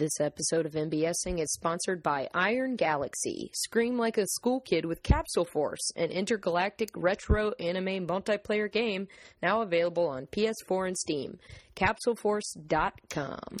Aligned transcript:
This 0.00 0.18
episode 0.18 0.64
of 0.64 0.72
MBSing 0.72 1.42
is 1.42 1.52
sponsored 1.52 2.02
by 2.02 2.26
Iron 2.32 2.74
Galaxy. 2.76 3.50
Scream 3.52 3.98
like 3.98 4.16
a 4.16 4.26
school 4.26 4.60
kid 4.60 4.86
with 4.86 5.02
Capsule 5.02 5.44
Force, 5.44 5.92
an 5.94 6.08
intergalactic 6.08 6.88
retro 6.96 7.52
anime 7.60 8.06
multiplayer 8.06 8.72
game 8.72 9.08
now 9.42 9.60
available 9.60 10.08
on 10.08 10.24
PS4 10.28 10.86
and 10.86 10.96
Steam. 10.96 11.38
CapsuleForce.com. 11.76 13.58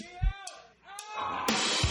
Hello, 1.12 1.44
ah! 1.48 1.89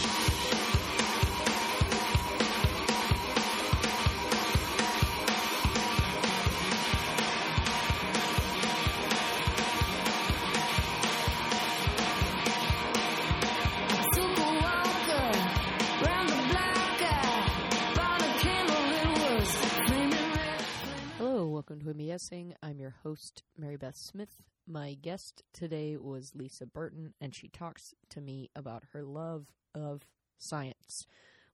Welcome 21.70 21.86
to 21.86 21.94
MBSing. 21.94 22.52
I'm 22.64 22.80
your 22.80 22.96
host, 23.04 23.44
Mary 23.56 23.76
Beth 23.76 23.94
Smith. 23.94 24.42
My 24.66 24.94
guest 24.94 25.44
today 25.52 25.96
was 25.96 26.32
Lisa 26.34 26.66
Burton, 26.66 27.14
and 27.20 27.32
she 27.32 27.46
talks 27.46 27.94
to 28.08 28.20
me 28.20 28.50
about 28.56 28.82
her 28.92 29.04
love 29.04 29.46
of 29.72 30.02
science. 30.36 31.06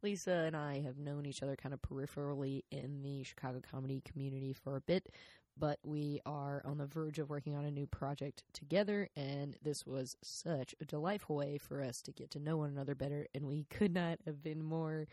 Lisa 0.02 0.32
and 0.46 0.56
I 0.56 0.80
have 0.80 0.96
known 0.96 1.26
each 1.26 1.42
other 1.42 1.54
kind 1.54 1.74
of 1.74 1.82
peripherally 1.82 2.62
in 2.70 3.02
the 3.02 3.24
Chicago 3.24 3.60
comedy 3.70 4.00
community 4.06 4.54
for 4.54 4.76
a 4.76 4.80
bit, 4.80 5.10
but 5.58 5.80
we 5.84 6.20
are 6.24 6.62
on 6.64 6.78
the 6.78 6.86
verge 6.86 7.18
of 7.18 7.28
working 7.28 7.54
on 7.54 7.66
a 7.66 7.70
new 7.70 7.86
project 7.86 8.42
together, 8.54 9.10
and 9.16 9.58
this 9.62 9.84
was 9.84 10.16
such 10.22 10.74
a 10.80 10.86
delightful 10.86 11.36
way 11.36 11.58
for 11.58 11.82
us 11.82 12.00
to 12.00 12.12
get 12.12 12.30
to 12.30 12.38
know 12.38 12.56
one 12.56 12.70
another 12.70 12.94
better, 12.94 13.26
and 13.34 13.44
we 13.44 13.66
could 13.68 13.92
not 13.92 14.18
have 14.24 14.42
been 14.42 14.64
more 14.64 15.08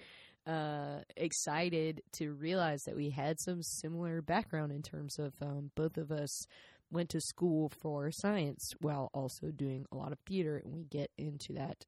uh, 0.46 1.00
excited 1.16 2.02
to 2.13 2.34
realize 2.34 2.84
that 2.84 2.96
we 2.96 3.10
had 3.10 3.40
some 3.40 3.63
similar 3.63 4.22
background 4.22 4.72
in 4.72 4.82
terms 4.82 5.18
of 5.18 5.34
um, 5.41 5.72
both 5.76 5.98
of 5.98 6.12
us 6.12 6.46
went 6.91 7.10
to 7.10 7.22
school 7.22 7.70
for 7.70 8.12
science 8.12 8.74
while 8.80 9.10
also 9.13 9.48
doing 9.48 9.85
a 9.91 9.96
lot 9.96 10.12
of 10.12 10.20
theater, 10.27 10.62
and 10.63 10.74
we 10.74 10.84
get 10.84 11.10
into 11.18 11.54
that 11.54 11.85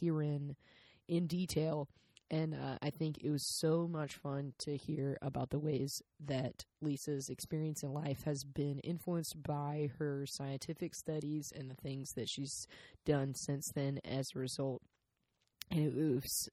herein 0.00 0.56
in 1.08 1.26
detail. 1.26 1.88
And 2.30 2.54
uh, 2.54 2.78
I 2.80 2.88
think 2.88 3.18
it 3.18 3.30
was 3.30 3.46
so 3.58 3.86
much 3.86 4.14
fun 4.14 4.54
to 4.60 4.76
hear 4.76 5.18
about 5.20 5.50
the 5.50 5.58
ways 5.58 6.00
that 6.24 6.64
Lisa's 6.80 7.28
experience 7.28 7.82
in 7.82 7.92
life 7.92 8.22
has 8.24 8.42
been 8.42 8.78
influenced 8.78 9.42
by 9.42 9.90
her 9.98 10.24
scientific 10.26 10.94
studies 10.94 11.52
and 11.54 11.70
the 11.70 11.74
things 11.74 12.12
that 12.16 12.30
she's 12.30 12.66
done 13.04 13.34
since 13.34 13.70
then 13.74 14.00
as 14.02 14.30
a 14.34 14.38
result. 14.38 14.80
And 15.70 15.80
it 15.80 15.94
was 15.94 16.48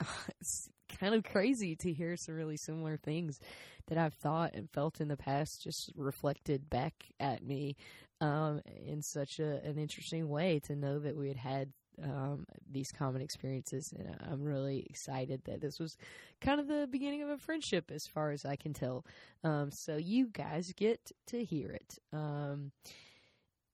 it's 0.40 0.68
kind 0.98 1.14
of 1.14 1.24
crazy 1.24 1.76
to 1.76 1.92
hear 1.92 2.16
some 2.16 2.34
really 2.34 2.56
similar 2.56 2.96
things 2.96 3.40
that 3.88 3.98
I've 3.98 4.14
thought 4.14 4.54
and 4.54 4.70
felt 4.70 5.00
in 5.00 5.08
the 5.08 5.16
past 5.16 5.62
just 5.62 5.92
reflected 5.96 6.68
back 6.68 6.94
at 7.20 7.44
me 7.44 7.76
um, 8.20 8.60
in 8.84 9.02
such 9.02 9.38
a, 9.38 9.62
an 9.64 9.78
interesting 9.78 10.28
way 10.28 10.60
to 10.64 10.74
know 10.74 10.98
that 10.98 11.16
we 11.16 11.28
had 11.28 11.36
had 11.36 11.72
um, 12.02 12.46
these 12.70 12.92
common 12.92 13.22
experiences. 13.22 13.92
And 13.96 14.16
I'm 14.30 14.42
really 14.42 14.86
excited 14.88 15.42
that 15.44 15.60
this 15.60 15.78
was 15.78 15.96
kind 16.40 16.60
of 16.60 16.68
the 16.68 16.88
beginning 16.90 17.22
of 17.22 17.30
a 17.30 17.38
friendship 17.38 17.90
as 17.90 18.06
far 18.06 18.30
as 18.30 18.44
I 18.44 18.56
can 18.56 18.72
tell. 18.72 19.04
Um, 19.44 19.70
so 19.70 19.96
you 19.96 20.28
guys 20.28 20.72
get 20.76 21.12
to 21.28 21.44
hear 21.44 21.70
it. 21.70 21.98
Um, 22.12 22.72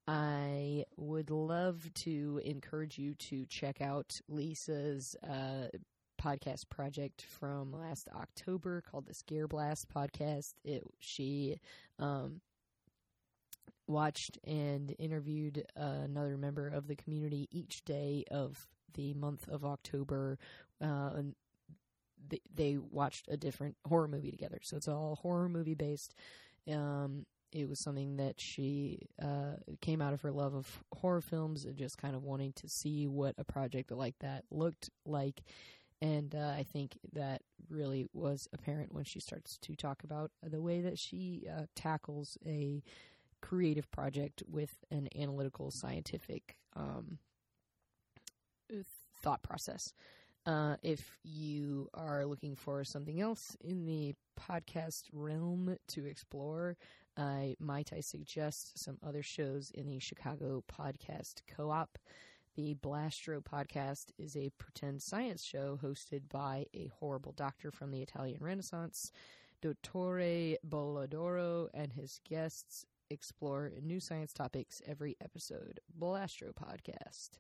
I 0.07 0.85
would 0.97 1.31
love 1.31 1.89
to 1.95 2.41
encourage 2.45 2.99
you 2.99 3.15
to 3.15 3.47
check 3.47 3.81
out 3.81 4.21
Lisa's 4.29 5.15
uh, 5.23 5.69
podcast 6.23 6.69
project 6.69 7.23
from 7.23 7.73
last 7.73 8.09
October 8.15 8.83
called 8.83 9.07
the 9.07 9.15
Scare 9.15 9.49
Blast 9.49 9.89
podcast. 9.89 10.55
It 10.65 10.83
she 11.01 11.59
um, 11.99 12.41
watched 13.87 14.39
and 14.45 14.95
interviewed 14.99 15.65
uh, 15.77 16.03
another 16.05 16.37
member 16.37 16.69
of 16.69 16.87
the 16.87 16.97
community 16.97 17.49
each 17.51 17.85
day 17.85 18.25
of 18.31 18.69
the 18.95 19.15
month 19.15 19.49
of 19.49 19.65
October. 19.65 20.39
Uh, 20.81 21.11
and 21.17 21.35
they, 22.29 22.41
they 22.55 22.79
watched 22.79 23.27
a 23.29 23.37
different 23.37 23.77
horror 23.87 24.09
movie 24.09 24.31
together, 24.31 24.61
so 24.63 24.77
it's 24.77 24.89
all 24.89 25.19
horror 25.23 25.49
movie 25.49 25.75
based. 25.75 26.15
Um, 26.71 27.27
it 27.53 27.69
was 27.69 27.79
something 27.79 28.17
that 28.17 28.41
she 28.41 29.01
uh, 29.21 29.57
came 29.81 30.01
out 30.01 30.15
of 30.15 30.23
her 30.23 30.33
love 30.33 30.55
of 30.55 30.83
horror 30.95 31.21
films 31.21 31.65
and 31.65 31.77
just 31.77 31.99
kind 31.99 32.17
of 32.17 32.23
wanting 32.23 32.53
to 32.55 32.69
see 32.69 33.07
what 33.07 33.35
a 33.37 33.45
project 33.45 33.91
like 33.91 34.19
that 34.21 34.45
looked 34.51 34.89
like 35.05 35.43
and 36.03 36.35
uh, 36.35 36.53
I 36.59 36.65
think 36.65 36.99
that 37.13 37.43
really 37.71 38.09
was 38.13 38.49
apparent 38.53 38.93
when 38.93 39.05
she 39.05 39.21
starts 39.21 39.57
to 39.59 39.77
talk 39.77 40.03
about 40.03 40.33
the 40.43 40.61
way 40.61 40.81
that 40.81 40.99
she 40.99 41.47
uh, 41.49 41.67
tackles 41.77 42.37
a 42.45 42.83
creative 43.41 43.89
project 43.93 44.43
with 44.49 44.75
an 44.91 45.09
analytical, 45.17 45.71
scientific 45.71 46.57
um, 46.75 47.19
thought 49.23 49.43
process. 49.43 49.93
Uh, 50.45 50.75
if 50.83 51.19
you 51.23 51.89
are 51.95 52.27
looking 52.27 52.57
for 52.57 52.83
something 52.83 53.21
else 53.21 53.57
in 53.61 53.87
the 53.87 54.13
podcast 54.37 55.05
realm 55.13 55.77
to 55.87 56.05
explore, 56.05 56.77
I 57.17 57.55
might 57.61 57.93
I 57.93 58.01
suggest 58.01 58.77
some 58.77 58.99
other 59.07 59.23
shows 59.23 59.71
in 59.71 59.89
the 59.89 60.01
Chicago 60.01 60.65
Podcast 60.69 61.43
Co-op. 61.47 61.97
The 62.55 62.75
Blastro 62.75 63.41
podcast 63.41 64.13
is 64.19 64.37
a 64.37 64.51
pretend 64.59 65.01
science 65.01 65.43
show 65.43 65.79
hosted 65.83 66.29
by 66.29 66.67
a 66.75 66.91
horrible 66.99 67.33
doctor 67.33 67.71
from 67.71 67.91
the 67.91 68.03
Italian 68.03 68.41
Renaissance. 68.43 69.11
Dottore 69.63 70.57
Bolladoro 70.69 71.69
and 71.73 71.95
his 71.95 72.21
guests 72.29 72.85
explore 73.09 73.73
new 73.81 74.01
science 74.01 74.35
topics 74.35 74.83
every 74.87 75.17
episode. 75.23 75.81
Blastro 75.95 76.53
podcast. 76.53 77.31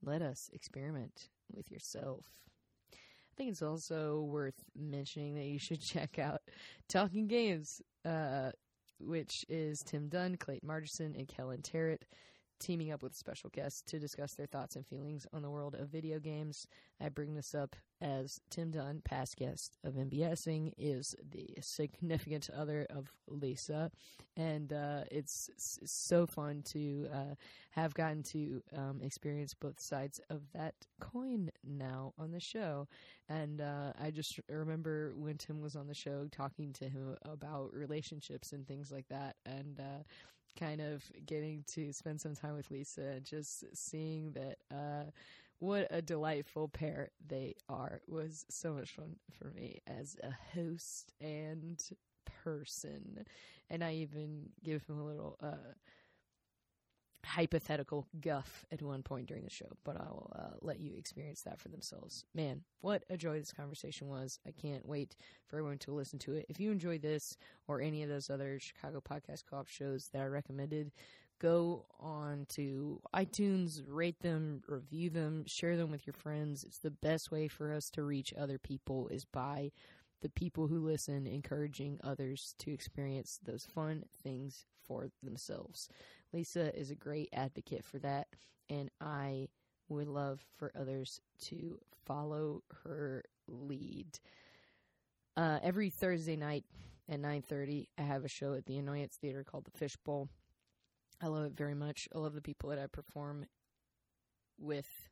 Let 0.00 0.22
us 0.22 0.48
experiment 0.52 1.28
with 1.50 1.68
yourself. 1.72 2.26
I 2.92 3.34
think 3.36 3.50
it's 3.50 3.62
also 3.62 4.20
worth 4.20 4.62
mentioning 4.76 5.34
that 5.34 5.46
you 5.46 5.58
should 5.58 5.80
check 5.82 6.20
out 6.20 6.40
Talking 6.88 7.26
Games, 7.26 7.82
uh, 8.04 8.52
which 9.00 9.44
is 9.48 9.82
Tim 9.82 10.08
Dunn, 10.08 10.36
Clayton 10.36 10.68
Margerson, 10.68 11.18
and 11.18 11.26
Kellen 11.26 11.62
Terrett 11.62 12.02
teaming 12.58 12.92
up 12.92 13.02
with 13.02 13.14
special 13.14 13.50
guests 13.50 13.82
to 13.82 13.98
discuss 13.98 14.34
their 14.34 14.46
thoughts 14.46 14.76
and 14.76 14.86
feelings 14.86 15.26
on 15.32 15.42
the 15.42 15.50
world 15.50 15.74
of 15.74 15.88
video 15.88 16.18
games. 16.18 16.66
I 17.00 17.08
bring 17.08 17.34
this 17.34 17.54
up 17.54 17.76
as 18.00 18.40
Tim 18.50 18.70
Dunn, 18.70 19.00
past 19.04 19.36
guest 19.36 19.76
of 19.84 19.94
MBSing, 19.94 20.72
is 20.76 21.14
the 21.30 21.48
significant 21.60 22.50
other 22.56 22.86
of 22.90 23.12
Lisa, 23.28 23.90
and 24.36 24.72
uh, 24.72 25.04
it's, 25.10 25.48
it's, 25.52 25.78
so 25.84 26.26
fun 26.26 26.62
to 26.62 27.08
uh, 27.12 27.34
have 27.70 27.94
gotten 27.94 28.22
to 28.24 28.62
um, 28.76 29.00
experience 29.02 29.54
both 29.54 29.78
sides 29.78 30.20
of 30.30 30.40
that 30.52 30.74
coin 31.00 31.50
now 31.64 32.12
on 32.18 32.32
the 32.32 32.40
show. 32.40 32.88
And 33.28 33.60
uh, 33.60 33.92
I 34.00 34.10
just 34.10 34.40
remember 34.48 35.12
when 35.16 35.38
Tim 35.38 35.60
was 35.60 35.76
on 35.76 35.86
the 35.86 35.94
show 35.94 36.26
talking 36.30 36.72
to 36.74 36.88
him 36.88 37.16
about 37.22 37.72
relationships 37.72 38.52
and 38.52 38.66
things 38.66 38.90
like 38.90 39.08
that, 39.08 39.36
and 39.46 39.78
uh, 39.78 40.02
kind 40.58 40.80
of 40.80 41.04
getting 41.26 41.64
to 41.68 41.92
spend 41.92 42.20
some 42.20 42.34
time 42.34 42.54
with 42.54 42.70
Lisa 42.70 43.02
and 43.02 43.24
just 43.24 43.64
seeing 43.74 44.32
that 44.32 44.58
uh, 44.70 45.10
what 45.58 45.86
a 45.90 46.02
delightful 46.02 46.68
pair 46.68 47.10
they 47.26 47.54
are 47.68 48.00
was 48.08 48.44
so 48.48 48.72
much 48.72 48.90
fun 48.90 49.16
for 49.30 49.52
me 49.52 49.80
as 49.86 50.16
a 50.22 50.32
host 50.54 51.12
and 51.20 51.80
person. 52.42 53.24
And 53.70 53.84
I 53.84 53.94
even 53.94 54.50
give 54.64 54.84
him 54.86 54.98
a 54.98 55.06
little 55.06 55.38
uh, 55.42 55.74
hypothetical 57.24 58.06
guff 58.20 58.64
at 58.72 58.82
one 58.82 59.02
point 59.02 59.26
during 59.26 59.44
the 59.44 59.50
show, 59.50 59.70
but 59.84 59.96
I'll 59.96 60.32
uh, 60.34 60.56
let 60.60 60.80
you 60.80 60.94
experience 60.96 61.42
that 61.42 61.60
for 61.60 61.68
themselves. 61.68 62.24
Man, 62.34 62.62
what 62.80 63.04
a 63.08 63.16
joy 63.16 63.38
this 63.38 63.52
conversation 63.52 64.08
was. 64.08 64.38
I 64.46 64.50
can't 64.50 64.86
wait 64.86 65.16
for 65.46 65.56
everyone 65.56 65.78
to 65.78 65.92
listen 65.92 66.18
to 66.20 66.34
it. 66.34 66.46
If 66.48 66.60
you 66.60 66.70
enjoy 66.70 66.98
this 66.98 67.36
or 67.68 67.80
any 67.80 68.02
of 68.02 68.08
those 68.08 68.30
other 68.30 68.58
Chicago 68.58 69.00
Podcast 69.00 69.44
Co 69.48 69.58
op 69.58 69.68
shows 69.68 70.08
that 70.12 70.22
I 70.22 70.26
recommended, 70.26 70.92
go 71.40 71.86
on 71.98 72.46
to 72.50 73.00
iTunes, 73.14 73.82
rate 73.86 74.20
them, 74.20 74.62
review 74.66 75.10
them, 75.10 75.44
share 75.46 75.76
them 75.76 75.90
with 75.90 76.06
your 76.06 76.14
friends. 76.14 76.64
It's 76.64 76.78
the 76.78 76.90
best 76.90 77.30
way 77.30 77.48
for 77.48 77.72
us 77.72 77.90
to 77.90 78.02
reach 78.02 78.32
other 78.36 78.58
people 78.58 79.08
is 79.08 79.24
by 79.24 79.72
the 80.22 80.28
people 80.28 80.68
who 80.68 80.78
listen 80.78 81.26
encouraging 81.26 81.98
others 82.02 82.54
to 82.60 82.72
experience 82.72 83.40
those 83.44 83.66
fun 83.66 84.04
things 84.22 84.66
for 84.86 85.10
themselves. 85.22 85.88
Lisa 86.32 86.76
is 86.78 86.90
a 86.90 86.94
great 86.94 87.28
advocate 87.32 87.84
for 87.84 87.98
that, 87.98 88.28
and 88.68 88.90
I 89.00 89.48
would 89.88 90.08
love 90.08 90.40
for 90.56 90.72
others 90.78 91.20
to 91.42 91.78
follow 92.04 92.62
her 92.84 93.24
lead. 93.46 94.18
Uh, 95.36 95.58
every 95.62 95.90
Thursday 95.90 96.36
night 96.36 96.64
at 97.08 97.20
9:30, 97.20 97.88
I 97.98 98.02
have 98.02 98.24
a 98.24 98.28
show 98.28 98.54
at 98.54 98.66
the 98.66 98.78
Annoyance 98.78 99.16
Theater 99.16 99.44
called 99.44 99.64
the 99.64 99.78
Fishbowl. 99.78 100.28
I 101.20 101.26
love 101.28 101.44
it 101.44 101.52
very 101.52 101.74
much. 101.74 102.08
I 102.14 102.18
love 102.18 102.34
the 102.34 102.42
people 102.42 102.70
that 102.70 102.78
I 102.78 102.86
perform 102.86 103.46
with 104.58 105.08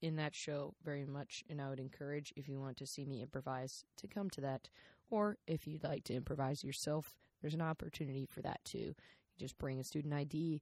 in 0.00 0.16
that 0.16 0.34
show 0.34 0.74
very 0.82 1.04
much, 1.04 1.44
and 1.48 1.60
I 1.60 1.68
would 1.68 1.80
encourage 1.80 2.32
if 2.36 2.48
you 2.48 2.58
want 2.58 2.78
to 2.78 2.86
see 2.86 3.04
me 3.04 3.22
improvise 3.22 3.84
to 3.98 4.08
come 4.08 4.30
to 4.30 4.40
that, 4.40 4.68
or 5.10 5.36
if 5.46 5.66
you'd 5.66 5.84
like 5.84 6.04
to 6.04 6.14
improvise 6.14 6.64
yourself, 6.64 7.14
there's 7.40 7.54
an 7.54 7.60
opportunity 7.60 8.24
for 8.24 8.40
that 8.42 8.64
too. 8.64 8.94
Just 9.40 9.58
bring 9.58 9.80
a 9.80 9.84
student 9.84 10.12
ID 10.14 10.60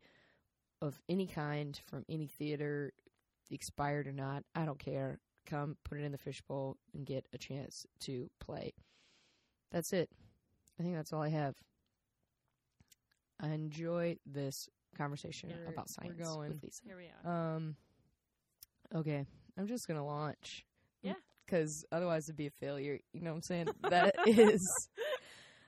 of 0.81 0.99
any 1.09 1.27
kind 1.27 1.79
from 1.87 2.05
any 2.09 2.29
theater, 2.29 2.93
expired 3.51 4.07
or 4.07 4.13
not. 4.13 4.45
I 4.55 4.65
don't 4.65 4.79
care. 4.79 5.19
Come, 5.47 5.77
put 5.85 5.99
it 5.99 6.05
in 6.05 6.13
the 6.13 6.19
fishbowl, 6.19 6.77
and 6.95 7.05
get 7.05 7.27
a 7.33 7.39
chance 7.39 7.87
to 8.01 8.31
play. 8.41 8.73
That's 9.73 9.93
it. 9.93 10.09
I 10.79 10.83
think 10.83 10.95
that's 10.95 11.13
all 11.13 11.23
I 11.23 11.31
have. 11.31 11.55
I 13.41 13.49
enjoy 13.49 14.17
this 14.27 14.69
conversation 14.97 15.51
We're- 15.51 15.73
about 15.73 15.89
we're 15.89 16.09
science 16.11 16.29
going. 16.29 16.51
with 16.51 16.63
Lisa. 16.63 16.83
Here 16.85 16.97
we 16.97 17.07
are. 17.25 17.55
Um. 17.57 17.77
Okay, 18.95 19.27
I'm 19.59 19.67
just 19.67 19.87
gonna 19.89 20.05
launch. 20.05 20.65
Yeah. 21.03 21.15
Because 21.45 21.85
otherwise 21.93 22.25
it'd 22.27 22.37
be 22.37 22.47
a 22.47 22.51
failure. 22.51 22.99
You 23.13 23.21
know 23.23 23.31
what 23.31 23.37
I'm 23.37 23.43
saying? 23.43 23.69
that 23.89 24.15
is 24.27 24.89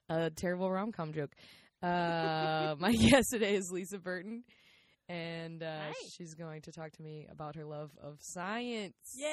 a 0.08 0.30
terrible 0.30 0.70
rom 0.70 0.92
com 0.92 1.12
joke. 1.12 1.32
Uh, 1.82 2.74
my 2.78 2.92
guest 2.96 3.30
today 3.30 3.54
is 3.54 3.70
Lisa 3.72 3.98
Burton, 3.98 4.44
and 5.08 5.62
uh, 5.62 5.80
she's 6.10 6.34
going 6.34 6.62
to 6.62 6.72
talk 6.72 6.92
to 6.92 7.02
me 7.02 7.26
about 7.30 7.56
her 7.56 7.64
love 7.64 7.90
of 8.02 8.18
science. 8.20 8.94
yeah. 9.16 9.28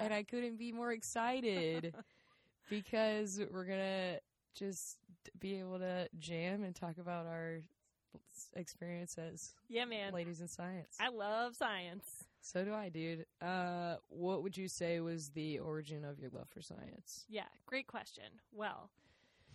And 0.00 0.12
I 0.12 0.22
couldn't 0.24 0.58
be 0.58 0.72
more 0.72 0.90
excited 0.92 1.94
because 2.70 3.40
we're 3.52 3.64
gonna 3.66 4.18
just 4.54 4.96
be 5.38 5.58
able 5.60 5.78
to 5.78 6.08
jam 6.18 6.64
and 6.64 6.74
talk 6.74 6.98
about 6.98 7.26
our 7.26 7.60
experiences. 8.54 9.54
yeah, 9.68 9.84
man. 9.84 10.12
ladies 10.12 10.40
in 10.40 10.48
science. 10.48 10.96
I 11.00 11.08
love 11.08 11.54
science. 11.56 12.04
So 12.40 12.64
do 12.64 12.74
I, 12.74 12.88
dude. 12.88 13.24
Uh, 13.40 13.96
what 14.08 14.42
would 14.42 14.56
you 14.56 14.66
say 14.66 14.98
was 15.00 15.30
the 15.30 15.60
origin 15.60 16.04
of 16.04 16.18
your 16.18 16.30
love 16.30 16.48
for 16.48 16.60
science? 16.60 17.24
Yeah, 17.28 17.44
great 17.66 17.86
question. 17.86 18.24
Well, 18.52 18.90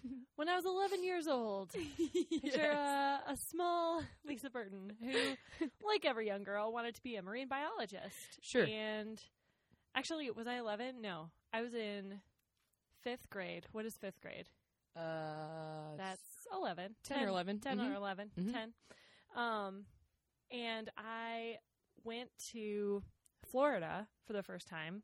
when 0.36 0.50
I 0.50 0.56
was 0.56 0.66
11 0.66 1.04
years 1.04 1.28
old, 1.28 1.72
picture 2.42 2.72
uh, 2.72 3.32
a 3.32 3.36
small 3.50 4.02
Lisa 4.26 4.50
Burton 4.50 4.94
who, 5.02 5.66
like 5.88 6.06
every 6.06 6.28
young 6.28 6.44
girl, 6.44 6.72
wanted 6.72 6.96
to 6.96 7.02
be 7.04 7.16
a 7.16 7.22
marine 7.22 7.48
biologist. 7.48 8.16
Sure. 8.42 8.66
And 8.66 9.22
actually, 9.96 10.30
was 10.32 10.48
I 10.48 10.58
11? 10.58 11.02
No, 11.02 11.30
I 11.54 11.62
was 11.62 11.74
in 11.74 12.20
fifth 13.04 13.30
grade. 13.30 13.66
What 13.72 13.86
is 13.86 13.96
fifth 13.96 14.22
grade? 14.22 14.48
Uh, 14.96 15.96
That's 15.98 16.22
11. 16.54 16.96
10 17.04 17.24
or 17.24 17.28
11. 17.28 17.60
10 17.60 17.78
Mhm. 17.78 17.92
or 17.92 17.96
11. 17.96 18.32
Mhm. 18.40 18.54
10. 18.54 18.74
Um, 19.36 19.86
and 20.52 20.90
I 20.98 21.58
went 22.04 22.30
to 22.54 23.04
Florida 23.44 24.08
for 24.26 24.34
the 24.34 24.42
first 24.44 24.68
time 24.68 25.04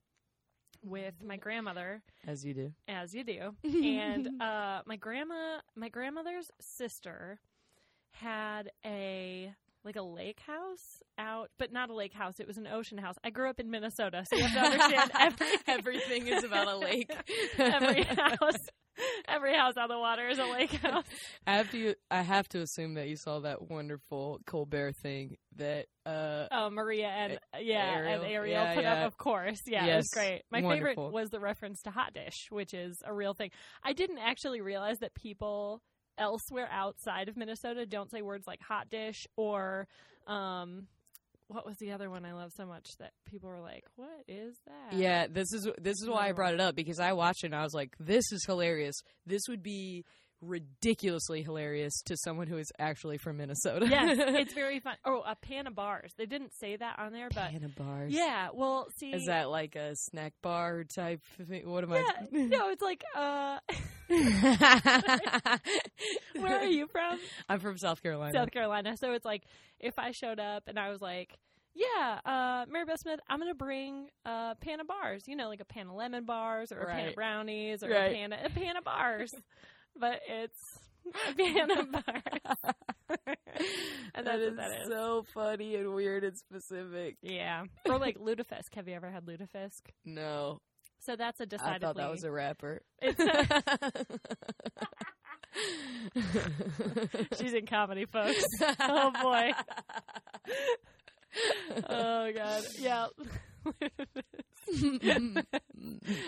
with 0.84 1.14
my 1.24 1.38
grandmother, 1.38 2.02
as 2.28 2.46
you 2.46 2.54
do. 2.54 2.72
as 2.88 3.14
you 3.14 3.24
do. 3.24 3.56
and 3.64 4.42
uh, 4.42 4.82
my 4.86 4.96
grandma, 4.96 5.60
my 5.76 5.90
grandmother's 5.90 6.50
sister 6.60 7.40
had 8.12 8.72
a 8.86 9.54
like 9.86 9.96
a 9.98 10.02
lake 10.02 10.40
house 10.40 11.02
out, 11.18 11.50
but 11.60 11.72
not 11.74 11.90
a 11.90 11.94
lake 11.94 12.14
house. 12.14 12.40
It 12.40 12.48
was 12.48 12.58
an 12.58 12.68
ocean 12.68 12.98
house. 12.98 13.16
I 13.24 13.30
grew 13.32 13.50
up 13.50 13.60
in 13.60 13.70
Minnesota, 13.70 14.26
so 14.26 14.38
you 14.38 14.44
have 14.46 14.54
to 14.54 14.60
understand 14.60 15.12
every, 15.20 15.48
Everything 15.68 16.28
is 16.28 16.44
about 16.44 16.68
a 16.68 16.78
lake. 16.78 17.12
every 17.58 18.04
house, 18.04 18.70
every 19.28 19.56
house 19.56 19.74
on 19.78 19.90
the 19.90 19.98
water 19.98 20.28
is 20.28 20.40
a 20.40 20.46
lake 20.46 20.72
house. 20.82 21.04
I 21.48 21.54
have 21.58 21.72
to. 21.72 21.96
I 22.12 22.22
have 22.22 22.48
to 22.50 22.62
assume 22.62 22.94
that 22.96 23.08
you 23.08 23.16
saw 23.16 23.40
that 23.42 23.70
wonderful 23.70 24.40
Colbert 24.46 24.94
thing 25.02 25.38
that. 25.56 25.86
Uh, 26.06 26.48
Oh, 26.52 26.70
Maria 26.70 27.08
and 27.08 27.40
yeah, 27.62 27.94
Ariel. 27.96 28.22
and 28.24 28.32
Ariel 28.32 28.64
Yeah, 28.64 28.76
put 28.76 28.84
yeah. 28.84 28.94
up, 29.02 29.08
of 29.08 29.18
course. 29.18 29.60
Yeah, 29.66 29.86
it 29.86 29.96
was 29.98 30.10
great. 30.14 30.42
My 30.52 30.62
wonderful. 30.62 31.06
favorite 31.06 31.14
was 31.14 31.30
the 31.30 31.40
reference 31.40 31.82
to 31.84 31.92
hot 31.92 32.14
dish, 32.14 32.48
which 32.50 32.74
is 32.74 33.02
a 33.06 33.14
real 33.14 33.34
thing. 33.34 33.52
I 33.84 33.94
didn't 33.94 34.18
actually 34.20 34.62
realize 34.62 35.00
that 35.00 35.14
people 35.16 35.82
elsewhere 36.18 36.68
outside 36.72 37.30
of 37.30 37.38
Minnesota 37.38 37.86
don't 37.86 38.12
say 38.12 38.22
words 38.22 38.46
like 38.46 38.60
hot 38.62 38.90
dish 38.90 39.26
or 39.36 39.88
um 40.28 40.88
what 41.48 41.66
was 41.66 41.78
the 41.78 41.92
other 41.92 42.10
one 42.10 42.26
I 42.26 42.34
love 42.34 42.52
so 42.56 42.66
much 42.66 42.88
that 43.00 43.12
people 43.26 43.50
were 43.50 43.60
like, 43.60 43.86
"What 43.96 44.24
is 44.28 44.56
that?" 44.66 44.98
yeah, 44.98 45.28
this 45.28 45.52
is 45.54 45.68
this 45.78 46.02
is 46.02 46.10
why 46.10 46.30
I 46.30 46.32
brought 46.32 46.54
it 46.54 46.60
up 46.60 46.76
because 46.76 47.00
I 47.00 47.14
watched 47.14 47.44
it 47.44 47.48
and 47.48 47.56
I 47.56 47.64
was 47.64 47.74
like, 47.74 47.96
"This 48.00 48.32
is 48.32 48.44
hilarious. 48.46 48.96
This 49.26 49.42
would 49.48 49.64
be 49.64 50.06
ridiculously 50.44 51.42
hilarious 51.44 52.02
to 52.06 52.18
someone 52.18 52.48
who 52.48 52.58
is 52.58 52.72
actually 52.80 53.18
from 53.18 53.38
Minnesota." 53.38 53.88
yes, 53.90 54.18
it's 54.20 54.54
very 54.54 54.80
fun. 54.80 54.96
Oh, 55.06 55.24
a 55.26 55.36
pan 55.36 55.68
of 55.68 55.76
bars. 55.76 56.12
They 56.18 56.26
didn't 56.26 56.54
say 56.60 56.76
that 56.76 57.00
on 57.00 57.14
there, 57.14 57.30
but 57.34 57.52
Pan 57.52 57.64
of 57.64 57.76
bars. 57.76 58.14
yeah. 58.14 58.50
Well, 58.54 58.88
see, 58.98 59.12
Is 59.12 59.26
that 59.26 59.50
like 59.50 59.76
a 59.76 59.96
snack 59.96 60.34
bar 60.42 60.84
type 60.84 61.22
thing? 61.48 61.70
What 61.70 61.84
am 61.84 61.92
yeah, 61.92 62.04
I? 62.20 62.28
no, 62.32 62.70
it's 62.70 62.82
like, 62.82 63.04
uh, 63.16 63.60
where 66.40 66.60
are 66.60 66.66
you 66.66 66.88
from? 66.88 67.20
I'm 67.50 67.60
from 67.60 67.78
South 67.78 68.02
Carolina. 68.04 68.34
South 68.34 68.52
Carolina. 68.52 68.98
So 68.98 69.14
it's 69.14 69.26
like 69.26 69.44
if 69.80 69.98
I 69.98 70.12
showed 70.12 70.40
up 70.40 70.64
and 70.68 70.78
I 70.80 70.90
was 70.90 71.02
like, 71.02 71.38
"Yeah, 71.74 72.20
uh, 72.26 72.66
Mary 72.70 72.86
Beth 72.86 73.00
Smith, 73.00 73.20
I'm 73.30 73.40
gonna 73.40 73.54
bring 73.56 74.08
a 74.26 74.56
pan 74.60 74.80
of 74.80 74.88
bars. 74.88 75.24
You 75.28 75.36
know, 75.36 75.48
like 75.50 75.62
a 75.62 75.66
pan 75.66 75.88
of 75.88 75.94
lemon 75.96 76.26
bars 76.26 76.72
or 76.72 76.80
a 76.80 76.88
pan 76.92 77.10
of 77.10 77.16
brownies 77.16 77.84
or 77.84 77.90
Right. 77.90 78.12
a 78.12 78.14
pan 78.14 78.34
of, 78.34 78.40
a 78.46 78.50
pan 78.50 78.78
of 78.78 78.84
bars." 78.84 79.34
But 80.00 80.20
it's 80.28 80.80
a 81.06 81.12
pan 81.36 81.92
bars, 81.92 82.58
and 84.16 84.26
that 84.28 84.40
is 84.40 84.56
that 84.56 84.72
is. 84.82 84.88
so 84.90 85.26
funny 85.34 85.76
and 85.76 85.94
weird 85.94 86.24
and 86.24 86.38
specific. 86.38 87.18
yeah, 87.22 87.64
or 87.88 87.98
like 88.00 88.18
lutefisk. 88.20 88.74
Have 88.76 88.88
you 88.88 88.96
ever 88.96 89.10
had 89.12 89.26
lutefisk? 89.26 89.82
No, 90.06 90.60
So 91.00 91.16
that's 91.16 91.40
a 91.40 91.44
I 91.44 91.48
decidedly. 91.48 91.80
thought 91.88 91.96
that 91.98 92.12
was 92.12 92.24
a 92.24 92.32
rapper. 92.32 92.82
It's 93.02 93.20
She's 97.40 97.54
in 97.54 97.66
comedy, 97.66 98.06
folks. 98.06 98.44
Oh 98.80 99.12
boy. 99.22 99.52
oh 101.90 102.32
god. 102.34 102.64
Yeah. 102.80 103.08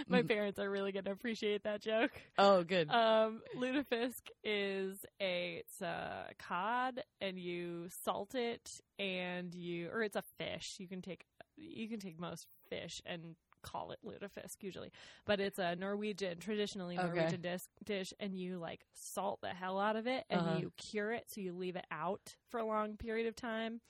My 0.09 0.21
parents 0.27 0.59
are 0.59 0.69
really 0.69 0.91
gonna 0.91 1.11
appreciate 1.11 1.63
that 1.63 1.81
joke. 1.81 2.11
oh, 2.37 2.63
good. 2.63 2.89
Um, 2.89 3.41
lutefisk 3.57 4.21
is 4.43 5.05
a 5.19 5.61
it's 5.61 5.81
a 5.81 6.27
cod, 6.39 7.01
and 7.21 7.39
you 7.39 7.87
salt 8.03 8.35
it, 8.35 8.79
and 8.99 9.53
you 9.53 9.89
or 9.91 10.03
it's 10.03 10.15
a 10.15 10.23
fish. 10.37 10.75
You 10.79 10.87
can 10.87 11.01
take 11.01 11.25
you 11.57 11.87
can 11.87 11.99
take 11.99 12.19
most 12.19 12.47
fish 12.69 13.01
and 13.05 13.35
call 13.63 13.91
it 13.91 13.99
lutefisk 14.05 14.61
usually, 14.61 14.91
but 15.25 15.39
it's 15.39 15.57
a 15.57 15.75
Norwegian 15.75 16.37
traditionally 16.39 16.97
Okay. 16.97 16.99
Norwegian 16.99 17.41
dish, 17.41 17.61
dish, 17.83 18.13
and 18.19 18.37
you 18.37 18.59
like 18.59 18.81
salt 18.93 19.39
the 19.41 19.49
hell 19.49 19.79
out 19.79 19.95
of 19.95 20.07
it, 20.07 20.23
and 20.29 20.39
Uh-huh. 20.39 20.49
you 20.49 20.71
cure 20.77 21.11
it, 21.11 21.25
so 21.27 21.41
you 21.41 21.53
leave 21.53 21.75
it 21.75 21.85
out 21.91 22.35
for 22.49 22.59
a 22.59 22.65
long 22.65 22.95
period 22.97 23.27
of 23.27 23.35
time, 23.35 23.81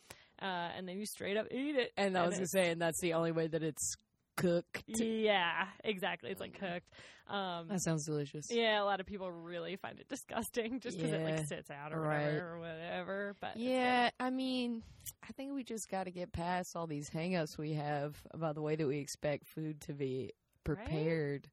uh, 0.42 0.46
and 0.78 0.88
then 0.88 0.98
you 0.98 1.06
straight 1.06 1.38
up 1.38 1.48
eat 1.52 1.76
it. 1.76 1.92
and 1.98 2.18
I 2.18 2.26
was 2.26 2.36
it- 2.36 2.42
just 2.42 2.54
saying 2.54 2.80
that's 2.80 3.00
the 3.02 3.14
only 3.14 3.32
way 3.32 3.48
that 3.48 3.64
it's 3.64 3.96
cooked. 4.38 4.84
yeah, 4.88 5.66
exactly. 5.84 6.30
It's 6.32 6.42
like 6.42 6.60
cooked. 6.60 6.90
Um, 7.28 7.70
That 7.70 7.82
sounds 7.82 8.06
delicious. 8.06 8.52
yeah, 8.52 8.82
a 8.82 8.86
lot 8.86 9.00
of 9.00 9.06
people 9.08 9.32
really 9.32 9.78
find 9.78 10.00
it 10.00 10.08
disgusting 10.10 10.80
just 10.80 10.98
because 10.98 11.14
it 11.14 11.24
like 11.24 11.48
sits 11.48 11.72
out 11.72 11.92
or 11.94 12.00
right. 12.02 12.26
whatever 12.26 12.54
or 12.54 12.60
whatever. 12.60 13.36
But 13.40 13.58
Yeah, 13.58 14.10
I 14.20 14.30
mean, 14.30 14.84
I 15.28 15.32
think 15.32 15.54
we 15.54 15.64
just 15.64 15.90
got 15.90 16.04
to 16.04 16.12
get 16.12 16.32
past 16.34 16.76
all 16.76 16.86
these 16.86 17.10
hangups 17.10 17.58
we 17.58 17.74
have 17.74 18.16
about 18.32 18.54
the 18.56 18.62
way 18.62 18.76
that 18.76 18.86
we 18.86 19.00
expect 19.00 19.48
food 19.48 19.82
to 19.82 19.94
be 19.94 20.34
prepared. 20.64 21.48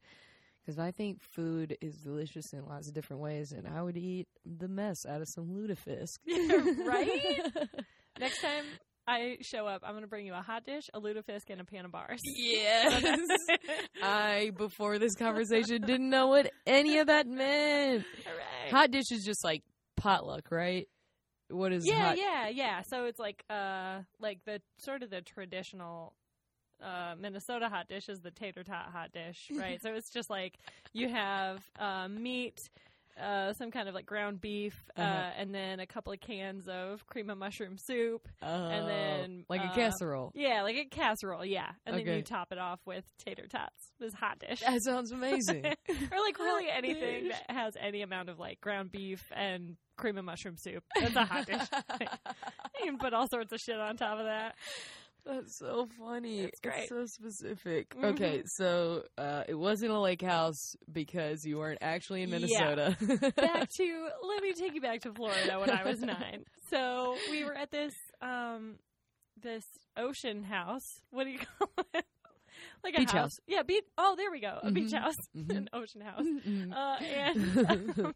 Because 0.65 0.79
I 0.79 0.91
think 0.93 1.21
food 1.23 1.77
is 1.81 1.97
delicious 1.97 2.53
in 2.53 2.67
lots 2.67 2.87
of 2.87 2.95
different 2.95 3.21
ways, 3.23 3.51
and 3.53 3.67
I 3.67 3.83
would 3.83 3.97
eat 3.97 4.29
the 4.45 4.69
mess 4.69 5.05
out 5.07 5.21
of 5.21 5.29
some 5.29 5.47
lutefisk. 5.49 6.19
Right? 6.87 7.51
next 8.23 8.41
time 8.41 8.64
I 9.07 9.38
show 9.43 9.67
up, 9.67 9.83
I'm 9.85 9.93
going 9.93 10.02
to 10.02 10.09
bring 10.09 10.26
you 10.26 10.35
a 10.35 10.43
hot 10.43 10.64
dish, 10.64 10.88
a 10.95 11.00
lutefisk, 11.00 11.50
and 11.50 11.61
a 11.61 11.64
pan 11.64 11.85
of 11.85 11.93
bars. 11.93 12.21
Yes. 12.37 13.02
I, 14.02 14.52
before 14.57 14.99
this 14.99 15.14
conversation, 15.17 15.83
didn't 15.83 16.09
know 16.09 16.29
what 16.29 16.50
any 16.67 16.99
of 16.99 17.09
that 17.09 17.26
meant. 17.26 18.05
Hot 18.71 18.91
dish 18.91 19.11
is 19.11 19.25
just 19.25 19.45
like 19.45 19.62
potluck, 19.97 20.50
right? 20.50 20.88
What 21.49 21.73
is 21.73 21.87
yeah, 21.87 22.09
hot? 22.09 22.19
yeah, 22.19 22.49
yeah. 22.49 22.83
So 22.88 23.05
it's 23.05 23.19
like 23.19 23.45
uh 23.50 24.00
like 24.19 24.38
the 24.47 24.62
sort 24.79 25.02
of 25.02 25.11
the 25.11 25.21
traditional 25.21 26.14
uh, 26.83 27.14
Minnesota 27.19 27.69
hot 27.69 27.88
dish 27.88 28.09
is 28.09 28.21
the 28.21 28.31
tater 28.31 28.64
tot 28.64 28.87
hot 28.93 29.12
dish, 29.12 29.50
right? 29.55 29.81
so 29.83 29.93
it's 29.93 30.11
just 30.11 30.31
like 30.31 30.59
you 30.93 31.09
have 31.09 31.62
uh, 31.79 32.09
meat, 32.09 32.59
uh, 33.21 33.52
some 33.54 33.71
kind 33.71 33.88
of 33.88 33.95
like 33.95 34.07
ground 34.07 34.40
beef, 34.40 34.75
uh 34.97 35.00
Uh-huh. 35.00 35.31
and 35.38 35.54
then 35.54 35.81
a 35.81 35.87
couple 35.87 36.12
of 36.12 36.21
cans 36.21 36.66
of 36.69 37.07
cream 37.07 37.31
of 37.31 37.38
mushroom 37.38 37.76
soup. 37.78 38.26
Oh, 38.42 38.69
then, 38.87 39.45
like 39.49 39.61
uh, 39.61 39.69
a 39.71 39.75
casserole. 39.75 40.33
Yeah, 40.35 40.62
like 40.62 40.76
a 40.76 40.85
casserole, 40.87 41.45
yeah. 41.45 41.71
And 41.87 41.97
then 41.97 42.07
you 42.16 42.23
top 42.23 42.52
it 42.52 42.59
off 42.59 42.81
with 42.87 43.04
tater 43.19 43.47
tots. 43.47 43.92
This 44.00 44.14
hot 44.14 44.38
dish. 44.38 44.61
That 44.61 44.83
sounds 44.83 45.12
amazing. 45.12 45.64
or 45.88 46.19
like 46.21 46.38
really 46.38 46.66
Hot 46.69 46.78
anything 46.78 47.25
dish. 47.28 47.37
that 47.49 47.54
has 47.54 47.75
any 47.81 48.02
amount 48.02 48.28
of 48.28 48.38
like 48.38 48.61
ground 48.61 48.90
beef 48.92 49.23
and 49.35 49.76
cream 49.97 50.16
of 50.19 50.25
mushroom 50.25 50.57
soup. 50.57 50.83
That's 50.99 51.14
a 51.14 51.25
hot 51.25 51.47
dish. 51.47 51.61
you 52.81 52.87
can 52.87 52.99
put 52.99 53.12
all 53.12 53.28
sorts 53.28 53.52
of 53.52 53.61
shit 53.61 53.78
on 53.78 53.97
top 53.97 54.19
of 54.19 54.25
that. 54.25 54.54
That's 55.25 55.57
so 55.59 55.87
funny. 55.99 56.41
It's 56.41 56.61
great. 56.61 56.88
so 56.88 57.07
specific. 57.07 57.95
Mhm. 57.97 58.05
Okay, 58.14 58.43
so 58.47 59.05
uh, 59.17 59.45
it 59.47 59.55
wasn't 59.55 59.93
a 59.93 59.99
lake 60.00 60.23
house 60.23 60.75
because 60.91 61.45
you 61.45 61.59
weren't 61.59 61.79
actually 61.81 62.23
in 62.23 62.29
Yeah. 62.31 62.38
Minnesota. 62.38 62.97
back 63.37 63.69
to 63.76 64.09
let 64.29 64.43
me 64.43 64.52
take 64.55 64.75
you 64.75 64.81
back 64.81 65.02
to 65.02 65.12
Florida 65.12 65.61
when 65.61 65.71
I 65.71 65.85
was 65.85 66.00
nine. 66.02 66.45
So 66.71 67.17
we 67.31 67.45
were 67.45 67.55
at 67.57 67.71
this 67.71 67.95
um 68.21 68.76
this 69.41 69.64
ocean 69.97 70.43
house. 70.43 70.87
What 71.11 71.25
do 71.25 71.31
you 71.31 71.38
call 71.59 71.69
it? 71.95 72.05
Like 72.85 72.95
a 72.95 72.99
Beach 72.99 73.11
house. 73.12 73.21
house. 73.21 73.38
Yeah, 73.47 73.62
beach. 73.62 73.85
Oh, 73.97 74.14
there 74.17 74.31
we 74.31 74.41
go. 74.41 74.59
A 74.62 74.71
beach 74.73 74.93
Mhm. 74.93 74.99
house, 74.99 75.17
Mhm. 75.37 75.57
an 75.57 75.69
ocean 75.73 76.00
house. 76.00 76.25
Mhm. 76.26 76.73
Uh, 76.73 76.97
and 77.05 78.14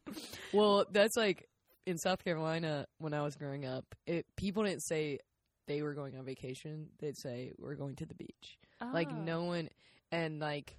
well, 0.52 0.84
that's 0.90 1.16
like 1.16 1.48
in 1.86 1.98
South 1.98 2.22
Carolina 2.25 2.86
when 2.98 3.14
I 3.14 3.22
was 3.22 3.36
growing 3.36 3.64
up. 3.64 3.84
It 4.06 4.26
people 4.36 4.64
didn't 4.64 4.82
say 4.82 5.18
they 5.66 5.82
were 5.82 5.94
going 5.94 6.16
on 6.16 6.25
vacation. 6.25 6.88
They'd 7.00 7.16
say 7.16 7.52
we're 7.58 7.75
going 7.75 7.96
to 7.96 8.06
the 8.06 8.14
beach. 8.14 8.58
Like 8.92 9.11
Oh. 9.12 9.16
no 9.16 9.44
one, 9.44 9.68
and 10.12 10.38
like 10.40 10.76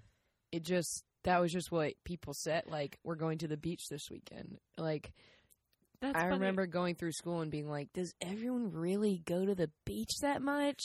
it 0.52 0.64
just 0.64 1.04
that 1.24 1.40
was 1.42 1.52
just 1.52 1.72
what 1.72 1.94
people 2.06 2.34
said. 2.34 2.64
Like 2.68 2.98
we're 3.04 3.16
going 3.16 3.40
to 3.40 3.48
the 3.48 3.58
beach 3.58 3.88
this 3.90 4.10
weekend. 4.10 4.58
Like 4.78 5.12
That's 6.00 6.16
I 6.18 6.22
funny. 6.24 6.34
remember 6.36 6.68
going 6.68 6.96
through 6.96 7.12
school 7.14 7.42
and 7.42 7.52
being 7.52 7.70
like, 7.70 7.92
does 7.94 8.14
everyone 8.22 8.72
really 8.72 9.22
go 9.26 9.46
to 9.46 9.56
the 9.56 9.70
beach 9.86 10.12
that 10.22 10.42
much? 10.42 10.80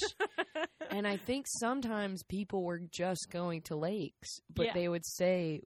and 0.90 1.06
I 1.06 1.16
think 1.18 1.46
sometimes 1.48 2.22
people 2.24 2.62
were 2.64 2.80
just 2.80 3.28
going 3.30 3.62
to 3.62 3.76
lakes, 3.76 4.40
but 4.52 4.66
Yeah. 4.66 4.72
they 4.74 4.88
would 4.88 5.04
say 5.06 5.60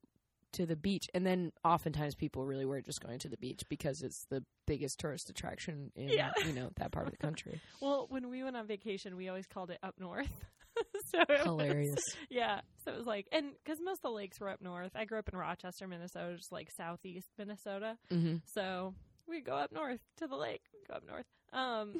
to 0.52 0.66
the 0.66 0.76
beach. 0.76 1.06
And 1.14 1.26
then 1.26 1.52
oftentimes 1.64 2.14
people 2.14 2.44
really 2.44 2.64
were 2.64 2.80
just 2.80 3.00
going 3.00 3.18
to 3.20 3.28
the 3.28 3.36
beach 3.36 3.62
because 3.68 4.02
it's 4.02 4.24
the 4.30 4.42
biggest 4.66 4.98
tourist 4.98 5.28
attraction 5.30 5.90
in, 5.96 6.08
Yeah. 6.08 6.32
you 6.46 6.52
know, 6.52 6.70
that 6.76 6.92
part 6.92 7.06
of 7.06 7.12
the 7.12 7.18
country. 7.18 7.60
Well, 7.80 8.06
when 8.08 8.30
we 8.30 8.42
went 8.42 8.56
on 8.56 8.66
vacation, 8.66 9.16
we 9.16 9.28
always 9.28 9.46
called 9.46 9.70
it 9.70 9.78
up 9.82 9.94
north. 9.98 10.30
so 11.12 11.20
it 11.20 11.28
was- 11.28 11.40
Hilarious. 11.42 12.00
yeah. 12.30 12.60
So 12.84 12.92
it 12.92 12.96
was 12.96 13.06
like, 13.06 13.26
and 13.32 13.52
because 13.64 13.78
most 13.84 13.98
of 13.98 14.10
the 14.10 14.16
lakes 14.16 14.40
were 14.40 14.48
up 14.48 14.60
north. 14.60 14.92
I 14.94 15.04
grew 15.04 15.18
up 15.18 15.28
in 15.32 15.38
Rochester, 15.38 15.86
Minnesota, 15.86 16.36
just 16.36 16.52
like 16.52 16.68
southeast 16.76 17.26
Minnesota. 17.38 17.96
hmm 18.10 18.36
So 18.54 18.94
we 19.28 19.40
go 19.40 19.54
up 19.54 19.72
north 19.72 20.00
to 20.18 20.26
the 20.26 20.36
lake. 20.36 20.62
Go 20.88 20.94
up 20.94 21.02
north. 21.06 21.26
Um, 21.52 21.94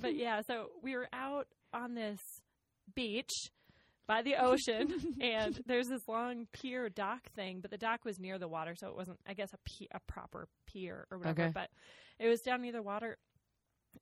but 0.00 0.14
yeah, 0.16 0.42
so 0.46 0.70
we 0.82 0.96
were 0.96 1.08
out 1.12 1.46
on 1.72 1.94
this 1.94 2.18
beach 2.94 3.30
by 4.12 4.22
the 4.22 4.34
ocean, 4.36 4.92
and 5.22 5.60
there's 5.66 5.88
this 5.88 6.06
long 6.06 6.46
pier 6.52 6.88
dock 6.88 7.30
thing, 7.34 7.60
but 7.60 7.70
the 7.70 7.78
dock 7.78 8.04
was 8.04 8.18
near 8.18 8.38
the 8.38 8.48
water, 8.48 8.74
so 8.76 8.88
it 8.88 8.96
wasn't, 8.96 9.18
I 9.26 9.32
guess, 9.34 9.50
a 9.54 10.00
proper 10.06 10.48
pier 10.66 11.06
or 11.10 11.18
whatever. 11.18 11.42
Okay. 11.44 11.52
But 11.54 11.68
it 12.18 12.28
was 12.28 12.40
down 12.42 12.60
near 12.62 12.72
the 12.72 12.82
water, 12.82 13.16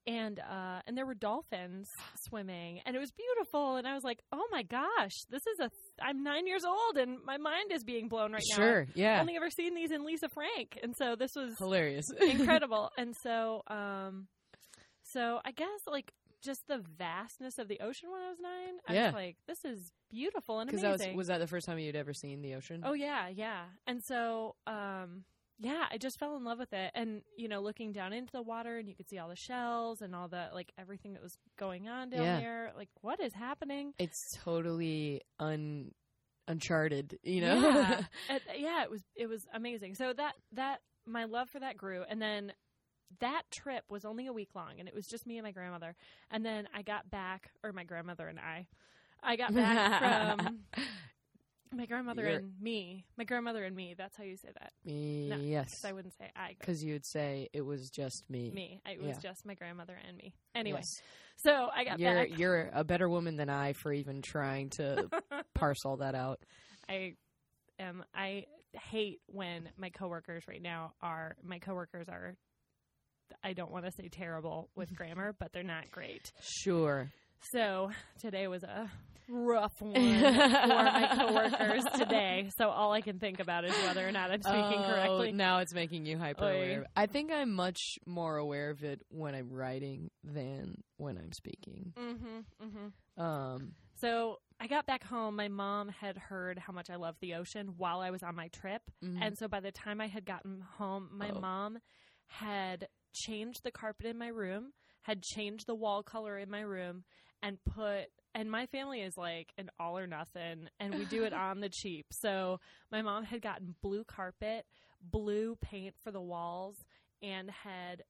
and 0.07 0.38
uh, 0.40 0.81
and 0.87 0.97
there 0.97 1.07
were 1.07 1.14
dolphins 1.14 1.87
swimming, 2.29 2.81
and 2.85 2.97
it 2.97 2.99
was 2.99 3.12
beautiful. 3.12 3.76
And 3.76 3.87
I 3.87 3.95
was 3.95 4.02
like, 4.05 4.19
oh 4.33 4.47
my 4.50 4.62
gosh, 4.62 5.12
this 5.31 5.43
is 5.47 5.59
a. 5.61 5.69
Th- 5.69 5.73
I'm 6.02 6.23
nine 6.23 6.47
years 6.47 6.64
old, 6.64 6.97
and 6.97 7.19
my 7.25 7.37
mind 7.37 7.71
is 7.73 7.85
being 7.85 8.09
blown 8.09 8.33
right 8.33 8.43
now. 8.50 8.57
Sure. 8.57 8.81
I've 8.88 8.97
Yeah. 8.97 9.21
only 9.21 9.37
ever 9.37 9.50
seen 9.50 9.75
these 9.75 9.90
in 9.93 10.05
Lisa 10.05 10.29
Frank, 10.29 10.79
and 10.83 10.95
so 10.97 11.14
this 11.17 11.33
was 11.37 11.55
Hilarious. 11.59 12.07
incredible. 12.21 12.90
and 12.99 13.14
so, 13.23 13.62
um, 13.69 14.26
so 15.02 15.40
I 15.45 15.52
guess 15.52 15.81
like 15.87 16.12
just 16.43 16.62
the 16.69 16.83
vastness 16.99 17.59
of 17.59 17.69
the 17.69 17.81
ocean 17.81 18.11
when 18.11 18.23
I 18.23 18.29
was 18.31 18.38
nine. 18.40 18.75
I 18.88 18.95
Yeah. 18.95 19.07
was 19.07 19.14
like, 19.14 19.37
this 19.47 19.62
is 19.64 19.93
beautiful 20.11 20.61
and 20.61 20.69
amazing. 20.71 20.90
that 20.90 21.09
was 21.09 21.17
was 21.17 21.26
that 21.29 21.38
the 21.38 21.47
first 21.47 21.67
time 21.67 21.79
you'd 21.79 21.97
ever 21.97 22.12
seen 22.12 22.43
the 22.43 22.55
ocean? 22.55 22.83
oh 22.85 22.93
yeah, 22.93 23.29
yeah. 23.29 23.62
And 23.87 24.02
so, 24.02 24.57
um, 24.67 25.25
yeah, 25.59 25.85
I 25.90 25.99
just 25.99 26.19
fell 26.19 26.37
in 26.37 26.45
love 26.45 26.59
with 26.59 26.73
it. 26.73 26.90
And 26.95 27.23
you 27.37 27.49
know, 27.49 27.61
looking 27.61 27.93
down 27.93 28.12
into 28.12 28.33
the 28.33 28.43
water, 28.43 28.79
and 28.79 28.88
you 28.88 28.95
could 28.95 29.09
see 29.09 29.19
all 29.19 29.29
the 29.29 29.37
shells 29.37 30.00
and 30.02 30.14
all 30.14 30.29
the 30.29 30.49
like 30.55 30.73
everything 30.79 31.12
that 31.14 31.23
was 31.23 31.37
going 31.59 31.88
on 31.88 32.11
down 32.11 32.23
Yeah. 32.23 32.40
there. 32.40 32.73
Like, 32.76 32.88
what 33.02 33.21
is 33.21 33.33
happening? 33.35 33.93
it's 33.99 34.37
totally 34.43 35.21
un 35.38 35.93
uncharted. 36.49 37.19
You 37.23 37.40
know. 37.43 37.61
Yeah. 37.61 38.00
It- 38.31 38.43
yeah, 38.59 38.83
it 38.83 38.90
was 38.90 39.02
it 39.14 39.26
was 39.29 39.47
amazing. 39.52 39.95
So 39.95 40.12
that 40.12 40.35
that 40.52 40.81
my 41.07 41.25
love 41.25 41.49
for 41.50 41.61
that 41.61 41.76
grew, 41.76 42.05
and 42.09 42.21
then 42.21 42.52
that 43.19 43.43
trip 43.50 43.85
was 43.90 44.05
only 44.05 44.26
a 44.29 44.33
week 44.33 44.50
long, 44.55 44.79
and 44.79 44.88
it 44.88 44.95
was 44.95 45.07
just 45.07 45.26
me 45.26 45.37
and 45.37 45.45
my 45.45 45.50
grandmother. 45.50 45.97
And 46.31 46.45
then 46.47 46.69
I 46.75 46.83
got 46.83 47.11
back, 47.11 47.50
or 47.64 47.73
my 47.73 47.83
grandmother 47.85 48.29
and 48.29 48.38
I, 48.38 48.69
I 49.22 49.36
got 49.36 49.54
back 49.54 50.38
from 50.44 50.58
my 51.72 51.86
grandmother 51.86 52.22
You're- 52.22 52.34
and 52.36 52.52
me. 52.60 53.04
My 53.16 53.24
grandmother 53.24 53.64
and 53.64 53.76
me. 53.76 53.94
That's 53.96 54.16
how 54.16 54.24
you 54.24 54.36
say 54.36 54.48
that. 54.58 54.72
No, 54.84 55.36
yes. 55.36 55.70
'Cause 55.80 55.84
I 55.84 55.92
wouldn't 55.92 56.14
say 56.18 56.30
I. 56.34 56.56
Because 56.58 56.82
you 56.82 56.94
would 56.94 57.06
say 57.06 57.48
it 57.52 57.60
was 57.62 57.90
just 57.90 58.24
me. 58.28 58.50
Me. 58.50 58.80
It 58.90 59.00
was 59.02 59.18
just 59.18 59.46
my 59.46 59.54
grandmother 59.54 59.96
and 60.08 60.16
me. 60.16 60.32
Anyway, 60.54 60.80
Yes. 60.80 61.02
so 61.36 61.68
I 61.74 61.84
got 61.84 61.98
You're 62.00 62.14
back. 62.14 62.38
you're 62.38 62.70
a 62.72 62.82
better 62.84 63.08
woman 63.08 63.36
than 63.36 63.48
I 63.50 63.72
for 63.74 63.92
even 63.92 64.20
trying 64.22 64.70
to 64.70 65.08
parse 65.54 65.84
all 65.84 65.98
that 65.98 66.14
out. 66.14 66.40
I 66.88 67.14
am 67.78 68.04
I 68.14 68.46
hate 68.72 69.20
when 69.26 69.68
my 69.76 69.90
coworkers 69.90 70.44
right 70.48 70.62
now 70.62 70.92
are 71.02 71.36
my 71.42 71.58
coworkers 71.60 72.08
are 72.08 72.34
I 73.44 73.52
don't 73.52 73.70
want 73.70 73.84
to 73.84 73.92
say 73.92 74.08
terrible 74.08 74.70
with 74.74 74.92
grammar, 74.96 75.34
but 75.38 75.52
they're 75.52 75.62
not 75.62 75.90
great. 75.92 76.32
Sure. 76.42 77.08
So 77.52 77.90
today 78.20 78.47
was 78.49 78.62
a 78.62 78.90
rough 79.28 79.80
one 79.80 79.94
for 79.94 80.00
my 80.00 81.09
coworkers 81.16 81.85
today. 81.97 82.50
So 82.59 82.68
all 82.68 82.92
I 82.92 83.00
can 83.00 83.18
think 83.18 83.40
about 83.40 83.64
is 83.64 83.73
whether 83.87 84.06
or 84.06 84.12
not 84.12 84.30
I'm 84.30 84.42
speaking 84.42 84.80
Oh, 84.85 84.87
correctly. 84.87 85.32
Now 85.32 85.59
it's 85.59 85.73
making 85.75 86.06
you 86.06 86.18
hyper 86.18 86.44
aware. 86.44 86.87
I 86.97 87.06
think 87.06 87.30
I'm 87.32 87.52
much 87.52 87.99
more 88.06 88.37
aware 88.37 88.70
of 88.70 88.82
it 88.82 89.00
when 89.09 89.35
I'm 89.35 89.50
writing 89.50 90.11
than 90.25 90.82
when 90.97 91.16
I'm 91.16 91.32
speaking. 91.32 91.92
Mm-hmm, 91.99 92.38
mm-hmm. 92.66 93.23
Um, 93.23 93.73
So 94.00 94.38
I 94.61 94.66
got 94.66 94.87
back 94.87 95.04
home. 95.04 95.37
My 95.37 95.49
mom 95.49 95.88
had 95.88 96.18
heard 96.18 96.59
how 96.59 96.73
much 96.73 96.90
I 96.90 96.97
love 96.97 97.16
the 97.20 97.35
ocean 97.35 97.75
while 97.76 98.00
I 98.00 98.11
was 98.11 98.23
on 98.23 98.35
my 98.37 98.49
trip. 98.49 98.82
mhm. 99.02 99.18
And 99.23 99.38
so 99.38 99.49
by 99.49 99.61
the 99.61 99.73
time 99.73 100.00
I 100.00 100.09
had 100.09 100.25
gotten 100.26 100.61
home, 100.76 101.09
my 101.12 101.30
Oh. 101.30 101.40
mom 101.40 101.78
had 102.26 102.87
changed 103.12 103.62
the 103.64 103.70
carpet 103.73 104.06
in 104.06 104.18
my 104.18 104.28
room, 104.28 104.73
had 105.02 105.23
changed 105.23 105.66
the 105.66 105.75
wall 105.75 106.02
color 106.02 106.37
in 106.38 106.50
my 106.50 106.61
room, 106.61 107.04
and 107.42 107.59
put. 107.64 108.06
And 108.35 108.49
my 108.50 108.66
family 108.66 109.00
is 109.00 109.16
like 109.18 109.52
an 109.59 109.70
all 109.80 109.99
or 109.99 110.06
nothing, 110.06 110.68
and 110.78 110.94
we 110.94 111.04
do 111.04 111.25
it 111.25 111.32
on 111.32 111.61
the 111.61 111.68
cheap. 111.68 112.06
So 112.12 112.61
my 112.92 113.02
mom 113.02 113.25
had 113.25 113.42
gotten 113.42 113.75
blue 113.82 114.04
carpet, 114.04 114.66
blue 115.02 115.56
paint 115.61 115.94
for 116.02 116.11
the 116.12 116.20
walls, 116.20 116.76
and 117.23 117.50
had 117.50 118.04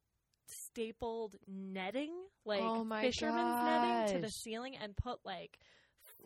stapled 0.46 1.36
netting, 1.46 2.10
like 2.44 2.60
Oh 2.62 2.84
fisherman's 3.00 3.64
netting, 3.64 4.16
to 4.16 4.26
the 4.26 4.32
ceiling, 4.32 4.76
and 4.76 4.96
put 4.96 5.20
like 5.24 5.58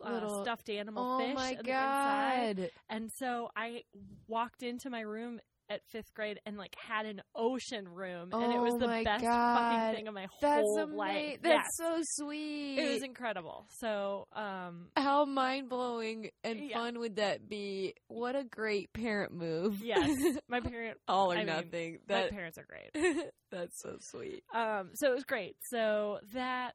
uh, 0.04 0.12
Little- 0.12 0.42
stuffed 0.42 0.70
animal 0.70 1.16
oh 1.16 1.18
fish 1.18 1.34
my 1.34 1.52
the 1.54 1.60
inside. 1.60 2.56
god. 2.56 2.70
And 2.88 3.12
so 3.12 3.50
I 3.54 3.82
walked 4.26 4.62
into 4.62 4.90
my 4.90 5.00
room 5.02 5.40
at 5.70 5.80
fifth 5.90 6.12
grade 6.14 6.38
and 6.44 6.56
like 6.58 6.74
had 6.76 7.06
an 7.06 7.22
ocean 7.34 7.88
room, 7.88 8.28
and 8.32 8.52
it 8.52 8.60
was 8.60 8.74
Oh 8.74 8.78
the 8.78 9.02
best 9.04 9.22
God. 9.22 9.56
fucking 9.58 9.96
thing 9.96 10.08
of 10.08 10.14
my 10.14 10.26
That's 10.40 10.60
whole 10.62 10.78
amazing. 10.78 10.96
life. 10.96 11.38
That's 11.42 11.54
Yes. 11.54 11.68
so 11.76 11.98
sweet. 12.02 12.78
it 12.78 12.92
was 12.92 13.02
incredible. 13.02 13.66
So, 13.78 14.26
um, 14.32 14.88
How 14.96 15.24
mind 15.24 15.68
blowing 15.68 16.30
and 16.42 16.60
Yeah. 16.68 16.78
fun 16.78 16.98
would 16.98 17.16
that 17.16 17.48
be? 17.48 17.94
What 18.08 18.36
a 18.36 18.44
great 18.44 18.92
parent 18.92 19.32
move. 19.32 19.80
yes, 19.82 20.10
my 20.48 20.60
parent, 20.60 20.98
All 21.08 21.32
or 21.32 21.36
I 21.36 21.44
mean, 21.44 21.46
nothing. 21.46 21.98
my 22.08 22.28
parents 22.28 22.58
are 22.58 22.66
great. 22.66 22.90
that's 23.50 23.80
so 23.80 23.96
sweet. 24.00 24.44
Um, 24.52 24.90
so 24.94 25.10
it 25.10 25.14
was 25.14 25.24
great. 25.24 25.56
So 25.70 26.18
that 26.34 26.74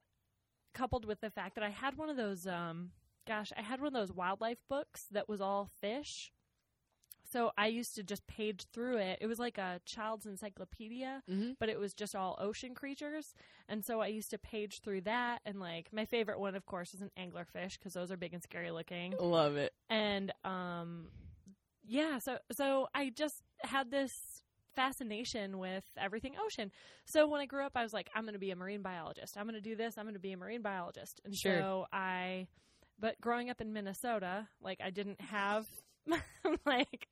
coupled 0.74 1.04
with 1.04 1.20
the 1.20 1.30
fact 1.30 1.54
that 1.56 1.64
I 1.64 1.70
had 1.70 1.96
one 1.96 2.10
of 2.10 2.16
those, 2.16 2.46
um, 2.46 2.90
gosh, 3.28 3.52
I 3.56 3.62
had 3.62 3.80
one 3.80 3.88
of 3.88 3.92
those 3.92 4.12
wildlife 4.12 4.58
books 4.68 5.02
that 5.12 5.28
was 5.28 5.40
all 5.40 5.68
fish. 5.80 6.32
So 7.32 7.52
I 7.56 7.68
used 7.68 7.94
to 7.94 8.02
just 8.02 8.26
page 8.26 8.66
through 8.72 8.96
it. 8.96 9.18
It 9.20 9.26
was 9.26 9.38
like 9.38 9.56
a 9.58 9.80
child's 9.84 10.26
encyclopedia, 10.26 11.22
Mm-hmm. 11.30 11.52
but 11.60 11.68
it 11.68 11.78
was 11.78 11.94
just 11.94 12.16
all 12.16 12.36
ocean 12.40 12.74
creatures. 12.74 13.34
And 13.68 13.84
so 13.84 14.00
I 14.00 14.08
used 14.08 14.30
to 14.30 14.38
page 14.38 14.80
through 14.80 15.02
that. 15.02 15.40
And 15.44 15.60
like 15.60 15.92
my 15.92 16.04
favorite 16.04 16.40
one, 16.40 16.54
of 16.56 16.66
course, 16.66 16.92
is 16.94 17.02
an 17.02 17.10
anglerfish 17.18 17.78
because 17.78 17.92
those 17.94 18.10
are 18.10 18.16
big 18.16 18.34
and 18.34 18.42
scary 18.42 18.70
looking. 18.72 19.14
Love 19.20 19.56
it. 19.56 19.72
And 19.88 20.32
um, 20.44 21.06
yeah, 21.86 22.18
so 22.18 22.38
so 22.52 22.88
I 22.94 23.10
just 23.10 23.42
had 23.62 23.90
this 23.90 24.42
fascination 24.74 25.58
with 25.58 25.84
everything 25.96 26.34
ocean. 26.44 26.70
So 27.04 27.26
when 27.28 27.40
I 27.40 27.46
grew 27.46 27.64
up, 27.64 27.72
I 27.76 27.82
was 27.82 27.92
like, 27.92 28.08
I'm 28.14 28.22
going 28.22 28.34
to 28.34 28.38
be 28.40 28.50
a 28.50 28.56
marine 28.56 28.82
biologist. 28.82 29.36
I'm 29.36 29.44
going 29.44 29.54
to 29.54 29.60
do 29.60 29.76
this. 29.76 29.98
I'm 29.98 30.04
going 30.04 30.14
to 30.14 30.20
be 30.20 30.32
a 30.32 30.36
marine 30.36 30.62
biologist. 30.62 31.20
And 31.24 31.34
Sure. 31.34 31.58
so 31.58 31.86
I, 31.92 32.46
but 32.98 33.20
growing 33.20 33.50
up 33.50 33.60
in 33.60 33.72
Minnesota, 33.72 34.48
like 34.60 34.80
I 34.84 34.90
didn't 34.90 35.20
have. 35.20 35.66
like 36.66 37.08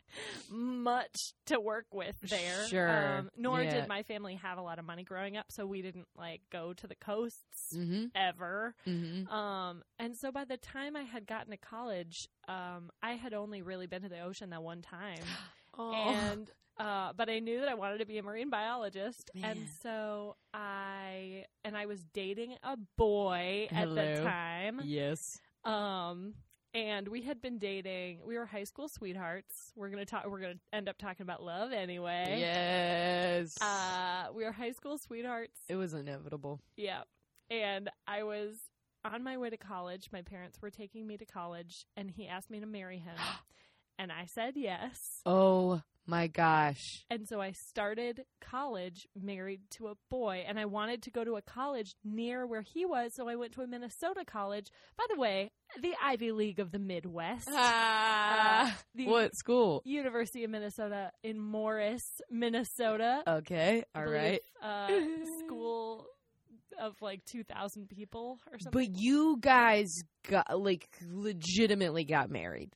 much 0.50 1.34
to 1.46 1.60
work 1.60 1.86
with 1.92 2.16
there. 2.22 2.66
Sure. 2.68 3.18
Um, 3.18 3.30
nor 3.36 3.62
Yeah. 3.62 3.74
did 3.80 3.88
my 3.88 4.02
family 4.02 4.36
have 4.36 4.58
a 4.58 4.62
lot 4.62 4.78
of 4.78 4.84
money 4.84 5.04
growing 5.04 5.36
up, 5.36 5.46
so 5.50 5.66
we 5.66 5.82
didn't 5.82 6.08
like 6.16 6.40
go 6.50 6.72
to 6.74 6.86
the 6.86 6.94
coasts 6.94 7.74
Mm-hmm. 7.74 8.06
ever. 8.14 8.74
Mm-hmm. 8.86 9.32
Um, 9.32 9.82
and 9.98 10.16
so 10.16 10.32
by 10.32 10.44
the 10.44 10.56
time 10.56 10.96
I 10.96 11.02
had 11.02 11.26
gotten 11.26 11.50
to 11.50 11.56
college, 11.56 12.28
um, 12.48 12.90
I 13.02 13.12
had 13.12 13.34
only 13.34 13.62
really 13.62 13.86
been 13.86 14.02
to 14.02 14.08
the 14.08 14.20
ocean 14.20 14.50
that 14.50 14.62
one 14.62 14.82
time. 14.82 15.18
Oh. 15.80 15.92
And 15.92 16.50
uh, 16.76 17.12
but 17.16 17.28
I 17.30 17.38
knew 17.38 17.60
that 17.60 17.68
I 17.68 17.74
wanted 17.74 17.98
to 17.98 18.04
be 18.06 18.18
a 18.18 18.22
marine 18.24 18.50
biologist, 18.50 19.30
and 19.44 19.60
so 19.80 20.34
I 20.52 21.44
and 21.64 21.76
I 21.76 21.86
was 21.86 22.02
dating 22.12 22.56
a 22.64 22.76
boy 22.96 23.68
at 23.70 23.88
the 23.88 24.22
time. 24.24 24.80
Yes. 24.82 25.38
Um, 25.64 26.34
and 26.78 27.08
we 27.08 27.22
had 27.22 27.42
been 27.42 27.58
dating. 27.58 28.20
We 28.24 28.38
were 28.38 28.46
high 28.46 28.64
school 28.64 28.88
sweethearts. 28.88 29.72
We're 29.74 29.88
gonna 29.88 30.04
talk. 30.04 30.26
We're 30.28 30.40
gonna 30.40 30.60
end 30.72 30.88
up 30.88 30.96
talking 30.96 31.24
about 31.24 31.42
love 31.42 31.72
anyway. 31.72 32.36
Yes. 32.38 33.60
Uh, 33.60 34.26
we 34.32 34.44
were 34.44 34.52
high 34.52 34.70
school 34.72 34.96
sweethearts. 34.96 35.58
it 35.68 35.76
was 35.76 35.92
inevitable. 35.92 36.60
Yeah. 36.76 37.02
And 37.50 37.90
I 38.06 38.22
was 38.22 38.56
on 39.04 39.24
my 39.24 39.38
way 39.38 39.50
to 39.50 39.56
college. 39.56 40.10
My 40.12 40.22
parents 40.22 40.60
were 40.62 40.70
taking 40.70 41.06
me 41.06 41.16
to 41.16 41.24
college, 41.24 41.86
and 41.96 42.10
he 42.10 42.28
asked 42.28 42.50
me 42.50 42.60
to 42.60 42.66
marry 42.66 42.98
him. 42.98 43.16
and 43.98 44.12
I 44.12 44.26
said 44.26 44.54
yes. 44.56 45.20
Oh 45.26 45.82
my 46.08 46.26
gosh. 46.26 47.04
And 47.10 47.28
so 47.28 47.40
I 47.40 47.52
started 47.52 48.24
college 48.40 49.06
married 49.14 49.60
to 49.72 49.88
a 49.88 49.94
boy, 50.10 50.44
and 50.48 50.58
I 50.58 50.64
wanted 50.64 51.02
to 51.02 51.10
go 51.10 51.22
to 51.22 51.36
a 51.36 51.42
college 51.42 51.94
near 52.02 52.46
where 52.46 52.62
he 52.62 52.86
was. 52.86 53.12
So 53.14 53.28
I 53.28 53.36
went 53.36 53.52
to 53.52 53.60
a 53.60 53.66
Minnesota 53.66 54.24
college. 54.26 54.68
By 54.96 55.04
the 55.10 55.20
way, 55.20 55.52
the 55.80 55.92
Ivy 56.02 56.32
League 56.32 56.58
of 56.60 56.72
the 56.72 56.78
Midwest. 56.78 57.48
Uh, 57.48 58.70
the 58.94 59.06
what 59.06 59.36
school? 59.36 59.82
University 59.84 60.44
of 60.44 60.50
Minnesota 60.50 61.12
in 61.22 61.38
Morris, 61.38 62.22
Minnesota. 62.30 63.22
Okay. 63.26 63.84
All 63.94 64.04
believe, 64.04 64.16
right. 64.16 64.40
Uh, 64.62 64.88
school 65.44 66.06
of 66.80 66.94
like 67.02 67.24
2,000 67.26 67.88
people 67.88 68.38
or 68.50 68.58
something. 68.58 68.70
But 68.72 68.98
you 68.98 69.36
guys 69.40 69.92
got 70.28 70.58
like 70.58 70.88
legitimately 71.06 72.04
got 72.04 72.30
married. 72.30 72.70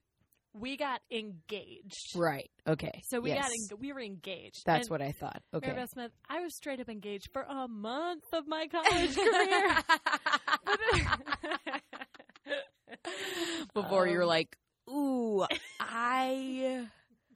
We 0.55 0.77
got 0.77 1.01
engaged. 1.11 2.15
Right. 2.15 2.51
Okay. 2.67 3.03
So 3.09 3.21
we 3.21 3.31
yes. 3.31 3.43
got 3.43 3.51
en- 3.51 3.79
we 3.81 3.93
were 3.93 4.01
engaged. 4.01 4.63
That's 4.67 4.89
And 4.89 4.91
what 4.91 5.03
I 5.03 5.13
thought. 5.13 5.43
Okay. 5.55 5.69
Mary 5.69 5.81
Beth 5.81 5.91
Smith, 5.91 6.13
I 6.29 6.41
was 6.41 6.55
straight 6.57 6.81
up 6.81 6.89
engaged 6.89 7.31
for 7.33 7.43
a 7.43 7.67
month 7.69 8.25
of 8.33 8.47
my 8.47 8.67
college 8.69 9.15
career. 9.17 9.77
Before 13.75 14.07
you 14.07 14.17
were 14.19 14.23
Um, 14.25 14.29
like, 14.29 14.57
ooh, 14.91 15.47
I 15.81 16.87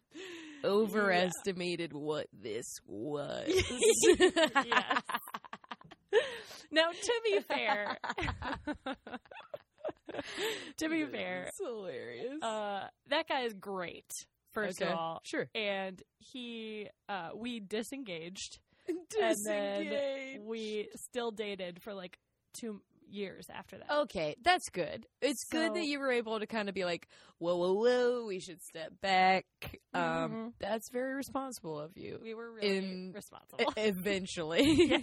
overestimated 0.65 1.93
what 1.93 2.27
this 2.33 2.67
was. 2.87 3.49
yes. 3.49 5.03
Now, 6.71 6.91
to 6.91 7.13
be 7.25 7.41
fair, 7.41 7.97
to 10.79 10.89
be 10.89 11.05
fair, 11.07 11.45
It's 11.49 11.59
hilarious. 11.59 12.43
uh, 12.43 12.87
that 13.09 13.29
guy 13.29 13.43
is 13.43 13.55
great. 13.55 14.11
First 14.53 14.81
Okay. 14.81 14.91
of 14.91 14.97
all, 14.99 15.21
sure. 15.25 15.49
and 15.55 16.03
he, 16.19 16.89
uh, 17.09 17.31
we 17.35 17.61
disengaged. 17.61 18.59
And 19.21 19.37
then 19.45 20.45
We 20.45 20.89
still 20.95 21.31
dated 21.33 21.83
for 21.83 21.93
like 21.93 22.19
two 22.55 22.81
years 23.09 23.47
after 23.53 23.79
that. 23.79 23.91
Okay, 24.03 24.37
that's 24.43 24.69
good. 24.71 25.07
It's 25.21 25.45
good 25.45 25.75
that 25.75 25.85
you 25.87 25.99
were 26.01 26.11
able 26.13 26.39
to 26.41 26.47
kind 26.47 26.69
of 26.69 26.75
be 26.75 26.85
like, 26.85 27.09
whoa, 27.39 27.57
whoa, 27.57 27.73
whoa, 27.75 28.27
we 28.27 28.39
should 28.41 28.63
step 28.63 28.93
back. 29.03 29.45
Um, 29.93 30.03
Mhm. 30.03 30.53
That's 30.61 30.89
very 30.91 31.15
responsible 31.15 31.79
of 31.79 31.97
you. 31.97 32.19
We 32.23 32.35
were 32.35 32.51
really 32.53 32.77
in- 32.79 33.13
responsible. 33.15 33.73
Eventually. 33.77 35.03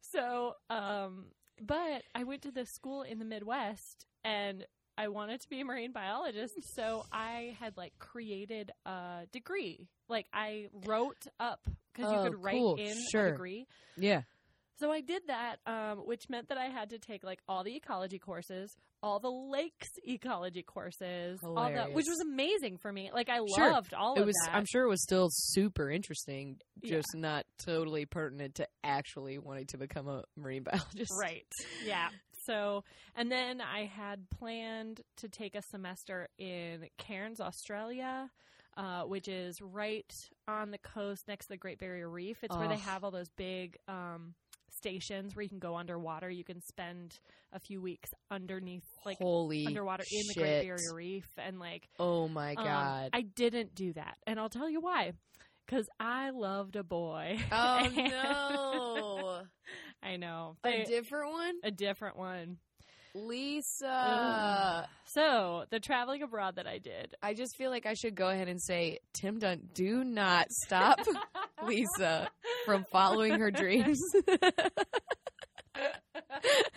So, 0.00 0.54
um, 0.70 1.26
but 1.68 2.02
I 2.14 2.24
went 2.24 2.42
to 2.42 2.50
this 2.50 2.68
school 2.74 3.02
in 3.02 3.18
the 3.20 3.24
Midwest 3.24 4.06
and 4.24 4.66
I 4.96 5.06
wanted 5.08 5.40
to 5.42 5.48
be 5.48 5.60
a 5.60 5.64
marine 5.64 5.92
biologist. 5.92 6.54
So 6.74 7.04
I 7.12 7.54
had 7.60 7.76
like 7.76 7.92
created 8.00 8.72
a 8.84 9.26
degree. 9.30 9.86
Like 10.08 10.26
I 10.32 10.66
wrote 10.86 11.26
up 11.38 11.60
because 11.94 12.10
Oh, 12.12 12.24
you 12.24 12.30
could 12.30 12.42
write 12.42 12.56
cool. 12.56 12.74
in 12.76 12.96
Sure. 13.12 13.28
a 13.28 13.30
degree. 13.30 13.66
yeah. 13.96 14.22
So 14.80 14.90
I 14.92 15.00
did 15.00 15.22
that, 15.26 15.56
um, 15.66 15.98
which 16.06 16.28
meant 16.28 16.48
that 16.50 16.58
I 16.58 16.66
had 16.66 16.90
to 16.90 16.98
take 17.00 17.22
like 17.24 17.40
all 17.48 17.64
the 17.64 17.74
ecology 17.76 18.18
courses, 18.20 18.76
all 19.02 19.20
the 19.20 19.30
lakes 19.30 19.88
ecology 20.06 20.62
courses, 20.62 21.38
all 21.44 21.70
that, 21.70 21.92
which 21.92 22.06
was 22.08 22.20
amazing 22.20 22.78
for 22.78 22.92
me. 22.92 23.10
Like 23.12 23.28
I 23.28 23.38
Sure. 23.54 23.70
loved 23.72 23.94
all 23.94 24.14
It 24.16 24.20
of 24.22 24.26
was. 24.26 24.34
that. 24.46 24.54
I'm 24.54 24.64
sure 24.66 24.84
it 24.84 24.88
was 24.88 25.02
still 25.02 25.28
super 25.30 25.90
interesting, 25.90 26.60
Yeah. 26.82 26.96
just 26.96 27.08
not 27.14 27.46
totally 27.64 28.06
pertinent 28.06 28.56
to 28.56 28.68
actually 28.82 29.38
wanting 29.38 29.66
to 29.68 29.78
become 29.78 30.08
a 30.08 30.24
marine 30.36 30.62
biologist. 30.64 31.12
Right. 31.20 31.46
Yeah. 31.84 32.08
So, 32.46 32.82
and 33.14 33.30
then 33.30 33.60
I 33.60 33.84
had 33.84 34.28
planned 34.30 35.02
to 35.18 35.28
take 35.28 35.54
a 35.54 35.62
semester 35.70 36.28
in 36.38 36.88
Cairns, 36.96 37.40
Australia, 37.40 38.30
uh, 38.76 39.02
which 39.02 39.28
is 39.28 39.60
right 39.60 40.10
on 40.46 40.70
the 40.70 40.78
coast 40.78 41.28
next 41.28 41.46
to 41.46 41.52
the 41.52 41.56
Great 41.58 41.78
Barrier 41.78 42.08
Reef. 42.08 42.42
It's 42.42 42.56
where 42.56 42.68
they 42.68 42.78
have 42.78 43.04
all 43.04 43.10
those 43.10 43.28
big 43.36 43.76
um, 43.86 44.34
stations 44.78 45.36
where 45.36 45.42
you 45.42 45.48
can 45.48 45.58
go 45.58 45.76
underwater. 45.76 46.30
You 46.30 46.44
can 46.44 46.62
spend 46.62 47.18
a 47.52 47.58
few 47.58 47.80
weeks 47.80 48.14
underneath, 48.30 48.86
like 49.04 49.18
Holy 49.18 49.66
underwater 49.66 50.04
in 50.10 50.22
the. 50.28 50.34
Great 50.34 50.62
Barrier 50.62 50.94
Reef, 50.94 51.28
and 51.36 51.58
like 51.58 51.88
Oh 51.98 52.28
my 52.28 52.54
um, 52.54 52.64
god. 52.64 53.10
I 53.12 53.22
didn't 53.22 53.74
do 53.74 53.92
that, 53.94 54.16
and 54.26 54.40
I'll 54.40 54.48
tell 54.48 54.70
you 54.70 54.80
why. 54.80 55.12
Because 55.66 55.88
I 56.00 56.30
loved 56.30 56.76
a 56.76 56.82
boy. 56.82 57.38
oh 57.52 57.88
no. 57.96 59.42
I 60.02 60.16
know. 60.16 60.56
a 60.64 60.84
different 60.84 61.32
one? 61.32 61.54
a 61.62 61.70
different 61.70 62.16
one. 62.16 62.56
Lisa. 63.14 64.88
So 65.06 65.64
the 65.70 65.80
traveling 65.80 66.22
abroad 66.22 66.56
that 66.56 66.66
I 66.66 66.78
did. 66.78 67.14
I 67.22 67.34
just 67.34 67.56
feel 67.56 67.70
like 67.70 67.86
I 67.86 67.94
should 67.94 68.14
go 68.14 68.28
ahead 68.28 68.48
and 68.48 68.60
say, 68.62 68.98
Tim 69.14 69.38
Dunn, 69.38 69.62
do 69.74 70.04
not 70.04 70.50
stop 70.50 70.98
Lisa 71.66 72.28
from 72.64 72.84
following 72.90 73.38
her 73.38 73.50
dreams. 73.50 74.00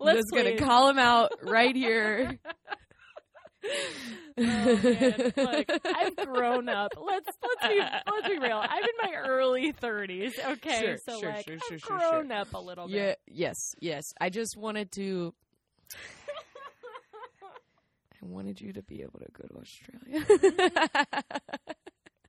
Let's 0.00 0.18
just 0.18 0.32
gonna 0.32 0.56
call 0.56 0.88
him 0.88 0.98
out 0.98 1.32
right 1.42 1.74
here. 1.74 2.38
Oh. 3.64 5.30
Look, 5.36 5.66
I've 5.84 6.16
grown 6.16 6.68
up. 6.68 6.92
Let's 6.96 7.28
let's 7.42 7.74
be 7.74 7.80
let's 7.80 8.28
be 8.28 8.38
real. 8.38 8.62
I'm 8.62 8.82
in 8.84 9.10
my 9.10 9.16
early 9.16 9.72
30s. 9.72 10.32
Okay, 10.52 10.80
Sure, 10.80 10.96
so 10.98 11.20
sure, 11.20 11.30
like 11.30 11.44
sure, 11.44 11.54
I've 11.54 11.62
sure, 11.68 11.78
sure, 11.78 11.98
grown 11.98 12.30
up 12.32 12.54
a 12.54 12.58
little 12.58 12.88
yeah, 12.88 13.06
bit. 13.06 13.18
yes, 13.26 13.74
yes. 13.80 14.12
I 14.20 14.30
just 14.30 14.56
wanted 14.56 14.92
to. 14.92 15.34
I 18.22 18.26
wanted 18.26 18.60
you 18.60 18.72
to 18.72 18.82
be 18.82 19.02
able 19.02 19.20
to 19.20 19.26
go 19.32 19.46
to 19.48 19.60
Australia. 19.60 20.24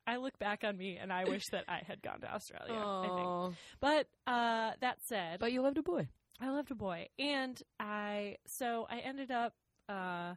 I 0.05 0.17
look 0.17 0.37
back 0.39 0.63
on 0.63 0.77
me 0.77 0.97
and 0.97 1.13
I 1.13 1.25
wish 1.25 1.47
that 1.51 1.65
I 1.67 1.81
had 1.85 2.01
gone 2.01 2.21
to 2.21 2.33
Australia. 2.33 2.73
I 2.75 3.45
think. 3.47 3.57
But 3.79 4.07
uh, 4.25 4.71
that 4.81 4.97
said, 5.05 5.39
But 5.39 5.51
you 5.51 5.61
loved 5.61 5.77
a 5.77 5.83
boy. 5.83 6.07
I 6.41 6.49
loved 6.51 6.71
a 6.71 6.75
boy, 6.75 7.09
and 7.19 7.61
I 7.79 8.37
so 8.47 8.87
I 8.89 8.99
ended 8.99 9.29
up 9.29 9.53
uh, 9.89 10.35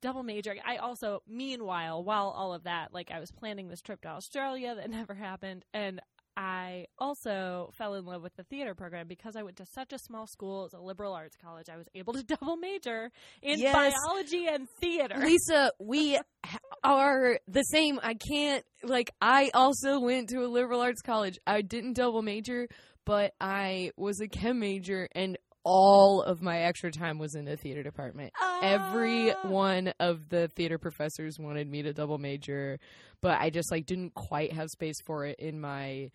double 0.00 0.22
majoring. 0.22 0.60
I 0.66 0.76
also, 0.76 1.22
meanwhile, 1.28 2.02
while 2.02 2.28
all 2.28 2.52
of 2.54 2.64
that, 2.64 2.92
like 2.92 3.10
I 3.10 3.20
was 3.20 3.30
planning 3.30 3.68
this 3.68 3.80
trip 3.82 4.02
to 4.02 4.08
Australia 4.08 4.74
that 4.74 4.90
never 4.90 5.14
happened, 5.14 5.64
and 5.74 6.00
I 6.36 6.86
also 6.98 7.70
fell 7.76 7.94
in 7.94 8.06
love 8.06 8.22
with 8.22 8.34
the 8.36 8.44
theater 8.44 8.74
program 8.74 9.08
because 9.08 9.36
I 9.36 9.42
went 9.42 9.56
to 9.56 9.66
such 9.66 9.92
a 9.92 9.98
small 9.98 10.26
school. 10.26 10.62
Was 10.62 10.72
a 10.72 10.78
liberal 10.78 11.12
arts 11.12 11.36
college. 11.36 11.68
I 11.68 11.76
was 11.76 11.86
able 11.94 12.12
to 12.14 12.22
double 12.38 12.56
major 12.56 13.10
in 13.42 13.58
Yes. 13.58 13.74
biology 13.74 14.46
and 14.46 14.66
theater. 14.80 15.16
Lisa, 15.18 15.72
we 15.80 16.18
are 16.84 17.38
the 17.48 17.62
same. 17.64 17.98
I 18.02 18.14
can't 18.14 18.64
like 18.82 19.10
I 19.20 19.50
also 19.52 20.00
went 20.00 20.30
to 20.30 20.38
a 20.38 20.46
liberal 20.48 20.80
arts 20.80 21.02
college. 21.02 21.38
I 21.46 21.62
didn't 21.62 21.94
double 21.94 22.22
major, 22.22 22.68
but 23.04 23.34
I 23.40 23.90
was 23.96 24.20
a 24.20 24.28
chem 24.28 24.60
major 24.60 25.08
and 25.12 25.36
all 25.64 26.22
of 26.22 26.40
my 26.42 26.60
extra 26.60 26.90
time 26.90 27.18
was 27.18 27.34
in 27.34 27.44
the 27.44 27.56
theater 27.56 27.82
department. 27.82 28.32
Every 28.62 29.32
Ah. 29.32 29.48
one 29.48 29.92
of 30.00 30.28
the 30.28 30.48
theater 30.48 30.78
professors 30.78 31.38
wanted 31.38 31.68
me 31.68 31.82
to 31.82 31.92
double 31.92 32.18
major, 32.18 32.78
but 33.20 33.40
I 33.40 33.50
just 33.50 33.70
like 33.70 33.86
didn't 33.86 34.14
quite 34.14 34.52
have 34.52 34.70
space 34.70 35.00
for 35.00 35.26
it 35.26 35.38
in 35.38 35.60
my 35.60 36.10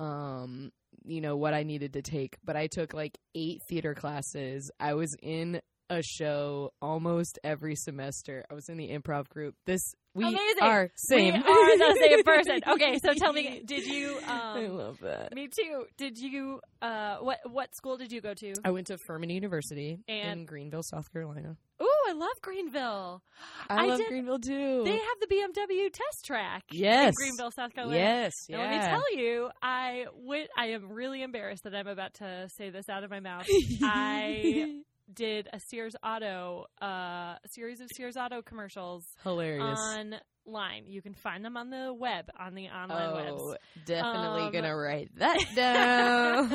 um 0.00 0.72
you 1.04 1.20
know 1.20 1.36
what 1.36 1.54
I 1.54 1.62
needed 1.62 1.92
to 1.94 2.02
take. 2.02 2.36
But 2.44 2.56
I 2.56 2.66
took 2.66 2.92
like 2.94 3.18
8 3.34 3.62
theater 3.68 3.94
classes. 3.94 4.70
I 4.80 4.94
was 4.94 5.14
in 5.22 5.60
a 5.90 6.02
show 6.02 6.72
almost 6.82 7.38
every 7.44 7.74
semester. 7.76 8.44
I 8.50 8.54
was 8.54 8.68
in 8.68 8.76
the 8.76 8.88
improv 8.90 9.28
group. 9.28 9.54
This 9.66 9.94
we 10.14 10.24
Amazing. 10.24 10.62
are 10.62 10.90
same. 10.96 11.34
We 11.34 11.38
are 11.40 11.78
the 11.78 11.98
same 12.08 12.22
person. 12.24 12.60
Okay, 12.66 12.98
so 13.04 13.14
tell 13.14 13.32
me, 13.32 13.62
did 13.66 13.86
you? 13.86 14.18
I 14.26 14.64
Um, 14.66 14.76
love 14.76 14.98
that. 15.02 15.32
me 15.34 15.48
too. 15.48 15.84
Did 15.96 16.18
you? 16.18 16.60
Uh, 16.82 17.18
what 17.18 17.38
what 17.50 17.74
school 17.76 17.96
did 17.96 18.10
you 18.12 18.20
go 18.20 18.34
to? 18.34 18.54
I 18.64 18.70
went 18.70 18.88
to 18.88 18.98
Furman 19.06 19.30
University 19.30 19.98
And- 20.08 20.40
in 20.40 20.46
Greenville, 20.46 20.82
South 20.82 21.12
Carolina. 21.12 21.56
Ooh, 21.80 21.94
I 22.08 22.12
love 22.12 22.32
Greenville. 22.42 23.22
I, 23.70 23.84
I 23.84 23.86
love 23.86 23.98
did- 23.98 24.08
Greenville 24.08 24.40
too. 24.40 24.82
They 24.84 24.96
have 24.96 25.20
the 25.20 25.26
BMW 25.28 25.92
test 25.92 26.24
track. 26.24 26.64
yes. 26.72 27.08
In 27.08 27.12
Greenville, 27.14 27.52
South 27.52 27.72
Carolina. 27.72 27.98
Yes. 28.00 28.32
Yeah. 28.48 28.58
let 28.58 28.70
me 28.70 28.78
tell 28.80 29.16
you, 29.16 29.50
I 29.62 30.06
went, 30.16 30.48
I 30.56 30.70
am 30.70 30.90
really 30.90 31.22
embarrassed 31.22 31.62
that 31.64 31.74
I'm 31.76 31.86
about 31.86 32.14
to 32.14 32.48
say 32.56 32.70
this 32.70 32.88
out 32.88 33.04
of 33.04 33.10
my 33.10 33.20
mouth. 33.20 33.46
I 33.82 34.80
did 35.12 35.48
a 35.52 35.60
Sears 35.60 35.94
Auto, 36.02 36.66
uh, 36.82 36.86
a 36.86 37.48
series 37.48 37.80
of 37.80 37.88
Sears 37.94 38.16
Auto 38.16 38.42
commercials 38.42 39.04
Hilarious. 39.22 39.78
online. 39.78 40.84
You 40.86 41.02
can 41.02 41.14
find 41.14 41.44
them 41.44 41.56
on 41.56 41.70
the 41.70 41.92
web, 41.94 42.26
on 42.38 42.54
the 42.54 42.68
online 42.68 43.14
webs. 43.14 43.42
oh, 43.42 43.56
definitely 43.86 44.42
Um, 44.42 44.52
gonna 44.52 44.76
write 44.76 45.10
that 45.16 45.38
down. 45.54 46.52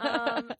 um, 0.00 0.50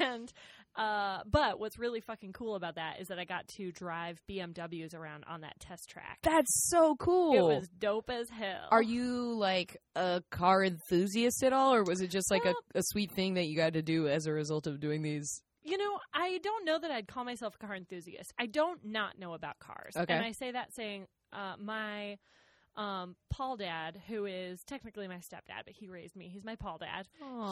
and 0.00 0.32
uh, 0.74 1.18
but 1.30 1.60
what's 1.60 1.78
really 1.78 2.00
fucking 2.00 2.32
cool 2.32 2.54
about 2.54 2.76
that 2.76 2.98
is 3.00 3.08
that 3.08 3.18
I 3.18 3.24
got 3.26 3.46
to 3.56 3.70
drive 3.72 4.18
BMWs 4.30 4.94
around 4.94 5.24
on 5.28 5.42
that 5.42 5.60
test 5.60 5.90
track. 5.90 6.18
That's 6.22 6.68
so 6.70 6.96
cool. 6.96 7.50
It 7.50 7.58
was 7.58 7.68
dope 7.78 8.08
as 8.08 8.30
hell. 8.30 8.68
Are 8.70 8.82
you 8.82 9.34
like 9.36 9.76
a 9.94 10.22
car 10.30 10.64
enthusiast 10.64 11.42
at 11.44 11.52
all, 11.52 11.74
or 11.74 11.82
was 11.84 12.00
it 12.00 12.08
just 12.08 12.30
like 12.30 12.44
Well- 12.44 12.54
a, 12.74 12.78
a 12.78 12.82
sweet 12.84 13.12
thing 13.12 13.34
that 13.34 13.46
you 13.48 13.56
got 13.56 13.74
to 13.74 13.82
do 13.82 14.08
as 14.08 14.26
a 14.26 14.32
result 14.32 14.66
of 14.66 14.80
doing 14.80 15.02
these? 15.02 15.42
You 15.64 15.78
know, 15.78 15.98
I 16.12 16.38
don't 16.42 16.64
know 16.64 16.78
that 16.78 16.90
I'd 16.90 17.06
call 17.06 17.24
myself 17.24 17.54
a 17.60 17.66
car 17.66 17.76
enthusiast. 17.76 18.32
I 18.38 18.46
don't 18.46 18.84
not 18.84 19.18
know 19.18 19.34
about 19.34 19.58
cars. 19.60 19.96
Okay. 19.96 20.12
And 20.14 20.22
I 20.22 20.32
say 20.32 20.50
that 20.50 20.72
saying 20.74 21.06
uh, 21.32 21.54
my 21.58 22.18
um, 22.76 23.16
Paul 23.30 23.56
dad, 23.56 24.00
who 24.08 24.26
is 24.26 24.62
technically 24.64 25.06
my 25.06 25.16
stepdad, 25.16 25.64
but 25.64 25.74
he 25.74 25.88
raised 25.88 26.16
me. 26.16 26.28
He's 26.28 26.44
my 26.44 26.56
Paul 26.56 26.78
dad. 26.78 27.06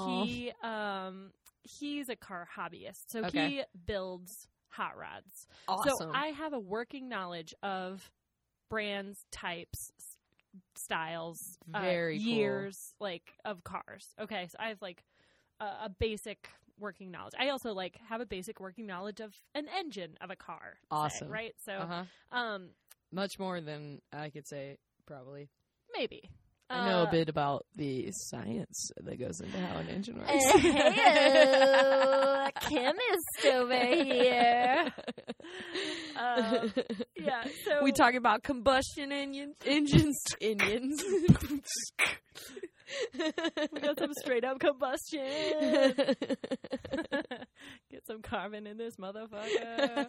He 0.05 0.53
um 0.63 1.31
he's 1.63 2.09
a 2.09 2.17
car 2.17 2.49
hobbyist. 2.57 3.05
So 3.09 3.23
Okay. 3.25 3.49
he 3.49 3.63
builds 3.87 4.49
hot 4.69 4.97
rods. 4.97 5.47
awesome. 5.69 6.09
So 6.09 6.11
I 6.15 6.29
have 6.29 6.53
a 6.53 6.59
working 6.59 7.09
knowledge 7.09 7.55
of 7.63 8.11
brands, 8.71 9.25
types, 9.31 9.93
styles, 10.75 11.59
uh, 11.75 11.81
Very 11.81 12.19
cool. 12.19 12.39
years, 12.39 12.95
like 13.01 13.35
of 13.45 13.63
cars. 13.65 14.07
Okay, 14.21 14.47
so 14.51 14.57
I 14.59 14.69
have 14.69 14.81
like 14.83 15.05
a, 15.61 15.65
a 15.85 15.91
basic 15.99 16.49
working 16.81 17.11
knowledge. 17.11 17.35
I 17.39 17.51
also 17.51 17.73
like 17.73 17.99
have 18.09 18.21
a 18.21 18.27
basic 18.27 18.59
working 18.61 18.87
knowledge 18.87 19.21
of 19.21 19.33
an 19.55 19.67
engine 19.79 20.17
of 20.21 20.31
a 20.31 20.37
car. 20.37 20.75
say, 20.75 20.87
Awesome. 20.91 21.29
right? 21.29 21.55
So, 21.65 21.73
uh-huh. 21.73 22.05
um, 22.37 22.71
Much 23.13 23.39
more 23.39 23.61
than 23.61 24.01
I 24.13 24.31
could 24.31 24.47
say, 24.49 24.79
probably. 25.07 25.49
maybe 25.97 26.23
I 26.73 26.89
know 26.89 27.01
Uh, 27.01 27.07
a 27.07 27.11
bit 27.11 27.29
about 27.29 27.67
the 27.75 28.07
science 28.13 28.91
that 29.03 29.19
goes 29.19 29.41
into 29.41 29.59
how 29.59 29.79
an 29.79 29.89
engine 29.89 30.19
works. 30.19 30.31
Hey-o, 30.53 32.49
chemist 32.61 33.47
over 33.53 33.75
here. 33.77 34.93
Uh, 36.17 36.69
yeah. 37.17 37.45
So 37.65 37.83
we 37.83 37.93
talk 37.93 38.13
about 38.15 38.43
combustion 38.43 39.11
engines. 39.11 39.57
engines. 39.67 40.19
Engines. 40.41 41.03
We 43.73 43.81
got 43.81 43.99
some 43.99 44.13
straight 44.19 44.45
up 44.45 44.59
combustion. 44.59 45.21
Get 47.91 48.07
some 48.07 48.23
carbon 48.23 48.67
in 48.67 48.77
this 48.77 48.97
motherfucker. 48.97 50.07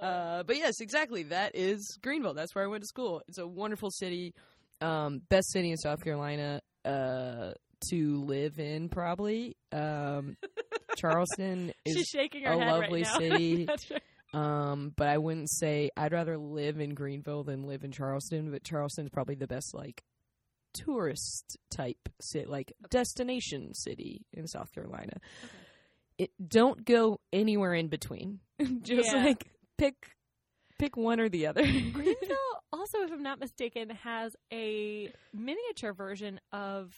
uh, 0.00 0.42
but 0.42 0.56
yes, 0.56 0.80
exactly. 0.80 1.24
That 1.24 1.54
is 1.54 1.98
Greenville. 2.02 2.34
That's 2.34 2.54
where 2.54 2.64
I 2.64 2.68
went 2.68 2.82
to 2.82 2.86
school. 2.86 3.22
It's 3.28 3.38
a 3.38 3.46
wonderful 3.46 3.90
city, 3.90 4.34
um, 4.80 5.20
best 5.28 5.52
city 5.52 5.70
in 5.70 5.76
South 5.76 6.02
Carolina 6.02 6.60
uh, 6.84 7.52
to 7.90 8.24
live 8.24 8.58
in. 8.58 8.88
Probably 8.88 9.56
um, 9.72 10.36
Charleston 10.96 11.72
is, 11.84 12.14
a 12.14 12.56
lovely 12.56 13.02
right 13.02 13.18
city. 13.18 13.68
Um, 14.34 14.92
but 14.96 15.08
I 15.08 15.18
wouldn't 15.18 15.50
say 15.50 15.90
I'd 15.96 16.12
rather 16.12 16.36
live 16.36 16.80
in 16.80 16.94
Greenville 16.94 17.44
than 17.44 17.62
live 17.64 17.84
in 17.84 17.92
Charleston. 17.92 18.50
But 18.50 18.62
Charleston's 18.62 19.10
probably 19.10 19.36
the 19.36 19.46
best 19.46 19.74
like 19.74 20.02
tourist 20.84 21.56
type 21.70 22.08
city, 22.20 22.46
like 22.46 22.72
destination 22.90 23.74
city 23.74 24.26
in 24.32 24.46
South 24.46 24.72
Carolina. 24.72 25.14
It 26.18 26.30
don't 26.46 26.84
go 26.84 27.20
anywhere 27.32 27.74
in 27.74 27.88
between. 27.88 28.40
Just 28.82 29.12
Yeah. 29.12 29.24
like 29.24 29.50
pick 29.76 29.94
pick 30.78 30.96
one 30.96 31.20
or 31.20 31.28
the 31.28 31.46
other. 31.46 31.62
Greenville 31.92 32.36
also, 32.72 32.98
if 33.02 33.10
I'm 33.12 33.22
not 33.22 33.40
mistaken, 33.40 33.90
has 33.90 34.36
a 34.52 35.10
miniature 35.32 35.92
version 35.92 36.38
of 36.52 36.92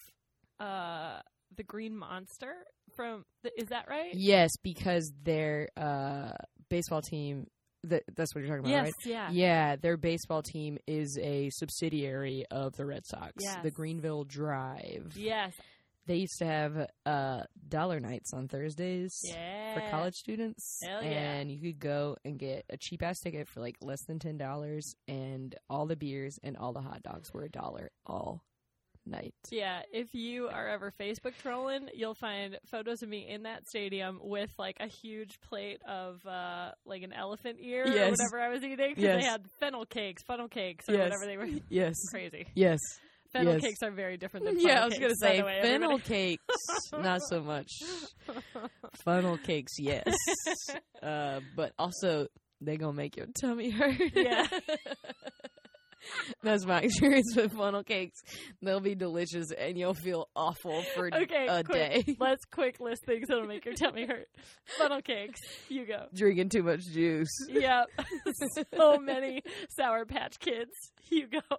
uh, 0.59 1.21
the 1.57 1.63
Green 1.63 1.97
Monster. 1.97 2.55
From 2.97 3.25
the, 3.45 3.51
is 3.61 3.69
that 3.69 3.87
right? 3.89 4.13
yes, 4.15 4.51
because 4.63 5.13
their 5.23 5.69
uh, 5.77 6.33
baseball 6.69 7.03
team. 7.03 7.47
That, 7.85 8.03
that's 8.15 8.35
what 8.35 8.43
you're 8.45 8.55
talking 8.57 8.71
about, 8.71 8.85
yes. 8.87 8.93
right? 9.07 9.07
Yeah. 9.07 9.31
Yeah, 9.31 9.77
their 9.77 9.97
baseball 9.97 10.43
team 10.43 10.77
is 10.87 11.19
a 11.21 11.49
subsidiary 11.51 12.45
of 12.51 12.77
the 12.77 12.85
Red 12.85 13.07
Sox, 13.07 13.33
Yes. 13.39 13.59
the 13.63 13.71
Greenville 13.71 14.25
Drive. 14.25 15.15
Yes. 15.17 15.55
They 16.07 16.17
used 16.17 16.39
to 16.39 16.47
have 16.47 16.91
uh, 17.07 17.43
dollar 17.69 18.01
nights 18.01 18.33
on 18.35 18.49
Thursdays 18.49 19.17
Yeah. 19.25 19.75
for 19.75 19.91
college 19.91 20.15
students, 20.15 20.81
Hell 20.83 21.03
yeah. 21.05 21.11
and 21.11 21.51
you 21.51 21.61
could 21.61 21.79
go 21.79 22.17
and 22.25 22.39
get 22.39 22.65
a 22.69 22.77
cheap 22.77 23.03
ass 23.03 23.19
ticket 23.21 23.49
for 23.49 23.61
like 23.61 23.77
less 23.81 24.03
than 24.07 24.19
ten 24.19 24.37
dollars, 24.37 24.95
and 25.09 25.55
all 25.69 25.87
the 25.87 25.97
beers 25.97 26.39
and 26.43 26.57
all 26.57 26.73
the 26.73 26.81
hot 26.81 27.03
dogs 27.03 27.33
were 27.33 27.45
a 27.45 27.51
dollar 27.51 27.91
all 28.07 28.43
night. 29.07 29.35
Yeah, 29.51 29.83
if 29.93 30.15
you 30.15 30.49
are 30.49 30.69
ever 30.69 30.93
Facebook 31.01 31.33
trolling, 31.43 31.89
you'll 31.95 32.15
find 32.15 32.59
photos 32.71 33.03
of 33.03 33.09
me 33.09 33.27
in 33.29 33.43
that 33.45 33.67
stadium 33.69 34.21
with 34.23 34.51
like 34.59 34.77
a 34.81 34.87
huge 34.87 35.41
plate 35.49 35.81
of 35.89 36.25
uh 36.27 36.73
like 36.85 37.03
an 37.03 37.13
elephant 37.13 37.59
ear 37.61 37.85
or 37.85 37.91
whatever 38.11 38.41
I 38.41 38.49
was 38.51 38.63
eating. 38.63 38.95
Yes. 38.97 39.21
they 39.21 39.27
had 39.27 39.43
fennel 39.59 39.85
cakes, 39.87 40.23
funnel 40.25 40.49
cakes, 40.49 40.89
or 40.89 40.93
Yes. 40.95 41.05
whatever 41.11 41.27
they 41.27 41.37
were. 41.37 41.61
Yes, 41.69 41.95
Crazy. 42.11 42.47
yes, 42.55 42.79
Fennel 43.33 43.55
Yes. 43.55 43.63
cakes 43.63 43.83
are 43.83 43.91
very 43.93 44.17
different 44.17 44.47
than 44.47 44.59
yeah. 44.61 44.83
I 44.83 44.87
was 44.87 44.99
gonna 44.99 45.15
say 45.21 45.43
way, 45.43 45.61
fennel 45.63 45.99
cakes, 45.99 46.43
not 46.93 47.21
so 47.29 47.41
much. 47.43 47.71
Funnel 49.05 49.39
cakes, 49.39 49.73
yes, 49.79 50.05
uh, 51.03 51.41
but 51.57 51.73
also 51.79 52.27
they 52.61 52.77
gonna 52.77 52.93
make 52.93 53.17
your 53.17 53.27
tummy 53.41 53.71
hurt. 53.71 53.99
Yeah. 54.15 54.47
That's 56.43 56.65
my 56.67 56.81
experience 56.83 57.35
with 57.37 57.53
funnel 57.53 57.85
cakes. 57.85 58.21
They'll 58.63 58.81
be 58.81 58.95
delicious 58.95 59.51
and 59.57 59.77
you'll 59.79 59.95
feel 59.95 60.29
awful 60.35 60.83
for 60.95 61.07
Okay, 61.15 61.47
a 61.49 61.63
quick. 61.65 62.07
day. 62.07 62.17
Let's 62.19 62.45
quick 62.47 62.81
list 62.81 63.03
things 63.07 63.27
that'll 63.29 63.47
make 63.47 63.65
your 63.65 63.75
tummy 63.75 64.07
hurt. 64.07 64.29
Funnel 64.79 65.03
cakes. 65.03 65.41
You 65.69 65.87
go. 65.87 66.07
Drinking 66.15 66.49
too 66.51 66.63
much 66.63 66.81
juice. 66.93 67.29
Yep. 67.49 67.87
so 68.77 68.99
many 68.99 69.43
Sour 69.77 70.05
Patch 70.07 70.39
Kids. 70.39 70.71
You 71.11 71.27
go. 71.29 71.57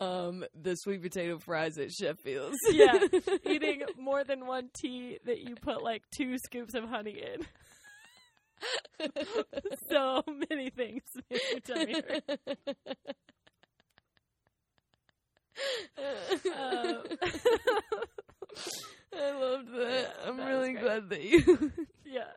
Um, 0.00 0.44
the 0.60 0.74
sweet 0.74 1.02
potato 1.02 1.38
fries 1.38 1.78
at 1.78 1.92
Sheffield's. 1.92 2.56
Yeah. 2.70 2.98
Eating 3.48 3.82
more 3.98 4.24
than 4.24 4.46
one 4.46 4.70
tea 4.74 5.18
that 5.24 5.40
you 5.40 5.54
put 5.54 5.82
like 5.82 6.02
two 6.16 6.36
scoops 6.38 6.74
of 6.74 6.84
honey 6.88 7.22
in. 7.22 7.46
so 9.90 10.22
many 10.50 10.70
things 10.70 11.02
make 11.30 11.42
your 11.50 11.60
tummy 11.60 11.92
hurt. 11.94 12.24
Um, 16.46 17.02
I 19.14 19.30
loved 19.38 19.68
that. 19.74 20.16
I'm 20.26 20.36
That 20.38 20.48
really 20.48 20.72
glad 20.72 21.10
that 21.10 21.22
you. 21.22 21.72
yeah. 22.06 22.30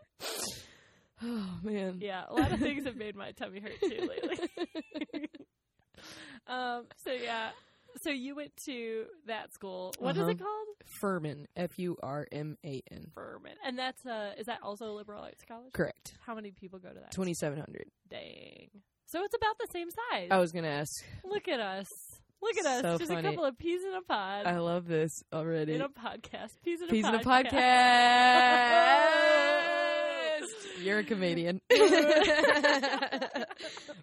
oh 1.23 1.49
man. 1.63 1.99
Yeah. 2.01 2.23
A 2.29 2.33
lot 2.33 2.51
of 2.51 2.59
things 2.59 2.85
have 2.85 2.95
made 2.97 3.15
my 3.15 3.31
tummy 3.31 3.59
hurt 3.61 3.79
too 3.81 4.09
lately. 4.09 4.39
um, 6.47 6.85
so 7.05 7.11
yeah. 7.11 7.51
So 8.05 8.11
you 8.11 8.35
went 8.35 8.55
to 8.65 9.05
that 9.25 9.51
school. 9.51 9.91
What 9.97 10.15
is 10.15 10.21
Uh-huh. 10.21 10.29
it 10.29 10.37
called? 10.39 10.67
Furman. 11.01 11.47
F 11.55 11.79
U 11.79 11.97
R 12.03 12.27
M 12.31 12.55
A 12.63 12.83
N. 12.91 13.07
Furman. 13.15 13.55
And 13.65 13.79
that's 13.79 14.05
uh 14.05 14.33
is 14.37 14.45
that 14.45 14.59
also 14.61 14.91
a 14.91 14.93
liberal 14.93 15.23
arts 15.23 15.43
college? 15.47 15.73
Correct. 15.73 16.13
How 16.23 16.35
many 16.35 16.51
people 16.51 16.77
go 16.77 16.89
to 16.89 16.99
that? 16.99 17.11
Twenty 17.11 17.33
seven 17.33 17.57
hundred. 17.59 17.89
Dang. 18.09 18.69
So 19.07 19.23
it's 19.23 19.33
about 19.35 19.57
the 19.59 19.67
same 19.73 19.87
size. 19.89 20.27
I 20.29 20.37
was 20.37 20.51
gonna 20.51 20.67
ask. 20.67 20.91
Look 21.23 21.47
at 21.47 21.59
us. 21.59 21.87
Look 22.43 22.57
at 22.59 22.65
us. 22.67 22.81
So 22.83 22.97
Just 22.99 23.11
funny. 23.11 23.27
a 23.27 23.31
couple 23.31 23.45
of 23.45 23.57
peas 23.57 23.81
in 23.83 23.95
a 23.95 24.01
pod. 24.03 24.45
I 24.45 24.59
love 24.59 24.85
this 24.87 25.23
already. 25.33 25.73
in 25.73 25.81
a 25.81 25.89
podcast. 25.89 26.51
Peas 26.63 26.81
in 26.81 26.89
a 26.89 26.91
pod. 26.91 26.91
Peas 26.91 27.05
in 27.05 27.15
a 27.15 27.23
podcast. 27.23 27.55
You're 30.81 30.99
a 30.99 31.03
comedian. 31.03 31.61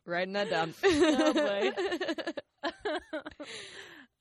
Writing 0.06 0.32
that 0.34 0.50
down. 0.50 0.74
Oh, 0.84 1.72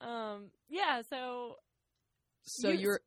um 0.00 0.46
yeah, 0.68 1.02
so 1.08 1.56
So 2.44 2.68
You- 2.70 2.78
you're. 2.78 3.00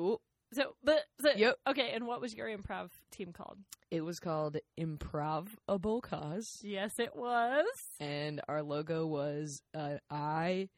Ooh, 0.00 0.18
so 0.52 0.74
but 0.84 1.00
so, 1.20 1.30
Yep. 1.36 1.56
okay, 1.70 1.90
and 1.92 2.06
what 2.06 2.20
was 2.20 2.34
your 2.34 2.46
improv 2.48 2.90
team 3.10 3.32
called? 3.32 3.58
it 3.90 4.02
was 4.02 4.20
called 4.20 4.58
Improvable 4.76 6.00
Cause, 6.02 6.58
Yes, 6.62 6.98
it 6.98 7.16
was. 7.16 7.66
and 8.00 8.40
our 8.48 8.62
logo 8.62 9.06
was 9.06 9.62
an 9.74 9.98
I 10.10 10.68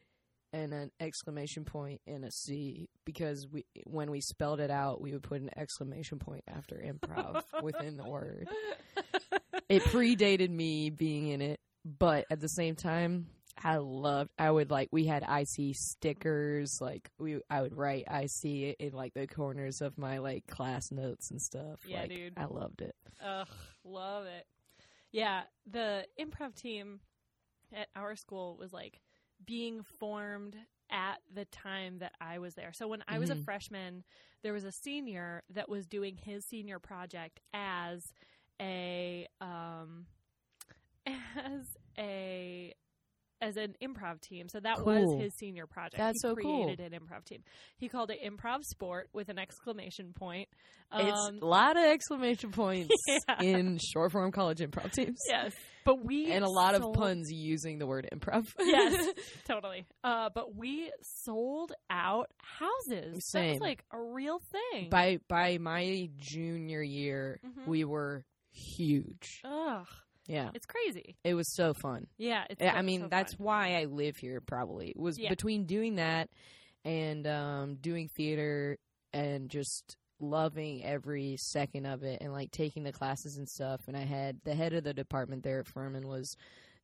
and 0.53 0.73
an 0.73 0.91
exclamation 0.99 1.65
point 1.65 2.01
and 2.07 2.25
a 2.25 2.31
C 2.31 2.89
because 3.05 3.47
we 3.47 3.65
when 3.85 4.11
we 4.11 4.21
spelled 4.21 4.59
it 4.59 4.71
out, 4.71 5.01
we 5.01 5.13
would 5.13 5.23
put 5.23 5.41
an 5.41 5.49
exclamation 5.55 6.19
point 6.19 6.43
after 6.47 6.75
improv 6.75 7.43
within 7.63 7.97
the 7.97 8.09
word. 8.09 8.47
It 9.69 9.83
predated 9.83 10.49
me 10.49 10.89
being 10.89 11.29
in 11.29 11.41
it, 11.41 11.59
but 11.85 12.25
at 12.29 12.39
the 12.39 12.49
same 12.49 12.75
time, 12.75 13.27
I 13.63 13.77
loved. 13.77 14.29
I 14.37 14.49
would 14.49 14.71
like. 14.71 14.89
We 14.91 15.05
had 15.05 15.23
IC 15.23 15.75
stickers. 15.75 16.79
Like 16.81 17.09
we, 17.19 17.39
I 17.49 17.61
would 17.61 17.75
write 17.75 18.05
IC 18.09 18.75
in 18.79 18.91
like 18.93 19.13
the 19.13 19.27
corners 19.27 19.81
of 19.81 19.97
my 19.97 20.17
like 20.17 20.47
class 20.47 20.91
notes 20.91 21.31
and 21.31 21.41
stuff. 21.41 21.79
Yeah, 21.85 22.01
like, 22.01 22.09
dude. 22.09 22.33
I 22.37 22.45
loved 22.45 22.81
it. 22.81 22.95
Ugh, 23.25 23.47
love 23.83 24.25
it. 24.25 24.45
Yeah, 25.11 25.41
the 25.69 26.05
improv 26.19 26.55
team 26.55 27.01
at 27.73 27.87
our 27.95 28.15
school 28.15 28.57
was 28.59 28.73
like 28.73 28.99
being 29.45 29.83
formed 29.83 30.55
at 30.91 31.17
the 31.33 31.45
time 31.45 31.99
that 31.99 32.13
I 32.21 32.39
was 32.39 32.55
there. 32.55 32.73
So 32.73 32.87
when 32.87 33.03
I 33.07 33.19
was 33.19 33.29
a 33.29 33.35
Mhm. 33.35 33.45
freshman, 33.45 34.03
there 34.43 34.53
was 34.53 34.63
a 34.63 34.71
senior 34.71 35.43
that 35.53 35.69
was 35.69 35.85
doing 35.87 36.17
his 36.17 36.45
senior 36.45 36.79
project 36.79 37.39
as 37.53 38.13
a 38.61 39.27
um 39.41 40.05
as 41.07 41.77
a 41.97 42.73
as 43.41 43.57
an 43.57 43.75
improv 43.81 44.21
team. 44.21 44.47
So 44.49 44.59
that 44.59 44.85
was 44.85 45.19
his 45.19 45.35
senior 45.37 45.65
project. 45.67 45.97
That's 45.97 46.21
he 46.21 46.27
so 46.29 46.35
cool. 46.35 46.63
created 46.65 46.93
an 46.93 46.99
improv 46.99 47.25
team. 47.25 47.43
He 47.77 47.89
called 47.89 48.11
it 48.11 48.19
improv 48.23 48.63
sport 48.63 49.09
with 49.13 49.29
an 49.29 49.39
exclamation 49.39 50.13
point. 50.13 50.47
it's 50.93 51.27
Um, 51.29 51.39
a 51.41 51.45
lot 51.45 51.77
of 51.77 51.83
exclamation 51.83 52.51
points 52.51 52.93
Yeah. 53.07 53.41
in 53.41 53.79
short 53.79 54.11
form 54.11 54.31
college 54.31 54.59
improv 54.59 54.91
teams. 54.93 55.17
yes. 55.29 55.53
But 55.83 56.05
we 56.05 56.31
and 56.31 56.45
a 56.45 56.49
lot 56.49 56.75
of 56.75 56.93
puns 56.93 57.31
using 57.31 57.79
the 57.79 57.87
word 57.87 58.07
improv. 58.13 58.45
yes, 58.59 59.07
totally. 59.47 59.87
Uh, 60.03 60.29
but 60.33 60.55
we 60.55 60.91
sold 61.01 61.71
out 61.89 62.29
houses. 62.37 63.27
Same. 63.31 63.59
like 63.59 63.83
a 63.91 63.99
real 63.99 64.39
thing. 64.51 64.89
by 64.91 65.19
by 65.27 65.57
my 65.57 66.09
junior 66.17 66.83
year, 66.83 67.39
Mhm. 67.43 67.65
we 67.67 67.83
were 67.83 68.25
huge. 68.51 69.41
Ugh, 69.43 69.87
Yeah, 70.27 70.49
it's 70.53 70.65
crazy. 70.65 71.15
it 71.23 71.33
was 71.33 71.53
so 71.53 71.73
fun. 71.73 72.07
Yeah, 72.17 72.43
it's. 72.49 72.61
I 72.61 72.75
so- 72.75 72.81
mean, 72.83 73.01
so 73.01 73.07
that's 73.09 73.33
fun. 73.35 73.45
why 73.45 73.75
I 73.81 73.85
live 73.85 74.17
here. 74.17 74.39
Probably 74.41 74.89
It 74.89 74.97
was 74.99 75.17
Yeah. 75.19 75.29
between 75.29 75.65
doing 75.65 75.95
that 75.95 76.29
and 76.85 77.25
um, 77.27 77.75
doing 77.75 78.07
theater 78.07 78.77
and 79.13 79.49
just 79.49 79.97
loving 80.19 80.83
every 80.85 81.35
second 81.37 81.85
of 81.87 82.03
it 82.03 82.21
and 82.21 82.31
like 82.31 82.51
taking 82.51 82.83
the 82.83 82.91
classes 82.91 83.37
and 83.37 83.49
stuff. 83.49 83.81
And 83.87 83.97
I 83.97 84.03
had 84.05 84.39
the 84.43 84.53
head 84.53 84.73
of 84.73 84.83
the 84.83 84.93
department 84.93 85.43
there 85.43 85.59
at 85.59 85.67
Furman 85.67 86.07
was 86.07 86.35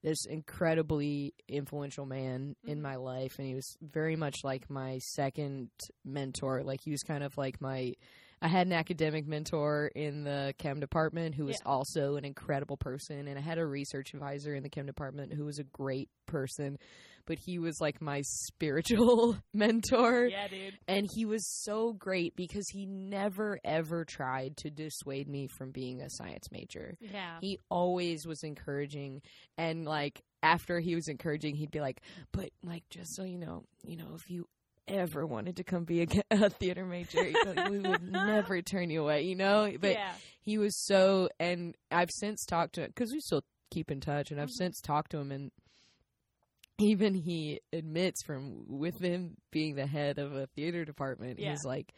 this 0.03 0.25
incredibly 0.25 1.33
influential 1.47 2.05
man 2.05 2.55
in 2.65 2.79
Mhm. 2.79 2.81
my 2.81 2.95
life, 2.95 3.37
and 3.39 3.47
he 3.47 3.55
was 3.55 3.77
very 3.81 4.15
much 4.15 4.43
like 4.43 4.69
my 4.69 4.97
second 4.99 5.69
mentor. 6.03 6.63
Like 6.63 6.81
he 6.83 6.91
was 6.91 7.03
kind 7.03 7.23
of 7.23 7.37
like 7.37 7.61
my. 7.61 7.93
I 8.41 8.47
had 8.47 8.67
an 8.67 8.73
academic 8.73 9.25
mentor 9.27 9.87
in 9.95 10.23
the 10.23 10.53
chem 10.59 10.79
department 10.79 11.35
who 11.35 11.45
was 11.45 11.57
Yeah. 11.63 11.71
also 11.71 12.15
an 12.17 12.25
incredible 12.25 12.77
person, 12.77 13.27
and 13.27 13.37
I 13.37 13.41
had 13.41 13.57
a 13.57 13.65
research 13.65 14.13
advisor 14.13 14.53
in 14.53 14.63
the 14.63 14.69
chem 14.69 14.85
department 14.85 15.33
who 15.33 15.45
was 15.45 15.57
a 15.59 15.63
great 15.63 16.09
person, 16.27 16.77
but 17.25 17.37
he 17.45 17.57
was 17.59 17.77
like 17.81 18.01
my 18.01 18.21
spiritual 18.21 19.37
mentor. 19.53 20.27
Yeah, 20.27 20.47
dude. 20.47 20.77
And 20.87 21.07
he 21.15 21.25
was 21.25 21.45
so 21.63 21.93
great 21.93 22.35
because 22.35 22.65
he 22.69 22.85
never 22.85 23.59
ever 23.63 24.05
tried 24.05 24.57
to 24.57 24.69
dissuade 24.69 25.27
me 25.27 25.47
from 25.47 25.71
being 25.71 26.01
a 26.01 26.09
science 26.09 26.51
major. 26.51 26.95
Yeah. 26.99 27.37
He 27.41 27.59
always 27.69 28.25
was 28.25 28.43
encouraging 28.43 29.21
and 29.57 29.85
like 29.85 30.21
after 30.43 30.79
he 30.79 30.93
was 30.95 31.07
encouraging 31.07 31.55
he'd 31.55 31.71
be 31.71 31.81
like, 31.81 32.01
"But 32.31 32.49
like 32.63 32.83
just 32.89 33.15
so 33.15 33.23
you 33.23 33.39
know, 33.39 33.63
you 33.83 33.97
know, 33.97 34.13
if 34.15 34.29
you 34.29 34.47
ever 34.87 35.25
wanted 35.25 35.57
to 35.57 35.63
come 35.63 35.83
be 35.83 36.01
a, 36.03 36.07
a 36.31 36.49
theater 36.49 36.85
major, 36.85 37.29
like, 37.45 37.69
we 37.69 37.79
would 37.79 38.03
never 38.11 38.61
turn 38.61 38.89
you 38.89 39.01
away, 39.03 39.23
you 39.23 39.35
know?" 39.35 39.71
But 39.79 39.91
yeah. 39.93 40.13
he 40.41 40.57
was 40.57 40.75
so 40.85 41.29
and 41.39 41.75
I've 41.91 42.11
since 42.11 42.45
talked 42.45 42.75
to 42.75 42.81
him 42.83 42.91
cuz 42.95 43.11
we 43.11 43.19
still 43.19 43.43
keep 43.71 43.91
in 43.91 43.99
touch 43.99 44.31
and 44.31 44.39
I've 44.39 44.47
Mhm. 44.49 44.57
since 44.57 44.79
talked 44.81 45.11
to 45.11 45.17
him 45.17 45.31
and 45.31 45.51
even 46.79 47.13
he 47.15 47.59
admits 47.73 48.21
from 48.23 48.65
with 48.67 48.99
him 48.99 49.35
being 49.51 49.75
the 49.75 49.87
head 49.87 50.19
of 50.19 50.33
a 50.35 50.47
theater 50.55 50.85
department 50.85 51.39
Yeah. 51.39 51.51
he's 51.51 51.65
like 51.65 51.93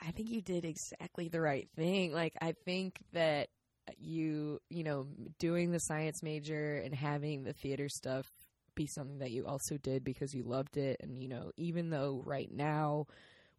I 0.00 0.12
think 0.12 0.30
you 0.30 0.40
did 0.40 0.64
exactly 0.64 1.28
the 1.28 1.40
right 1.40 1.68
thing 1.76 2.12
like 2.12 2.32
I 2.40 2.52
think 2.64 2.98
that 3.12 3.48
you 3.98 4.60
you 4.70 4.82
know 4.84 5.06
doing 5.38 5.70
the 5.70 5.78
science 5.80 6.22
major 6.22 6.76
and 6.76 6.94
having 6.94 7.42
the 7.44 7.52
theater 7.52 7.88
stuff 7.88 8.26
be 8.78 8.86
something 8.86 9.18
that 9.18 9.30
you 9.30 9.44
also 9.46 9.76
did 9.76 10.02
because 10.04 10.32
you 10.34 10.42
loved 10.42 10.76
it. 10.76 10.96
And 11.00 11.18
you 11.18 11.28
know 11.28 11.52
even 11.56 11.90
though 11.90 12.22
right 12.24 12.50
now 12.50 13.06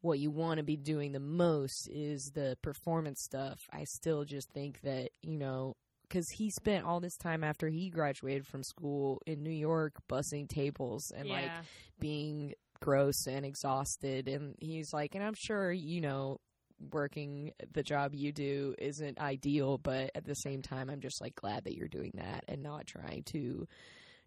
what 0.01 0.17
you 0.17 0.32
want 0.32 0.58
to 0.58 0.63
be 0.63 0.77
doing 0.77 1.12
the 1.12 1.19
most 1.19 1.89
is 1.89 2.32
the 2.34 2.58
performance 2.62 3.21
stuff 3.21 3.60
i 3.73 3.84
still 3.84 4.23
just 4.23 4.49
think 4.51 4.79
that 4.82 5.10
you 5.21 5.38
know 5.38 5.75
because 6.03 6.29
he 6.29 6.49
spent 6.49 6.86
all 6.86 7.01
this 7.01 7.17
time 7.17 7.43
after 7.43 7.67
he 7.67 7.89
graduated 7.89 8.47
from 8.47 8.63
school 8.63 9.21
in 9.25 9.43
new 9.43 9.49
york 9.49 9.93
bussing 10.10 10.47
tables 10.47 11.12
and 11.13 11.27
like 11.27 11.51
being 11.99 12.53
gross 12.79 13.27
and 13.27 13.45
exhausted. 13.45 14.27
And 14.27 14.55
he's 14.60 14.93
like 14.93 15.15
and 15.15 15.23
i'm 15.23 15.34
sure 15.34 15.71
you 15.71 16.01
know 16.01 16.39
working 16.93 17.51
the 17.73 17.84
job 17.84 18.15
you 18.15 18.32
do 18.32 18.73
isn't 18.79 19.19
ideal 19.19 19.77
but 19.77 20.12
at 20.15 20.23
the 20.23 20.34
same 20.34 20.62
time 20.62 20.89
i'm 20.89 21.01
just 21.01 21.19
like 21.19 21.36
glad 21.36 21.65
that 21.65 21.75
you're 21.75 21.89
doing 21.89 22.13
that 22.15 22.45
and 22.47 22.63
not 22.63 22.88
trying 22.88 23.23
to 23.23 23.67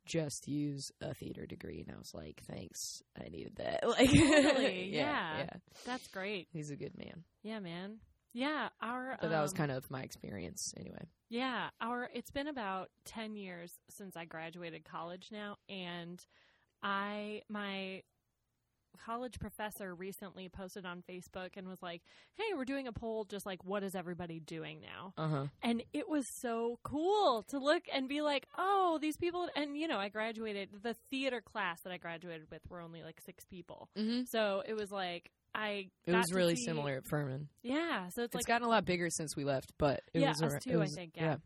just 0.05 0.49
use 0.49 0.91
a 1.01 1.15
theater 1.15 1.47
degree 1.47 1.81
and 1.87 1.95
i 1.95 1.99
was 1.99 2.13
like 2.15 2.43
thanks 2.49 3.03
i 3.25 3.29
needed 3.29 3.55
that 3.57 3.81
like 3.89 4.11
Totally, 4.11 4.91
yeah, 4.93 5.01
yeah. 5.07 5.39
yeah 5.39 5.51
That's 5.87 6.07
great. 6.09 6.49
he's 6.53 6.71
a 6.71 6.77
good 6.77 6.97
man 6.99 7.25
Yeah, 7.43 7.61
man. 7.61 7.99
Yeah, 8.35 8.71
our. 8.81 9.19
but 9.21 9.29
that 9.29 9.43
was 9.43 9.53
um, 9.53 9.57
kind 9.59 9.71
of 9.73 9.91
my 9.91 10.03
experience 10.03 10.73
anyway 10.79 11.05
Yeah, 11.29 11.69
our 11.81 12.09
it's 12.15 12.31
been 12.31 12.49
about 12.49 12.89
10 13.05 13.37
years 13.37 13.73
since 13.91 14.17
I 14.17 14.25
graduated 14.25 14.85
college 14.85 15.29
now 15.31 15.57
and 15.69 16.19
I 16.83 17.43
my 17.49 18.03
college 18.99 19.39
professor 19.39 19.95
recently 19.95 20.49
posted 20.49 20.85
on 20.87 21.03
Facebook 21.09 21.51
and 21.57 21.69
was 21.69 21.83
like, 21.83 22.03
"Hey, 22.35 22.55
we're 22.55 22.65
doing 22.65 22.87
a 22.87 22.93
poll 22.93 23.25
just 23.25 23.47
like 23.47 23.65
what 23.65 23.83
is 23.83 23.95
everybody 23.95 24.41
doing 24.41 24.81
now?" 24.81 25.13
uh-huh 25.17 25.47
And 25.63 25.83
it 25.93 26.09
was 26.09 26.27
so 26.41 26.79
cool 26.83 27.43
to 27.49 27.59
look 27.59 27.83
and 27.93 28.09
be 28.09 28.21
like, 28.23 28.47
"Oh, 28.57 28.99
these 29.01 29.17
people 29.17 29.49
and 29.57 29.77
you 29.77 29.89
know, 29.89 29.99
I 29.99 30.09
graduated 30.09 30.71
the 30.83 30.95
theater 31.11 31.41
class 31.41 31.81
that 31.83 31.93
I 31.93 31.97
graduated 31.99 32.51
with 32.51 32.63
were 32.69 32.81
only 32.81 33.03
like 33.03 33.21
6 33.21 33.45
people." 33.47 33.89
mm-hmm. 33.99 34.23
So, 34.25 34.63
it 34.67 34.75
was 34.75 34.91
like 34.93 35.31
I 35.55 35.91
it 36.07 36.15
was 36.15 36.33
really 36.33 36.57
see- 36.57 36.65
similar 36.65 36.97
at 36.97 37.07
furman 37.07 37.49
Yeah, 37.63 38.09
so 38.09 38.23
it's, 38.23 38.35
it's 38.35 38.35
like 38.35 38.47
gotten 38.47 38.67
a 38.67 38.71
lot 38.71 38.85
bigger 38.87 39.11
since 39.11 39.37
we 39.37 39.45
left 39.45 39.73
but 39.79 40.01
it 40.15 40.21
yeah, 40.21 40.29
was 40.31 40.43
us 40.43 40.63
too, 40.65 40.79
was- 40.79 40.93
I 40.93 40.95
think. 40.97 41.13
Yeah. 41.17 41.37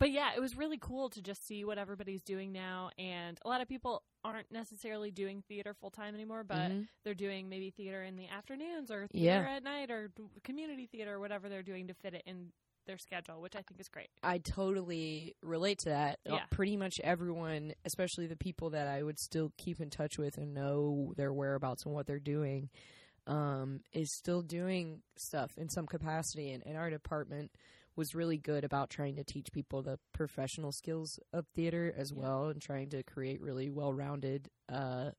But 0.00 0.10
yeah, 0.10 0.32
it 0.36 0.40
was 0.40 0.56
really 0.56 0.78
cool 0.78 1.08
to 1.10 1.22
just 1.22 1.46
see 1.46 1.64
what 1.64 1.78
everybody's 1.78 2.22
doing 2.22 2.52
now. 2.52 2.90
And 2.98 3.38
a 3.44 3.48
lot 3.48 3.60
of 3.60 3.68
people 3.68 4.02
aren't 4.24 4.50
necessarily 4.50 5.10
doing 5.10 5.42
theater 5.48 5.74
full 5.74 5.90
time 5.90 6.14
anymore, 6.14 6.44
but 6.44 6.70
Mhm. 6.70 6.88
they're 7.04 7.14
doing 7.14 7.48
maybe 7.48 7.70
theater 7.70 8.02
in 8.02 8.16
the 8.16 8.26
afternoons 8.28 8.90
or 8.90 9.06
Yeah. 9.12 9.40
theater 9.40 9.46
at 9.56 9.62
night 9.62 9.90
or 9.90 10.10
community 10.42 10.86
theater 10.86 11.14
or 11.14 11.20
whatever 11.20 11.48
they're 11.48 11.62
doing 11.62 11.86
to 11.88 11.94
fit 11.94 12.14
it 12.14 12.22
in 12.26 12.52
their 12.86 12.98
schedule, 12.98 13.40
which 13.40 13.54
I 13.56 13.62
think 13.62 13.80
is 13.80 13.88
great. 13.88 14.10
I 14.22 14.38
totally 14.38 15.36
relate 15.42 15.78
to 15.84 15.90
that. 15.90 16.20
Uh, 16.26 16.34
Yeah. 16.34 16.46
Pretty 16.50 16.76
much 16.76 17.00
everyone, 17.02 17.72
especially 17.84 18.26
the 18.26 18.36
people 18.36 18.70
that 18.70 18.86
I 18.88 19.02
would 19.02 19.18
still 19.18 19.52
keep 19.56 19.80
in 19.80 19.88
touch 19.90 20.18
with 20.18 20.36
and 20.36 20.52
know 20.52 21.14
their 21.16 21.32
whereabouts 21.32 21.84
and 21.86 21.94
what 21.94 22.06
they're 22.06 22.18
doing, 22.18 22.68
um, 23.26 23.82
is 23.92 24.14
still 24.14 24.42
doing 24.42 25.02
stuff 25.16 25.56
in 25.56 25.70
some 25.70 25.86
capacity. 25.86 26.50
And, 26.50 26.66
and 26.66 26.76
our 26.76 26.90
department 26.90 27.52
was 27.96 28.14
really 28.14 28.38
good 28.38 28.64
about 28.64 28.90
trying 28.90 29.16
to 29.16 29.24
teach 29.24 29.52
people 29.52 29.82
the 29.82 29.98
professional 30.12 30.72
skills 30.72 31.18
of 31.32 31.46
theater 31.54 31.92
as 31.96 32.12
Yeah. 32.12 32.20
well 32.22 32.48
and 32.48 32.60
trying 32.60 32.90
to 32.90 33.02
create 33.02 33.40
really 33.40 33.70
well 33.70 33.92
rounded, 33.92 34.48
uh, 34.68 35.10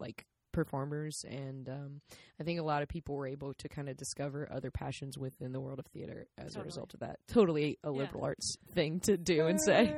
like 0.00 0.26
performers 0.52 1.24
and 1.28 1.68
um, 1.68 2.00
I 2.40 2.44
think 2.44 2.60
a 2.60 2.62
lot 2.62 2.82
of 2.82 2.88
people 2.88 3.16
were 3.16 3.26
able 3.26 3.54
to 3.54 3.68
kind 3.68 3.88
of 3.88 3.96
discover 3.96 4.48
other 4.52 4.70
passions 4.70 5.18
within 5.18 5.50
the 5.52 5.60
world 5.60 5.80
of 5.80 5.86
theater 5.86 6.28
as 6.38 6.54
a 6.54 6.62
result 6.62 6.94
of 6.94 7.00
that. 7.00 7.18
Totally 7.26 7.78
a 7.82 7.88
Yeah. 7.90 7.98
liberal 7.98 8.24
arts 8.24 8.56
thing 8.72 9.00
to 9.00 9.16
do 9.16 9.46
and 9.48 9.60
say. 9.60 9.92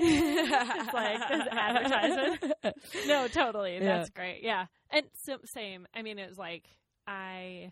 it's 0.00 0.92
like 0.92 1.28
this 1.28 1.46
advertisement. 1.52 2.76
no, 3.06 3.28
totally. 3.28 3.74
Yeah. 3.74 3.80
That's 3.98 4.10
great. 4.10 4.40
Yeah. 4.42 4.66
And 4.90 5.06
so, 5.24 5.38
same. 5.44 5.86
I 5.94 6.02
mean, 6.02 6.18
it 6.18 6.28
was 6.28 6.38
like 6.38 6.64
I 7.06 7.70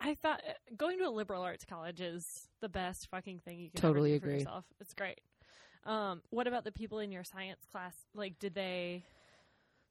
I 0.00 0.14
thought 0.14 0.40
uh, 0.48 0.52
going 0.76 0.98
to 0.98 1.04
a 1.04 1.10
liberal 1.10 1.42
arts 1.42 1.64
college 1.64 2.00
is 2.00 2.24
the 2.60 2.68
best 2.68 3.08
fucking 3.10 3.40
thing 3.40 3.58
you 3.58 3.70
can 3.70 3.80
Totally 3.80 4.12
do 4.12 4.20
for 4.20 4.26
agree. 4.26 4.38
yourself. 4.38 4.64
It's 4.80 4.94
great. 4.94 5.20
Um, 5.84 6.22
what 6.30 6.46
about 6.46 6.64
the 6.64 6.72
people 6.72 6.98
in 6.98 7.10
your 7.10 7.24
science 7.24 7.64
class? 7.72 7.94
Like, 8.14 8.38
did 8.38 8.54
they? 8.54 9.04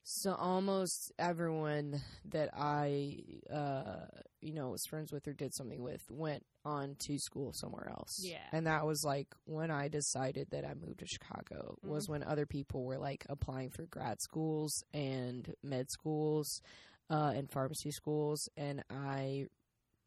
So 0.04 0.32
almost 0.34 1.12
everyone 1.18 2.00
that 2.30 2.48
I, 2.56 3.18
uh, 3.52 4.06
you 4.40 4.54
know, 4.54 4.70
was 4.70 4.86
friends 4.86 5.12
with 5.12 5.28
or 5.28 5.34
did 5.34 5.54
something 5.54 5.82
with 5.82 6.00
went 6.08 6.44
on 6.64 6.96
to 7.00 7.18
school 7.18 7.52
somewhere 7.52 7.90
else. 7.90 8.20
Yeah. 8.22 8.38
and 8.52 8.66
that 8.66 8.86
was 8.86 9.04
like 9.04 9.28
when 9.44 9.70
I 9.70 9.88
decided 9.88 10.48
that 10.52 10.64
I 10.64 10.72
moved 10.74 11.00
to 11.00 11.06
Chicago. 11.06 11.76
Was 11.82 12.04
Mm-hmm. 12.04 12.12
when 12.12 12.22
other 12.22 12.46
people 12.46 12.84
were 12.84 12.96
like 12.98 13.26
applying 13.28 13.68
for 13.70 13.84
grad 13.86 14.22
schools 14.22 14.82
and 14.94 15.52
med 15.62 15.90
schools, 15.90 16.62
uh, 17.10 17.32
and 17.34 17.50
pharmacy 17.50 17.90
schools, 17.90 18.48
and 18.56 18.84
I 18.90 19.46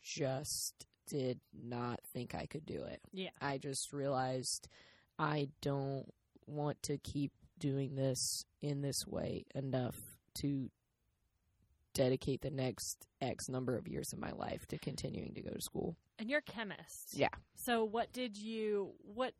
just 0.02 0.86
did 1.08 1.40
not 1.54 2.00
think 2.14 2.34
I 2.36 2.46
could 2.46 2.66
do 2.66 2.84
it. 2.84 3.02
Yeah. 3.12 3.30
I 3.42 3.58
just 3.58 3.92
realized 3.94 4.68
I 5.20 5.50
don't 5.62 6.12
want 6.48 6.82
to 6.84 6.98
keep 6.98 7.32
doing 7.60 7.96
this 7.96 8.46
in 8.62 8.82
this 8.82 9.06
way 9.06 9.46
enough 9.54 9.96
to 10.36 10.70
dedicate 11.94 12.42
the 12.42 12.50
next 12.50 13.06
X 13.22 13.50
number 13.50 13.76
of 13.76 13.88
years 13.88 14.14
of 14.14 14.20
my 14.20 14.32
life 14.32 14.66
to 14.68 14.78
continuing 14.78 15.34
to 15.34 15.42
go 15.42 15.52
to 15.52 15.62
school. 15.62 15.96
And 16.18 16.30
you're 16.30 16.40
a 16.40 16.52
chemist. 16.52 17.14
Yeah. 17.14 17.30
So 17.56 17.84
what 17.84 18.14
did 18.14 18.38
you 18.38 18.92
what 19.04 19.34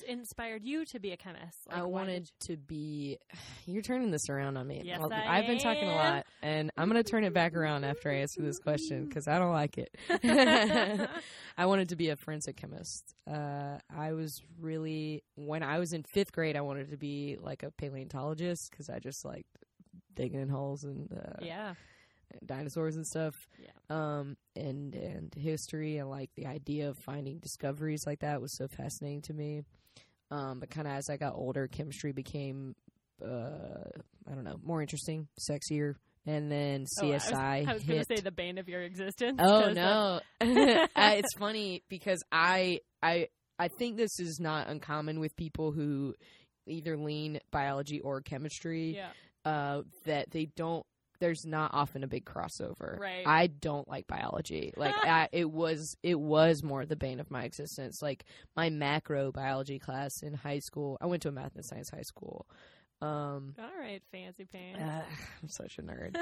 inspired 0.00 0.64
you 0.64 0.84
to 0.86 0.98
be 0.98 1.12
a 1.12 1.16
chemist? 1.16 1.58
Like, 1.68 1.78
I 1.78 1.82
wanted 1.82 2.30
did 2.40 2.46
to 2.46 2.56
be. 2.56 3.18
You're 3.66 3.82
turning 3.82 4.10
this 4.10 4.28
around 4.28 4.56
on 4.56 4.66
me. 4.66 4.82
Yes, 4.84 5.00
I'll- 5.00 5.12
I 5.12 5.38
I've 5.38 5.46
been 5.46 5.58
talking 5.58 5.88
a 5.88 5.94
lot, 5.94 6.26
and 6.42 6.70
I'm 6.76 6.88
going 6.88 7.02
to 7.02 7.08
turn 7.08 7.24
it 7.24 7.34
back 7.34 7.54
around 7.54 7.84
after 7.84 8.10
I 8.10 8.16
answer 8.16 8.42
this 8.42 8.58
question 8.58 9.06
because 9.06 9.28
I 9.28 9.38
don't 9.38 9.52
like 9.52 9.78
it. 9.78 9.94
I 11.58 11.66
wanted 11.66 11.90
to 11.90 11.96
be 11.96 12.08
a 12.08 12.16
forensic 12.16 12.56
chemist. 12.56 13.14
Uh, 13.30 13.78
I 13.94 14.12
was 14.12 14.42
really 14.60 15.22
when 15.36 15.62
I 15.62 15.78
was 15.78 15.92
in 15.92 16.02
fifth 16.02 16.32
grade, 16.32 16.56
I 16.56 16.62
wanted 16.62 16.90
to 16.90 16.96
be 16.96 17.36
like 17.40 17.62
a 17.62 17.70
paleontologist 17.70 18.70
because 18.70 18.88
I 18.88 18.98
just 18.98 19.24
liked 19.24 19.46
digging 20.14 20.40
in 20.40 20.48
holes 20.48 20.84
and 20.84 21.12
uh, 21.12 21.44
yeah. 21.44 21.74
dinosaurs 22.44 22.96
and 22.96 23.06
stuff. 23.06 23.48
Yeah. 23.58 23.70
Um, 23.90 24.36
and 24.56 24.94
and 24.94 25.34
history 25.34 25.98
and 25.98 26.08
like 26.10 26.30
the 26.34 26.46
idea 26.46 26.88
of 26.88 26.98
finding 26.98 27.38
discoveries 27.38 28.06
like 28.06 28.20
that 28.20 28.40
was 28.40 28.52
so 28.52 28.68
fascinating 28.68 29.22
to 29.22 29.34
me. 29.34 29.62
Um, 30.32 30.60
but 30.60 30.70
kind 30.70 30.86
of 30.88 30.94
as 30.94 31.10
I 31.10 31.16
got 31.18 31.34
older, 31.34 31.68
chemistry 31.68 32.12
became 32.12 32.74
uh, 33.22 33.90
I 34.28 34.34
don't 34.34 34.44
know, 34.44 34.58
more 34.64 34.80
interesting, 34.80 35.28
sexier, 35.38 35.94
and 36.26 36.50
then 36.50 36.86
Oh, 37.02 37.06
I 37.06 37.10
was- 37.12 37.22
CSI 37.24 37.68
I 37.68 37.74
was, 37.74 37.84
going 37.84 38.00
to 38.00 38.06
say 38.16 38.20
the 38.22 38.30
bane 38.32 38.58
of 38.58 38.68
your 38.68 38.82
existence. 38.82 39.38
Oh 39.42 39.70
no, 39.74 40.20
Uh, 40.40 40.86
it's 40.96 41.34
funny 41.38 41.82
because 41.88 42.22
I 42.32 42.80
I 43.02 43.28
I 43.58 43.68
think 43.78 43.96
this 43.96 44.18
is 44.18 44.38
not 44.40 44.68
uncommon 44.68 45.20
with 45.20 45.36
people 45.36 45.70
who 45.72 46.14
either 46.66 46.96
lean 46.96 47.38
biology 47.50 48.00
or 48.00 48.20
chemistry. 48.22 48.96
Yeah. 48.96 49.10
Uh, 49.44 49.82
that 50.04 50.30
they 50.30 50.46
don't. 50.56 50.86
There's 51.22 51.46
not 51.46 51.70
often 51.72 52.02
a 52.02 52.08
big 52.08 52.24
crossover. 52.24 52.98
Right. 52.98 53.24
I 53.24 53.46
don't 53.46 53.86
like 53.86 54.08
biology. 54.08 54.74
Like 54.76 54.96
I, 55.04 55.28
it 55.30 55.48
was 55.48 55.96
it 56.02 56.18
was 56.18 56.64
more 56.64 56.84
the 56.84 56.96
bane 56.96 57.20
of 57.20 57.30
my 57.30 57.44
existence. 57.44 58.02
Like 58.02 58.24
my 58.56 58.70
macro 58.70 59.30
biology 59.30 59.78
class 59.78 60.24
in 60.24 60.34
high 60.34 60.58
school. 60.58 60.98
I 61.00 61.06
went 61.06 61.22
to 61.22 61.28
a 61.28 61.32
math 61.32 61.54
and 61.54 61.64
science 61.64 61.90
high 61.90 62.02
school. 62.02 62.48
Um, 63.02 63.54
All 63.58 63.70
right, 63.80 64.00
fancy 64.12 64.44
pants. 64.44 64.80
uh, 64.80 65.02
I'm 65.42 65.48
such 65.48 65.78
a 65.78 65.82
nerd 65.82 66.16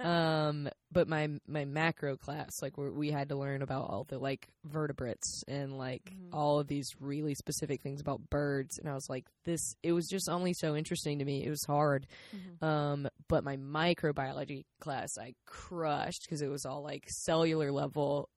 um 0.00 0.68
but 0.92 1.08
my 1.08 1.28
my 1.48 1.64
macro 1.64 2.16
class 2.16 2.60
like 2.62 2.76
where 2.78 2.90
we 2.92 3.10
had 3.10 3.28
to 3.30 3.36
learn 3.36 3.62
about 3.62 3.88
all 3.90 4.04
the 4.08 4.18
like 4.18 4.46
vertebrates 4.64 5.42
and 5.48 5.76
like 5.76 6.02
Mhm. 6.10 6.28
all 6.32 6.60
of 6.60 6.68
these 6.68 6.90
really 7.00 7.34
specific 7.34 7.82
things 7.82 8.00
about 8.00 8.20
birds 8.30 8.78
and 8.78 8.88
i 8.88 8.94
was 8.94 9.08
like 9.08 9.24
this 9.44 9.74
it 9.82 9.92
was 9.92 10.06
just 10.06 10.28
only 10.28 10.52
so 10.52 10.76
interesting 10.76 11.18
to 11.18 11.24
me 11.24 11.44
it 11.44 11.50
was 11.50 11.64
hard 11.66 12.06
Mhm. 12.34 12.62
um 12.66 13.08
but 13.28 13.42
my 13.44 13.56
microbiology 13.56 14.64
class 14.80 15.18
i 15.18 15.34
crushed 15.46 16.22
because 16.22 16.42
it 16.42 16.48
was 16.48 16.64
all 16.64 16.82
like 16.82 17.04
cellular 17.08 17.72
level 17.72 18.28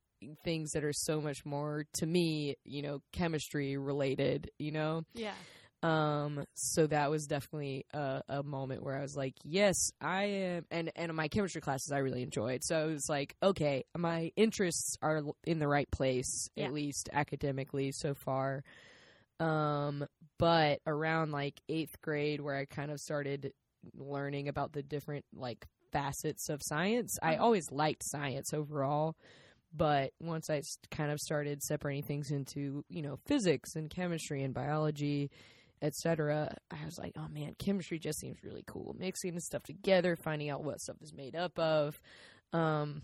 things 0.43 0.71
that 0.71 0.83
are 0.83 0.93
so 0.93 1.19
much 1.21 1.45
more 1.45 1.85
to 1.93 2.05
me 2.05 2.55
you 2.63 2.81
know 2.81 3.01
chemistry 3.11 3.77
related 3.77 4.49
you 4.57 4.71
know 4.71 5.03
Yeah. 5.13 5.33
Um, 5.83 6.45
so 6.53 6.85
that 6.87 7.09
was 7.09 7.25
definitely 7.25 7.85
a, 7.93 8.21
a 8.29 8.43
moment 8.43 8.83
where 8.83 8.95
I 8.97 9.01
was 9.01 9.15
like, 9.15 9.33
yes, 9.43 9.75
I 9.99 10.23
am. 10.25 10.65
And, 10.69 10.91
and 10.95 11.13
my 11.15 11.27
chemistry 11.27 11.61
classes 11.61 11.91
I 11.91 11.99
really 11.99 12.21
enjoyed. 12.21 12.63
So 12.63 12.87
it 12.87 12.91
was 12.93 13.07
like, 13.09 13.35
okay, 13.41 13.85
my 13.97 14.31
interests 14.35 14.95
are 15.01 15.23
in 15.43 15.59
the 15.59 15.67
right 15.67 15.89
place, 15.89 16.49
Yeah. 16.55 16.65
at 16.65 16.73
least 16.73 17.09
academically 17.11 17.91
so 17.91 18.13
far. 18.13 18.63
Um, 19.39 20.05
but 20.37 20.81
around 20.85 21.31
like 21.31 21.59
eighth 21.67 21.99
grade 22.01 22.41
where 22.41 22.55
I 22.55 22.65
kind 22.65 22.91
of 22.91 22.99
started 22.99 23.53
learning 23.95 24.47
about 24.47 24.73
the 24.73 24.83
different 24.83 25.25
like 25.33 25.65
facets 25.91 26.49
of 26.49 26.61
science, 26.63 27.17
I 27.23 27.35
Mhm. 27.35 27.41
always 27.41 27.71
liked 27.71 28.03
science 28.03 28.53
overall. 28.53 29.15
But 29.73 30.11
once 30.19 30.49
I 30.49 30.61
kind 30.91 31.11
of 31.11 31.19
started 31.19 31.63
separating 31.63 32.03
things 32.03 32.29
into, 32.29 32.83
you 32.89 33.01
know, 33.01 33.17
physics 33.25 33.75
and 33.75 33.89
chemistry 33.89 34.43
and 34.43 34.53
biology, 34.53 35.31
etc., 35.81 36.55
I 36.71 36.85
was 36.85 36.97
like, 36.97 37.13
oh 37.17 37.27
man, 37.29 37.55
chemistry 37.59 37.99
just 37.99 38.19
seems 38.19 38.43
really 38.43 38.63
cool. 38.67 38.95
Mixing 38.97 39.33
this 39.35 39.45
stuff 39.45 39.63
together, 39.63 40.15
finding 40.15 40.49
out 40.49 40.63
what 40.63 40.79
stuff 40.81 40.97
is 41.01 41.13
made 41.13 41.35
up 41.35 41.57
of. 41.59 41.99
Um, 42.53 43.03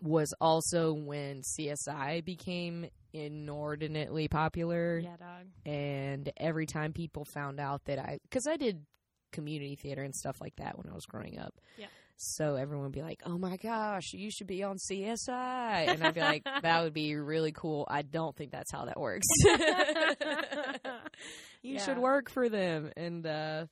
was 0.00 0.34
also 0.40 0.92
when 0.92 1.42
CSI 1.42 2.24
became 2.24 2.86
inordinately 3.12 4.26
popular 4.28 4.98
Yeah, 4.98 5.16
dog. 5.16 5.46
and 5.64 6.30
every 6.38 6.66
time 6.66 6.92
people 6.92 7.24
found 7.24 7.60
out 7.60 7.84
that 7.84 7.98
I, 7.98 8.18
because 8.24 8.46
I 8.48 8.56
did 8.56 8.84
community 9.32 9.76
theater 9.76 10.02
and 10.02 10.14
stuff 10.14 10.40
like 10.40 10.56
that 10.56 10.76
when 10.76 10.90
I 10.90 10.94
was 10.94 11.06
growing 11.06 11.38
up. 11.38 11.54
Yeah. 11.76 11.86
So 12.24 12.54
everyone 12.54 12.84
would 12.84 12.92
be 12.92 13.02
like, 13.02 13.20
"Oh 13.26 13.36
my 13.36 13.56
gosh, 13.56 14.12
you 14.12 14.30
should 14.30 14.46
be 14.46 14.62
on 14.62 14.78
CSI," 14.78 15.88
and 15.92 16.02
I'd 16.04 16.14
be 16.14 16.20
like, 16.20 16.44
"That 16.62 16.82
would 16.84 16.94
be 16.94 17.16
really 17.16 17.50
cool." 17.50 17.84
I 17.90 18.02
don't 18.02 18.36
think 18.36 18.52
that's 18.52 18.70
how 18.70 18.84
that 18.84 18.98
works. 19.00 19.26
you 21.62 21.74
Yeah. 21.74 21.84
should 21.84 21.98
work 21.98 22.30
for 22.30 22.48
them, 22.48 22.90
and 22.96 23.26
uh, 23.26 23.66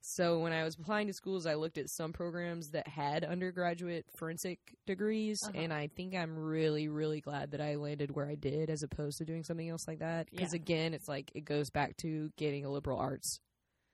so 0.00 0.38
when 0.40 0.52
I 0.52 0.64
was 0.64 0.76
applying 0.78 1.06
to 1.08 1.12
schools, 1.12 1.46
I 1.46 1.54
looked 1.54 1.78
at 1.78 1.88
some 1.90 2.12
programs 2.12 2.70
that 2.70 2.86
had 2.86 3.24
undergraduate 3.24 4.04
forensic 4.18 4.58
degrees, 4.86 5.38
Uh-huh. 5.44 5.52
and 5.62 5.72
I 5.72 5.88
think 5.88 6.14
I'm 6.14 6.36
really, 6.38 6.88
really 6.88 7.20
glad 7.20 7.52
that 7.52 7.60
I 7.60 7.76
landed 7.76 8.14
where 8.14 8.26
I 8.28 8.34
did, 8.34 8.70
as 8.70 8.82
opposed 8.82 9.18
to 9.18 9.24
doing 9.24 9.44
something 9.44 9.68
else 9.68 9.88
like 9.88 10.00
that. 10.00 10.28
Because 10.30 10.52
Yeah. 10.52 10.56
again, 10.56 10.94
it's 10.94 11.08
like 11.08 11.30
it 11.34 11.44
goes 11.46 11.70
back 11.70 11.96
to 11.98 12.30
getting 12.36 12.64
a 12.64 12.70
liberal 12.70 12.98
arts 12.98 13.40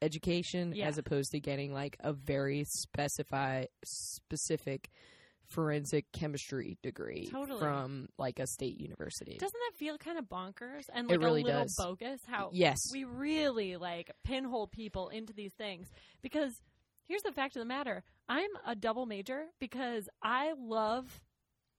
education 0.04 0.72
Yeah. 0.74 0.86
as 0.88 0.98
opposed 0.98 1.30
to 1.32 1.40
getting 1.40 1.72
like 1.72 1.96
a 2.00 2.12
very 2.12 2.64
specify 2.64 3.64
specific 3.84 4.90
forensic 5.46 6.06
chemistry 6.12 6.78
degree 6.82 7.28
Totally. 7.30 7.58
from 7.60 8.08
like 8.18 8.38
a 8.38 8.46
state 8.46 8.80
university. 8.80 9.36
Doesn't 9.38 9.52
that 9.70 9.78
feel 9.78 9.98
kind 9.98 10.18
of 10.18 10.24
bonkers 10.24 10.84
and 10.92 11.10
It 11.10 11.20
really 11.20 11.42
a 11.42 11.44
little 11.44 11.62
does. 11.62 11.74
bogus? 11.76 12.20
How 12.26 12.50
yes. 12.52 12.78
we 12.92 13.04
really 13.04 13.76
like 13.76 14.10
pinhole 14.24 14.66
people 14.66 15.10
into 15.10 15.32
these 15.32 15.52
things 15.52 15.88
because 16.22 16.52
here's 17.06 17.22
the 17.22 17.32
fact 17.32 17.54
of 17.56 17.60
the 17.60 17.66
matter 17.66 18.02
i'm 18.30 18.48
a 18.66 18.74
double 18.74 19.04
major 19.04 19.44
because 19.60 20.08
i 20.22 20.54
love 20.58 21.20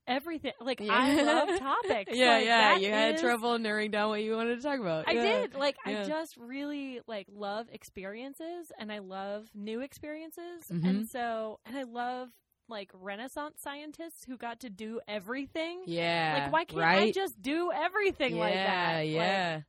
everything 0.08 0.52
like 0.62 0.80
i 0.82 1.22
love 1.24 1.48
topics 1.60 2.12
yeah, 2.16 2.32
Like, 2.34 2.46
yeah. 2.46 2.78
You 2.78 2.90
had 2.92 3.16
is- 3.16 3.22
trouble 3.22 3.58
narrowing 3.58 3.92
down 3.92 4.10
what 4.10 4.22
you 4.24 4.36
wanted 4.36 4.58
to 4.58 4.62
talk 4.62 4.80
about. 4.80 5.08
i 5.08 5.14
Yeah. 5.14 5.24
did 5.24 5.56
like 5.56 5.76
Yeah. 5.86 6.02
i 6.02 6.04
just 6.06 6.38
really 6.38 7.02
like 7.08 7.28
love 7.34 7.68
experiences 7.72 8.72
and 8.78 8.92
i 8.92 9.00
love 9.00 9.48
new 9.56 9.82
experiences 9.82 10.64
Mhm. 10.72 10.88
and 10.88 11.10
so 11.10 11.60
and 11.66 11.78
i 11.78 11.84
love 11.84 12.30
like 12.68 12.90
renaissance 12.94 13.62
scientists 13.62 14.26
who 14.26 14.38
got 14.38 14.60
to 14.62 14.70
do 14.70 15.00
everything 15.08 15.84
Yeah. 15.86 16.42
like 16.44 16.54
why 16.54 16.66
can't 16.66 16.80
right? 16.82 17.02
i 17.08 17.12
just 17.12 17.42
do 17.42 17.72
everything 17.72 18.36
yeah, 18.36 18.42
like 18.42 18.54
that 18.54 18.98
Like, 19.00 19.10
Yeah. 19.12 19.62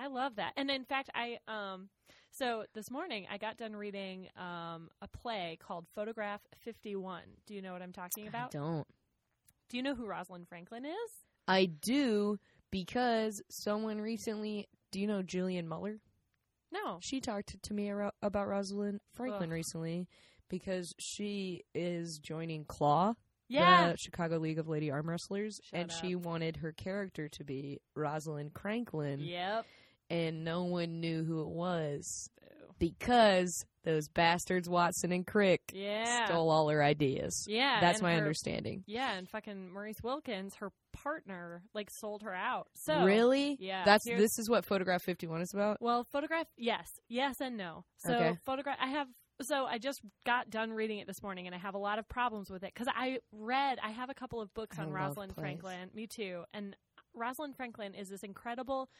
I 0.00 0.06
love 0.06 0.36
that. 0.36 0.52
And 0.56 0.70
in 0.70 0.84
fact, 0.84 1.10
I 1.12 1.38
um 1.48 1.88
so 2.30 2.66
this 2.72 2.88
morning 2.88 3.26
I 3.28 3.36
got 3.36 3.56
done 3.56 3.74
reading 3.74 4.28
um 4.36 4.90
a 5.02 5.08
play 5.08 5.58
called 5.60 5.86
Photograph 5.96 6.40
51. 6.60 7.22
Do 7.48 7.54
you 7.54 7.62
know 7.62 7.72
what 7.72 7.82
I'm 7.82 7.90
talking 7.92 8.26
I 8.26 8.28
about? 8.28 8.52
don't. 8.52 8.86
Do 9.68 9.76
you 9.76 9.82
know 9.82 9.94
who 9.94 10.06
Rosalind 10.06 10.48
Franklin 10.48 10.84
is? 10.84 11.10
I 11.46 11.66
do 11.66 12.38
because 12.70 13.42
someone 13.50 14.00
recently. 14.00 14.66
Do 14.90 15.00
you 15.00 15.06
know 15.06 15.22
Julian 15.22 15.68
Muller? 15.68 16.00
No. 16.72 16.98
She 17.02 17.20
talked 17.20 17.62
to 17.62 17.74
me 17.74 17.90
about 18.22 18.48
Rosalind 18.48 19.00
Franklin 19.14 19.50
Ugh. 19.50 19.54
recently 19.54 20.06
because 20.48 20.94
she 20.98 21.64
is 21.74 22.18
joining 22.18 22.64
Claw, 22.64 23.14
Yeah. 23.48 23.92
the 23.92 23.98
Chicago 23.98 24.38
League 24.38 24.58
of 24.58 24.68
Lady 24.68 24.90
Arm 24.90 25.08
Wrestlers, 25.10 25.60
Shut 25.64 25.80
and 25.80 25.92
she 25.92 26.14
wanted 26.14 26.56
her 26.58 26.72
character 26.72 27.28
to 27.28 27.44
be 27.44 27.80
Rosalind 27.94 28.52
Franklin, 28.58 29.20
Yep. 29.20 29.66
and 30.10 30.44
no 30.44 30.64
one 30.64 31.00
knew 31.00 31.24
who 31.24 31.42
it 31.42 31.48
was. 31.48 32.30
Because 32.78 33.64
those 33.84 34.08
bastards 34.08 34.68
Watson 34.68 35.12
and 35.12 35.26
Crick 35.26 35.60
Yeah. 35.72 36.26
stole 36.26 36.50
all 36.50 36.68
her 36.68 36.82
ideas. 36.82 37.46
yeah. 37.48 37.80
That's 37.80 38.02
my 38.02 38.12
her- 38.12 38.18
understanding. 38.18 38.84
Yeah, 38.86 39.14
and 39.14 39.28
fucking 39.28 39.72
Maurice 39.72 40.02
Wilkins, 40.02 40.56
her 40.56 40.70
partner, 40.92 41.62
like 41.74 41.90
sold 41.90 42.22
her 42.22 42.34
out. 42.34 42.68
So 42.74 43.04
really? 43.04 43.56
Yeah. 43.60 43.84
That's 43.84 44.04
this 44.04 44.38
is 44.38 44.48
what 44.50 44.64
Photograph 44.64 45.02
51 45.02 45.40
is 45.42 45.54
about. 45.54 45.78
Well, 45.80 46.04
photograph, 46.12 46.46
yes, 46.56 46.88
yes, 47.08 47.40
and 47.40 47.56
no. 47.56 47.84
So, 47.98 48.14
Okay. 48.14 48.38
photograph, 48.44 48.76
I 48.80 48.88
have. 48.88 49.08
So 49.40 49.66
I 49.66 49.78
just 49.78 50.00
got 50.26 50.50
done 50.50 50.72
reading 50.72 50.98
it 50.98 51.06
this 51.06 51.22
morning, 51.22 51.46
and 51.46 51.54
I 51.54 51.58
have 51.58 51.74
a 51.74 51.78
lot 51.78 52.00
of 52.00 52.08
problems 52.08 52.50
with 52.50 52.64
it 52.64 52.74
because 52.74 52.92
I 52.94 53.20
read. 53.32 53.78
I 53.82 53.90
have 53.90 54.10
a 54.10 54.14
couple 54.14 54.40
of 54.40 54.52
books 54.52 54.78
on 54.80 54.90
Rosalind 54.90 55.32
plays. 55.34 55.42
Franklin. 55.44 55.90
Me 55.94 56.08
too. 56.08 56.42
And 56.52 56.76
Rosalind 57.14 57.56
Franklin 57.56 57.94
is 57.94 58.08
this 58.08 58.24
incredible 58.24 58.90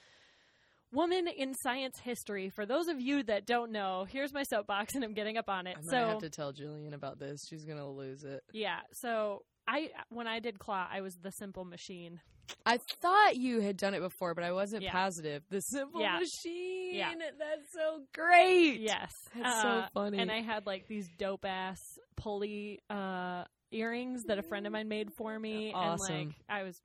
woman 0.93 1.29
in 1.29 1.55
science 1.55 1.99
history. 2.03 2.51
For 2.51 2.67
those 2.67 2.89
of 2.89 3.01
you 3.01 3.23
that 3.25 3.47
don't 3.47 3.73
know, 3.73 4.07
here's 4.09 4.33
my 4.33 4.43
soapbox, 4.43 4.95
and 4.95 5.05
I'm 5.05 5.15
getting 5.15 5.37
up 5.37 5.49
on 5.49 5.67
it. 5.67 5.77
I'm 5.77 5.85
so 5.85 5.91
gonna 5.91 6.07
have 6.09 6.19
to 6.21 6.31
tell 6.31 6.53
Julian 6.53 6.95
about 6.95 7.19
this. 7.19 7.45
She's 7.49 7.65
gonna 7.65 7.89
lose 7.91 8.25
it. 8.25 8.43
yeah. 8.53 8.81
So 8.95 9.43
I 9.67 9.91
when 10.09 10.27
I 10.27 10.41
did 10.41 10.59
Claw, 10.59 10.87
I 10.91 11.01
was 11.03 11.15
the 11.23 11.31
simple 11.33 11.65
machine. 11.65 12.21
I 12.65 12.79
thought 13.03 13.37
you 13.37 13.61
had 13.61 13.77
done 13.77 13.93
it 13.93 14.01
before, 14.01 14.35
but 14.35 14.43
I 14.43 14.53
wasn't 14.53 14.83
Yeah. 14.83 14.93
positive. 14.93 15.43
The 15.51 15.61
simple 15.61 16.01
Yeah. 16.01 16.19
machine. 16.19 16.95
Yeah. 16.95 17.13
That's 17.39 17.71
so 17.75 18.05
great. 18.15 18.81
Yes, 18.81 19.13
That's 19.37 19.61
so 19.61 19.69
Uh, 19.69 19.89
funny. 19.93 20.19
And 20.19 20.33
I 20.33 20.41
had 20.41 20.65
like 20.65 20.87
these 20.89 21.07
dope 21.19 21.45
ass 21.45 21.79
pulley 22.17 22.81
uh, 22.89 23.45
earrings 23.71 24.23
that 24.25 24.39
a 24.39 24.43
friend 24.43 24.67
of 24.67 24.73
mine 24.73 24.89
made 24.89 25.13
for 25.19 25.39
me. 25.39 25.73
Awesome. 25.75 26.15
And 26.17 26.27
like 26.29 26.37
I 26.49 26.63
was, 26.63 26.81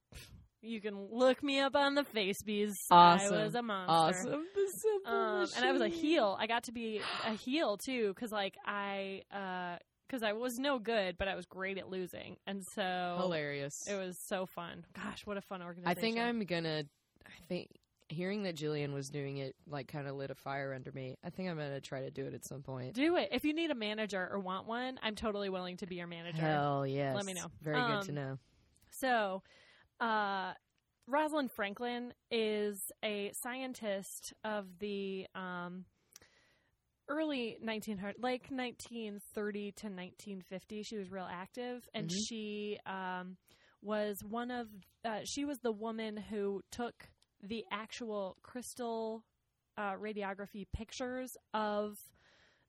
you 0.63 0.81
can 0.81 1.07
look 1.11 1.43
me 1.43 1.59
up 1.59 1.75
on 1.75 1.93
the 1.95 2.03
Facebees. 2.03 2.73
Awesome. 2.89 3.35
I 3.35 3.43
was 3.45 3.53
a 3.55 3.61
monster. 3.61 4.19
awesome. 4.29 4.45
Um, 5.05 5.47
and 5.55 5.65
I 5.65 5.71
was 5.71 5.81
a 5.81 5.87
heel. 5.89 6.37
I 6.39 6.47
got 6.47 6.63
to 6.63 6.71
be 6.71 7.01
a 7.25 7.31
heel 7.33 7.77
too, 7.77 8.13
because 8.15 8.31
like 8.31 8.55
I, 8.65 9.21
because 10.07 10.23
I 10.23 10.33
was 10.33 10.57
no 10.59 10.79
good, 10.79 11.17
but 11.17 11.27
I 11.27 11.35
was 11.35 11.45
great 11.45 11.77
at 11.77 11.89
losing, 11.89 12.37
and 12.47 12.63
so 12.73 13.17
Hilarious. 13.19 13.87
it 13.87 13.95
was 13.95 14.17
so 14.27 14.45
fun. 14.45 14.85
Gosh, 14.93 15.25
what 15.25 15.37
a 15.37 15.41
fun 15.41 15.61
organization! 15.61 15.97
I 15.97 15.99
think 15.99 16.17
I'm 16.17 16.39
gonna. 16.45 16.83
I 17.25 17.45
think 17.47 17.69
hearing 18.09 18.43
that 18.43 18.55
Jillian 18.55 18.93
was 18.93 19.09
doing 19.09 19.37
it 19.37 19.55
like 19.67 19.87
kind 19.87 20.07
of 20.07 20.15
lit 20.15 20.29
a 20.29 20.35
fire 20.35 20.73
under 20.73 20.91
me. 20.91 21.15
I 21.23 21.29
think 21.29 21.49
I'm 21.49 21.57
gonna 21.57 21.81
try 21.81 22.01
to 22.01 22.11
do 22.11 22.25
it 22.25 22.33
at 22.33 22.45
some 22.45 22.61
point. 22.61 22.93
do 22.93 23.15
it 23.17 23.29
if 23.31 23.43
you 23.43 23.53
need 23.53 23.71
a 23.71 23.75
manager 23.75 24.29
or 24.31 24.39
want 24.39 24.67
one. 24.67 24.99
I'm 25.01 25.15
totally 25.15 25.49
willing 25.49 25.77
to 25.77 25.87
be 25.87 25.95
your 25.95 26.07
manager. 26.07 26.41
Hell 26.41 26.85
yes. 26.85 27.15
Let 27.15 27.25
me 27.25 27.33
know. 27.33 27.47
Very 27.61 27.81
good 27.81 28.03
to 28.03 28.09
Um, 28.09 28.15
know. 28.15 28.39
So, 28.91 29.41
uh, 30.03 30.53
Rosalind 31.07 31.51
Franklin 31.51 32.13
is 32.31 32.91
a 33.03 33.31
scientist 33.41 34.33
of 34.43 34.65
the 34.79 35.25
um, 35.35 35.85
early 37.09 37.57
1900, 37.61 38.15
like 38.19 38.47
1930 38.49 39.71
to 39.73 39.87
1950. 39.87 40.83
She 40.83 40.97
was 40.97 41.11
real 41.11 41.27
active, 41.29 41.87
and 41.93 42.09
Mhm. 42.09 42.15
she 42.27 42.79
um, 42.85 43.37
was 43.81 44.23
one 44.23 44.51
of. 44.51 44.67
Uh, 45.03 45.21
she 45.25 45.45
was 45.45 45.59
the 45.59 45.71
woman 45.71 46.17
who 46.17 46.61
took 46.71 47.09
the 47.41 47.65
actual 47.71 48.37
crystal 48.41 49.25
uh, 49.77 49.93
radiography 49.95 50.65
pictures 50.71 51.35
of 51.53 51.97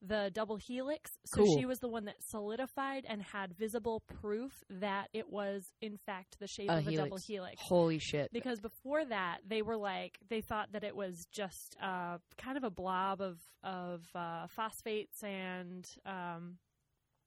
the 0.07 0.31
double 0.35 0.57
helix. 0.57 1.11
So 1.27 1.45
Cool. 1.45 1.59
she 1.59 1.65
was 1.67 1.79
the 1.79 1.89
one 1.89 2.05
that 2.05 2.17
solidified 2.29 3.05
and 3.09 3.23
had 3.23 3.57
visible 3.57 4.03
proof 4.21 4.53
that 4.69 5.09
it 5.13 5.31
was 5.31 5.65
in 5.81 5.97
fact 6.05 6.37
the 6.39 6.47
shape 6.47 6.71
A 6.71 6.79
of 6.79 6.89
a 6.89 6.97
double 6.97 7.17
helix. 7.19 7.57
Holy 7.61 7.99
shit. 7.99 8.33
Because 8.33 8.61
before 8.61 9.05
that, 9.05 9.39
they 9.47 9.63
were 9.63 9.77
like 9.77 10.19
they 10.29 10.41
thought 10.41 10.73
that 10.73 10.85
it 10.85 10.95
was 10.95 11.27
just 11.33 11.77
uh, 11.83 12.19
kind 12.37 12.57
of 12.57 12.65
a 12.65 12.71
blob 12.71 13.21
of 13.21 13.39
of 13.63 14.03
uh, 14.15 14.47
phosphates 14.49 15.23
and 15.23 15.87
um, 16.05 16.59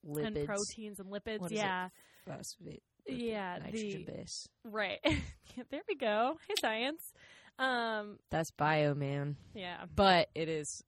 and 0.06 0.46
proteins 0.46 1.00
and 1.00 1.10
lipids. 1.12 1.40
What 1.40 1.52
yeah, 1.52 1.90
Phosphate. 2.28 2.84
yeah. 3.08 3.58
Nitrogen 3.64 4.06
The 4.06 4.12
base. 4.12 4.48
right. 4.64 5.00
there 5.72 5.82
we 5.88 5.96
go. 5.96 6.38
Hey, 6.48 6.54
science. 6.62 7.14
Um, 7.60 8.20
That's 8.30 8.52
bio, 8.52 8.94
man. 8.94 9.36
yeah. 9.56 9.86
But 9.96 10.30
it 10.36 10.48
is 10.48 10.84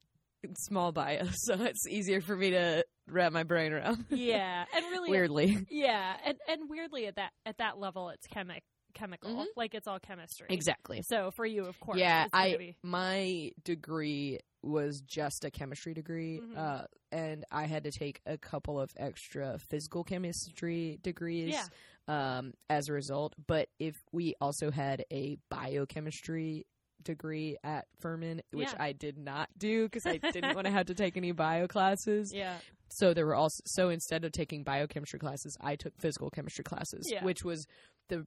small 0.58 0.92
bio, 0.92 1.26
so 1.32 1.54
it's 1.62 1.86
easier 1.88 2.20
for 2.20 2.36
me 2.36 2.50
to 2.50 2.84
wrap 3.08 3.32
my 3.32 3.42
brain 3.42 3.72
around. 3.72 4.04
Yeah, 4.10 4.64
and 4.74 4.84
really, 4.90 5.10
Weirdly. 5.10 5.66
yeah, 5.70 6.16
and 6.24 6.38
and 6.48 6.68
weirdly 6.68 7.06
at 7.06 7.16
that 7.16 7.32
at 7.46 7.58
that 7.58 7.78
level, 7.78 8.10
it's 8.10 8.26
chemic 8.26 8.62
chemical, 8.94 9.30
Mhm. 9.30 9.44
like 9.56 9.74
it's 9.74 9.86
all 9.86 10.00
chemistry. 10.00 10.48
Exactly. 10.50 11.00
So 11.04 11.30
for 11.30 11.46
you, 11.46 11.64
of 11.66 11.78
course, 11.78 11.98
Yeah, 11.98 12.26
I 12.32 12.56
be- 12.56 12.76
my 12.82 13.52
degree 13.64 14.40
was 14.62 15.00
just 15.02 15.44
a 15.44 15.50
chemistry 15.50 15.94
degree, 15.94 16.40
Mhm. 16.40 16.56
uh, 16.58 16.86
and 17.12 17.44
I 17.52 17.66
had 17.66 17.84
to 17.84 17.92
take 17.92 18.20
a 18.26 18.36
couple 18.36 18.80
of 18.80 18.90
extra 18.96 19.58
physical 19.58 20.02
chemistry 20.04 20.98
degrees 21.02 21.54
Yeah. 21.54 21.66
um, 22.08 22.52
as 22.68 22.88
a 22.88 22.92
result. 22.92 23.34
But 23.46 23.68
if 23.78 23.94
we 24.12 24.34
also 24.40 24.70
had 24.72 25.04
a 25.12 25.36
biochemistry 25.50 26.66
degree 27.02 27.56
at 27.64 27.86
Furman, 28.00 28.40
which 28.52 28.68
Yeah. 28.68 28.76
I 28.82 28.92
did 28.92 29.16
not 29.18 29.48
do 29.58 29.84
because 29.84 30.06
I 30.06 30.18
didn't 30.18 30.54
want 30.56 30.66
to 30.66 30.72
have 30.72 30.86
to 30.86 30.94
take 30.94 31.16
any 31.16 31.32
bio 31.32 31.66
classes. 31.66 32.32
yeah, 32.34 32.56
So 32.88 33.14
there 33.14 33.26
were 33.26 33.34
also 33.34 33.60
so 33.66 33.88
instead 33.88 34.24
of 34.24 34.32
taking 34.32 34.62
biochemistry 34.64 35.18
classes, 35.18 35.56
I 35.60 35.76
took 35.76 35.92
physical 35.98 36.30
chemistry 36.30 36.64
classes, 36.64 37.08
Yeah. 37.10 37.24
which 37.24 37.44
was 37.44 37.66
the 38.08 38.24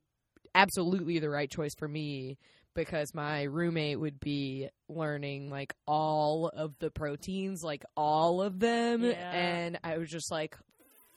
absolutely 0.55 1.19
the 1.19 1.29
right 1.29 1.49
choice 1.49 1.73
for 1.77 1.87
me 1.87 2.37
because 2.75 3.13
my 3.13 3.43
roommate 3.43 3.99
would 3.99 4.19
be 4.19 4.67
learning 4.89 5.49
like 5.49 5.73
all 5.87 6.47
of 6.49 6.73
the 6.79 6.89
proteins, 6.89 7.61
like 7.63 7.83
all 7.95 8.41
of 8.41 8.59
them, 8.59 9.03
Yeah. 9.03 9.31
and 9.31 9.79
I 9.83 9.97
was 9.97 10.09
just 10.09 10.31
like 10.31 10.55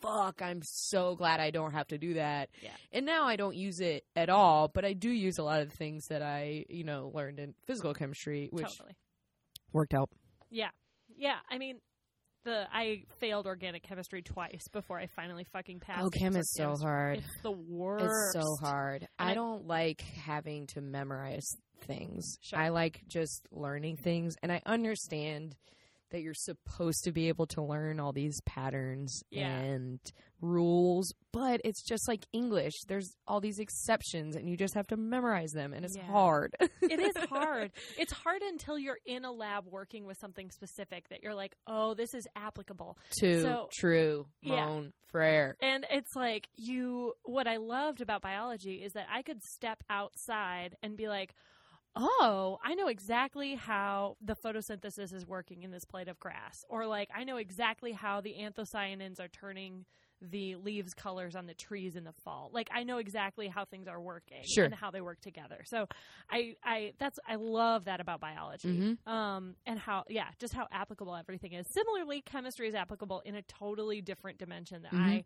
fuck, 0.07 0.43
I'm 0.43 0.61
so 0.63 1.17
glad 1.17 1.41
I 1.41 1.51
don't 1.51 1.73
have 1.73 1.89
to 1.89 1.99
do 1.99 2.15
that. 2.15 2.49
Yeah. 2.63 2.71
And 2.93 3.07
now 3.07 3.25
I 3.25 3.37
don't 3.37 3.57
use 3.57 3.81
it 3.81 4.05
at 4.15 4.29
all, 4.29 4.69
but 4.69 4.85
I 4.85 4.93
do 4.93 5.11
use 5.11 5.39
a 5.39 5.43
lot 5.43 5.61
of 5.61 5.71
the 5.71 5.77
things 5.77 6.07
that 6.09 6.23
I, 6.23 6.65
you 6.69 6.85
know, 6.85 7.11
learned 7.15 7.39
in 7.39 7.55
physical 7.67 7.95
chemistry, 7.95 8.49
which 8.51 8.67
totally. 8.67 8.97
worked 9.73 9.95
out. 9.95 10.09
Yeah, 10.51 10.71
yeah. 11.17 11.37
I 11.51 11.59
mean, 11.59 11.81
the 12.45 12.67
I 12.73 13.03
failed 13.19 13.47
organic 13.47 13.83
chemistry 13.83 14.23
twice 14.23 14.69
before 14.73 14.99
I 14.99 15.09
finally 15.09 15.45
fucking 15.53 15.81
passed. 15.81 16.03
Oh, 16.05 16.11
chem 16.11 16.37
is 16.37 16.53
so 16.55 16.75
hard. 16.81 17.19
It's 17.19 17.43
the 17.43 17.51
worst. 17.51 18.05
It's 18.05 18.45
so 18.45 18.57
hard. 18.65 19.09
I 19.19 19.33
I- 19.33 19.35
don't 19.35 19.67
like 19.67 20.01
having 20.01 20.67
to 20.69 20.81
memorize 20.81 21.47
things. 21.83 22.39
Sure. 22.41 22.59
I 22.59 22.69
like 22.69 23.03
just 23.09 23.47
learning 23.51 23.97
things, 23.97 24.37
and 24.43 24.51
I 24.53 24.63
understand 24.65 25.57
that 26.11 26.21
you're 26.23 26.35
supposed 26.35 27.05
to 27.05 27.13
be 27.13 27.29
able 27.29 27.47
to 27.49 27.63
learn 27.63 27.99
all 28.01 28.13
these 28.13 28.41
patterns 28.47 29.23
Yeah. 29.31 29.49
and 29.49 30.01
rules, 30.41 31.13
but 31.33 31.61
it's 31.65 31.83
just 31.83 32.07
like 32.09 32.25
English. 32.33 32.75
There's 32.89 33.17
all 33.27 33.41
these 33.41 33.59
exceptions, 33.59 34.37
and 34.37 34.49
you 34.49 34.57
just 34.57 34.75
have 34.75 34.87
to 34.89 34.97
memorize 34.97 35.51
them, 35.53 35.73
and 35.73 35.85
it's 35.85 35.97
Yeah. 35.97 36.05
hard. 36.05 36.55
it 36.83 37.01
is 37.01 37.17
hard. 37.29 37.73
It's 37.99 38.13
hard 38.13 38.43
until 38.43 38.79
you're 38.79 38.99
in 39.07 39.25
a 39.25 39.33
lab 39.33 39.65
working 39.67 40.05
with 40.07 40.19
something 40.19 40.51
specific 40.51 41.09
that 41.09 41.23
you're 41.23 41.35
like, 41.35 41.57
oh, 41.67 41.95
this 41.95 42.15
is 42.15 42.27
applicable. 42.37 42.97
To 43.21 43.43
So- 43.43 43.69
true, 43.73 44.27
Yeah. 44.43 44.67
Mon 44.67 44.93
frere. 45.07 45.57
And 45.61 45.87
it's 45.91 46.15
like 46.15 46.49
you 46.57 47.15
what 47.25 47.47
I 47.47 47.57
loved 47.57 48.01
about 48.01 48.23
biology 48.23 48.83
is 48.83 48.93
that 48.93 49.07
I 49.11 49.23
could 49.23 49.43
step 49.43 49.83
outside 49.89 50.77
and 50.83 50.97
be 50.97 51.09
like, 51.09 51.35
"Oh, 51.97 52.59
I 52.63 52.75
know 52.75 52.89
exactly 52.89 53.55
how 53.55 54.17
the 54.21 54.37
photosynthesis 54.37 55.13
is 55.15 55.27
working 55.27 55.63
in 55.63 55.71
this 55.71 55.85
blade 55.85 56.09
of 56.09 56.19
grass." 56.21 56.65
Or 56.69 56.87
like, 56.87 57.09
I 57.15 57.25
know 57.25 57.39
exactly 57.39 57.93
how 57.93 58.21
the 58.21 58.35
anthocyanins 58.39 59.19
are 59.21 59.29
turning 59.29 59.87
the 60.21 60.57
leaves 60.57 60.95
colors 60.95 61.37
on 61.37 61.47
the 61.47 61.55
trees 61.55 61.95
in 61.97 62.05
the 62.05 62.13
fall. 62.13 62.51
Like 62.53 62.69
I 62.73 62.85
know 62.85 62.99
exactly 62.99 63.49
how 63.49 63.67
things 63.67 63.87
are 63.87 64.01
working 64.01 64.55
Sure. 64.55 64.65
and 64.65 64.75
how 64.75 64.91
they 64.91 65.03
work 65.03 65.21
together. 65.21 65.63
So 65.67 65.87
I 66.31 66.55
I 66.65 66.95
that's 66.99 67.19
I 67.27 67.35
love 67.37 67.85
that 67.85 68.01
about 68.01 68.21
biology. 68.21 68.87
Mhm. 68.87 68.99
Um 69.07 69.57
and 69.67 69.79
how 69.79 70.05
yeah, 70.09 70.31
just 70.39 70.55
how 70.55 70.69
applicable 70.73 71.15
everything 71.17 71.53
is. 71.53 71.67
Similarly, 71.69 72.23
chemistry 72.23 72.67
is 72.69 72.75
applicable 72.75 73.21
in 73.21 73.35
a 73.35 73.43
totally 73.43 74.01
different 74.01 74.39
dimension 74.39 74.83
that 74.83 74.93
Mhm. 74.93 74.97
I 74.97 75.25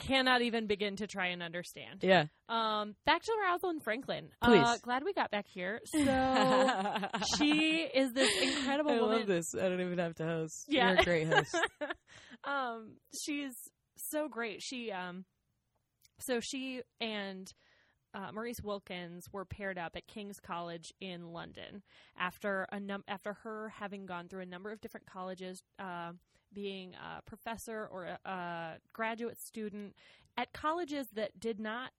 cannot 0.00 0.42
even 0.42 0.66
begin 0.66 0.96
to 0.96 1.06
try 1.06 1.28
and 1.28 1.42
understand. 1.42 2.00
Yeah. 2.02 2.24
Um, 2.48 2.94
back 3.06 3.22
to 3.22 3.32
Rosalind 3.48 3.82
Franklin. 3.84 4.30
Uh, 4.42 4.46
Please. 4.48 4.80
glad 4.80 5.04
we 5.04 5.12
got 5.12 5.30
back 5.30 5.46
here. 5.46 5.80
So 5.92 7.08
she 7.38 7.88
is 7.94 8.12
this 8.12 8.30
incredible 8.42 8.90
I 8.90 9.00
woman. 9.00 9.18
love 9.18 9.26
this. 9.26 9.54
I 9.54 9.68
don't 9.68 9.80
even 9.80 9.98
have 9.98 10.14
to 10.16 10.24
host. 10.24 10.64
Yeah. 10.68 10.90
You're 10.92 11.00
a 11.00 11.04
great 11.04 11.26
host. 11.28 11.56
um, 12.44 12.96
she's 13.24 13.54
so 13.96 14.28
great. 14.28 14.62
She 14.62 14.90
um, 14.90 15.24
so 16.20 16.40
she 16.40 16.82
and 17.00 17.50
uh, 18.14 18.32
Maurice 18.32 18.60
Wilkins 18.62 19.26
were 19.32 19.44
paired 19.44 19.78
up 19.78 19.92
at 19.94 20.06
King's 20.06 20.40
College 20.40 20.92
in 21.00 21.32
London 21.32 21.82
after 22.18 22.66
a 22.72 22.80
num- 22.80 23.04
after 23.06 23.34
her 23.44 23.72
having 23.76 24.06
gone 24.06 24.28
through 24.28 24.42
a 24.42 24.46
number 24.46 24.70
of 24.70 24.80
different 24.80 25.06
colleges, 25.06 25.62
uh, 25.78 26.12
being 26.52 26.94
a 26.94 27.22
professor 27.22 27.88
or 27.90 28.04
a, 28.04 28.18
a 28.28 28.72
graduate 28.92 29.38
student 29.40 29.94
at 30.36 30.52
colleges 30.52 31.06
that 31.14 31.38
did 31.38 31.60
not 31.60 31.90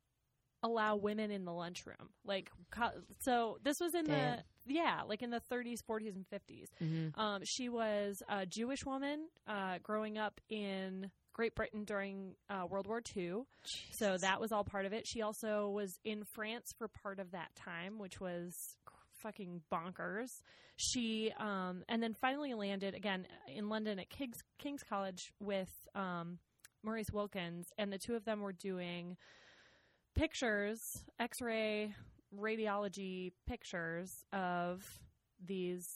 allow 0.63 0.95
women 0.95 1.31
in 1.31 1.45
the 1.45 1.51
lunchroom. 1.51 2.09
Like, 2.23 2.51
so 3.19 3.57
this 3.63 3.79
was 3.79 3.95
in 3.95 4.05
Damn. 4.05 4.37
the 4.37 4.43
yeah, 4.67 5.01
like 5.07 5.23
in 5.23 5.31
the 5.31 5.41
30s, 5.51 5.79
40s, 5.89 6.15
and 6.15 6.25
50s. 6.29 6.67
hmm 6.77 7.19
Um, 7.19 7.41
she 7.43 7.67
was 7.67 8.21
a 8.29 8.45
Jewish 8.45 8.85
woman 8.85 9.27
uh, 9.47 9.79
growing 9.81 10.19
up 10.19 10.39
in 10.49 11.09
Great 11.33 11.55
Britain 11.55 11.83
during 11.83 12.35
uh, 12.49 12.65
World 12.69 12.87
War 12.87 13.01
II. 13.15 13.43
So 13.91 14.17
that 14.17 14.39
was 14.39 14.51
all 14.51 14.63
part 14.63 14.85
of 14.85 14.93
it. 14.93 15.07
She 15.07 15.21
also 15.21 15.69
was 15.69 15.97
in 16.03 16.23
France 16.25 16.73
for 16.77 16.87
part 16.87 17.19
of 17.19 17.31
that 17.31 17.55
time, 17.55 17.97
which 17.97 18.19
was 18.19 18.77
fucking 19.21 19.61
bonkers. 19.71 20.41
She 20.75 21.31
um, 21.39 21.83
and 21.87 22.01
then 22.01 22.13
finally 22.13 22.53
landed 22.53 22.95
again 22.95 23.27
in 23.47 23.69
London 23.69 23.99
at 23.99 24.09
King's 24.09 24.41
King's 24.57 24.83
College 24.83 25.31
with 25.39 25.69
um, 25.95 26.39
Maurice 26.83 27.11
Wilkins, 27.11 27.67
and 27.77 27.91
the 27.93 27.97
two 27.99 28.15
of 28.15 28.25
them 28.25 28.41
were 28.41 28.53
doing 28.53 29.17
pictures, 30.15 31.03
X-ray 31.19 31.93
radiology 32.37 33.31
pictures 33.47 34.25
of 34.33 34.83
these 35.43 35.87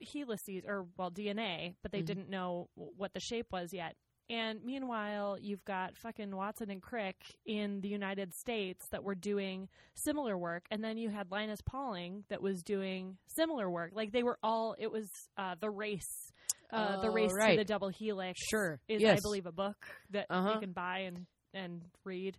helices 0.00 0.62
or 0.66 0.86
well 0.96 1.10
DNA, 1.10 1.74
but 1.82 1.92
they 1.92 2.02
Mhm. 2.02 2.06
didn't 2.06 2.28
know 2.30 2.68
what 2.74 3.12
the 3.14 3.20
shape 3.20 3.52
was 3.52 3.72
yet. 3.72 3.96
And 4.30 4.62
meanwhile, 4.64 5.38
you've 5.40 5.64
got 5.64 5.96
fucking 5.96 6.34
Watson 6.36 6.70
and 6.70 6.82
Crick 6.82 7.16
in 7.46 7.80
the 7.80 7.88
United 7.88 8.34
States 8.34 8.84
that 8.90 9.02
were 9.02 9.14
doing 9.14 9.68
similar 9.94 10.36
work, 10.36 10.64
and 10.70 10.84
then 10.84 10.98
you 10.98 11.08
had 11.08 11.30
Linus 11.30 11.60
Pauling 11.62 12.24
that 12.28 12.42
was 12.42 12.62
doing 12.62 13.16
similar 13.26 13.70
work. 13.70 13.92
Like 13.94 14.12
they 14.12 14.22
were 14.22 14.38
all. 14.42 14.74
It 14.78 14.90
was 14.92 15.08
uh, 15.38 15.54
the 15.60 15.70
race. 15.70 16.30
Uh, 16.70 17.00
the 17.00 17.08
Oh, 17.08 17.12
race 17.12 17.30
right. 17.34 17.52
to 17.52 17.56
the 17.56 17.64
double 17.64 17.88
helix 17.88 18.38
Sure. 18.50 18.78
is 18.88 19.00
Yes. 19.00 19.18
I 19.18 19.20
believe 19.22 19.46
a 19.46 19.52
book 19.52 19.86
that 20.10 20.26
Uh-huh. 20.28 20.52
you 20.54 20.60
can 20.60 20.72
buy 20.72 20.98
and 21.00 21.24
and 21.54 21.80
read. 22.04 22.36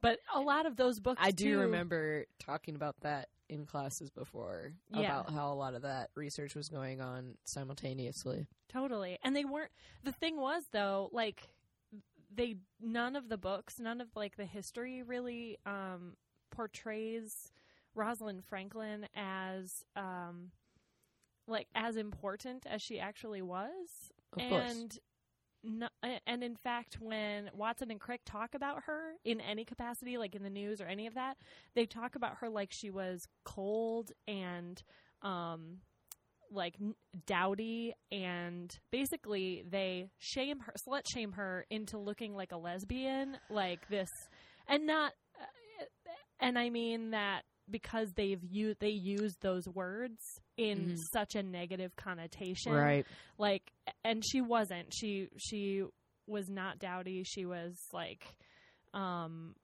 But 0.00 0.20
a 0.32 0.40
lot 0.40 0.66
of 0.66 0.76
those 0.76 1.00
books 1.00 1.20
I 1.20 1.32
do 1.32 1.44
too- 1.54 1.58
remember 1.60 2.26
talking 2.38 2.76
about 2.76 2.94
that 3.00 3.28
in 3.52 3.66
classes 3.66 4.10
before 4.10 4.72
Yeah. 4.90 5.00
about 5.20 5.30
how 5.30 5.52
a 5.52 5.54
lot 5.54 5.74
of 5.74 5.82
that 5.82 6.10
research 6.14 6.54
was 6.54 6.68
going 6.68 7.00
on 7.00 7.36
simultaneously. 7.44 8.46
Totally. 8.68 9.18
And 9.22 9.36
they 9.36 9.44
weren't 9.44 9.70
the 10.02 10.12
thing 10.12 10.36
was 10.40 10.64
though, 10.72 11.10
like 11.12 11.54
they 12.34 12.56
none 12.80 13.14
of 13.14 13.28
the 13.28 13.36
books, 13.36 13.78
none 13.78 14.00
of 14.00 14.08
like 14.16 14.36
the 14.36 14.46
history 14.46 15.02
really 15.02 15.58
um 15.66 16.16
portrays 16.50 17.52
Rosalind 17.94 18.44
Franklin 18.44 19.06
as 19.14 19.84
um 19.96 20.50
like 21.46 21.68
as 21.74 21.96
important 21.96 22.66
as 22.66 22.80
she 22.80 22.98
actually 22.98 23.42
was. 23.42 24.10
Of 24.32 24.48
course. 24.48 24.98
And 25.64 25.80
no, 25.80 25.88
and 26.26 26.42
in 26.42 26.56
fact, 26.56 26.98
when 27.00 27.50
Watson 27.54 27.90
and 27.90 28.00
Crick 28.00 28.20
talk 28.24 28.54
about 28.54 28.84
her 28.86 29.14
in 29.24 29.40
any 29.40 29.64
capacity, 29.64 30.18
like 30.18 30.34
in 30.34 30.42
the 30.42 30.50
news 30.50 30.80
or 30.80 30.86
any 30.86 31.06
of 31.06 31.14
that, 31.14 31.36
they 31.74 31.86
talk 31.86 32.14
about 32.14 32.36
her 32.40 32.48
like 32.48 32.70
she 32.72 32.90
was 32.90 33.26
cold 33.44 34.12
and 34.26 34.82
um, 35.22 35.78
like 36.50 36.74
dowdy, 37.26 37.94
and 38.10 38.76
basically 38.90 39.64
they 39.68 40.10
shame 40.18 40.60
her, 40.60 40.74
slut 40.86 41.02
shame 41.12 41.32
her 41.32 41.64
into 41.70 41.98
looking 41.98 42.34
like 42.34 42.52
a 42.52 42.56
lesbian, 42.56 43.36
like 43.50 43.88
this, 43.88 44.08
and 44.68 44.86
not, 44.86 45.12
uh, 45.40 45.84
and 46.40 46.58
I 46.58 46.70
mean 46.70 47.10
that 47.12 47.42
because 47.72 48.12
they've 48.12 48.42
used 48.44 48.78
they 48.78 48.90
use 48.90 49.34
those 49.40 49.66
words 49.66 50.20
in 50.56 50.90
Mhm. 50.90 50.98
such 51.12 51.34
a 51.34 51.42
negative 51.42 51.96
connotation. 51.96 52.72
Right. 52.72 53.06
like 53.38 53.72
and 54.04 54.22
she 54.24 54.40
wasn't. 54.40 54.94
She 54.94 55.28
she 55.38 55.82
was 56.28 56.48
not 56.48 56.78
dowdy. 56.78 57.24
She 57.24 57.44
was 57.46 57.76
like 57.92 58.36
um 58.94 59.56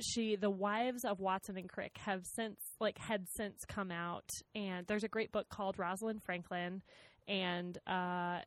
she 0.00 0.34
the 0.36 0.50
wives 0.50 1.04
of 1.04 1.20
watson 1.20 1.56
and 1.58 1.68
crick 1.68 1.96
have 1.98 2.24
since 2.24 2.58
like 2.80 2.98
had 2.98 3.26
since 3.28 3.64
come 3.66 3.90
out. 3.90 4.28
And 4.54 4.86
there's 4.86 5.04
a 5.04 5.08
great 5.08 5.30
book 5.32 5.48
called 5.48 5.78
rosalind 5.78 6.22
franklin. 6.22 6.82
And 7.28 7.78
uh 7.86 8.40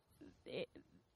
it, 0.46 0.68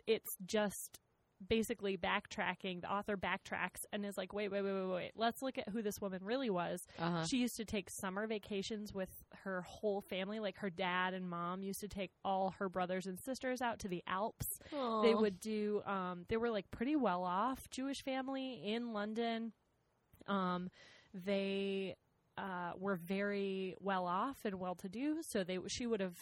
it's 0.06 0.36
just 0.46 1.00
basically 1.46 1.98
backtracking 1.98 2.82
the 2.82 2.92
author 2.92 3.16
backtracks 3.16 3.86
and 3.94 4.06
is 4.06 4.18
like 4.18 4.34
wait 4.34 4.52
wait 4.52 4.64
wait 4.64 4.74
wait 4.74 4.94
wait. 4.94 5.12
Let's 5.16 5.42
look 5.42 5.58
at 5.58 5.70
who 5.70 5.82
this 5.82 6.02
woman 6.02 6.22
really 6.24 6.50
was. 6.50 6.86
Uh-huh. 7.00 7.26
she 7.26 7.38
used 7.38 7.58
to 7.58 7.66
take 7.66 7.90
summer 7.90 8.26
vacations 8.28 8.94
with 8.94 9.10
her 9.44 9.62
whole 9.62 10.02
family. 10.02 10.40
Like 10.40 10.58
her 10.58 10.70
dad 10.70 11.14
and 11.14 11.30
mom 11.30 11.64
used 11.64 11.82
to 11.82 11.88
take 11.88 12.12
all 12.26 12.56
her 12.60 12.70
brothers 12.70 13.06
and 13.06 13.20
sisters 13.20 13.62
out 13.62 13.80
to 13.80 13.88
the 13.88 14.04
alps. 14.08 14.60
They 15.04 15.14
would 15.14 15.40
do 15.40 15.82
um 15.86 16.26
they 16.28 16.38
were 16.38 16.50
like 16.50 16.70
pretty 16.72 16.96
well 16.96 17.24
off 17.24 17.70
jewish 17.70 18.04
family 18.04 18.62
in 18.66 18.94
london. 18.94 19.54
Um 20.28 20.70
they 21.14 21.96
uh 22.38 22.72
were 22.78 22.96
very 22.96 23.76
well 23.80 24.06
off 24.06 24.38
and 24.46 24.60
well 24.60 24.76
to 24.76 24.90
do 24.90 25.18
so 25.24 25.44
they 25.44 25.58
she 25.68 25.88
would 25.88 26.00
have 26.00 26.18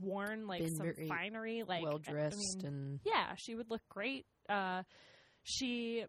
worn 0.00 0.46
like 0.46 0.60
Been 0.62 0.76
some 0.76 0.92
finery 1.08 1.62
like 1.66 1.82
well 1.82 2.00
I 2.06 2.10
dressed 2.12 2.58
mean, 2.58 2.66
and 2.66 3.00
yeah, 3.04 3.34
she 3.36 3.54
would 3.54 3.70
look 3.70 3.82
great. 3.88 4.26
Uh, 4.50 4.82
she 5.42 6.04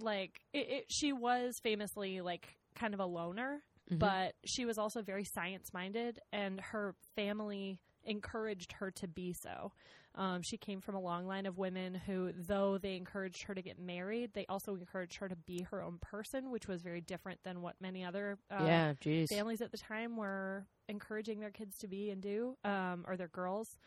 like 0.00 0.40
it, 0.52 0.68
it, 0.70 0.84
she 0.88 1.12
was 1.12 1.58
famously 1.62 2.20
like 2.20 2.56
kind 2.74 2.94
of 2.94 3.00
a 3.00 3.06
loner, 3.06 3.62
Mhm. 3.90 3.98
but 3.98 4.34
she 4.44 4.64
was 4.64 4.78
also 4.78 5.02
very 5.02 5.24
science 5.24 5.72
minded, 5.72 6.20
and 6.32 6.60
her 6.60 6.94
family 7.16 7.80
encouraged 8.04 8.72
her 8.72 8.90
to 8.92 9.08
be 9.08 9.32
so. 9.32 9.72
Um, 10.14 10.40
she 10.42 10.56
came 10.56 10.80
from 10.80 10.94
a 10.94 11.00
long 11.00 11.26
line 11.26 11.46
of 11.46 11.58
women 11.58 11.94
who, 11.94 12.32
though 12.32 12.78
they 12.78 12.96
encouraged 12.96 13.42
her 13.44 13.54
to 13.54 13.62
get 13.62 13.78
married, 13.78 14.32
they 14.34 14.46
also 14.48 14.74
encouraged 14.74 15.16
her 15.18 15.28
to 15.28 15.36
be 15.36 15.62
her 15.70 15.82
own 15.82 15.98
person, 16.00 16.50
which 16.50 16.66
was 16.66 16.82
very 16.82 17.00
different 17.00 17.40
than 17.44 17.60
what 17.60 17.74
many 17.80 18.04
other 18.04 18.38
uh, 18.50 18.64
yeah, 18.64 18.94
jeez. 18.94 19.28
families 19.28 19.60
at 19.60 19.70
the 19.70 19.78
time 19.78 20.16
were 20.16 20.66
encouraging 20.88 21.40
their 21.40 21.50
kids 21.50 21.76
to 21.78 21.88
be 21.88 22.10
and 22.10 22.22
do, 22.22 22.56
um, 22.64 23.04
or 23.06 23.16
their 23.16 23.28
girls. 23.28 23.78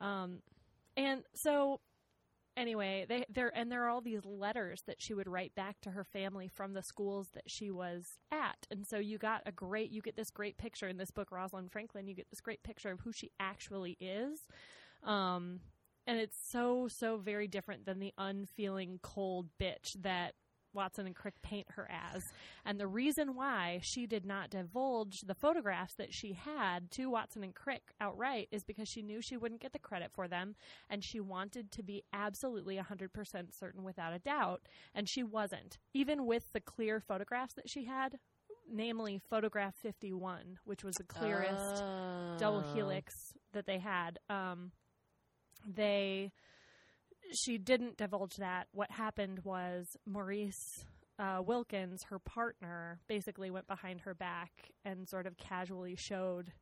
Um, 0.00 0.40
and 0.96 1.22
so, 1.34 1.80
anyway, 2.56 3.06
they 3.08 3.24
there 3.28 3.52
and 3.54 3.70
there 3.70 3.84
are 3.84 3.88
all 3.88 4.00
these 4.00 4.24
letters 4.24 4.82
that 4.86 5.00
she 5.00 5.14
would 5.14 5.28
write 5.28 5.54
back 5.54 5.80
to 5.82 5.90
her 5.90 6.04
family 6.04 6.48
from 6.48 6.72
the 6.72 6.82
schools 6.82 7.28
that 7.34 7.50
she 7.50 7.70
was 7.70 8.18
at, 8.32 8.66
and 8.70 8.86
so 8.86 8.98
you 8.98 9.18
got 9.18 9.42
a 9.46 9.52
great, 9.52 9.90
you 9.90 10.02
get 10.02 10.16
this 10.16 10.30
great 10.30 10.58
picture 10.58 10.88
in 10.88 10.96
this 10.96 11.10
book, 11.10 11.30
Rosalind 11.30 11.70
Franklin. 11.70 12.06
You 12.06 12.14
get 12.14 12.30
this 12.30 12.40
great 12.40 12.62
picture 12.62 12.90
of 12.90 13.00
who 13.00 13.12
she 13.12 13.30
actually 13.38 13.96
is. 14.00 14.40
Um, 15.02 15.60
and 16.06 16.18
it's 16.18 16.38
so 16.38 16.88
so 16.88 17.16
very 17.16 17.48
different 17.48 17.84
than 17.84 17.98
the 17.98 18.14
unfeeling 18.16 19.00
cold 19.02 19.48
bitch 19.60 19.94
that 20.02 20.34
Watson 20.76 21.06
and 21.06 21.16
Crick 21.16 21.42
paint 21.42 21.66
her 21.72 21.90
as. 21.90 22.22
And 22.64 22.78
the 22.78 22.86
reason 22.86 23.34
why 23.34 23.80
she 23.82 24.06
did 24.06 24.24
not 24.24 24.50
divulge 24.50 25.22
the 25.26 25.34
photographs 25.34 25.94
that 25.96 26.14
she 26.14 26.34
had 26.34 26.90
to 26.92 27.10
Watson 27.10 27.42
and 27.42 27.54
Crick 27.54 27.82
outright 28.00 28.46
is 28.52 28.62
because 28.62 28.88
she 28.88 29.02
knew 29.02 29.20
she 29.20 29.36
wouldn't 29.36 29.60
get 29.60 29.72
the 29.72 29.78
credit 29.80 30.12
for 30.14 30.28
them 30.28 30.54
and 30.88 31.02
she 31.02 31.18
wanted 31.18 31.72
to 31.72 31.82
be 31.82 32.04
absolutely 32.12 32.76
100% 32.76 33.08
certain 33.58 33.82
without 33.82 34.12
a 34.12 34.18
doubt. 34.20 34.62
And 34.94 35.08
she 35.08 35.24
wasn't. 35.24 35.78
Even 35.94 36.26
with 36.26 36.44
the 36.52 36.60
clear 36.60 37.00
photographs 37.00 37.54
that 37.54 37.68
she 37.68 37.86
had, 37.86 38.18
namely 38.70 39.20
photograph 39.30 39.74
51, 39.76 40.58
which 40.64 40.84
was 40.84 40.96
the 40.96 41.04
clearest 41.04 41.76
double 42.38 42.64
Oh. 42.66 42.74
helix 42.74 43.14
that 43.52 43.64
they 43.66 43.78
had. 43.78 44.18
Um, 44.28 44.72
they 45.66 46.32
she 47.32 47.58
didn't 47.58 47.96
divulge 47.96 48.36
that. 48.36 48.68
What 48.72 48.90
happened 48.90 49.40
was 49.44 49.96
Maurice 50.06 50.84
uh, 51.18 51.42
Wilkins, 51.44 52.04
her 52.04 52.18
partner, 52.18 53.00
basically 53.08 53.50
went 53.50 53.66
behind 53.66 54.02
her 54.02 54.14
back 54.14 54.50
and 54.84 55.08
sort 55.08 55.26
of 55.26 55.36
casually 55.36 55.96
showed 55.96 56.52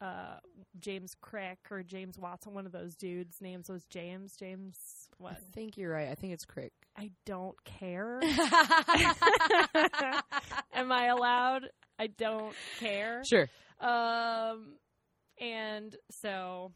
uh, 0.00 0.36
James 0.78 1.14
Crick 1.20 1.58
or 1.70 1.82
James 1.82 2.18
Watson, 2.18 2.54
one 2.54 2.66
of 2.66 2.72
those 2.72 2.94
dudes' 2.94 3.40
names 3.40 3.68
was 3.68 3.84
James. 3.86 4.36
James, 4.36 4.76
what? 5.18 5.32
I 5.32 5.38
think 5.52 5.76
you're 5.76 5.90
right. 5.90 6.08
I 6.08 6.14
think 6.14 6.32
it's 6.32 6.44
Crick. 6.44 6.72
I 6.96 7.10
don't 7.26 7.56
care. 7.64 8.20
Am 10.72 10.92
I 10.92 11.06
allowed? 11.06 11.68
I 11.98 12.06
don't 12.06 12.54
care. 12.78 13.22
Sure. 13.28 13.48
Um, 13.80 14.74
and 15.40 15.96
so 16.10 16.72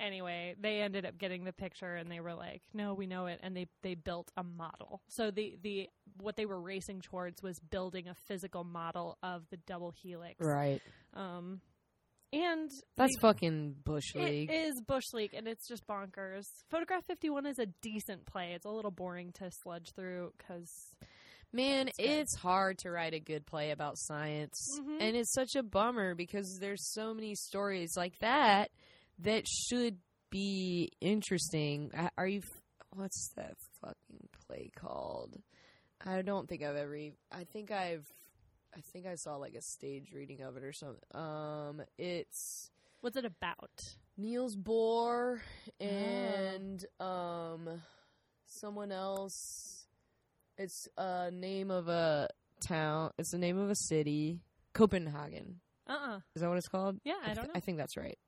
anyway, 0.00 0.54
they 0.60 0.80
ended 0.80 1.04
up 1.06 1.18
getting 1.18 1.44
the 1.44 1.52
picture, 1.52 1.96
and 1.96 2.10
they 2.10 2.20
were 2.20 2.34
like, 2.34 2.62
"No, 2.74 2.94
we 2.94 3.06
know 3.06 3.26
it," 3.26 3.40
and 3.42 3.56
they 3.56 3.66
they 3.82 3.94
built 3.94 4.30
a 4.36 4.42
model. 4.42 5.02
So 5.08 5.30
the 5.30 5.56
the 5.62 5.88
what 6.20 6.36
they 6.36 6.46
were 6.46 6.60
racing 6.60 7.00
towards 7.02 7.42
was 7.42 7.58
building 7.58 8.08
a 8.08 8.14
physical 8.14 8.64
model 8.64 9.18
of 9.22 9.42
the 9.50 9.56
double 9.58 9.90
helix. 10.02 10.36
Right. 10.44 10.80
Um, 11.14 11.60
and 12.32 12.70
That's 12.96 13.14
they- 13.16 13.20
fucking 13.20 13.76
Bush 13.84 14.14
League. 14.14 14.50
is 14.52 14.80
bush 14.86 15.12
league, 15.12 15.34
and 15.34 15.46
it's 15.46 15.68
just 15.68 15.86
bonkers. 15.86 16.44
Photograph 16.70 17.04
fifty 17.06 17.30
one 17.30 17.46
is 17.46 17.58
a 17.58 17.66
decent 17.82 18.26
play. 18.26 18.52
It's 18.54 18.66
a 18.66 18.70
little 18.70 18.90
boring 18.90 19.32
to 19.34 19.50
sludge 19.50 19.92
through 19.94 20.32
because 20.38 20.70
Man, 21.52 21.88
It's 21.96 22.34
good. 22.34 22.40
hard 22.40 22.78
to 22.78 22.90
write 22.90 23.14
a 23.14 23.20
good 23.20 23.46
play 23.46 23.70
about 23.70 23.96
science. 23.96 24.60
Mhm. 24.80 25.00
And 25.00 25.16
it's 25.16 25.32
such 25.32 25.54
a 25.54 25.62
bummer 25.62 26.14
because 26.14 26.58
there's 26.60 26.92
so 26.92 27.14
many 27.14 27.34
stories 27.36 27.96
like 27.96 28.18
that 28.18 28.72
that 29.20 29.46
should 29.48 29.98
be 30.30 30.90
interesting. 31.00 31.90
Are 32.16 32.26
you 32.26 32.42
what's 32.90 33.30
that 33.36 33.54
fucking 33.80 34.28
play 34.46 34.70
called? 34.76 35.36
I 36.04 36.22
don't 36.22 36.48
think 36.48 36.62
I've 36.62 36.76
ever 36.76 36.96
I 37.32 37.44
think 37.44 37.70
I've 37.70 38.06
I 38.74 38.80
think 38.92 39.06
I 39.06 39.14
saw 39.14 39.36
like 39.36 39.54
a 39.54 39.62
stage 39.62 40.12
reading 40.12 40.42
of 40.42 40.56
it 40.56 40.64
or 40.64 40.72
something. 40.72 41.00
Um 41.14 41.82
it's 41.98 42.70
what's 43.00 43.16
it 43.16 43.24
about? 43.24 43.70
Niels 44.18 44.56
Bohr 44.56 45.40
and 45.80 46.84
um 47.00 47.82
someone 48.46 48.92
else. 48.92 49.86
It's 50.58 50.88
a 50.96 51.30
name 51.30 51.70
of 51.70 51.88
a 51.88 52.28
town. 52.66 53.10
It's 53.18 53.30
the 53.30 53.38
name 53.38 53.58
of 53.58 53.70
a 53.70 53.76
city. 53.76 54.40
Copenhagen. 54.72 55.60
Uh 55.86 55.92
uh 55.92 56.18
Is 56.34 56.42
that 56.42 56.48
what 56.48 56.58
it's 56.58 56.68
called? 56.68 56.98
Yeah, 57.04 57.14
I 57.22 57.26
th- 57.26 57.36
don't 57.36 57.46
know. 57.48 57.52
I 57.54 57.60
think 57.60 57.78
that's 57.78 57.96
right. 57.96 58.18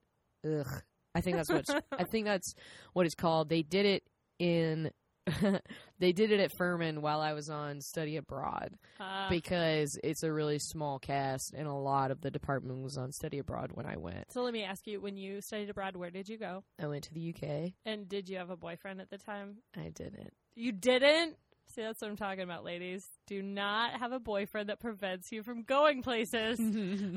Ugh. 0.47 0.83
I 1.15 1.21
think 1.21 1.37
that's 1.37 1.51
what 1.51 1.65
I 1.93 2.05
think 2.05 2.27
that's 2.27 2.55
what 2.93 3.07
it's 3.07 3.15
called. 3.15 3.49
They 3.49 3.63
did 3.63 3.87
it 3.87 4.03
in 4.39 4.91
they 5.99 6.13
did 6.13 6.31
it 6.33 6.41
at 6.41 6.53
Furman 6.57 7.03
while 7.03 7.21
I 7.21 7.35
was 7.35 7.51
on 7.51 7.81
study 7.83 8.17
abroad 8.17 8.75
Uh, 8.99 9.29
because 9.29 9.99
it's 10.03 10.23
a 10.23 10.33
really 10.33 10.59
small 10.59 10.99
cast 10.99 11.53
and 11.55 11.69
a 11.69 11.75
lot 11.75 12.11
of 12.11 12.23
the 12.23 12.31
department 12.31 12.83
was 12.83 12.97
on 12.97 13.13
study 13.13 13.39
abroad 13.39 13.73
when 13.75 13.85
I 13.85 13.97
went. 13.99 14.33
so 14.33 14.43
let 14.43 14.55
me 14.55 14.63
ask 14.65 14.87
you: 14.87 15.01
When 15.01 15.17
you 15.19 15.41
studied 15.43 15.69
abroad, 15.71 15.97
where 15.97 16.11
did 16.11 16.29
you 16.29 16.39
go? 16.39 16.65
I 16.81 16.87
went 16.87 17.05
to 17.05 17.15
the 17.15 17.35
UK. 17.35 17.73
And 17.85 18.09
did 18.09 18.29
you 18.29 18.39
have 18.39 18.51
a 18.51 18.57
boyfriend 18.57 19.01
at 19.01 19.11
the 19.11 19.19
time? 19.19 19.59
I 19.77 19.91
didn't. 19.91 20.33
You 20.55 20.73
didn't. 20.73 21.37
See, 21.79 21.85
that's 21.85 22.03
what 22.03 22.11
I'm 22.11 22.17
talking 22.17 22.43
about, 22.43 22.65
ladies. 22.65 23.07
Do 23.29 23.41
not 23.41 24.01
have 24.01 24.11
a 24.11 24.19
boyfriend 24.19 24.69
that 24.69 24.81
prevents 24.81 25.31
you 25.31 25.45
from 25.45 25.63
going 25.63 26.03
places. 26.03 26.59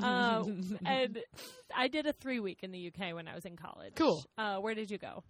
Uh, 0.01 0.43
and 0.86 1.20
I 1.76 1.88
did 1.88 2.05
a 2.05 2.14
three 2.14 2.39
week 2.39 2.59
in 2.64 2.72
the 2.72 2.88
UK 2.88 3.14
when 3.14 3.28
I 3.28 3.36
was 3.36 3.45
in 3.45 3.55
college. 3.55 3.93
Cool. 3.95 4.24
Uh, 4.38 4.57
where 4.57 4.74
did 4.74 4.89
you 4.89 4.97
go? 4.97 5.24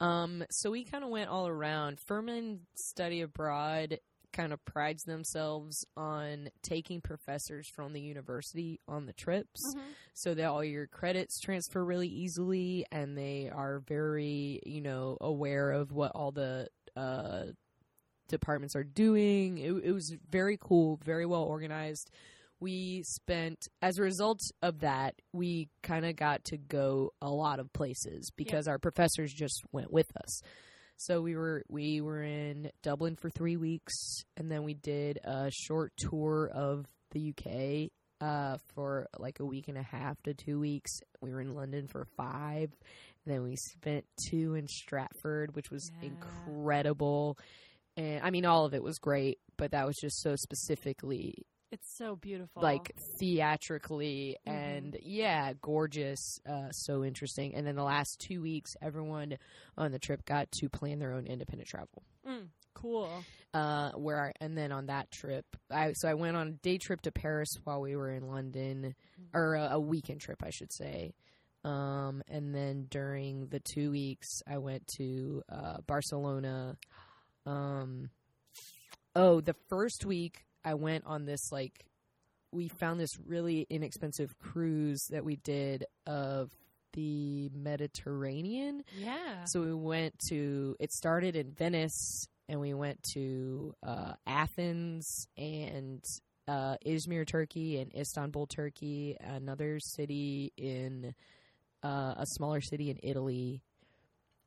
Um, 0.00 0.44
so 0.50 0.70
we 0.70 0.84
kind 0.84 1.04
of 1.04 1.10
went 1.10 1.30
all 1.30 1.46
around. 1.46 2.00
Furman 2.00 2.60
Study 2.74 3.20
Abroad 3.20 3.98
kind 4.32 4.52
of 4.52 4.64
prides 4.64 5.04
themselves 5.04 5.84
on 5.96 6.48
taking 6.62 7.00
professors 7.00 7.68
from 7.68 7.92
the 7.92 8.00
university 8.00 8.80
on 8.88 9.06
the 9.06 9.12
trips 9.12 9.60
so 10.14 10.34
that 10.34 10.44
all 10.46 10.64
your 10.64 10.86
credits 10.86 11.40
transfer 11.40 11.84
really 11.84 12.08
easily 12.08 12.84
and 12.90 13.16
they 13.16 13.50
are 13.52 13.82
very, 13.86 14.60
you 14.66 14.80
know, 14.80 15.16
aware 15.20 15.70
of 15.70 15.92
what 15.92 16.12
all 16.14 16.32
the 16.32 16.68
uh, 16.96 17.44
departments 18.28 18.74
are 18.76 18.84
doing. 18.84 19.58
It, 19.58 19.72
it 19.84 19.92
was 19.92 20.14
very 20.30 20.58
cool, 20.60 20.98
very 21.04 21.26
well 21.26 21.42
organized. 21.42 22.10
We 22.58 23.02
spent, 23.06 23.58
as 23.82 23.98
a 23.98 24.02
result 24.02 24.40
of 24.62 24.80
that, 24.80 25.14
we 25.32 25.68
kind 25.82 26.06
of 26.06 26.16
got 26.16 26.44
to 26.46 26.56
go 26.56 27.12
a 27.20 27.28
lot 27.28 27.60
of 27.60 27.70
places 27.72 28.30
because 28.34 28.66
our 28.66 28.78
professors 28.78 29.32
just 29.32 29.62
went 29.72 29.92
with 29.92 30.10
us. 30.16 30.40
So 30.96 31.20
we 31.20 31.36
were 31.36 31.62
we 31.68 32.00
were 32.00 32.22
in 32.22 32.70
Dublin 32.82 33.16
for 33.16 33.28
three 33.28 33.58
weeks, 33.58 34.22
and 34.38 34.50
then 34.50 34.64
we 34.64 34.72
did 34.72 35.18
a 35.24 35.50
short 35.50 35.92
tour 35.98 36.48
of 36.54 36.86
the 37.10 37.34
UK 37.36 37.90
uh, 38.26 38.56
for 38.74 39.06
like 39.18 39.38
a 39.40 39.44
week 39.44 39.68
and 39.68 39.76
a 39.76 39.82
half 39.82 40.22
to 40.22 40.32
two 40.32 40.58
weeks. 40.58 40.90
We 41.20 41.32
were 41.32 41.42
in 41.42 41.54
London 41.54 41.86
for 41.86 42.06
five. 42.16 42.70
Then 43.26 43.42
we 43.42 43.56
spent 43.56 44.06
two 44.30 44.54
in 44.54 44.66
Stratford, 44.68 45.54
which 45.54 45.70
was 45.70 45.90
Yeah. 46.00 46.08
incredible. 46.08 47.36
And 47.96 48.22
I 48.22 48.30
mean, 48.30 48.44
all 48.44 48.64
of 48.66 48.74
it 48.74 48.82
was 48.82 48.98
great, 48.98 49.38
but 49.56 49.70
that 49.70 49.86
was 49.86 49.96
just 49.96 50.20
so 50.20 50.36
specifically 50.36 51.46
It's 51.72 51.90
so 51.96 52.16
beautiful. 52.16 52.62
like 52.62 52.92
theatrically 53.18 54.36
Mhm. 54.46 54.52
and 54.52 54.96
yeah, 55.02 55.52
gorgeous, 55.60 56.38
uh, 56.46 56.70
so 56.72 57.04
interesting. 57.04 57.54
And 57.54 57.66
then 57.66 57.76
the 57.76 57.82
last 57.84 58.20
two 58.20 58.42
weeks, 58.42 58.76
everyone 58.82 59.38
on 59.76 59.92
the 59.92 59.98
trip 59.98 60.24
got 60.24 60.50
to 60.52 60.68
plan 60.68 60.98
their 60.98 61.12
own 61.12 61.26
independent 61.26 61.68
travel. 61.68 62.02
Mm, 62.26 62.48
cool. 62.74 63.24
Uh, 63.54 63.92
where 63.92 64.26
I, 64.26 64.32
and 64.40 64.56
then 64.58 64.72
on 64.72 64.86
that 64.86 65.10
trip, 65.10 65.46
I 65.70 65.92
so 65.94 66.08
I 66.08 66.14
went 66.14 66.36
on 66.36 66.48
a 66.48 66.52
day 66.52 66.76
trip 66.78 67.00
to 67.02 67.12
Paris 67.12 67.48
while 67.64 67.80
we 67.80 67.96
were 67.96 68.10
in 68.10 68.26
London, 68.28 68.94
or 69.32 69.54
a, 69.54 69.68
a 69.72 69.80
weekend 69.80 70.20
trip, 70.20 70.42
I 70.42 70.50
should 70.50 70.72
say. 70.72 71.14
Um, 71.64 72.22
and 72.28 72.54
then 72.54 72.86
during 72.90 73.48
the 73.48 73.58
two 73.60 73.90
weeks, 73.90 74.42
I 74.46 74.58
went 74.58 74.86
to 74.98 75.42
uh, 75.48 75.80
Barcelona. 75.86 76.76
Um, 77.46 78.10
oh, 79.14 79.40
the 79.40 79.54
first 79.68 80.04
week 80.04 80.44
I 80.64 80.74
went 80.74 81.04
on 81.06 81.24
this 81.24 81.52
like 81.52 81.86
we 82.52 82.68
found 82.68 82.98
this 82.98 83.18
really 83.26 83.66
inexpensive 83.68 84.38
cruise 84.38 85.06
that 85.10 85.24
we 85.24 85.36
did 85.36 85.84
of 86.06 86.50
the 86.94 87.50
Mediterranean. 87.54 88.82
Yeah. 88.98 89.44
So 89.44 89.60
we 89.60 89.74
went 89.74 90.14
to. 90.30 90.76
It 90.80 90.92
started 90.92 91.36
in 91.36 91.52
Venice, 91.52 92.26
and 92.48 92.60
we 92.60 92.74
went 92.74 93.02
to 93.14 93.74
uh, 93.86 94.14
Athens 94.26 95.28
and 95.36 96.02
uh, 96.48 96.76
Izmir, 96.84 97.26
Turkey, 97.26 97.78
and 97.78 97.94
Istanbul, 97.94 98.46
Turkey. 98.46 99.16
Another 99.20 99.78
city 99.78 100.52
in 100.56 101.14
uh, 101.82 102.14
a 102.16 102.24
smaller 102.26 102.60
city 102.60 102.90
in 102.90 102.98
Italy, 103.02 103.62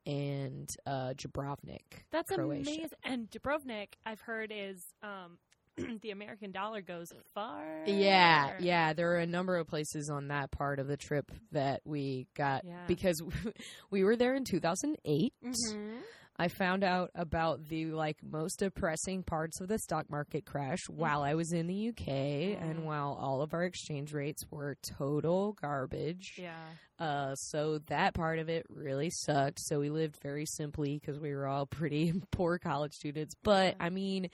and 0.06 0.70
uh, 0.86 1.14
Dubrovnik. 1.16 1.82
That's 2.12 2.32
Croatia. 2.32 2.70
amazing. 2.72 2.90
And 3.04 3.30
Dubrovnik, 3.30 3.90
I've 4.06 4.22
heard, 4.22 4.52
is 4.56 4.84
um, 5.04 5.38
the 6.02 6.12
American 6.12 6.52
dollar 6.52 6.82
goes 6.82 7.12
far. 7.34 7.84
Yeah, 7.86 8.54
yeah. 8.60 8.94
There 8.94 9.12
are 9.14 9.20
a 9.20 9.28
number 9.28 9.58
of 9.58 9.68
places 9.68 10.10
on 10.10 10.28
that 10.30 10.52
part 10.52 10.80
of 10.80 10.88
the 10.88 10.98
trip 10.98 11.32
that 11.52 11.82
we 11.86 12.28
got 12.36 12.64
Yeah. 12.66 12.86
because 12.88 13.22
we 13.92 14.04
were 14.04 14.16
there 14.16 14.36
in 14.36 14.44
2008. 14.46 15.34
hmm 15.44 15.98
I 16.42 16.48
found 16.48 16.86
out 16.86 17.12
about 17.16 17.68
the 17.68 17.88
like 17.88 18.18
most 18.24 18.60
depressing 18.60 19.24
parts 19.24 19.60
of 19.60 19.68
the 19.68 19.78
stock 19.78 20.10
market 20.10 20.46
crash 20.46 20.80
while 20.88 21.22
I 21.22 21.34
was 21.36 21.52
in 21.52 21.68
the 21.68 21.90
UK 21.90 22.08
and 22.08 22.80
Mm. 22.80 22.84
while 22.86 23.18
all 23.20 23.42
of 23.42 23.54
our 23.54 23.64
exchange 23.66 24.14
rates 24.14 24.46
were 24.50 24.78
total 24.82 25.52
garbage. 25.62 26.36
Yeah. 26.42 26.56
Uh, 26.98 27.36
so 27.36 27.80
that 27.88 28.14
part 28.14 28.40
of 28.40 28.48
it 28.50 28.66
really 28.70 29.10
sucked. 29.10 29.60
So 29.60 29.80
we 29.80 29.90
lived 29.90 30.16
very 30.22 30.46
simply 30.46 30.98
because 30.98 31.20
we 31.20 31.34
were 31.36 31.46
all 31.46 31.66
pretty 31.66 32.14
poor 32.32 32.58
college 32.58 32.94
students. 32.94 33.36
But 33.44 33.76
Yeah. 33.78 33.86
I 33.86 33.90
mean, 33.90 34.30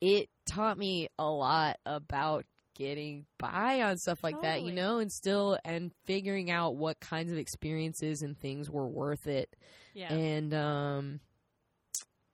it 0.00 0.28
taught 0.46 0.76
me 0.78 1.08
a 1.18 1.30
lot 1.30 1.76
about 1.86 2.44
getting 2.74 3.24
by 3.38 3.80
on 3.82 3.96
stuff 3.96 4.22
like 4.22 4.40
that, 4.42 4.62
you 4.62 4.70
know, 4.72 4.98
and 4.98 5.10
still 5.10 5.58
and 5.64 5.92
figuring 6.04 6.50
out 6.50 6.76
what 6.76 7.00
kinds 7.00 7.32
of 7.32 7.38
experiences 7.38 8.20
and 8.20 8.36
things 8.38 8.68
were 8.68 8.86
worth 8.86 9.26
it 9.26 9.56
Yeah. 9.94 10.12
and 10.12 10.52
um 10.52 11.20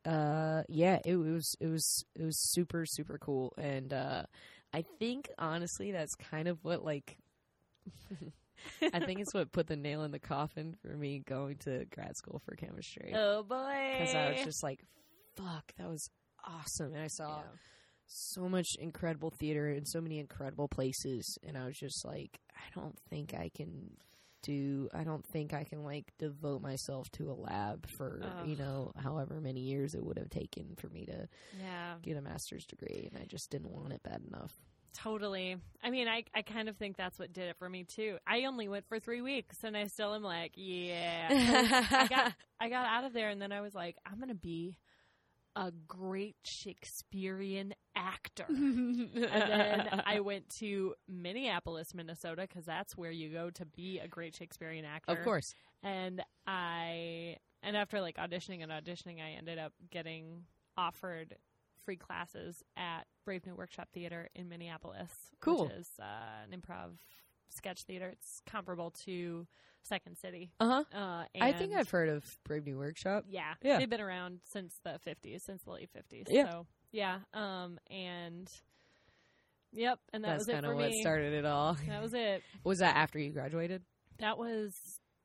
uh 0.04 0.62
yeah 0.68 0.98
it, 1.04 1.16
was 1.16 1.54
it 1.60 1.66
was 1.68 2.04
it 2.18 2.24
was 2.24 2.36
super 2.38 2.84
super 2.84 3.18
cool 3.18 3.52
and 3.56 3.92
uh 3.92 4.24
i 4.74 4.82
think 4.98 5.30
honestly 5.38 5.92
that's 5.92 6.14
kind 6.16 6.48
of 6.48 6.58
what 6.64 6.84
like 6.84 7.16
i 8.92 9.00
think 9.00 9.20
it's 9.20 9.32
what 9.34 9.52
put 9.52 9.66
the 9.66 9.76
nail 9.76 10.02
in 10.02 10.10
the 10.10 10.18
coffin 10.18 10.74
for 10.82 10.96
me 10.96 11.22
going 11.26 11.56
to 11.56 11.84
grad 11.94 12.16
school 12.16 12.40
for 12.44 12.54
chemistry 12.56 13.12
oh 13.14 13.42
boy. 13.44 13.90
because 13.98 14.14
i 14.14 14.30
was 14.32 14.44
just 14.44 14.62
like 14.62 14.80
fuck 15.36 15.72
that 15.78 15.88
was 15.88 16.10
awesome 16.46 16.92
and 16.94 17.02
i 17.02 17.06
saw 17.08 17.36
Yeah. 17.38 17.42
so 18.06 18.48
much 18.48 18.74
incredible 18.80 19.30
theater 19.30 19.70
in 19.70 19.84
so 19.84 20.00
many 20.00 20.18
incredible 20.18 20.68
places 20.68 21.38
and 21.46 21.56
i 21.56 21.64
was 21.66 21.76
just 21.78 22.04
like 22.04 22.40
i 22.56 22.80
don't 22.80 22.98
think 23.08 23.34
i 23.34 23.50
can 23.54 23.90
do 24.42 24.88
i 24.94 25.04
don't 25.04 25.24
think 25.26 25.54
i 25.54 25.64
can 25.64 25.82
like 25.84 26.12
devote 26.18 26.60
myself 26.60 27.10
to 27.12 27.30
a 27.30 27.32
lab 27.34 27.86
for 27.88 28.20
you 28.44 28.56
know 28.56 28.92
however 28.96 29.40
many 29.40 29.60
years 29.60 29.94
it 29.94 30.04
would 30.04 30.18
have 30.18 30.30
taken 30.30 30.74
for 30.76 30.88
me 30.88 31.06
to 31.06 31.28
Yeah. 31.60 31.94
get 32.02 32.16
a 32.16 32.20
master's 32.22 32.66
degree 32.66 33.08
and 33.12 33.22
i 33.22 33.26
just 33.26 33.50
didn't 33.50 33.70
want 33.70 33.92
it 33.92 34.02
bad 34.02 34.22
enough 34.26 34.54
Totally. 34.94 35.56
I 35.82 35.88
mean, 35.88 36.06
I 36.06 36.24
I 36.34 36.42
kind 36.42 36.68
of 36.68 36.76
think 36.76 36.98
that's 36.98 37.18
what 37.18 37.32
did 37.32 37.48
it 37.48 37.56
for 37.58 37.66
me 37.66 37.84
too. 37.84 38.18
I 38.26 38.44
only 38.44 38.68
went 38.68 38.86
for 38.88 39.00
three 39.00 39.22
weeks, 39.22 39.56
and 39.64 39.74
I 39.74 39.86
still 39.86 40.12
am 40.14 40.22
like, 40.22 40.52
yeah. 40.54 41.28
I 41.90 42.06
got 42.08 42.34
I 42.60 42.68
got 42.68 42.84
out 42.84 43.04
of 43.04 43.14
there, 43.14 43.30
and 43.30 43.40
then 43.40 43.52
I 43.52 43.62
was 43.62 43.74
like, 43.74 43.96
I'm 44.04 44.20
gonna 44.20 44.34
be 44.34 44.76
a 45.56 45.72
great 45.86 46.36
Shakespearean 46.44 47.74
actor. 47.94 48.46
and 48.48 49.08
then 49.22 50.02
I 50.06 50.20
went 50.24 50.48
to 50.60 50.94
Minneapolis, 51.08 51.94
Minnesota, 51.94 52.42
because 52.42 52.64
that's 52.64 52.96
where 52.96 53.10
you 53.10 53.28
go 53.28 53.50
to 53.50 53.66
be 53.66 53.98
a 53.98 54.08
great 54.08 54.34
Shakespearean 54.34 54.84
actor. 54.84 55.12
of 55.12 55.22
course 55.22 55.54
And 55.82 56.22
I 56.46 57.36
and 57.62 57.76
after 57.76 58.00
like 58.00 58.16
auditioning 58.16 58.62
and 58.62 58.72
auditioning, 58.72 59.20
I 59.20 59.36
ended 59.38 59.58
up 59.58 59.72
getting 59.90 60.44
offered 60.76 61.36
free 61.84 61.96
classes 61.96 62.62
at 62.76 63.06
Brave 63.24 63.46
New 63.46 63.54
Workshop 63.54 63.88
Theater 63.92 64.28
in 64.34 64.48
Minneapolis. 64.48 65.10
Cool. 65.40 65.64
Which 65.66 65.72
is 65.72 65.88
uh, 66.00 66.44
an 66.44 66.58
improv 66.58 66.98
sketch 67.50 67.82
theater. 67.82 68.08
It's 68.08 68.40
comparable 68.46 68.90
to 69.04 69.46
Second 69.82 70.16
City. 70.18 70.50
uh-huh 70.60 70.84
Uh, 70.94 71.24
i 71.40 71.52
think 71.52 71.74
i've 71.74 71.90
heard 71.90 72.08
of 72.08 72.24
brave 72.44 72.64
new 72.64 72.78
workshop 72.78 73.24
yeah, 73.28 73.54
Yeah. 73.62 73.78
they've 73.78 73.90
been 73.90 74.00
around 74.00 74.40
since 74.52 74.78
the 74.84 74.98
fifties, 75.00 75.42
since 75.42 75.62
the 75.64 75.70
late 75.70 75.90
fifties. 75.92 76.26
Yeah. 76.30 76.50
So 76.50 76.66
yeah, 76.92 77.18
um, 77.34 77.78
and 77.90 78.50
yep, 79.72 79.98
and 80.12 80.24
that 80.24 80.28
that's 80.38 80.40
was 80.40 80.48
it 80.48 80.64
for 80.64 80.72
of 80.72 80.76
what 80.78 80.90
me. 80.90 81.00
started 81.00 81.32
it 81.32 81.44
all 81.44 81.76
That 81.88 82.02
was 82.02 82.14
it. 82.14 82.42
was 82.64 82.78
that 82.80 82.96
after 82.96 83.18
you 83.18 83.30
graduated 83.30 83.82
That 84.18 84.38
was, 84.38 84.74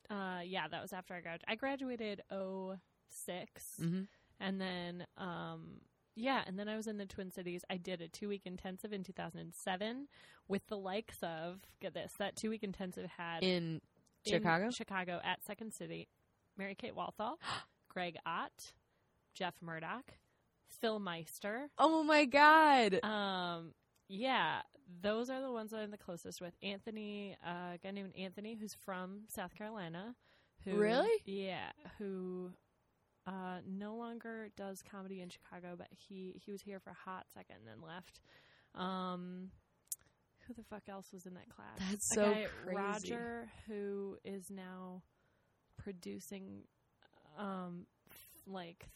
uh, 0.10 0.39
yeah, 0.45 0.68
that 0.70 0.82
was 0.82 0.93
after 0.93 1.14
I 1.14 1.22
graduated. 1.22 1.45
I 1.47 1.55
graduated 1.55 2.22
oh 2.32 2.76
six, 3.10 3.64
mm-hmm. 3.82 4.03
and 4.39 4.62
then 4.62 5.05
um, 5.18 5.82
yeah, 6.16 6.41
and 6.47 6.58
then 6.58 6.68
I 6.68 6.76
was 6.78 6.88
in 6.88 6.97
the 6.97 7.05
Twin 7.05 7.32
Cities. 7.32 7.64
I 7.70 7.78
did 7.78 8.01
a 8.01 8.08
two 8.08 8.30
week 8.30 8.43
intensive 8.45 8.91
in 8.93 9.03
two 9.03 9.14
thousand 9.14 9.41
and 9.41 9.53
seven 9.53 10.08
with 10.47 10.66
the 10.68 10.78
likes 10.78 11.18
of 11.22 11.60
get 11.82 11.93
this 11.93 12.14
that 12.20 12.36
two 12.36 12.49
week 12.49 12.64
intensive 12.64 13.10
had 13.18 13.43
in 13.43 13.82
chicago 14.28 14.69
Chicago 14.69 15.19
at 15.23 15.43
Second 15.45 15.73
City, 15.73 16.07
Mary 16.57 16.75
Kate 16.75 16.95
Walthall, 16.95 17.38
Greg 17.89 18.17
Ott, 18.25 18.73
Jeff 19.34 19.55
Murdoch, 19.61 20.13
Phil 20.69 20.99
Meister. 20.99 21.69
oh 21.78 22.03
my 22.03 22.25
god 22.25 23.03
Um, 23.03 23.73
yeah, 24.09 24.61
those 25.01 25.30
are 25.30 25.41
the 25.41 25.51
ones 25.51 25.71
that 25.71 25.80
I'm 25.82 25.91
the 25.91 25.97
closest 25.97 26.39
with. 26.39 26.53
Anthony, 26.63 27.36
uh, 27.45 27.73
a 27.75 27.78
guy 27.84 27.91
named 27.91 28.13
Anthony, 28.17 28.55
who's 28.55 28.73
from 28.86 29.23
South 29.28 29.53
Carolina. 29.53 30.15
Who, 30.63 30.78
Really? 30.78 31.11
Yeah, 31.25 31.71
who 31.97 32.51
uh, 33.25 33.59
no 33.67 33.95
longer 33.95 34.47
does 34.55 34.82
comedy 34.82 35.21
in 35.21 35.30
Chicago, 35.30 35.75
but 35.78 35.88
he 35.91 36.39
he 36.43 36.51
was 36.53 36.61
here 36.61 36.80
for 36.80 36.91
a 36.91 36.93
hot 37.09 37.25
second 37.34 37.57
and 37.57 37.67
then 37.67 37.86
left. 37.86 38.21
Um, 38.75 39.51
who 40.48 40.54
the 40.54 40.64
fuck 40.70 40.84
else 40.89 41.08
was 41.14 41.26
in 41.26 41.34
that 41.36 41.50
class? 41.50 41.78
That's 41.89 42.10
so 42.14 42.32
guy, 42.32 42.48
crazy. 42.64 42.76
Roger, 42.78 43.50
who 43.68 44.18
is 44.24 44.50
now 44.50 45.02
producing, 45.78 46.64
um, 47.38 47.86
like 48.45 48.88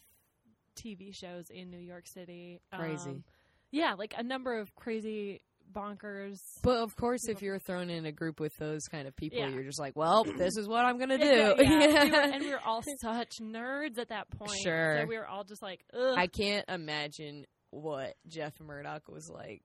TV 0.77 1.13
shows 1.13 1.45
in 1.49 1.69
New 1.69 1.79
York 1.79 2.07
City. 2.07 2.61
Crazy. 2.73 3.09
Um, 3.09 3.23
yeah, 3.71 3.93
like 3.97 4.13
a 4.17 4.23
number 4.23 4.57
of 4.59 4.73
crazy 4.75 5.41
bonkers. 5.71 6.37
But 6.63 6.77
of 6.77 6.95
course, 6.95 7.27
if 7.29 7.41
you're 7.41 7.59
thrown 7.59 7.89
in 7.89 8.05
a 8.05 8.11
group 8.11 8.39
with 8.39 8.55
those 8.57 8.83
kind 8.87 9.07
of 9.07 9.15
people, 9.15 9.39
Yeah. 9.39 9.49
you're 9.49 9.63
just 9.63 9.79
like, 9.79 9.95
well, 9.95 10.23
this 10.23 10.57
is 10.57 10.67
what 10.67 10.85
I'm 10.85 10.97
gonna 10.99 11.17
do. 11.17 11.55
Exactly, 11.57 11.65
yeah. 11.67 12.03
We 12.03 12.11
were- 12.11 12.17
and 12.35 12.43
we 12.43 12.51
were 12.51 12.59
all 12.65 12.81
such 13.01 13.37
nerds 13.41 13.97
at 13.97 14.09
that 14.09 14.29
point. 14.31 14.51
Sure. 14.63 14.99
So 15.01 15.05
we 15.07 15.17
were 15.17 15.27
all 15.27 15.43
just 15.43 15.61
like, 15.61 15.83
ugh. 15.93 16.15
I 16.17 16.27
can't 16.27 16.65
imagine 16.67 17.45
what 17.69 18.15
Jeff 18.27 18.59
Murdoch 18.59 19.07
was 19.07 19.29
like. 19.29 19.61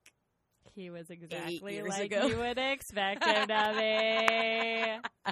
He 0.77 0.89
was 0.89 1.09
exactly 1.09 1.81
like 1.81 2.11
ago. 2.11 2.27
you 2.27 2.37
would 2.37 2.57
expect 2.57 3.23
him 3.25 3.47
to 3.47 3.73
be. 3.77 5.31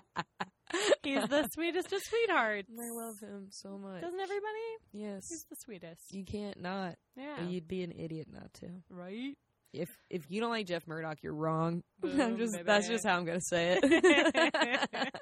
He's 1.04 1.24
the 1.30 1.48
sweetest 1.54 1.93
of 1.93 2.02
sweethearts. 2.04 2.70
I 2.78 2.89
love 2.91 3.20
him 3.22 3.48
so 3.52 3.78
much. 3.78 4.02
Doesn't 4.02 4.20
everybody? 4.20 4.60
Yes, 4.91 5.28
He's 5.30 5.46
the 5.50 5.56
sweetest. 5.64 6.02
you 6.12 6.26
can't 6.26 6.60
not. 6.62 6.96
Yeah. 7.16 7.41
You'd 7.48 7.68
be 7.68 7.84
an 7.84 7.93
idiot 7.98 8.28
not 8.32 8.52
to. 8.56 8.68
right? 8.89 9.38
If 9.72 9.89
if 10.10 10.24
you 10.30 10.41
don't 10.41 10.50
like 10.52 10.68
Jeff 10.68 10.88
Murdoch, 10.88 11.18
you're 11.22 11.36
wrong. 11.36 11.84
I'm 12.04 12.38
just 12.38 12.54
baby. 12.54 12.64
that's 12.66 12.88
just 12.88 13.06
how 13.06 13.18
I'm 13.18 13.26
gonna 13.26 13.39
say 13.41 13.78
it. 13.82 13.84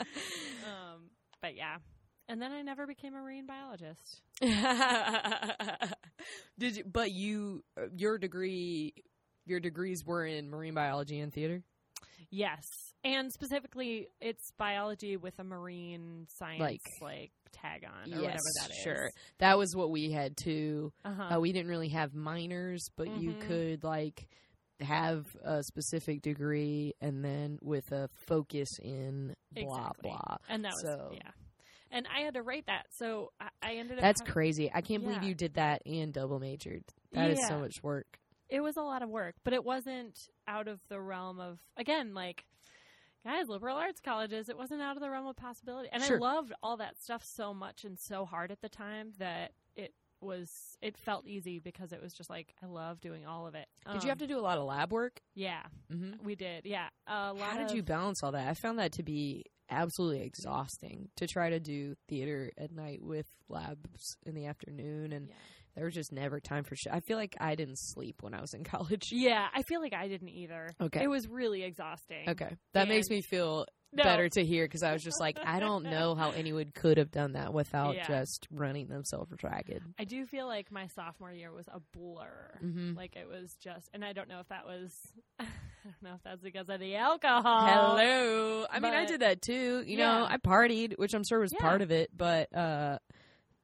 um, 0.64 1.10
but 1.42 1.56
yeah. 1.56 1.78
And 2.30 2.42
then 2.42 2.52
I 2.54 2.62
never 2.62 2.88
became 2.88 3.14
a 3.16 3.18
marine 3.22 3.46
biologist. 3.46 4.22
Did 6.58 6.78
you? 6.78 6.84
But 6.86 7.12
you, 7.12 7.64
uh, 7.78 7.88
your 7.98 8.18
degree, 8.18 8.94
your 9.46 9.60
degrees 9.60 10.04
were 10.06 10.26
in 10.26 10.50
marine 10.50 10.74
biology 10.74 11.20
and 11.20 11.34
theater. 11.34 11.62
Yes. 12.30 12.64
And 13.04 13.32
specifically, 13.32 14.08
it's 14.22 14.52
biology 14.58 15.18
with 15.18 15.38
a 15.40 15.44
marine 15.44 16.26
science 16.30 16.60
like, 16.62 16.82
Like- 17.02 17.32
tag 17.52 17.86
on 17.86 18.12
or 18.14 18.22
whatever 18.22 18.40
that 18.62 18.72
is. 18.72 18.78
sure. 18.84 19.10
That 19.38 19.58
was 19.58 19.76
what 19.76 19.92
we 19.92 20.10
had 20.12 20.36
too. 20.38 20.92
Uh-huh. 21.06 21.36
Uh, 21.36 21.40
we 21.40 21.52
didn't 21.52 21.70
really 21.70 21.90
have 21.90 22.16
minors, 22.16 22.90
but 22.96 23.08
you 23.22 23.34
Mhm. 23.34 23.42
could 23.42 23.84
like 23.84 24.28
have 24.80 25.26
a 25.44 25.62
specific 25.64 26.22
degree 26.24 26.94
and 27.00 27.24
then 27.24 27.60
with 27.62 27.92
a 27.92 28.08
focus 28.28 28.70
in 28.82 29.36
blah 29.52 29.62
Exactly. 29.92 30.10
blah. 30.10 30.38
and 30.50 30.66
that 30.66 30.72
was 30.72 30.82
so- 30.82 31.12
yeah. 31.14 31.32
And 31.92 32.08
I 32.08 32.22
had 32.22 32.34
to 32.34 32.42
write 32.42 32.66
that, 32.66 32.88
so 32.90 33.32
I, 33.40 33.50
I 33.62 33.74
ended 33.76 33.98
up. 34.00 34.02
That's 34.02 34.22
hav- 34.22 34.30
crazy. 34.34 34.72
I 34.74 34.82
can't 34.82 35.04
believe 35.04 35.22
you 35.22 35.36
did 35.36 35.54
that 35.54 35.84
and 35.86 36.12
double 36.12 36.40
majored. 36.40 36.84
That 37.12 37.30
is 37.30 37.48
so 37.48 37.60
much 37.60 37.84
work. 37.84 38.20
It 38.54 38.62
was 38.62 38.78
a 38.78 38.82
lot 38.84 39.02
of 39.02 39.10
work, 39.10 39.36
but 39.44 39.54
it 39.54 39.64
wasn't 39.66 40.30
out 40.48 40.68
of 40.68 40.80
the 40.88 41.02
realm 41.02 41.40
of 41.40 41.60
again 41.76 42.14
like. 42.14 42.46
Guys, 43.26 43.48
liberal 43.48 43.78
arts 43.78 44.02
colleges, 44.02 44.50
it 44.50 44.58
wasn't 44.58 44.82
out 44.82 44.98
of 44.98 45.02
the 45.02 45.10
realm 45.10 45.26
of 45.28 45.38
possibility. 45.38 45.88
And 45.94 46.04
Sure. 46.04 46.18
I 46.18 46.20
loved 46.20 46.52
all 46.62 46.76
that 46.76 47.02
stuff 47.02 47.24
so 47.24 47.54
much 47.54 47.86
and 47.86 47.98
so 47.98 48.26
hard 48.26 48.52
at 48.52 48.60
the 48.60 48.68
time 48.68 49.14
that 49.18 49.54
it 49.78 49.94
was, 50.20 50.78
it 50.82 50.98
felt 50.98 51.26
easy 51.26 51.60
because 51.60 51.94
it 51.94 52.02
was 52.02 52.14
just 52.14 52.30
like, 52.30 52.54
I 52.62 52.66
love 52.66 53.00
doing 53.00 53.26
all 53.26 53.48
of 53.48 53.56
it. 53.56 53.70
Did 53.94 54.04
you 54.04 54.10
have 54.10 54.18
Um, 54.22 54.28
to 54.28 54.28
do 54.28 54.38
a 54.38 54.42
lot 54.42 54.58
of 54.58 54.66
lab 54.66 54.92
work? 54.92 55.22
Yeah, 55.36 55.64
hmm 55.90 56.16
we 56.22 56.36
did. 56.36 56.66
Yeah. 56.66 56.90
A 57.08 57.32
lot 57.32 57.40
How 57.54 57.58
did 57.60 57.70
of, 57.70 57.76
you 57.78 57.82
balance 57.84 58.22
all 58.24 58.34
that? 58.34 58.46
I 58.46 58.56
found 58.56 58.78
that 58.80 58.92
to 58.94 59.04
be 59.04 59.46
absolutely 59.70 60.24
exhausting 60.24 61.08
to 61.16 61.26
try 61.26 61.50
to 61.50 61.62
do 61.62 61.96
theater 62.10 62.52
at 62.58 62.74
night 62.74 63.02
with 63.02 63.28
labs 63.48 64.18
in 64.26 64.36
the 64.36 64.48
afternoon, 64.48 65.14
and 65.14 65.30
Yeah. 65.30 65.36
There 65.76 65.86
was 65.86 65.94
just 65.94 66.12
never 66.12 66.40
time 66.40 66.64
for 66.64 66.76
shit. 66.76 66.94
I 66.94 67.00
feel 67.00 67.18
like 67.18 67.36
I 67.40 67.56
didn't 67.56 67.78
sleep 67.80 68.18
when 68.22 68.34
I 68.34 68.42
was 68.42 68.54
in 68.54 68.64
college. 68.76 69.10
Yeah, 69.12 69.48
I 69.54 69.64
feel 69.64 69.82
like 69.82 69.94
I 69.94 70.08
didn't 70.08 70.30
either. 70.30 70.74
Okay. 70.82 71.04
It 71.04 71.08
was 71.10 71.28
really 71.28 71.64
exhausting. 71.64 72.30
Okay, 72.30 72.56
that 72.74 72.88
makes 72.88 73.10
me 73.10 73.22
feel 73.22 73.66
No. 73.92 74.04
better 74.04 74.28
to 74.30 74.44
hear 74.46 74.66
because 74.66 74.84
I 74.84 74.94
was 74.94 75.04
just 75.04 75.20
like, 75.20 75.38
I 75.44 75.60
don't 75.60 75.84
know 75.86 76.16
how 76.16 76.32
anyone 76.36 76.72
could 76.74 76.98
have 76.98 77.12
done 77.12 77.34
that 77.34 77.54
without 77.54 77.96
Yeah. 77.96 78.08
just 78.08 78.48
running 78.52 78.88
themselves 78.88 79.32
ragged. 79.44 79.84
I 80.00 80.04
do 80.04 80.26
feel 80.26 80.48
like 80.48 80.72
my 80.72 80.88
sophomore 80.88 81.32
year 81.32 81.52
was 81.52 81.68
a 81.68 81.80
blur. 81.96 82.60
Mm-hmm. 82.64 82.96
Like 82.98 83.16
it 83.16 83.28
was 83.28 83.56
just, 83.64 83.90
and 83.94 84.04
I 84.06 84.14
don't 84.14 84.28
know 84.30 84.40
if 84.40 84.48
that 84.50 84.66
was, 84.66 84.92
I 85.40 85.46
don't 85.84 86.02
know 86.04 86.16
if 86.16 86.24
that's 86.24 86.42
because 86.42 86.70
of 86.70 86.80
the 86.80 86.96
alcohol. 86.96 87.68
Hello. 87.68 88.66
I 88.72 88.80
mean, 88.80 88.94
I 88.94 89.06
did 89.06 89.22
that 89.22 89.42
too. 89.42 89.84
You 89.86 89.98
know, 89.98 90.26
I 90.30 90.38
partied, 90.38 90.98
which 90.98 91.14
I'm 91.14 91.24
sure 91.28 91.40
was 91.40 91.52
Yeah. 91.54 91.60
part 91.62 91.82
of 91.82 91.92
it, 91.92 92.10
but 92.16 92.56
uh, 92.56 93.00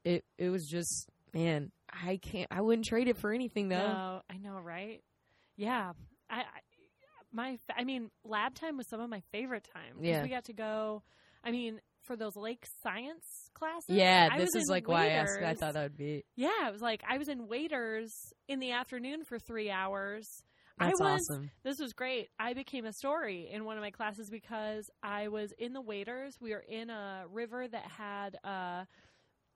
it 0.04 0.26
it 0.38 0.50
was 0.50 0.66
just 0.68 1.08
man, 1.34 1.72
I 1.92 2.18
can't. 2.18 2.48
I 2.52 2.62
wouldn't 2.62 2.86
trade 2.86 3.08
it 3.08 3.18
for 3.18 3.32
anything 3.34 3.70
though. 3.70 3.78
No, 3.78 4.22
I 4.30 4.38
know, 4.38 4.60
right? 4.60 5.02
Yeah, 5.56 5.94
I, 6.30 6.40
I 6.40 6.44
my, 7.32 7.60
I 7.76 7.84
mean, 7.84 8.10
lab 8.24 8.56
time 8.56 8.78
was 8.78 8.88
some 8.88 9.00
of 9.00 9.10
my 9.10 9.22
favorite 9.32 9.68
time. 9.74 10.04
Yeah. 10.04 10.24
we 10.24 10.30
got 10.30 10.46
to 10.46 10.54
go. 10.54 11.04
I 11.44 11.52
mean, 11.52 11.80
for 12.04 12.16
those 12.16 12.36
lake 12.36 12.66
science 12.82 13.52
classes. 13.54 13.90
Yeah, 13.90 14.30
I 14.32 14.38
this 14.38 14.50
was 14.54 14.64
is 14.64 14.70
like 14.70 14.88
why 14.88 15.06
I 15.06 15.10
asked. 15.10 15.40
I 15.42 15.54
thought 15.54 15.74
that 15.74 15.84
would 15.84 15.98
be. 15.98 16.26
Yeah, 16.36 16.68
it 16.68 16.72
was 16.72 16.82
like 16.82 17.04
I 17.08 17.18
was 17.18 17.30
in 17.30 17.48
waders 17.48 18.14
in 18.48 18.60
the 18.60 18.72
afternoon 18.72 19.24
for 19.24 19.38
three 19.40 19.70
hours. 19.70 20.28
That's 20.80 21.00
I 21.00 21.04
was 21.04 21.30
awesome. 21.30 21.52
This 21.64 21.78
was 21.80 21.94
great. 21.94 22.30
I 22.40 22.54
became 22.54 22.86
a 22.86 22.94
story 22.94 23.50
in 23.52 23.66
one 23.66 23.78
of 23.78 23.84
my 23.84 23.92
classes 23.92 24.30
because 24.30 24.90
I 25.04 25.28
was 25.28 25.52
in 25.58 25.74
the 25.74 25.82
waders. 25.82 26.38
We 26.40 26.52
were 26.52 26.64
in 26.68 26.90
a 26.90 27.26
river 27.30 27.68
that 27.68 27.86
had 27.86 28.38
uh 28.44 28.86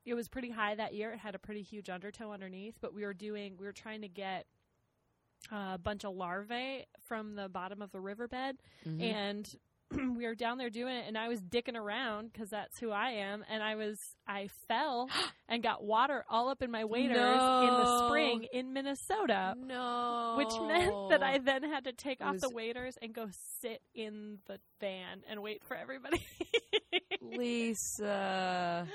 it 0.06 0.14
was 0.14 0.28
pretty 0.28 0.50
high 0.50 0.76
that 0.76 0.94
year. 0.94 1.12
It 1.12 1.20
had 1.20 1.36
a 1.36 1.40
pretty 1.40 1.62
huge 1.62 1.90
undertow 1.90 2.32
underneath, 2.32 2.76
but 2.82 2.94
we 2.94 3.04
were 3.06 3.14
doing 3.14 3.56
we 3.60 3.66
were 3.66 3.72
trying 3.74 4.02
to 4.02 4.08
get 4.10 4.46
a 5.52 5.78
bunch 5.78 6.04
of 6.06 6.16
larvae 6.16 6.86
from 7.04 7.36
the 7.36 7.50
bottom 7.50 7.82
of 7.82 7.92
the 7.92 8.00
riverbed 8.00 8.58
Mhm. 8.88 9.02
and 9.02 9.56
we 10.18 10.26
were 10.26 10.34
down 10.36 10.58
there 10.58 10.70
doing 10.70 10.96
it 10.96 11.04
and 11.06 11.18
I 11.18 11.28
was 11.28 11.42
dicking 11.42 11.76
around 11.76 12.34
cuz 12.34 12.50
that's 12.50 12.80
who 12.80 12.92
I 12.92 13.12
am 13.12 13.44
and 13.50 13.62
I 13.62 13.76
was 13.76 14.00
I 14.26 14.48
fell 14.70 15.10
and 15.50 15.62
got 15.62 15.84
water 15.84 16.24
all 16.30 16.48
up 16.50 16.64
in 16.64 16.72
my 16.72 16.86
waders 16.86 17.18
in 17.18 17.74
the 17.74 18.08
spring 18.08 18.48
in 18.54 18.72
Minnesota 18.74 19.54
no, 19.58 20.36
which 20.38 20.54
meant 20.68 21.10
that 21.10 21.22
I 21.22 21.40
then 21.40 21.64
had 21.64 21.84
to 21.84 21.92
take 21.94 22.22
It 22.22 22.24
off 22.24 22.38
the 22.40 22.48
was- 22.48 22.56
waders 22.56 22.98
and 23.02 23.14
go 23.14 23.28
sit 23.60 23.82
in 23.94 24.40
the 24.46 24.60
van 24.80 25.24
and 25.30 25.42
wait 25.44 25.64
for 25.66 25.76
everybody. 25.76 26.26
Lisa. 27.22 28.88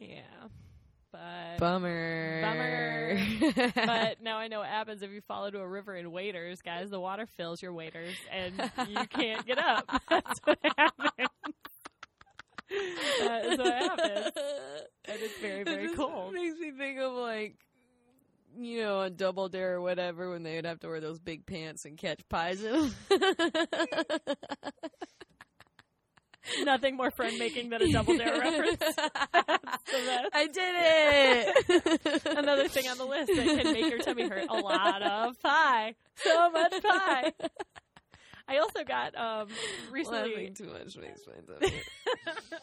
Yeah. 0.00 0.48
But 1.12 1.58
Bummer. 1.58 2.40
Bummer. 2.42 3.18
but 3.86 4.22
now 4.22 4.38
I 4.38 4.46
know 4.48 4.60
what 4.60 4.68
happens 4.68 5.02
if 5.02 5.10
you 5.10 5.20
fall 5.22 5.46
into 5.46 5.58
a 5.58 5.66
river 5.68 5.96
in 5.96 6.12
waders, 6.12 6.62
guys. 6.62 6.90
The 6.90 7.00
water 7.00 7.26
fills 7.36 7.60
your 7.60 7.72
waders 7.72 8.14
and 8.30 8.54
you 8.88 9.04
can't 9.08 9.44
get 9.44 9.58
up. 9.58 9.90
That's 10.08 10.38
what 10.44 10.58
happens. 10.78 11.28
That 13.20 13.44
is 13.46 13.58
what 13.58 13.72
happens. 13.74 14.30
And 15.06 15.18
it's 15.20 15.38
very, 15.40 15.60
It 15.62 15.64
very 15.64 15.84
just 15.86 15.96
cold. 15.96 16.32
Makes 16.32 16.58
me 16.60 16.70
think 16.70 17.00
of 17.00 17.12
like, 17.14 17.56
you 18.56 18.82
know, 18.82 19.02
a 19.02 19.10
double 19.10 19.48
dare 19.48 19.74
or 19.76 19.80
whatever 19.80 20.30
when 20.30 20.44
they 20.44 20.54
would 20.56 20.64
have 20.66 20.78
to 20.80 20.88
wear 20.88 21.00
those 21.00 21.18
big 21.18 21.44
pants 21.44 21.84
and 21.86 21.98
catch 21.98 22.20
pies 22.28 22.62
in 22.62 22.74
'em. 23.10 24.36
Nothing 26.64 26.96
more 26.96 27.10
friend 27.10 27.38
making 27.38 27.70
than 27.70 27.82
a 27.82 27.92
double 27.92 28.16
dare 28.16 28.38
reference. 28.40 28.76
That's 29.32 29.84
the 29.84 29.98
best. 30.06 30.28
I 30.32 30.46
did 30.46 30.74
it. 32.16 32.26
Another 32.38 32.68
thing 32.68 32.88
on 32.88 32.98
the 32.98 33.04
list 33.04 33.28
that 33.34 33.46
can 33.62 33.72
make 33.72 33.90
your 33.90 33.98
tummy 33.98 34.28
hurt. 34.28 34.46
A 34.48 34.54
lot 34.54 35.02
of 35.02 35.40
pie. 35.40 35.94
So 36.16 36.50
much 36.50 36.82
pie. 36.82 37.32
I 38.48 38.58
also 38.58 38.82
got 38.84 39.14
um 39.16 39.48
recently 39.90 40.30
Laughing 40.30 40.54
too 40.54 40.66
much 40.66 40.96
makes 40.96 41.22
my 41.26 41.34
tummy 41.54 41.72
hurt. 42.26 42.60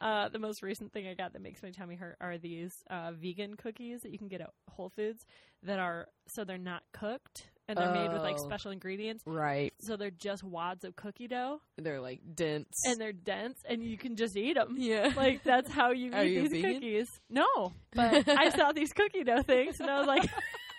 uh, 0.00 0.28
the 0.30 0.38
most 0.38 0.62
recent 0.62 0.92
thing 0.92 1.06
I 1.06 1.14
got 1.14 1.32
that 1.34 1.42
makes 1.42 1.62
my 1.62 1.70
tummy 1.70 1.94
hurt 1.94 2.16
are 2.20 2.38
these 2.38 2.72
uh, 2.90 3.12
vegan 3.12 3.54
cookies 3.56 4.02
that 4.02 4.10
you 4.10 4.18
can 4.18 4.28
get 4.28 4.40
at 4.40 4.50
Whole 4.70 4.88
Foods 4.90 5.24
that 5.62 5.78
are 5.78 6.08
so 6.26 6.44
they're 6.44 6.58
not 6.58 6.82
cooked 6.92 7.50
and 7.68 7.76
they're 7.78 7.92
made 7.92 8.12
with 8.12 8.22
like 8.22 8.36
Oh. 8.38 8.44
special 8.44 8.70
ingredients. 8.70 9.22
Right. 9.26 9.72
So 9.80 9.96
they're 9.96 10.10
just 10.10 10.42
wads 10.42 10.84
of 10.84 10.96
cookie 10.96 11.28
dough 11.28 11.60
They're 11.76 12.00
like 12.00 12.20
dense. 12.34 12.68
and 12.86 13.00
they're 13.00 13.12
dense 13.12 13.58
and 13.68 13.82
you 13.82 13.96
can 13.98 14.16
just 14.16 14.36
eat 14.36 14.54
them. 14.54 14.74
yeah. 14.78 15.12
Like 15.16 15.42
that's 15.44 15.70
how 15.70 15.90
you 15.92 16.12
Are 16.14 16.24
eat 16.24 16.32
you 16.32 16.48
these 16.48 16.62
vegan? 16.62 16.74
cookies. 16.74 17.08
No, 17.30 17.72
but 17.92 18.28
I 18.28 18.50
saw 18.50 18.72
these 18.72 18.92
cookie 18.92 19.24
dough 19.24 19.42
things 19.42 19.78
and 19.80 19.90
I 19.90 19.98
was 19.98 20.06
like, 20.06 20.28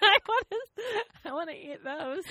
I 0.02 0.18
want 0.28 0.48
to, 0.50 0.58
I 1.26 1.34
want 1.34 1.50
to 1.50 1.56
eat 1.56 1.84
those. 1.84 2.24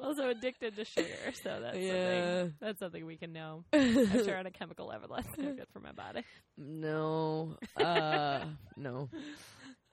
I'm 0.00 0.04
also 0.06 0.28
addicted 0.30 0.74
to 0.76 0.84
sugar, 0.84 1.06
so 1.42 1.60
that's 1.60 1.74
something. 1.76 1.82
yeah. 1.82 2.44
That's 2.60 2.78
something 2.80 3.06
we 3.06 3.16
can 3.16 3.32
know. 3.32 3.64
I'm 3.72 4.24
sure 4.24 4.36
on 4.36 4.46
a 4.46 4.50
chemical 4.50 4.86
level 4.86 5.08
that's 5.14 5.38
no 5.38 5.52
good 5.52 5.66
for 5.72 5.78
my 5.80 5.92
body. 5.92 6.24
no. 6.56 7.56
Uh 7.76 8.40
no. 8.76 9.08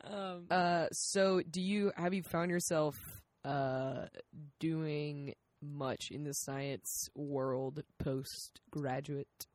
Um, 0.06 0.46
Uh 0.50 0.88
so 0.92 1.42
do 1.50 1.62
you 1.62 1.92
have 1.96 2.14
you 2.14 2.24
found 2.24 2.52
yourself 2.52 3.22
uh 3.44 4.06
doing 4.60 5.34
much 5.62 6.12
in 6.12 6.24
the 6.24 6.34
science 6.34 7.10
world 7.16 7.84
post 8.00 8.62
graduate 8.72 9.48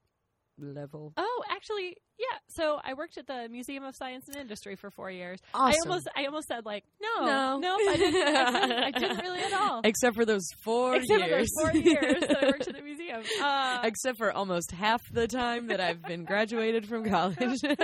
level? 0.63 1.13
Oh, 1.17 1.43
actually, 1.51 1.97
yeah. 2.19 2.27
So 2.49 2.79
I 2.85 2.95
worked 2.95 3.17
at 3.19 3.27
the 3.27 3.49
Museum 3.51 3.85
of 3.85 3.95
Science 3.97 4.27
and 4.29 4.37
Industry 4.37 4.77
for 4.77 4.91
four 4.91 5.11
years. 5.11 5.41
Awesome. 5.55 5.75
I 5.75 5.89
almost, 5.89 6.09
I 6.17 6.25
almost 6.27 6.49
said 6.49 6.65
like, 6.67 6.85
no, 7.01 7.27
No. 7.27 7.59
no, 7.59 7.75
I 7.77 7.97
didn't, 7.97 8.37
I 8.37 8.61
didn't, 8.61 8.73
I 8.85 8.91
didn't 8.91 9.19
really 9.19 9.41
at 9.41 9.53
all. 9.53 9.81
Except 9.85 10.15
for 10.17 10.25
those 10.25 10.47
four 10.63 10.97
Except 10.97 11.21
years. 11.27 11.49
for 11.61 11.73
those 11.73 11.73
four 11.73 11.81
years 11.93 12.21
that 12.21 12.43
I 12.43 12.47
worked 12.47 12.69
at 12.69 12.77
the 12.77 12.83
museum. 12.91 13.23
Uh, 13.43 13.81
Except 13.85 14.19
for 14.19 14.33
almost 14.33 14.71
half 14.73 15.03
the 15.13 15.27
time 15.27 15.69
that 15.69 15.81
I've 15.81 16.03
been 16.03 16.25
graduated 16.25 16.87
from 16.87 17.05
college. 17.09 17.61
yeah, 17.63 17.75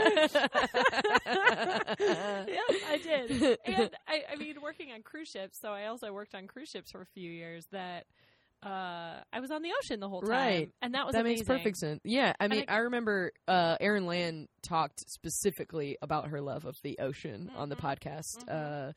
I 2.88 3.00
did. 3.02 3.58
And 3.64 3.90
I, 4.06 4.22
I 4.32 4.36
mean, 4.36 4.56
working 4.62 4.92
on 4.92 5.02
cruise 5.02 5.28
ships. 5.28 5.58
So 5.60 5.70
I 5.70 5.86
also 5.86 6.12
worked 6.12 6.34
on 6.34 6.46
cruise 6.46 6.68
ships 6.68 6.90
for 6.92 7.00
a 7.02 7.06
few 7.06 7.30
years. 7.30 7.66
That 7.72 8.04
uh, 8.62 9.20
I 9.32 9.40
was 9.40 9.50
on 9.50 9.62
the 9.62 9.70
ocean 9.82 10.00
the 10.00 10.08
whole 10.08 10.22
time, 10.22 10.30
Right. 10.30 10.70
and 10.82 10.94
that 10.94 11.06
was 11.06 11.12
that 11.14 11.20
amazing. 11.20 11.46
makes 11.46 11.58
perfect 11.58 11.76
sense. 11.78 12.00
Yeah, 12.04 12.32
I 12.40 12.48
mean, 12.48 12.64
I- 12.68 12.74
I, 12.74 12.78
remember 12.78 13.32
uh, 13.46 13.76
Erin 13.80 14.06
Land 14.06 14.48
talked 14.62 15.00
specifically 15.08 15.96
about 16.02 16.28
her 16.28 16.40
love 16.40 16.64
of 16.64 16.76
the 16.82 16.98
ocean 16.98 17.50
on 17.54 17.68
the 17.68 17.76
Mhm. 17.76 17.80
podcast. 17.80 18.44
Mhm. 18.46 18.88
Uh, 18.88 18.92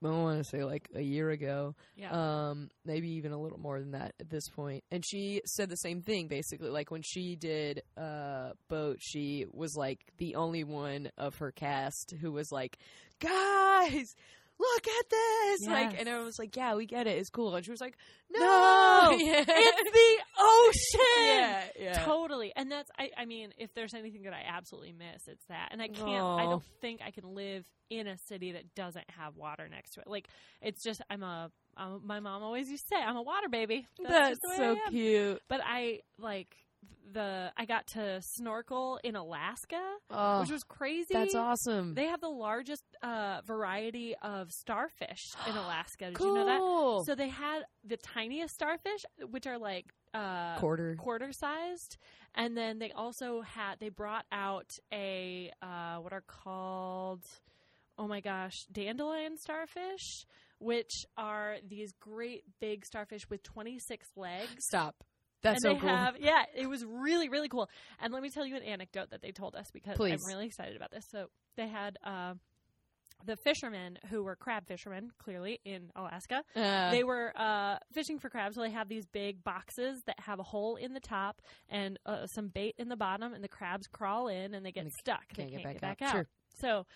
I 0.00 0.10
want 0.10 0.38
to 0.38 0.44
say 0.44 0.62
like 0.62 0.88
a 0.94 1.00
year 1.02 1.30
ago, 1.30 1.74
Yeah, 1.96 2.12
um, 2.50 2.70
maybe 2.84 3.08
even 3.14 3.32
a 3.32 3.40
little 3.40 3.58
more 3.58 3.80
than 3.80 3.90
that 3.92 4.14
at 4.20 4.30
this 4.30 4.48
point. 4.48 4.84
And 4.92 5.04
she 5.04 5.42
said 5.44 5.68
the 5.70 5.76
same 5.76 6.02
thing 6.02 6.28
basically. 6.28 6.68
Like 6.70 6.92
when 6.92 7.02
she 7.02 7.34
did 7.34 7.82
uh, 7.96 8.52
boat, 8.68 8.98
she 9.00 9.46
was 9.50 9.74
like 9.74 9.98
the 10.18 10.36
only 10.36 10.62
one 10.62 11.10
of 11.18 11.34
her 11.38 11.50
cast 11.50 12.14
who 12.20 12.30
was 12.30 12.52
like, 12.52 12.78
"Guys, 13.18 14.14
look 14.58 14.86
at 14.88 15.10
this!" 15.10 15.66
Like, 15.66 15.90
and 15.98 16.08
everyone 16.08 16.26
was 16.26 16.38
like, 16.38 16.56
"Yeah, 16.56 16.74
we 16.74 16.86
get 16.86 17.06
it. 17.06 17.18
It's 17.18 17.30
cool." 17.30 17.54
And 17.54 17.64
she 17.64 17.70
was 17.70 17.80
like, 17.80 17.96
"No, 18.30 18.40
No! 18.40 19.10
Yeah. 19.18 19.44
it's 19.46 19.90
the 19.90 20.18
ocean. 20.38 21.26
yeah, 21.26 21.64
yeah." 21.78 22.04
Totally. 22.04 22.52
And 22.56 22.70
that's 22.70 22.90
I 22.98 23.10
I 23.16 23.24
mean, 23.24 23.52
if 23.58 23.74
there's 23.74 23.94
anything 23.94 24.22
that 24.24 24.32
I 24.34 24.42
absolutely 24.48 24.92
miss, 24.92 25.26
it's 25.26 25.44
that. 25.48 25.68
And 25.72 25.80
I 25.82 25.88
can't 25.88 26.40
I 26.40 26.44
don't 26.44 26.64
think 26.80 27.00
I 27.04 27.10
can 27.10 27.34
live 27.34 27.64
in 27.90 28.06
a 28.06 28.18
city 28.18 28.52
that 28.52 28.74
doesn't 28.74 29.08
have 29.10 29.36
water 29.36 29.66
next 29.68 29.92
to 29.94 30.00
it. 30.00 30.06
Like 30.06 30.28
it's 30.60 30.82
just 30.82 31.00
I'm 31.08 31.22
a 31.22 31.50
I'm, 31.76 32.06
my 32.06 32.20
mom 32.20 32.42
always 32.42 32.68
used 32.68 32.84
to 32.88 32.96
say 32.96 33.02
I'm 33.02 33.16
a 33.16 33.22
water 33.22 33.48
baby. 33.48 33.86
That's, 33.98 34.10
That's 34.10 34.28
just 34.30 34.42
the 34.42 34.48
way 34.48 34.56
so 34.56 34.90
cute. 34.90 35.42
But 35.48 35.60
I 35.64 36.00
like 36.18 36.54
the 37.10 37.50
I 37.56 37.64
got 37.64 37.86
to 37.88 38.20
snorkel 38.20 39.00
in 39.02 39.16
Alaska, 39.16 39.80
Oh, 40.10 40.40
which 40.40 40.50
was 40.50 40.62
crazy. 40.64 41.14
that's 41.14 41.34
awesome. 41.34 41.94
They 41.94 42.04
have 42.06 42.20
the 42.20 42.28
largest 42.28 42.84
uh, 43.02 43.40
variety 43.46 44.14
of 44.20 44.52
starfish 44.52 45.32
in 45.46 45.56
Alaska. 45.56 46.06
Did 46.06 46.14
cool. 46.14 46.36
you 46.38 46.44
know 46.44 46.98
that? 47.00 47.06
So 47.06 47.14
they 47.14 47.28
had 47.28 47.62
the 47.82 47.96
tiniest 47.96 48.54
starfish, 48.54 49.04
which 49.30 49.46
are 49.46 49.58
like 49.58 49.86
uh, 50.12 50.58
Quarter. 50.58 50.96
quarter 50.96 51.32
sized, 51.32 51.96
and 52.34 52.56
then 52.56 52.78
they 52.78 52.92
also 52.92 53.40
had 53.40 53.76
they 53.80 53.88
brought 53.88 54.26
out 54.30 54.78
a 54.92 55.50
uh, 55.62 55.96
what 55.96 56.12
are 56.12 56.24
called 56.26 57.22
oh 57.98 58.06
my 58.06 58.20
gosh 58.20 58.64
dandelion 58.70 59.36
starfish, 59.38 60.26
which 60.58 61.06
are 61.16 61.56
these 61.66 61.92
great 62.00 62.44
big 62.60 62.84
starfish 62.84 63.28
with 63.30 63.42
twenty 63.42 63.78
six 63.78 64.08
legs. 64.16 64.66
Stop. 64.66 65.04
That's 65.42 65.62
and 65.64 65.72
so 65.72 65.74
they 65.74 65.80
cool. 65.80 65.96
have 65.96 66.14
yeah, 66.20 66.42
it 66.56 66.68
was 66.68 66.84
really 66.84 67.28
really 67.28 67.48
cool. 67.48 67.68
And 68.00 68.12
let 68.12 68.22
me 68.22 68.30
tell 68.30 68.44
you 68.46 68.56
an 68.56 68.62
anecdote 68.62 69.10
that 69.10 69.22
they 69.22 69.30
told 69.32 69.54
us 69.54 69.66
because 69.72 69.96
Please. 69.96 70.12
I'm 70.22 70.34
really 70.34 70.46
excited 70.46 70.76
about 70.76 70.90
this. 70.90 71.04
So 71.10 71.26
they 71.56 71.68
had. 71.68 71.96
Uh, 72.04 72.34
the 73.26 73.34
fishermen 73.36 73.98
who 74.10 74.22
were 74.22 74.36
crab 74.36 74.68
fishermen, 74.68 75.10
clearly 75.18 75.58
in 75.64 75.90
Alaska, 75.96 76.44
Uh, 76.54 76.92
they 76.92 77.02
were 77.02 77.32
uh, 77.36 77.78
fishing 77.92 78.20
for 78.20 78.30
crabs. 78.30 78.54
So 78.54 78.60
they 78.62 78.70
have 78.70 78.88
these 78.88 79.06
big 79.06 79.42
boxes 79.42 80.00
that 80.06 80.20
have 80.20 80.38
a 80.38 80.44
hole 80.44 80.76
in 80.76 80.92
the 80.92 81.00
top 81.00 81.42
and 81.68 81.98
uh, 82.06 82.26
some 82.26 82.46
bait 82.46 82.76
in 82.78 82.88
the 82.88 82.96
bottom, 82.96 83.32
and 83.34 83.42
the 83.42 83.48
crabs 83.48 83.88
crawl 83.88 84.28
in 84.28 84.54
and 84.54 84.64
they 84.64 84.70
get 84.70 84.84
And 84.84 84.92
stuck. 85.00 85.26
can't 85.34 85.48
they 85.50 85.56
can't 85.56 85.64
back 85.64 85.80
get 85.80 85.82
out. 85.82 85.98
back 85.98 86.02
out. 86.08 86.12
Sure. 86.12 86.26
So 86.60 86.86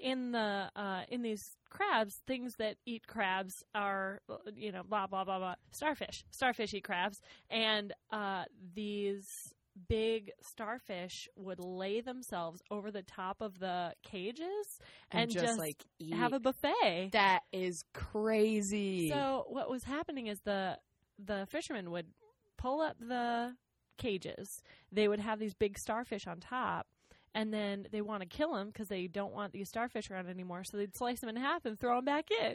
in 0.00 0.32
the 0.32 0.70
uh, 0.74 1.02
in 1.08 1.22
these 1.22 1.56
crabs, 1.68 2.20
things 2.26 2.56
that 2.56 2.76
eat 2.86 3.06
crabs 3.06 3.62
are 3.74 4.20
you 4.54 4.72
know 4.72 4.82
blah 4.82 5.06
blah 5.06 5.24
blah 5.24 5.38
blah 5.38 5.54
starfish. 5.72 6.24
Starfish 6.30 6.74
eat 6.74 6.84
crabs, 6.84 7.20
and 7.50 7.92
uh, 8.12 8.44
these 8.74 9.54
big 9.88 10.30
starfish 10.42 11.28
would 11.36 11.60
lay 11.60 12.00
themselves 12.00 12.60
over 12.70 12.90
the 12.90 13.02
top 13.02 13.40
of 13.40 13.58
the 13.58 13.92
cages 14.02 14.78
and, 15.10 15.22
and 15.22 15.30
just, 15.30 15.44
just 15.44 15.58
like 15.58 15.84
eat. 15.98 16.12
have 16.14 16.32
a 16.32 16.40
buffet. 16.40 17.10
that 17.12 17.40
is 17.52 17.84
crazy. 17.94 19.10
So 19.10 19.46
what 19.48 19.70
was 19.70 19.84
happening 19.84 20.26
is 20.26 20.40
the 20.40 20.78
the 21.24 21.46
fishermen 21.48 21.90
would 21.90 22.06
pull 22.56 22.80
up 22.80 22.96
the 22.98 23.54
cages. 23.98 24.62
They 24.90 25.08
would 25.08 25.20
have 25.20 25.38
these 25.38 25.54
big 25.54 25.78
starfish 25.78 26.26
on 26.26 26.40
top, 26.40 26.86
and 27.34 27.52
then 27.52 27.86
they 27.92 28.00
want 28.00 28.22
to 28.22 28.28
kill 28.28 28.54
them 28.54 28.68
because 28.68 28.88
they 28.88 29.06
don't 29.06 29.32
want 29.32 29.52
these 29.52 29.68
starfish 29.68 30.10
around 30.10 30.28
anymore. 30.28 30.62
So 30.64 30.76
they'd 30.76 30.96
slice 30.96 31.20
them 31.20 31.28
in 31.30 31.36
half 31.36 31.64
and 31.64 31.78
throw 31.78 31.96
them 31.96 32.04
back 32.04 32.28
in. 32.42 32.50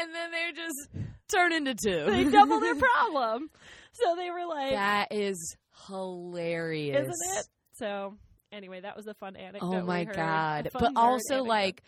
and 0.00 0.14
then 0.14 0.30
they 0.30 0.52
just 0.54 1.08
turn 1.34 1.52
into 1.52 1.74
two. 1.74 2.04
They 2.10 2.24
double 2.24 2.60
their 2.60 2.74
problem. 2.94 3.50
So 3.92 4.16
they 4.16 4.30
were 4.30 4.46
like, 4.46 4.72
that 4.72 5.08
is 5.12 5.56
hilarious, 5.88 6.98
"Isn't 7.02 7.38
it?" 7.38 7.46
So 7.74 8.14
anyway, 8.52 8.80
that 8.80 8.96
was 8.96 9.06
a 9.06 9.14
fun 9.14 9.36
anecdote. 9.36 9.66
Oh 9.66 9.82
my 9.84 10.04
god! 10.04 10.68
But 10.72 10.92
also, 10.96 11.34
anecdote. 11.34 11.48
like, 11.48 11.82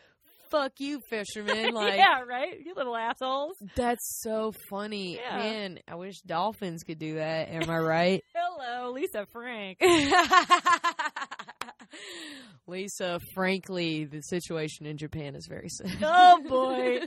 fuck 0.50 0.72
you, 0.78 1.00
fishermen. 1.08 1.72
Like, 1.74 1.96
yeah, 1.96 2.20
right. 2.22 2.58
You 2.64 2.74
little 2.74 2.96
assholes. 2.96 3.56
that's 3.76 4.20
so 4.22 4.52
funny. 4.70 5.16
Yeah. 5.16 5.36
Man, 5.38 5.78
I 5.88 5.94
wish 5.96 6.20
dolphins 6.26 6.82
could 6.84 6.98
do 6.98 7.14
that. 7.14 7.48
Am 7.50 7.68
I 7.70 7.78
right? 7.78 8.24
Hello, 8.34 8.92
Lisa 8.92 9.26
Frank. 9.32 9.78
Lisa, 12.66 13.20
frankly, 13.34 14.04
the 14.06 14.22
situation 14.22 14.86
in 14.86 14.96
Japan 14.96 15.34
is 15.34 15.46
very 15.46 15.68
sad. 15.70 15.96
Oh, 16.02 16.40
boy. 16.48 17.00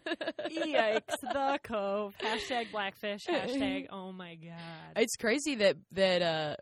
Yikes! 0.51 1.15
The 1.21 1.59
Cove. 1.63 2.13
Hashtag 2.21 2.71
Blackfish. 2.71 3.25
Hashtag 3.25 3.87
Oh 3.91 4.11
my 4.11 4.35
God. 4.35 4.53
It's 4.95 5.15
crazy 5.15 5.55
that 5.55 5.77
that 5.93 6.21
uh, 6.21 6.55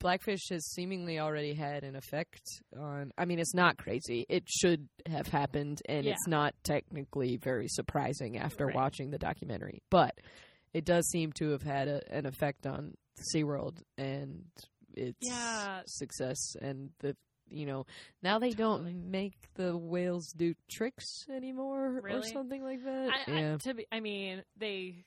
Blackfish 0.00 0.48
has 0.50 0.66
seemingly 0.66 1.18
already 1.18 1.54
had 1.54 1.82
an 1.84 1.96
effect 1.96 2.42
on. 2.78 3.10
I 3.16 3.24
mean, 3.24 3.38
it's 3.38 3.54
not 3.54 3.78
crazy. 3.78 4.26
It 4.28 4.44
should 4.48 4.86
have 5.08 5.28
happened, 5.28 5.80
and 5.88 6.04
Yeah. 6.04 6.12
it's 6.12 6.26
not 6.28 6.54
technically 6.62 7.38
very 7.38 7.68
surprising 7.68 8.36
after 8.36 8.66
Right. 8.66 8.74
watching 8.76 9.10
the 9.12 9.18
documentary. 9.18 9.80
But 9.90 10.18
it 10.74 10.84
does 10.84 11.08
seem 11.08 11.32
to 11.38 11.50
have 11.52 11.62
had 11.62 11.88
a, 11.88 12.00
an 12.14 12.26
effect 12.26 12.66
on 12.66 12.94
SeaWorld 13.34 13.78
and 13.96 14.44
its 14.94 15.16
Yeah. 15.22 15.80
success 15.86 16.54
and 16.60 16.90
the. 17.00 17.16
You 17.52 17.66
know, 17.66 17.86
now 18.22 18.38
they 18.38 18.50
don't 18.50 19.10
make 19.10 19.34
the 19.54 19.76
whales 19.76 20.32
do 20.32 20.54
tricks 20.70 21.26
anymore 21.34 22.02
or 22.08 22.22
something 22.22 22.62
like 22.62 22.84
that. 22.84 23.10
I, 23.26 23.30
yeah. 23.30 23.54
I, 23.54 23.56
to 23.58 23.74
be, 23.74 23.86
I 23.92 24.00
mean, 24.00 24.42
they 24.58 25.04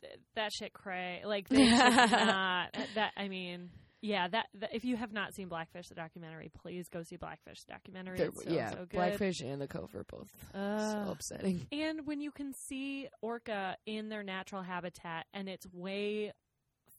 th- 0.00 0.18
that 0.34 0.52
shit 0.52 0.72
cray. 0.72 1.22
Like 1.24 1.48
they 1.48 1.70
not. 1.70 2.76
That 2.94 3.12
I 3.16 3.28
mean, 3.28 3.70
yeah. 4.00 4.28
That, 4.28 4.46
that 4.60 4.74
if 4.74 4.84
you 4.84 4.96
have 4.96 5.12
not 5.12 5.34
seen 5.34 5.48
Blackfish 5.48 5.88
the 5.88 5.94
documentary, 5.94 6.50
please 6.62 6.88
go 6.88 7.02
see 7.02 7.16
Blackfish 7.16 7.62
the 7.66 7.72
documentary. 7.72 8.18
So, 8.18 8.32
yeah, 8.46 8.70
so. 8.70 8.86
Blackfish 8.92 9.40
and 9.40 9.60
the 9.60 9.68
Cove 9.68 9.94
are 9.94 10.04
both 10.04 10.30
so 10.52 11.10
upsetting. 11.10 11.66
And 11.72 12.06
when 12.06 12.20
you 12.20 12.30
can 12.30 12.52
see 12.54 13.08
orca 13.20 13.76
in 13.86 14.08
their 14.08 14.22
natural 14.22 14.62
habitat, 14.62 15.26
and 15.32 15.48
it's 15.48 15.66
way 15.72 16.32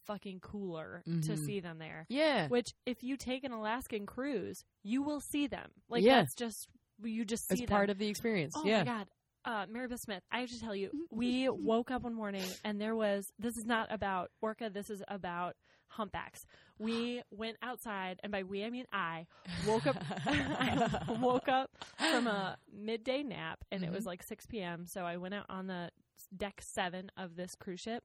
fucking 0.06 0.40
cooler 0.42 1.02
to 1.06 1.12
Mhm. 1.12 1.46
see 1.46 1.60
them 1.60 1.80
there. 1.80 2.06
Yeah. 2.10 2.48
Which, 2.48 2.74
if 2.86 3.04
you 3.04 3.18
take 3.18 3.44
an 3.44 3.52
Alaskan 3.52 4.06
cruise, 4.06 4.64
you 4.84 5.02
will 5.02 5.20
see 5.22 5.48
them. 5.48 5.72
Like 5.90 6.04
Yeah. 6.04 6.22
that's 6.22 6.36
just 6.36 6.68
you 7.04 7.26
just 7.26 7.48
see 7.48 7.54
It's 7.56 7.62
them. 7.62 7.68
part 7.70 7.90
of 7.90 7.98
the 7.98 8.08
experience. 8.08 8.54
Oh 8.56 8.64
yeah. 8.66 8.80
my 8.80 8.86
god. 8.86 9.08
Uh, 9.46 9.66
Mary 9.70 9.88
Beth 9.90 10.00
Smith, 10.00 10.24
I 10.32 10.40
have 10.40 10.50
to 10.52 10.60
tell 10.60 10.74
you, 10.76 10.90
we 11.12 11.50
woke 11.50 11.92
up 11.92 12.04
one 12.04 12.14
morning 12.14 12.46
and 12.64 12.80
there 12.80 12.96
was, 12.96 13.34
this 13.38 13.58
is 13.58 13.66
not 13.66 13.92
about 13.92 14.32
orca, 14.42 14.70
this 14.70 14.90
is 14.90 15.04
about 15.10 15.58
humpbacks. 15.88 16.46
We 16.80 17.22
went 17.32 17.58
outside, 17.62 18.22
and 18.24 18.32
by 18.32 18.44
we, 18.44 18.64
I 18.64 18.70
mean 18.70 18.86
I, 18.94 19.28
woke 19.68 19.86
up, 19.86 19.98
I 20.26 20.88
woke 21.22 21.50
up 21.50 21.72
from 21.98 22.28
a 22.28 22.58
midday 22.72 23.22
nap 23.24 23.66
and 23.70 23.84
it 23.84 23.92
was 23.92 24.04
Mhm. 24.06 24.08
like 24.08 24.24
6 24.24 24.46
p.m. 24.46 24.86
So 24.86 25.04
I 25.04 25.18
went 25.18 25.34
out 25.34 25.48
on 25.50 25.68
the 25.68 25.92
deck 26.36 26.62
seven 26.62 27.12
of 27.18 27.36
this 27.36 27.54
cruise 27.56 27.82
ship 27.82 28.04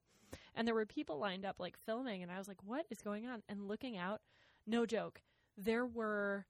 and 0.59 0.67
there 0.67 0.75
were 0.75 0.85
people 0.85 1.17
lined 1.17 1.45
up 1.45 1.55
like 1.57 1.77
filming 1.85 2.21
and 2.21 2.29
I 2.29 2.37
was 2.37 2.49
like, 2.49 2.61
what 2.65 2.85
is 2.91 2.99
going 2.99 3.25
on? 3.25 3.41
And 3.47 3.69
looking 3.69 3.97
out, 3.97 4.19
no 4.67 4.85
joke, 4.85 5.21
there 5.57 5.85
were 5.85 6.45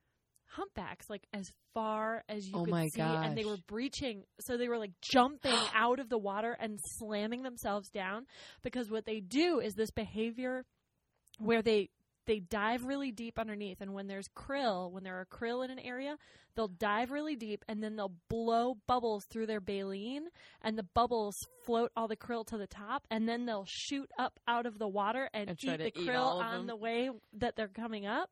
humpbacks 0.47 1.07
like 1.11 1.27
as 1.31 1.51
far 1.75 2.23
as 2.27 2.47
you 2.47 2.53
Oh 2.55 2.63
could 2.63 2.71
my 2.71 2.87
see 2.87 3.01
and 3.01 3.37
they 3.37 3.45
were 3.45 3.59
breaching 3.67 4.23
so 4.39 4.57
they 4.57 4.67
were 4.67 4.79
like 4.79 4.93
jumping 4.99 5.53
out 5.75 5.99
of 5.99 6.09
the 6.09 6.17
water 6.17 6.57
and 6.59 6.79
slamming 6.97 7.43
themselves 7.43 7.87
down 7.91 8.25
because 8.63 8.89
what 8.89 9.05
they 9.05 9.19
do 9.19 9.59
is 9.59 9.75
this 9.75 9.91
behavior 9.91 10.65
where 11.37 11.61
they 11.61 11.89
they 12.29 12.39
dive 12.39 12.85
really 12.85 13.11
deep 13.11 13.39
underneath 13.39 13.81
and 13.81 13.91
when 13.91 14.05
there's 14.05 14.27
krill 14.35 14.91
when 14.91 15.03
there 15.03 15.15
are 15.15 15.25
krill 15.25 15.65
in 15.65 15.71
an 15.71 15.79
area 15.79 16.15
they'll 16.55 16.67
dive 16.67 17.09
really 17.09 17.35
deep 17.35 17.65
and 17.67 17.81
then 17.81 17.95
they'll 17.95 18.13
blow 18.29 18.77
bubbles 18.85 19.25
through 19.31 19.47
their 19.47 19.59
baleen 19.59 20.27
and 20.61 20.77
the 20.77 20.85
bubbles 20.93 21.35
float 21.65 21.91
all 21.97 22.07
the 22.07 22.15
krill 22.15 22.45
to 22.45 22.55
the 22.55 22.67
top 22.67 23.07
and 23.09 23.27
then 23.27 23.47
they'll 23.47 23.65
shoot 23.67 24.11
up 24.19 24.39
out 24.47 24.67
of 24.67 24.77
the 24.77 24.87
water 24.87 25.27
and, 25.33 25.49
And 25.49 25.63
eat 25.63 25.77
the 25.79 25.87
eat 25.87 26.07
krill 26.07 26.39
on 26.39 26.67
the 26.67 26.75
way 26.75 27.09
that 27.39 27.55
they're 27.55 27.67
coming 27.67 28.05
up 28.05 28.29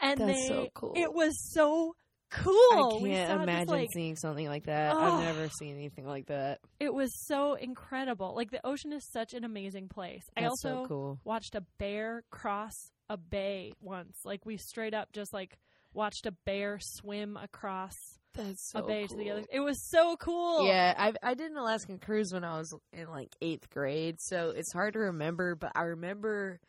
and 0.00 0.20
That's 0.20 0.40
they 0.40 0.46
so 0.46 0.68
cool. 0.72 0.92
it 0.94 1.12
was 1.12 1.36
so 1.52 1.96
cool. 2.30 2.98
I 3.02 3.08
can't 3.08 3.28
saw 3.28 3.36
this, 3.36 3.42
imagine 3.42 3.68
like, 3.68 3.88
seeing 3.92 4.16
something 4.16 4.48
like 4.48 4.66
that. 4.66 4.94
Oh. 4.94 4.98
I've 4.98 5.24
never 5.24 5.48
seen 5.48 5.74
anything 5.74 6.06
like 6.06 6.26
that. 6.26 6.60
it 6.80 6.92
was 6.92 7.12
so 7.26 7.54
incredible. 7.54 8.34
Like 8.34 8.50
the 8.50 8.64
ocean 8.66 8.92
is 8.92 9.04
such 9.12 9.34
an 9.34 9.44
amazing 9.44 9.88
place. 9.88 10.22
I 10.36 10.44
also 10.44 10.68
so 10.68 10.86
cool. 10.86 11.20
watched 11.24 11.54
a 11.54 11.62
bear 11.78 12.24
cross 12.30 12.90
a 13.08 13.16
bay 13.16 13.72
once. 13.80 14.18
Like 14.24 14.44
we 14.46 14.56
straight 14.56 14.94
up 14.94 15.12
just 15.12 15.32
like 15.32 15.56
watched 15.92 16.26
a 16.26 16.32
bear 16.32 16.78
swim 16.80 17.36
across 17.36 17.94
That's 18.34 18.74
a 18.74 18.78
so 18.78 18.86
bay 18.86 19.06
to 19.06 19.16
the 19.16 19.30
other. 19.30 19.44
It 19.50 19.60
was 19.60 19.80
so 19.90 20.16
cool. 20.16 20.66
Yeah, 20.66 20.94
I 20.96 21.12
I 21.22 21.34
did 21.34 21.50
an 21.50 21.56
Alaskan 21.56 21.98
cruise 21.98 22.32
when 22.32 22.44
I 22.44 22.58
was 22.58 22.74
in 22.92 23.08
like 23.08 23.34
eighth 23.40 23.70
grade, 23.70 24.20
so 24.20 24.50
it's 24.50 24.72
hard 24.72 24.94
to 24.94 25.00
remember. 25.00 25.54
But 25.54 25.72
I 25.74 25.82
remember 25.82 26.60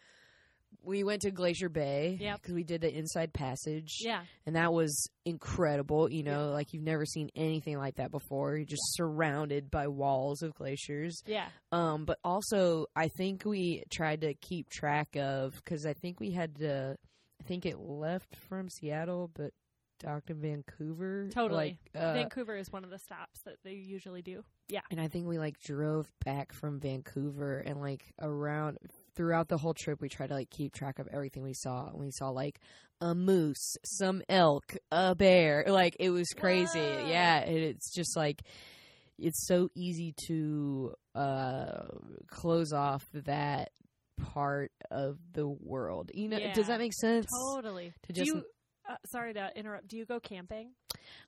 we 0.83 1.03
went 1.03 1.21
to 1.21 1.31
Glacier 1.31 1.69
Bay 1.69 2.17
Yep. 2.19 2.41
because 2.41 2.53
we 2.53 2.63
did 2.63 2.81
the 2.81 2.93
inside 2.95 3.33
passage, 3.33 3.97
Yeah. 4.01 4.23
and 4.45 4.55
that 4.55 4.71
was 4.73 5.09
incredible. 5.25 6.11
You 6.11 6.23
know, 6.23 6.51
like 6.51 6.73
you've 6.73 6.83
never 6.83 7.05
seen 7.05 7.29
anything 7.35 7.77
like 7.77 7.95
that 7.95 8.11
before. 8.11 8.55
You're 8.55 8.65
just 8.65 8.83
surrounded 8.95 9.69
by 9.71 9.87
walls 9.87 10.41
of 10.41 10.53
glaciers. 10.55 11.21
Yeah. 11.25 11.47
Um, 11.71 12.05
but 12.05 12.17
also, 12.23 12.85
I 12.95 13.09
think 13.17 13.43
we 13.45 13.83
tried 13.91 14.21
to 14.21 14.33
keep 14.35 14.69
track 14.69 15.15
of 15.15 15.53
because 15.55 15.85
I 15.85 15.93
think 15.93 16.19
we 16.19 16.31
had 16.31 16.55
to. 16.57 16.95
I 17.41 17.43
think 17.43 17.65
it 17.65 17.77
left 17.77 18.35
from 18.47 18.69
Seattle, 18.69 19.29
but 19.33 19.51
docked 19.99 20.29
in 20.29 20.41
Vancouver. 20.41 21.29
Totally. 21.33 21.77
Like, 21.93 22.01
uh, 22.03 22.13
Vancouver 22.13 22.55
is 22.55 22.71
one 22.71 22.83
of 22.83 22.89
the 22.89 22.99
stops 22.99 23.41
that 23.45 23.57
they 23.63 23.73
usually 23.73 24.21
do. 24.21 24.43
Yeah. 24.67 24.81
and 24.89 24.99
I 24.99 25.07
think 25.07 25.27
we 25.27 25.37
like 25.37 25.59
drove 25.59 26.09
back 26.25 26.51
from 26.51 26.79
Vancouver 26.79 27.59
and 27.59 27.79
like 27.79 28.03
around 28.19 28.77
throughout 29.15 29.47
the 29.47 29.57
whole 29.57 29.73
trip 29.73 30.01
we 30.01 30.09
tried 30.09 30.27
to 30.27 30.33
like 30.35 30.49
keep 30.49 30.73
track 30.73 30.99
of 30.99 31.07
everything 31.11 31.43
we 31.43 31.53
saw. 31.53 31.87
And 31.87 31.99
we 31.99 32.11
saw 32.11 32.29
like 32.29 32.59
a 33.01 33.13
moose, 33.15 33.75
some 33.83 34.21
elk, 34.29 34.75
a 34.91 35.15
bear. 35.15 35.65
Like 35.67 35.97
it 35.99 36.09
was 36.09 36.29
crazy. 36.29 36.79
Whoa. 36.79 37.07
Yeah, 37.07 37.39
and 37.39 37.57
it's 37.57 37.93
just 37.93 38.15
like 38.15 38.41
it's 39.17 39.47
so 39.47 39.69
easy 39.75 40.13
to 40.27 40.93
uh 41.15 41.85
close 42.27 42.73
off 42.73 43.05
that 43.13 43.69
part 44.33 44.71
of 44.91 45.17
the 45.33 45.47
world. 45.47 46.11
You 46.13 46.29
know, 46.29 46.37
Yeah. 46.37 46.53
does 46.53 46.67
that 46.67 46.79
make 46.79 46.93
sense? 46.93 47.27
Totally. 47.53 47.93
To 48.07 48.13
Do 48.13 48.21
just 48.21 48.33
you, 48.33 48.43
uh, 48.89 48.95
sorry 49.07 49.33
to 49.33 49.51
interrupt. 49.55 49.87
Do 49.87 49.97
you 49.97 50.05
go 50.05 50.19
camping? 50.19 50.71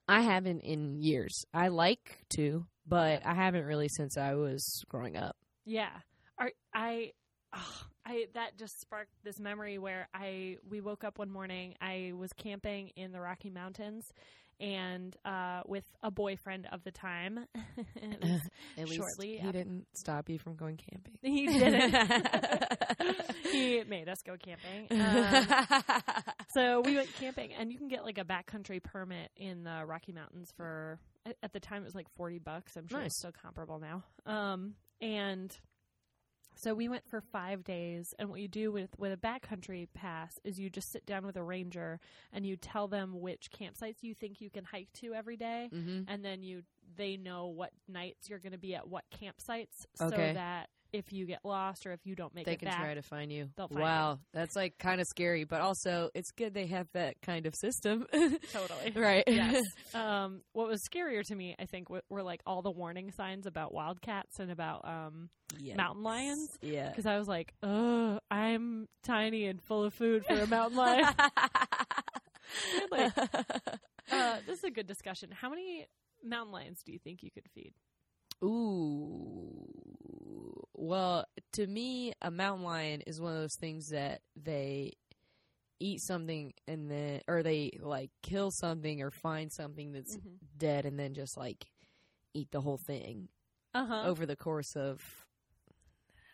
I 0.08 0.22
haven't 0.22 0.60
in 0.60 0.96
years. 1.02 1.44
I 1.52 1.68
like 1.68 2.18
to, 2.36 2.66
but 2.86 3.24
I 3.26 3.34
haven't 3.34 3.64
really 3.66 3.88
since 3.88 4.16
I 4.16 4.34
was 4.34 4.84
growing 4.88 5.16
up. 5.16 5.36
Yeah. 5.66 5.90
Are, 6.38 6.50
I, 6.74 7.12
oh, 7.54 7.82
I 8.06 8.26
that 8.34 8.58
just 8.58 8.80
sparked 8.80 9.12
this 9.24 9.38
memory 9.38 9.78
where 9.78 10.08
I 10.14 10.56
we 10.68 10.80
woke 10.80 11.04
up 11.04 11.18
one 11.18 11.30
morning. 11.30 11.74
I 11.80 12.12
was 12.16 12.32
camping 12.32 12.90
in 12.96 13.12
the 13.12 13.20
Rocky 13.20 13.50
Mountains, 13.50 14.12
and 14.60 15.14
uh, 15.24 15.62
with 15.66 15.84
a 16.02 16.10
boyfriend 16.10 16.66
of 16.72 16.82
the 16.84 16.90
time. 16.90 17.40
At 18.78 18.88
least 18.88 18.96
Shortly 18.96 19.32
he 19.32 19.38
after- 19.40 19.52
didn't 19.52 19.86
stop 19.94 20.28
you 20.28 20.38
from 20.38 20.54
going 20.56 20.76
camping. 20.78 21.18
he 21.22 21.46
didn't. 21.46 21.94
he 23.52 23.82
made 23.84 24.08
us 24.08 24.22
go 24.22 24.36
camping. 24.36 24.88
Um, 24.98 25.82
so 26.54 26.80
we 26.80 26.94
went 26.96 27.12
camping, 27.16 27.52
and 27.52 27.70
you 27.72 27.78
can 27.78 27.88
get 27.88 28.04
like 28.04 28.18
a 28.18 28.24
backcountry 28.24 28.82
permit 28.82 29.30
in 29.36 29.64
the 29.64 29.82
Rocky 29.86 30.12
Mountains 30.12 30.50
for 30.56 30.98
at- 31.26 31.36
at 31.42 31.52
the 31.52 31.60
time 31.60 31.82
it 31.82 31.86
was 31.86 31.94
like 31.94 32.08
forty 32.16 32.38
bucks. 32.38 32.76
I'm 32.76 32.86
sure 32.88 32.98
Nice. 33.00 33.06
it's 33.08 33.18
still 33.18 33.32
comparable 33.32 33.78
now. 33.80 34.04
Um, 34.26 34.74
and 35.00 35.54
so 36.58 36.74
we 36.74 36.88
went 36.88 37.06
for 37.08 37.20
five 37.20 37.62
days, 37.62 38.14
and 38.18 38.28
what 38.28 38.40
you 38.40 38.48
do 38.48 38.72
with 38.72 38.90
with 38.98 39.12
a 39.12 39.16
backcountry 39.16 39.86
pass 39.94 40.38
is 40.44 40.58
you 40.58 40.68
just 40.68 40.90
sit 40.90 41.06
down 41.06 41.24
with 41.24 41.36
a 41.36 41.42
ranger 41.42 42.00
and 42.32 42.44
you 42.44 42.56
tell 42.56 42.88
them 42.88 43.20
which 43.20 43.50
campsites 43.50 44.02
you 44.02 44.12
think 44.14 44.40
you 44.40 44.50
can 44.50 44.64
hike 44.64 44.92
to 44.94 45.14
every 45.14 45.36
day, 45.36 45.70
mm-hmm. 45.72 46.02
and 46.08 46.24
then 46.24 46.42
you 46.42 46.62
they 46.96 47.16
know 47.16 47.46
what 47.46 47.70
nights 47.86 48.28
you're 48.28 48.40
going 48.40 48.52
to 48.52 48.58
be 48.58 48.74
at 48.74 48.88
what 48.88 49.04
campsites, 49.10 49.86
Okay. 50.00 50.28
so 50.28 50.34
that 50.34 50.68
if 50.92 51.12
you 51.12 51.26
get 51.26 51.40
lost 51.44 51.86
or 51.86 51.92
if 51.92 52.00
you 52.04 52.14
don't 52.14 52.34
make 52.34 52.46
They 52.46 52.52
it 52.52 52.58
can 52.60 52.68
back, 52.68 52.80
try 52.80 52.94
to 52.94 53.02
find 53.02 53.30
you. 53.32 53.48
they'll 53.56 53.68
find 53.68 53.80
wow, 53.82 54.18
that's 54.32 54.56
like 54.56 54.78
kind 54.78 55.00
of 55.00 55.06
scary, 55.06 55.44
but 55.44 55.60
also 55.60 56.10
it's 56.14 56.30
good 56.30 56.54
they 56.54 56.66
have 56.66 56.86
that 56.94 57.20
kind 57.22 57.46
of 57.46 57.54
system. 57.54 58.06
totally. 58.52 58.92
right. 58.94 59.24
yes. 59.26 59.64
Um, 59.94 60.42
what 60.52 60.68
was 60.68 60.82
scarier 60.82 61.24
to 61.26 61.34
me, 61.34 61.56
I 61.58 61.64
think, 61.66 61.88
w- 61.88 62.02
were 62.10 62.22
like 62.22 62.40
all 62.46 62.62
the 62.62 62.70
warning 62.70 63.10
signs 63.10 63.46
about 63.46 63.72
wildcats 63.74 64.38
and 64.38 64.50
about 64.50 64.86
um, 64.86 65.30
Yes. 65.58 65.76
mountain 65.78 66.02
lions. 66.02 66.50
Yeah. 66.60 66.90
Because 66.90 67.06
I 67.06 67.16
was 67.18 67.26
like, 67.26 67.54
oh, 67.62 68.18
I'm 68.30 68.86
tiny 69.02 69.46
and 69.46 69.62
full 69.62 69.84
of 69.84 69.94
food 69.94 70.24
for 70.26 70.34
a 70.34 70.46
mountain 70.46 70.76
lion. 70.78 71.06
Like- 72.90 73.12
uh, 74.10 74.36
this 74.46 74.58
is 74.58 74.64
a 74.64 74.70
good 74.70 74.86
discussion. 74.86 75.30
How 75.32 75.48
many 75.50 75.86
mountain 76.24 76.52
lions 76.52 76.82
do 76.84 76.92
you 76.92 76.98
think 76.98 77.22
you 77.22 77.30
could 77.30 77.46
feed? 77.54 77.72
Ooh. 78.44 79.66
Well, 80.80 81.24
to 81.54 81.66
me, 81.66 82.12
a 82.22 82.30
mountain 82.30 82.64
lion 82.64 83.00
is 83.06 83.20
one 83.20 83.34
of 83.34 83.40
those 83.40 83.56
things 83.60 83.88
that 83.88 84.20
they 84.36 84.92
eat 85.80 86.00
something 86.00 86.52
and 86.68 86.88
then, 86.90 87.20
or 87.26 87.42
they 87.42 87.78
like 87.82 88.10
kill 88.22 88.50
something 88.52 89.02
or 89.02 89.10
find 89.10 89.52
something 89.52 89.92
that's 89.92 90.16
dead 90.56 90.86
and 90.86 90.98
then 90.98 91.14
just 91.14 91.36
like 91.36 91.66
eat 92.34 92.48
the 92.52 92.60
whole 92.60 92.78
thing 92.86 93.28
Uh 93.74 93.86
huh. 93.86 94.02
over 94.06 94.24
the 94.24 94.36
course 94.36 94.76
of. 94.76 95.00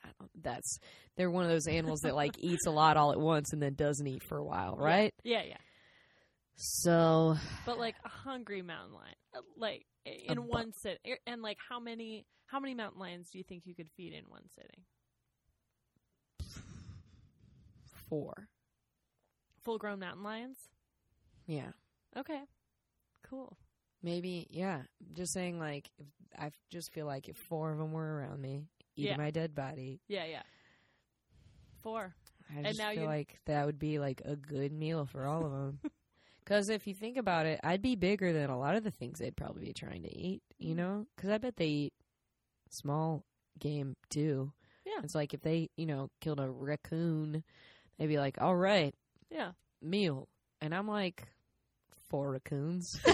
I 0.05 0.09
don't, 0.18 0.30
that's 0.42 0.78
they're 1.16 1.30
one 1.30 1.45
of 1.45 1.51
those 1.51 1.66
animals 1.66 2.01
that 2.01 2.14
like 2.14 2.36
eats 2.38 2.66
a 2.66 2.70
lot 2.70 2.99
all 2.99 3.12
at 3.12 3.18
once 3.20 3.55
and 3.55 3.62
then 3.62 3.72
doesn't 3.74 4.07
eat 4.07 4.22
for 4.22 4.36
a 4.36 4.45
while, 4.45 4.76
right? 4.76 5.14
Yeah, 5.24 5.42
yeah. 5.42 5.57
So 6.57 7.36
But 7.64 7.78
like 7.78 7.95
a 8.05 8.09
hungry 8.09 8.61
mountain 8.61 8.95
lion, 8.95 9.14
uh, 9.34 9.40
like 9.57 9.86
in 10.26 10.47
one 10.47 10.72
sit, 10.82 10.99
and 11.26 11.40
like 11.42 11.57
how 11.68 11.80
many 11.80 12.26
how 12.55 12.61
many 12.61 12.72
mountain 12.72 13.00
lions 13.00 13.30
do 13.30 13.38
you 13.38 13.42
think 13.42 13.66
you 13.66 13.74
could 13.74 13.90
feed 13.96 14.12
in 14.12 14.22
one 14.28 14.42
sitting? 14.55 14.84
four, 18.09 18.46
Full 19.64 19.78
grown 19.78 19.98
mountain 19.98 20.22
lions. 20.22 20.59
yeah. 21.46 21.72
Okay, 22.16 22.42
cool. 23.28 23.57
Maybe, 24.05 24.46
yeah. 24.50 24.82
Just 25.14 25.32
saying, 25.32 25.59
like, 25.59 25.90
if, 25.98 26.07
I 26.38 26.52
just 26.70 26.92
feel 26.92 27.07
like 27.07 27.28
if 27.28 27.36
four 27.36 27.72
of 27.72 27.78
them 27.78 27.90
were 27.90 28.18
around 28.20 28.40
me 28.40 28.68
eating 28.94 29.11
Yeah. 29.12 29.16
my 29.16 29.32
dead 29.32 29.52
body, 29.52 30.00
Yeah, 30.07 30.26
yeah. 30.26 30.42
Four. 31.82 32.14
I 32.55 32.59
And 32.59 32.66
just 32.68 32.80
feel 32.80 32.92
you- 33.02 33.05
like 33.09 33.40
that 33.46 33.66
would 33.66 33.80
be 33.80 33.98
like 33.98 34.22
a 34.24 34.36
good 34.36 34.70
meal 34.72 35.07
for 35.07 35.24
all 35.26 35.44
of 35.44 35.50
them. 35.50 35.80
Because 36.44 36.68
if 36.68 36.86
you 36.86 36.94
think 36.94 37.16
about 37.16 37.46
it, 37.46 37.59
I'd 37.64 37.82
be 37.82 37.96
bigger 37.96 38.32
than 38.32 38.48
a 38.48 38.59
lot 38.59 38.76
of 38.76 38.84
the 38.84 38.92
things 38.92 39.18
they'd 39.18 39.36
probably 39.36 39.64
be 39.66 39.72
trying 39.72 40.02
to 40.05 40.16
eat. 40.16 40.42
You 40.59 40.74
Mhm. 40.74 40.76
know, 40.76 41.07
because 41.16 41.30
I 41.30 41.38
bet 41.38 41.57
they 41.57 41.66
eat 41.68 41.94
small 42.74 43.24
game 43.58 43.96
too. 44.10 44.52
Yeah. 44.86 45.00
it's 45.02 45.14
like 45.14 45.32
if 45.34 45.40
they, 45.42 45.70
you 45.76 45.86
know, 45.86 46.10
killed 46.20 46.40
a 46.40 46.50
raccoon, 46.50 47.42
they'd 47.98 48.06
be 48.06 48.18
like, 48.18 48.36
"All 48.40 48.54
right, 48.56 48.94
Yeah. 49.30 49.52
meal," 49.80 50.28
and 50.60 50.74
I'm 50.74 50.86
like, 50.88 51.26
four 52.10 52.30
raccoons. 52.32 52.98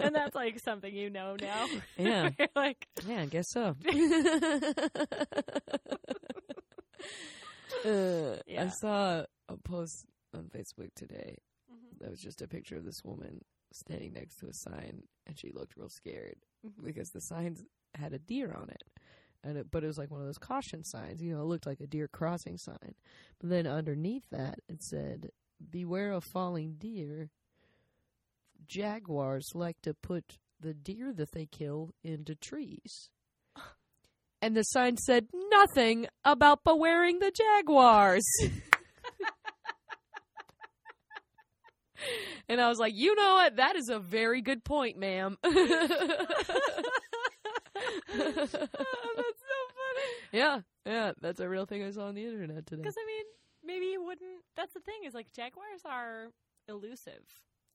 and 0.00 0.14
that's 0.14 0.34
like 0.34 0.58
something 0.60 0.92
you 0.94 1.10
know 1.10 1.36
now. 1.40 1.66
Yeah. 1.96 2.30
You're 2.38 2.48
like, 2.56 2.86
Yeah, 3.06 3.20
I 3.22 3.26
guess 3.26 3.48
so. 3.50 3.76
uh, 7.84 8.36
Yeah. 8.46 8.64
I 8.64 8.68
saw 8.68 9.24
a 9.48 9.56
post 9.58 10.06
on 10.34 10.44
Facebook 10.54 10.90
today 10.94 11.38
Mhm. 11.70 11.98
that 12.00 12.10
was 12.10 12.20
just 12.20 12.42
a 12.42 12.48
picture 12.48 12.76
of 12.76 12.84
this 12.84 13.04
woman 13.04 13.44
standing 13.78 14.12
next 14.12 14.36
to 14.36 14.46
a 14.46 14.52
sign, 14.52 15.02
and 15.26 15.38
she 15.38 15.50
looked 15.52 15.76
real 15.76 15.88
scared 15.88 16.36
Mhm. 16.64 16.84
because 16.84 17.10
the 17.10 17.20
sign 17.20 17.56
had 17.94 18.12
a 18.12 18.18
deer 18.18 18.52
on 18.52 18.68
it. 18.70 18.82
And 19.42 19.58
it, 19.58 19.70
but 19.70 19.84
it 19.84 19.86
was 19.86 19.98
like 19.98 20.10
one 20.10 20.20
of 20.20 20.26
those 20.26 20.38
caution 20.38 20.82
signs, 20.82 21.22
you 21.22 21.32
know. 21.32 21.42
It 21.42 21.46
looked 21.46 21.66
like 21.66 21.80
a 21.80 21.86
deer 21.86 22.08
crossing 22.08 22.58
sign, 22.58 22.94
but 23.38 23.48
then 23.50 23.66
underneath 23.66 24.28
that 24.30 24.58
it 24.68 24.82
said, 24.82 25.30
"Beware 25.70 26.12
of 26.12 26.24
falling 26.24 26.74
deer. 26.74 27.30
Jaguars 28.66 29.50
like 29.54 29.80
to 29.82 29.94
put 29.94 30.38
the 30.58 30.74
deer 30.74 31.12
that 31.12 31.32
they 31.32 31.46
kill 31.46 31.94
into 32.02 32.34
trees." 32.34 33.10
And 34.42 34.54
the 34.54 34.64
sign 34.64 34.98
said 34.98 35.28
nothing 35.32 36.06
about 36.22 36.62
bewaring 36.62 37.20
the 37.20 37.30
jaguars. 37.32 38.22
and 42.48 42.60
I 42.60 42.68
was 42.68 42.78
like, 42.78 42.94
you 42.94 43.14
know 43.14 43.34
what? 43.34 43.56
That 43.56 43.76
is 43.76 43.88
a 43.88 43.98
very 43.98 44.40
good 44.42 44.64
point, 44.64 44.96
ma'am. 44.98 45.36
oh, 45.44 45.48
that's 48.34 48.52
so 48.52 49.58
funny. 49.74 50.10
yeah, 50.32 50.60
yeah, 50.84 51.12
that's 51.20 51.40
a 51.40 51.48
real 51.48 51.66
thing 51.66 51.82
I 51.82 51.90
saw 51.90 52.06
on 52.06 52.14
the 52.14 52.24
internet 52.24 52.66
today. 52.66 52.82
Because 52.82 52.96
I 52.98 53.06
mean, 53.06 53.24
maybe 53.64 53.86
you 53.86 54.04
wouldn't. 54.04 54.42
That's 54.56 54.74
the 54.74 54.80
thing 54.80 55.00
is 55.06 55.14
like 55.14 55.32
jaguars 55.32 55.82
are 55.84 56.28
elusive, 56.68 57.24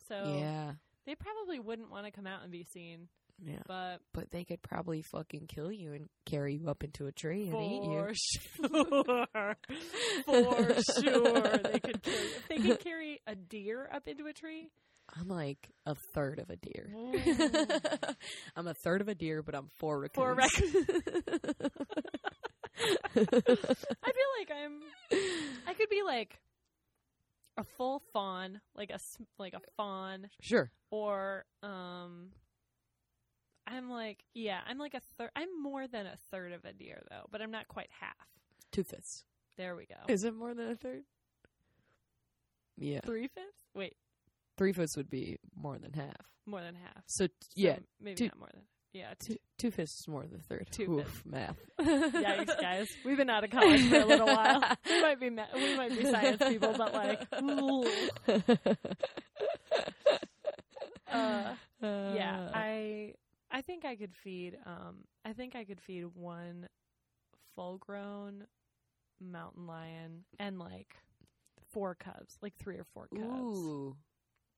so 0.07 0.37
Yeah, 0.39 0.73
they 1.05 1.15
probably 1.15 1.59
wouldn't 1.59 1.91
want 1.91 2.05
to 2.05 2.11
come 2.11 2.27
out 2.27 2.43
and 2.43 2.51
be 2.51 2.63
seen. 2.63 3.07
Yeah. 3.43 3.61
But 3.67 4.01
But 4.13 4.31
they 4.31 4.43
could 4.43 4.61
probably 4.61 5.01
fucking 5.01 5.47
kill 5.47 5.71
you 5.71 5.93
and 5.93 6.09
carry 6.25 6.55
you 6.55 6.69
up 6.69 6.83
into 6.83 7.07
a 7.07 7.11
tree 7.11 7.49
and 7.49 7.61
eat 7.61 7.83
you. 7.83 7.99
for 7.99 8.13
sure, 8.13 9.55
for 10.25 10.81
sure, 11.01 11.57
they 11.57 11.79
could 11.79 12.03
carry. 12.03 12.17
If 12.17 12.47
they 12.49 12.57
can 12.57 12.77
carry 12.77 13.21
a 13.25 13.35
deer 13.35 13.89
up 13.91 14.07
into 14.07 14.27
a 14.27 14.33
tree, 14.33 14.69
I'm 15.19 15.27
like 15.27 15.69
a 15.85 15.95
third 16.13 16.39
of 16.39 16.49
a 16.49 16.55
deer. 16.55 16.89
Ooh. 16.95 17.13
I'm 18.55 18.67
a 18.67 18.73
third 18.73 19.01
of 19.01 19.07
a 19.07 19.15
deer, 19.15 19.41
but 19.43 19.55
I'm 19.55 19.69
four 19.77 19.99
raccoons. 19.99 20.15
Four 20.15 20.35
I 20.39 20.47
feel 23.15 24.31
like 24.39 24.51
I'm. 24.51 24.81
I 25.67 25.73
could 25.73 25.89
be 25.89 26.03
like 26.03 26.39
a 27.57 27.63
full 27.77 28.01
fawn, 28.13 28.61
like 28.75 28.91
a 28.91 28.99
like 29.37 29.53
a 29.53 29.61
fawn, 29.75 30.29
sure. 30.41 30.71
or 30.91 31.45
um. 31.63 32.29
I'm 33.71 33.89
like, 33.89 34.23
yeah, 34.33 34.59
I'm 34.67 34.77
like 34.77 34.93
a 34.93 35.01
third. 35.17 35.29
I'm 35.35 35.61
more 35.63 35.87
than 35.87 36.05
a 36.05 36.17
third 36.29 36.51
of 36.51 36.65
a 36.65 36.73
deer 36.73 37.01
though, 37.09 37.25
but 37.31 37.41
I'm 37.41 37.51
not 37.51 37.67
quite 37.67 37.89
half. 37.99 38.15
Two 38.71 38.83
fifths. 38.83 39.23
There 39.57 39.75
we 39.75 39.85
go. 39.85 39.95
Is 40.07 40.23
it 40.23 40.35
more 40.35 40.53
than 40.53 40.69
a 40.69 40.75
third? 40.75 41.03
Yeah. 42.77 42.99
Three 43.05 43.27
fifths? 43.27 43.63
Wait, 43.75 43.95
Three 44.57 44.73
fifths 44.73 44.97
would 44.97 45.09
be 45.09 45.37
more 45.55 45.77
than 45.77 45.93
half. 45.93 46.15
more 46.45 46.61
than 46.61 46.75
half. 46.75 47.03
So, 47.07 47.25
So 47.27 47.31
yeah, 47.55 47.77
maybe 48.01 48.15
two- 48.15 48.25
not 48.25 48.39
more 48.39 48.49
than. 48.53 48.63
Yeah, 48.93 49.13
two, 49.19 49.37
two 49.57 49.71
fifths 49.71 50.01
is 50.01 50.07
more 50.09 50.23
than 50.25 50.39
a 50.41 50.43
third. 50.43 50.67
Two 50.69 50.99
Oof, 50.99 51.23
math. 51.25 51.55
Yikes, 51.79 52.59
guys. 52.59 52.89
We've 53.05 53.15
been 53.15 53.29
out 53.29 53.45
of 53.45 53.49
college 53.49 53.87
for 53.87 54.01
a 54.01 54.05
little 54.05 54.25
while. 54.27 54.61
We 54.85 55.01
might 55.01 55.17
be 55.19 55.29
ma- 55.29 55.45
we 55.55 55.77
might 55.77 55.91
be 55.97 56.03
science 56.03 56.43
people, 56.45 56.73
but 56.77 56.93
like, 56.93 57.25
ooh. 57.41 57.87
Uh, 61.11 61.53
yeah, 61.81 62.49
I 62.53 63.13
I 63.51 63.61
think 63.61 63.85
I 63.85 63.95
could 63.95 64.15
feed 64.15 64.57
um 64.65 65.03
I 65.25 65.33
think 65.33 65.55
I 65.55 65.63
could 65.65 65.81
feed 65.81 66.05
one 66.15 66.67
full 67.55 67.77
grown 67.77 68.45
mountain 69.19 69.67
lion 69.67 70.23
and 70.39 70.57
like 70.59 70.95
four 71.71 71.95
cubs, 71.95 72.37
like 72.41 72.53
three 72.57 72.77
or 72.77 72.85
four 72.93 73.07
cubs. 73.13 73.25
Ooh. 73.59 73.95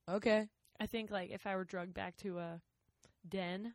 Okay. 0.10 0.48
I 0.80 0.86
think 0.86 1.12
like 1.12 1.32
if 1.32 1.46
I 1.48 1.56
were 1.56 1.64
drugged 1.66 1.94
back 1.94 2.16
to 2.18 2.39
a 2.39 2.62
den, 3.28 3.74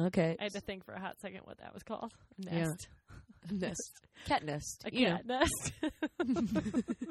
Okay. 0.00 0.36
I 0.38 0.44
had 0.44 0.52
to 0.52 0.60
think 0.60 0.84
for 0.84 0.92
a 0.94 1.00
hot 1.00 1.20
second 1.20 1.40
what 1.44 1.58
that 1.58 1.74
was 1.74 1.82
called. 1.82 2.12
A 2.40 2.42
Yeah. 2.44 2.50
Nest. 2.68 2.88
nest. 3.50 4.00
Cat 4.26 4.44
nest. 4.44 4.84
A 4.84 4.90
know. 4.90 5.16
cat 5.16 5.26
nest. 5.26 5.72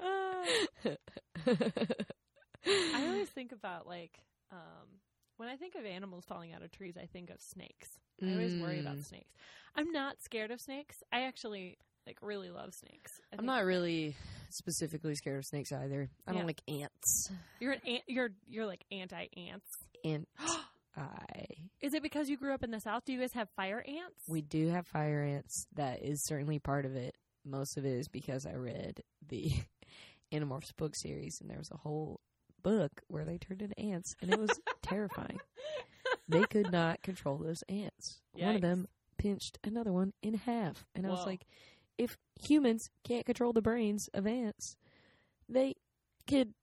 Uh, 0.00 0.44
I 1.46 3.06
always 3.08 3.28
think 3.30 3.50
about 3.52 3.86
like 3.88 4.12
um 4.52 4.86
when 5.38 5.48
I 5.48 5.56
think 5.56 5.74
of 5.74 5.86
animals 5.86 6.24
falling 6.28 6.52
out 6.52 6.62
of 6.62 6.70
trees, 6.70 6.96
I 7.00 7.06
think 7.06 7.30
of 7.30 7.40
snakes. 7.40 7.88
I 8.22 8.32
always 8.32 8.54
worry 8.56 8.80
about 8.80 8.96
Mm. 8.96 9.06
snakes. 9.06 9.32
I'm 9.76 9.90
not 9.92 10.20
scared 10.22 10.50
of 10.50 10.60
snakes. 10.60 11.02
I 11.12 11.22
actually 11.22 11.78
like 12.06 12.18
really 12.20 12.50
love 12.50 12.74
snakes. 12.74 13.12
I 13.32 13.36
I'm 13.38 13.46
not 13.46 13.64
really 13.64 14.16
specifically 14.50 15.14
scared 15.14 15.38
of 15.38 15.44
snakes 15.46 15.72
either. 15.72 16.10
I 16.26 16.32
don't 16.32 16.46
like 16.46 16.62
ants. 16.68 17.30
You're 17.60 17.72
an 17.72 17.80
ant, 17.86 18.02
you're 18.06 18.30
you're 18.48 18.66
like 18.66 18.84
anti 18.90 19.26
ants. 19.36 19.66
And 20.04 20.26
I 20.96 21.44
Is 21.80 21.94
it 21.94 22.02
because 22.02 22.28
you 22.28 22.36
grew 22.36 22.52
up 22.54 22.64
in 22.64 22.70
the 22.72 22.80
south? 22.80 23.04
Do 23.04 23.12
you 23.12 23.20
guys 23.20 23.32
have 23.34 23.48
fire 23.50 23.84
ants? 23.86 24.24
we 24.26 24.42
do 24.42 24.68
have 24.68 24.86
fire 24.86 25.22
ants. 25.22 25.66
That 25.74 26.02
is 26.04 26.24
certainly 26.26 26.58
part 26.58 26.84
of 26.84 26.96
it. 26.96 27.16
Most 27.44 27.76
of 27.78 27.84
it 27.84 27.92
is 27.92 28.08
because 28.08 28.46
I 28.46 28.54
read 28.54 29.02
the 29.26 29.52
Animorphs 30.32 30.74
book 30.76 30.94
series, 30.96 31.38
and 31.40 31.48
there 31.48 31.58
was 31.58 31.70
a 31.70 31.76
whole 31.76 32.20
book 32.62 33.02
where 33.08 33.24
they 33.24 33.38
turned 33.38 33.62
into 33.62 33.78
ants, 33.78 34.14
and 34.22 34.30
it 34.30 34.38
was 34.38 34.60
terrifying. 34.82 35.38
They 36.28 36.44
could 36.44 36.70
not 36.70 37.02
control 37.02 37.36
those 37.38 37.62
ants. 37.68 38.20
One 38.32 38.54
of 38.56 38.60
them 38.62 38.86
pinched 39.16 39.58
another 39.64 39.92
one 39.92 40.12
in 40.22 40.34
half, 40.34 40.84
and 40.94 41.06
I 41.06 41.10
was 41.10 41.26
like, 41.26 41.46
if 41.96 42.16
humans 42.40 42.90
can't 43.04 43.26
control 43.26 43.52
the 43.52 43.62
brains 43.62 44.08
of 44.14 44.26
ants, 44.26 44.76
they 45.48 45.74
could 46.26 46.54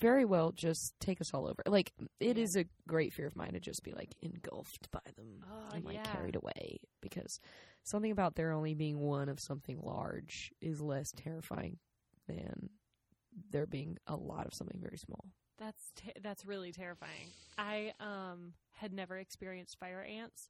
very 0.00 0.24
well 0.24 0.52
just 0.52 0.92
take 1.00 1.20
us 1.20 1.32
all 1.32 1.46
over. 1.46 1.62
Like 1.66 1.92
it 2.20 2.36
Yeah. 2.36 2.44
is 2.44 2.56
a 2.56 2.66
great 2.86 3.12
fear 3.12 3.26
of 3.26 3.36
mine 3.36 3.52
to 3.54 3.60
just 3.60 3.82
be 3.82 3.92
like 3.92 4.14
engulfed 4.22 4.90
by 4.90 5.00
them 5.16 5.44
Oh, 5.44 5.74
and 5.74 5.84
like 5.84 5.94
yeah. 5.94 6.12
carried 6.12 6.36
away 6.36 6.80
because 7.00 7.40
something 7.84 8.10
about 8.10 8.34
there 8.34 8.52
only 8.52 8.74
being 8.74 8.98
one 8.98 9.28
of 9.28 9.40
something 9.40 9.80
large 9.82 10.52
is 10.60 10.80
less 10.80 11.12
terrifying 11.12 11.78
than 12.28 12.70
there 13.50 13.66
being 13.66 13.98
a 14.06 14.16
lot 14.16 14.46
of 14.46 14.54
something 14.54 14.78
very 14.80 14.98
small. 14.98 15.24
That's 15.58 15.92
te- 15.94 16.12
that's 16.22 16.44
really 16.44 16.72
terrifying. 16.72 17.28
I 17.58 17.92
um 18.00 18.54
had 18.72 18.92
never 18.92 19.16
experienced 19.18 19.78
fire 19.78 20.02
ants, 20.02 20.48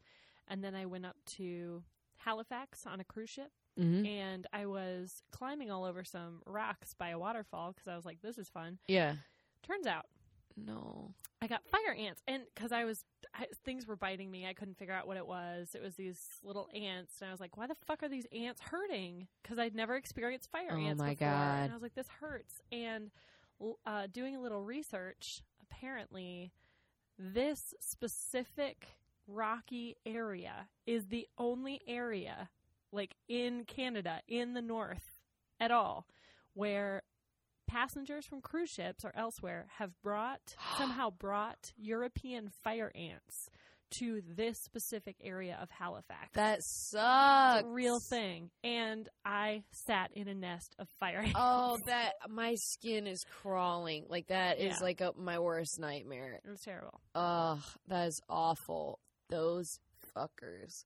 and 0.48 0.64
then 0.64 0.74
I 0.74 0.86
went 0.86 1.04
up 1.06 1.16
to 1.36 1.82
Halifax 2.16 2.86
on 2.86 3.00
a 3.00 3.04
cruise 3.04 3.30
ship, 3.30 3.50
Mm-hmm. 3.78 4.06
and 4.06 4.46
I 4.52 4.66
was 4.66 5.22
climbing 5.32 5.70
all 5.70 5.84
over 5.84 6.04
some 6.04 6.42
rocks 6.46 6.94
by 6.94 7.08
a 7.08 7.18
waterfall 7.18 7.72
because 7.72 7.88
I 7.88 7.96
was 7.96 8.04
like, 8.04 8.22
"This 8.22 8.38
is 8.38 8.48
fun." 8.48 8.78
Yeah. 8.86 9.16
Turns 9.66 9.86
out 9.86 10.06
No. 10.56 11.12
I 11.42 11.48
got 11.48 11.66
fire 11.66 11.92
ants, 11.92 12.22
and 12.28 12.44
because 12.54 12.70
I 12.72 12.84
was 12.84 13.04
I, 13.34 13.46
things 13.64 13.86
were 13.86 13.96
biting 13.96 14.30
me, 14.30 14.46
I 14.46 14.54
couldn't 14.54 14.78
figure 14.78 14.94
out 14.94 15.06
what 15.08 15.16
it 15.16 15.26
was. 15.26 15.74
It 15.74 15.82
was 15.82 15.96
these 15.96 16.20
little 16.44 16.68
ants, 16.72 17.20
and 17.20 17.28
I 17.28 17.32
was 17.32 17.40
like, 17.40 17.56
"Why 17.56 17.66
the 17.66 17.74
fuck 17.86 18.02
are 18.04 18.08
these 18.08 18.26
ants 18.32 18.60
hurting?" 18.60 19.26
Because 19.42 19.58
I'd 19.58 19.74
never 19.74 19.96
experienced 19.96 20.50
fire 20.50 20.68
Oh 20.70 20.76
ants 20.78 21.02
Oh 21.02 21.04
my 21.04 21.10
before, 21.14 21.28
God. 21.28 21.62
and 21.64 21.72
I 21.72 21.74
was 21.74 21.82
like, 21.82 21.94
"This 21.94 22.08
hurts." 22.20 22.62
And 22.72 23.10
uh, 23.86 24.06
doing 24.12 24.36
a 24.36 24.40
little 24.40 24.62
research, 24.62 25.42
apparently, 25.62 26.52
this 27.18 27.74
specific 27.80 28.86
rocky 29.26 29.96
area 30.04 30.68
is 30.86 31.06
the 31.06 31.26
only 31.38 31.80
area, 31.86 32.50
like 32.92 33.16
in 33.28 33.64
Canada, 33.64 34.20
in 34.28 34.54
the 34.54 34.62
north 34.62 35.20
at 35.60 35.70
all, 35.70 36.06
where 36.54 37.02
passengers 37.66 38.26
from 38.26 38.40
cruise 38.40 38.70
ships 38.70 39.04
or 39.04 39.12
elsewhere 39.16 39.66
have 39.78 40.00
brought 40.02 40.54
somehow 40.78 41.10
brought 41.10 41.72
European 41.76 42.48
fire 42.48 42.92
ants 42.94 43.50
to 43.98 44.20
this 44.36 44.58
specific 44.62 45.16
area 45.22 45.58
of 45.60 45.70
Halifax. 45.70 46.30
That 46.34 46.58
sucks. 46.62 47.64
real 47.66 47.98
thing. 48.00 48.50
And 48.62 49.08
I 49.24 49.62
sat 49.72 50.10
in 50.14 50.28
a 50.28 50.34
nest 50.34 50.74
of 50.78 50.88
fire 51.00 51.18
ants. 51.20 51.34
Oh, 51.38 51.78
that 51.86 52.12
my 52.28 52.54
skin 52.56 53.06
is 53.06 53.24
crawling. 53.42 54.06
Like 54.08 54.28
that 54.28 54.58
is 54.58 54.76
Yeah. 54.78 54.82
like 54.84 55.00
a, 55.00 55.12
my 55.16 55.38
worst 55.38 55.78
nightmare. 55.78 56.40
It 56.44 56.48
was 56.50 56.60
terrible. 56.62 57.00
Ugh, 57.14 57.60
that 57.88 58.08
is 58.08 58.20
awful. 58.28 58.98
Those 59.28 59.78
fuckers. 60.16 60.84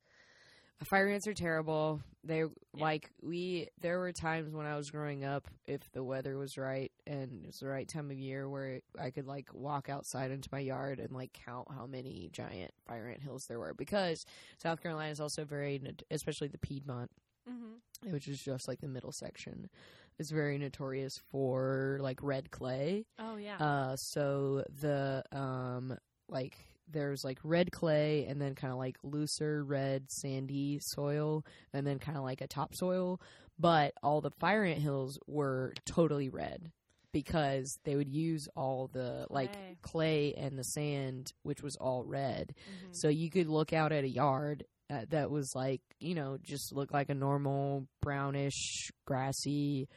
Fire 0.85 1.09
ants 1.09 1.27
are 1.27 1.35
terrible. 1.35 2.01
They 2.23 2.45
like 2.73 3.11
we. 3.23 3.69
There 3.81 3.99
were 3.99 4.13
times 4.13 4.53
when 4.55 4.67
I 4.67 4.77
was 4.77 4.91
growing 4.91 5.25
up, 5.25 5.49
if 5.67 5.91
the 5.93 6.05
weather 6.05 6.37
was 6.39 6.57
right 6.57 6.93
and 7.07 7.43
it 7.43 7.47
was 7.49 7.59
the 7.61 7.67
right 7.67 7.89
time 7.89 8.11
of 8.11 8.19
year, 8.19 8.49
where 8.49 8.81
I 9.01 9.11
could 9.11 9.27
like 9.27 9.49
walk 9.53 9.89
outside 9.89 10.31
into 10.31 10.49
my 10.53 10.61
yard 10.61 11.01
and 11.01 11.11
like 11.13 11.33
count 11.45 11.69
how 11.75 11.87
many 11.87 12.29
giant 12.33 12.73
fire 12.87 13.09
ant 13.09 13.23
hills 13.23 13.47
there 13.47 13.59
were. 13.59 13.75
Because 13.75 14.25
South 14.63 14.81
Carolina 14.83 15.11
is 15.11 15.21
also 15.21 15.45
very, 15.45 15.81
especially 16.11 16.49
the 16.49 16.59
Piedmont, 16.59 17.11
Mm-hmm. 17.51 18.13
which 18.13 18.29
is 18.29 18.43
just 18.43 18.69
like 18.69 18.81
the 18.83 18.89
middle 18.89 19.11
section, 19.11 19.71
is 20.19 20.31
very 20.31 20.59
notorious 20.59 21.19
for 21.31 21.99
like 22.03 22.23
red 22.23 22.51
clay. 22.51 23.07
Oh 23.19 23.37
yeah. 23.37 23.57
Uh, 23.57 23.97
so 23.97 24.65
the 24.83 25.25
um, 25.33 25.97
like 26.29 26.59
there's 26.91 27.25
like 27.25 27.39
red 27.45 27.71
clay 27.73 28.27
and 28.29 28.41
then 28.41 28.55
kind 28.55 28.73
of 28.73 28.79
like 28.79 28.97
looser 29.03 29.63
red 29.65 30.11
sandy 30.11 30.79
soil 30.81 31.45
and 31.73 31.87
then 31.87 31.99
kind 31.99 32.17
of 32.19 32.25
like 32.25 32.41
a 32.41 32.47
topsoil. 32.47 33.21
But 33.59 33.93
all 34.03 34.21
the 34.21 34.31
fire 34.39 34.65
ant 34.65 34.79
hills 34.81 35.19
were 35.27 35.75
totally 35.85 36.29
red 36.29 36.71
because 37.13 37.79
they 37.85 37.97
would 37.97 38.09
use 38.09 38.47
all 38.55 38.89
the 38.93 39.27
like 39.31 39.53
Clay. 39.53 39.77
clay 39.83 40.35
and 40.37 40.59
the 40.59 40.63
sand, 40.63 41.33
which 41.43 41.63
was 41.63 41.77
all 41.77 42.05
red. 42.05 42.55
Mhm. 42.57 42.95
So 42.95 43.09
you 43.09 43.31
could 43.31 43.49
look 43.49 43.73
out 43.73 43.93
at 43.93 44.05
a 44.05 44.09
yard 44.09 44.65
uh, 44.91 45.05
that 45.11 45.31
was 45.31 45.53
like, 45.55 45.83
you 46.01 46.15
know, 46.15 46.39
just 46.43 46.73
looked 46.75 46.93
like 46.95 47.11
a 47.11 47.15
normal 47.15 47.87
brownish, 48.01 48.91
grassy 49.07 49.89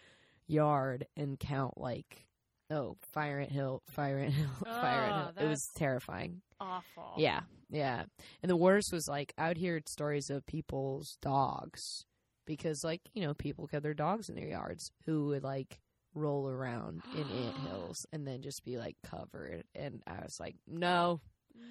yard 0.48 1.06
and 1.16 1.40
count 1.40 1.78
like, 1.78 2.26
oh, 2.70 2.98
fire 3.14 3.40
ant 3.40 3.52
hill, 3.52 3.82
fire 3.90 4.18
ant 4.20 4.34
hill, 4.34 4.50
fire 4.66 5.04
ant 5.04 5.14
Oh, 5.38 5.40
hill. 5.40 5.48
It 5.48 5.50
was 5.50 5.70
terrifying. 5.76 6.42
Awful. 6.62 7.16
Yeah, 7.18 7.42
yeah. 7.70 8.04
And 8.42 8.50
the 8.50 8.56
worst 8.56 8.94
was 8.94 9.08
like, 9.08 9.34
I 9.38 9.48
would 9.50 9.58
hear 9.58 9.82
stories 9.86 10.30
of 10.30 10.46
people's 10.46 11.18
dogs 11.22 12.06
because, 12.46 12.84
like, 12.84 13.02
you 13.14 13.22
know, 13.24 13.34
people 13.34 13.68
kept 13.68 13.84
their 13.84 13.94
dogs 13.94 14.30
in 14.30 14.36
their 14.36 14.48
yards 14.48 14.92
who 15.06 15.28
would 15.28 15.44
like 15.44 15.80
roll 16.14 16.48
around 16.48 17.04
in 17.14 17.32
ant 17.32 17.58
hills 17.58 18.06
and 18.12 18.28
then 18.28 18.42
just 18.42 18.64
be 18.64 18.78
like 18.78 18.96
covered. 19.04 19.64
And 19.76 20.02
I 20.08 20.22
was 20.24 20.40
like, 20.40 20.56
no, 20.68 21.22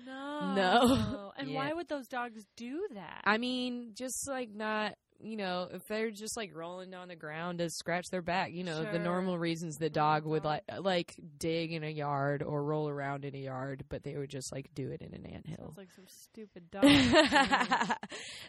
No. 0.06 0.38
No. 0.54 1.32
And 1.38 1.50
Yeah. 1.50 1.56
why 1.56 1.72
would 1.72 1.88
those 1.88 2.08
dogs 2.08 2.44
do 2.56 2.86
that? 2.94 3.22
I 3.24 3.38
mean, 3.38 3.92
just 3.94 4.28
like 4.28 4.50
not 4.54 4.94
you 5.22 5.36
know, 5.36 5.68
if 5.72 5.86
they're 5.86 6.10
just 6.10 6.36
like 6.36 6.50
rolling 6.54 6.94
on 6.94 7.08
the 7.08 7.16
ground 7.16 7.58
to 7.58 7.68
scratch 7.70 8.06
their 8.10 8.22
back, 8.22 8.52
you 8.52 8.64
know, 8.64 8.90
the 8.90 8.98
normal 8.98 9.38
reasons 9.38 9.76
the 9.76 9.90
dog 9.90 10.24
would 10.24 10.44
like 10.44 10.62
like 10.78 11.14
dig 11.38 11.72
in 11.72 11.84
a 11.84 11.90
yard 11.90 12.42
or 12.42 12.62
roll 12.62 12.88
around 12.88 13.24
in 13.24 13.34
a 13.34 13.38
yard, 13.38 13.84
but 13.88 14.02
they 14.02 14.16
would 14.16 14.30
just 14.30 14.52
like 14.52 14.70
do 14.74 14.90
it 14.90 15.02
in 15.02 15.14
an 15.14 15.26
anthill. 15.26 15.74
Sounds 15.74 15.78
like 15.78 15.92
some 15.92 16.06
stupid 16.08 16.70
dog. 16.72 16.84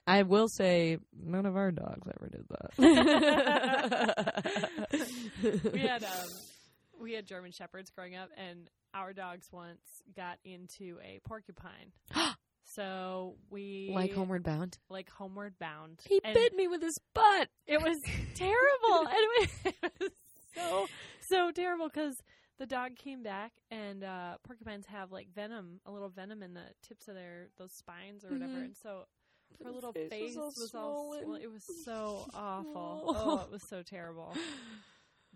I 0.07 0.23
will 0.23 0.47
say 0.47 0.97
none 1.13 1.45
of 1.45 1.55
our 1.55 1.71
dogs 1.71 2.07
ever 2.07 2.29
did 2.29 2.45
that. 2.49 2.71
we 5.73 5.79
had 5.81 6.03
um, 6.03 6.29
we 6.99 7.13
had 7.13 7.25
German 7.25 7.51
shepherds 7.51 7.89
growing 7.89 8.15
up, 8.15 8.29
and 8.37 8.69
our 8.93 9.13
dogs 9.13 9.47
once 9.51 10.01
got 10.15 10.37
into 10.43 10.97
a 11.03 11.19
porcupine. 11.27 11.91
so 12.75 13.35
we 13.49 13.91
like 13.93 14.13
Homeward 14.13 14.43
Bound. 14.43 14.77
like 14.89 15.09
homeward 15.09 15.55
bound. 15.59 15.99
He 16.07 16.19
and 16.23 16.33
bit 16.33 16.53
me 16.55 16.67
with 16.67 16.81
his 16.81 16.97
butt. 17.13 17.49
It 17.67 17.81
was 17.81 17.97
terrible, 18.35 19.07
and 19.07 19.49
it 19.65 19.83
was, 19.99 20.09
so 20.55 20.87
so 21.29 21.51
terrible 21.51 21.87
because 21.89 22.21
the 22.59 22.65
dog 22.65 22.95
came 22.95 23.23
back, 23.23 23.51
and 23.71 24.03
uh, 24.03 24.35
porcupines 24.43 24.85
have 24.87 25.11
like 25.11 25.27
venom, 25.33 25.79
a 25.85 25.91
little 25.91 26.09
venom 26.09 26.43
in 26.43 26.53
the 26.53 26.65
tips 26.87 27.07
of 27.07 27.15
their 27.15 27.47
those 27.57 27.71
spines 27.73 28.23
or 28.25 28.29
whatever, 28.31 28.53
Mhm. 28.53 28.65
and 28.65 28.75
so 28.81 29.03
her 29.63 29.71
little 29.71 29.91
face 29.93 30.09
face, 30.09 30.35
was 30.35 30.55
was, 30.57 30.73
all 30.75 30.81
all 30.83 31.03
swollen. 31.03 31.23
swollen. 31.23 31.41
It 31.41 31.51
was 31.51 31.63
so 31.85 32.25
awful. 32.33 33.03
Oh. 33.07 33.15
Oh, 33.39 33.43
it 33.45 33.51
was 33.51 33.67
so 33.67 33.83
terrible. 33.83 34.33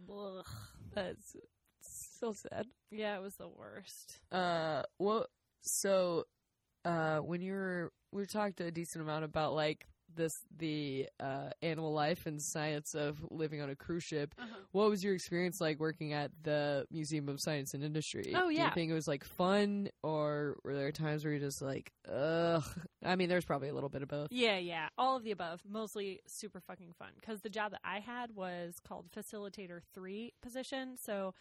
Ugh. 0.09 0.45
That's 0.93 1.35
so 1.81 2.33
sad. 2.33 2.67
Yeah, 2.91 3.17
it 3.17 3.21
was 3.21 3.35
the 3.35 3.47
worst. 3.49 4.19
Uh, 4.31 4.83
well, 4.99 5.27
so, 5.61 6.25
uh, 6.85 7.17
when 7.17 7.41
you 7.41 7.53
were, 7.53 7.91
we 8.11 8.25
talked 8.25 8.61
a 8.61 8.71
decent 8.71 9.03
amount 9.03 9.25
about 9.25 9.53
like 9.53 9.87
this, 10.15 10.39
the 10.57 11.09
uh, 11.19 11.49
animal 11.61 11.91
life 11.91 12.25
and 12.25 12.41
science 12.41 12.95
of 12.95 13.17
living 13.31 13.61
on 13.61 13.69
a 13.69 13.75
cruise 13.75 14.03
ship. 14.03 14.33
What 14.71 14.89
was 14.89 15.03
your 15.03 15.13
experience 15.13 15.59
like 15.59 15.79
working 15.79 16.13
at 16.13 16.31
the 16.43 16.85
Museum 16.89 17.27
of 17.27 17.41
Science 17.41 17.73
and 17.73 17.83
Industry? 17.83 18.33
Oh, 18.33 18.47
yeah, 18.47 18.63
Do 18.63 18.67
you 18.67 18.73
think 18.75 18.91
it 18.91 18.93
was 18.93 19.07
like 19.09 19.25
fun, 19.25 19.89
or 20.03 20.57
were 20.63 20.73
there 20.73 20.91
times 20.93 21.25
where 21.25 21.33
you're 21.33 21.41
just 21.41 21.61
like, 21.61 21.91
ugh? 22.09 22.63
I 23.03 23.15
mean, 23.17 23.27
there's 23.27 23.43
probably 23.43 23.67
a 23.67 23.73
little 23.73 23.89
bit 23.89 24.03
of 24.03 24.07
both. 24.07 24.27
Yeah, 24.31 24.57
yeah, 24.57 24.87
all 24.97 25.17
of 25.17 25.23
the 25.23 25.31
above. 25.31 25.61
Mostly 25.67 26.21
super 26.27 26.61
fucking 26.61 26.93
fun 26.97 27.09
because 27.19 27.41
the 27.41 27.49
job 27.49 27.71
that 27.71 27.81
I 27.83 27.99
had 27.99 28.35
was 28.35 28.75
called 28.87 29.07
facilitator 29.11 29.79
three 29.93 30.33
position, 30.41 30.95
so 30.97 31.33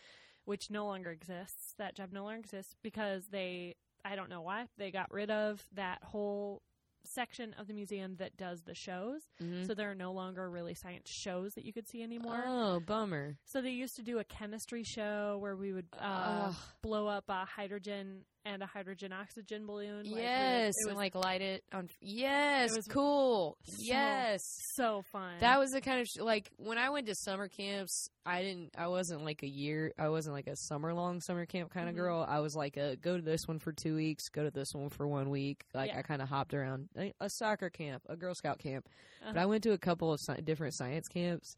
which 0.46 0.70
no 0.70 0.84
longer 0.86 1.10
exists. 1.10 1.74
That 1.78 1.94
job 1.94 2.12
no 2.12 2.24
longer 2.24 2.40
exists 2.40 2.74
because 2.82 3.28
they, 3.28 3.76
I 4.04 4.16
don't 4.16 4.28
know 4.28 4.42
why, 4.42 4.68
they 4.76 4.90
got 4.90 5.10
rid 5.12 5.30
of 5.30 5.64
that 5.72 6.02
whole 6.02 6.62
section 7.06 7.54
of 7.58 7.66
the 7.66 7.74
museum 7.74 8.16
that 8.16 8.34
does 8.36 8.62
the 8.62 8.74
shows. 8.74 9.22
Mhm. 9.40 9.66
So 9.66 9.74
there 9.74 9.90
are 9.90 9.94
no 9.94 10.12
longer 10.12 10.48
really 10.50 10.72
science 10.74 11.10
shows 11.10 11.54
that 11.54 11.64
you 11.64 11.72
could 11.72 11.86
see 11.86 12.02
anymore. 12.02 12.42
Oh, 12.46 12.80
bummer. 12.80 13.36
So 13.44 13.60
they 13.60 13.70
used 13.72 13.96
to 13.96 14.02
do 14.02 14.18
a 14.20 14.24
chemistry 14.24 14.82
show 14.84 15.36
where 15.38 15.54
we 15.54 15.72
would 15.74 15.88
uh, 15.98 16.52
blow 16.82 17.06
up 17.06 17.24
a 17.28 17.44
hydrogen 17.44 18.24
and 18.44 18.62
a 18.62 18.66
hydrogen 18.66 19.12
oxygen 19.12 19.66
balloon. 19.66 20.04
Like, 20.10 20.22
yes, 20.22 20.74
it 20.76 20.82
and 20.82 20.88
was 20.90 20.96
like 20.96 21.14
light 21.14 21.40
it 21.40 21.64
on. 21.72 21.88
Yes, 22.00 22.72
It 22.72 22.76
was 22.76 22.86
cool. 22.86 23.56
so- 23.64 23.76
yes, 23.80 24.40
so 24.74 25.02
fun. 25.12 25.34
that 25.40 25.58
was 25.58 25.70
the 25.70 25.80
kind 25.80 26.00
of 26.00 26.06
sh- 26.06 26.18
like 26.20 26.50
when 26.56 26.76
I 26.78 26.90
went 26.90 27.06
to 27.06 27.14
summer 27.14 27.48
camps. 27.48 28.08
I 28.26 28.42
didn't. 28.42 28.70
I 28.78 28.88
wasn't 28.88 29.24
like 29.24 29.42
a 29.42 29.46
year. 29.48 29.92
I 29.98 30.08
wasn't 30.08 30.34
like 30.34 30.46
a 30.46 30.56
summer 30.56 30.94
long 30.94 31.20
summer 31.20 31.44
camp 31.46 31.70
kind 31.70 31.88
of 31.88 31.94
Mhm. 31.94 31.98
girl. 31.98 32.26
I 32.28 32.40
was 32.40 32.54
like 32.56 32.76
a 32.76 32.96
go 32.96 33.16
to 33.16 33.22
this 33.22 33.46
one 33.46 33.58
for 33.58 33.72
two 33.72 33.94
weeks, 33.96 34.28
go 34.30 34.44
to 34.44 34.50
this 34.50 34.74
one 34.74 34.88
for 34.88 35.06
one 35.06 35.28
week. 35.30 35.64
Like 35.74 35.90
Yeah. 35.90 35.98
I 35.98 36.02
kind 36.02 36.22
of 36.22 36.28
hopped 36.28 36.54
around 36.54 36.88
a, 36.96 37.12
soccer 37.28 37.68
camp, 37.70 38.02
a 38.08 38.16
Girl 38.16 38.34
Scout 38.34 38.58
camp, 38.58 38.88
but 39.20 39.30
Uh-huh. 39.30 39.40
I 39.40 39.46
went 39.46 39.62
to 39.64 39.72
a 39.72 39.78
couple 39.78 40.12
of 40.12 40.20
sci- 40.20 40.40
different 40.42 40.74
science 40.74 41.08
camps. 41.08 41.56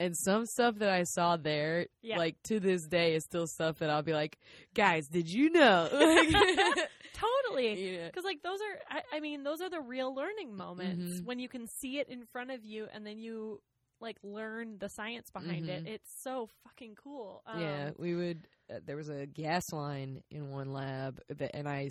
And 0.00 0.16
some 0.16 0.46
stuff 0.46 0.76
that 0.76 0.90
I 0.90 1.02
saw 1.02 1.36
there, 1.36 1.86
Yeah. 2.02 2.18
like 2.18 2.36
to 2.44 2.60
this 2.60 2.86
day, 2.86 3.14
is 3.14 3.24
still 3.24 3.46
stuff 3.48 3.78
that 3.80 3.90
I'll 3.90 4.02
be 4.02 4.12
like, 4.12 4.38
"Guys, 4.74 5.08
did 5.08 5.28
you 5.28 5.50
know?" 5.50 5.88
Totally. 7.14 7.92
Yeah. 7.94 8.06
Because 8.06 8.24
like 8.24 8.42
those 8.42 8.60
are, 8.60 8.96
I, 8.98 9.16
I 9.16 9.20
mean, 9.20 9.42
those 9.42 9.60
are 9.60 9.70
the 9.70 9.80
real 9.80 10.14
learning 10.14 10.56
moments 10.56 11.20
Mhm. 11.20 11.24
when 11.24 11.38
you 11.40 11.48
can 11.48 11.66
see 11.66 11.98
it 11.98 12.08
in 12.08 12.24
front 12.26 12.50
of 12.50 12.64
you, 12.64 12.86
and 12.94 13.04
then 13.06 13.18
you 13.18 13.60
like 14.00 14.16
learn 14.22 14.78
the 14.78 14.88
science 14.88 15.28
behind 15.30 15.68
it. 15.68 15.84
Mhm. 15.84 15.88
It's 15.88 16.10
so 16.22 16.48
fucking 16.62 16.94
cool. 17.02 17.42
Um, 17.46 17.60
yeah, 17.60 17.90
we 17.98 18.14
would. 18.14 18.46
Uh, 18.72 18.78
there 18.84 18.96
was 18.96 19.08
a 19.08 19.26
gas 19.26 19.72
line 19.72 20.22
in 20.30 20.50
one 20.52 20.72
lab, 20.72 21.20
that, 21.28 21.50
and 21.56 21.68
I 21.68 21.88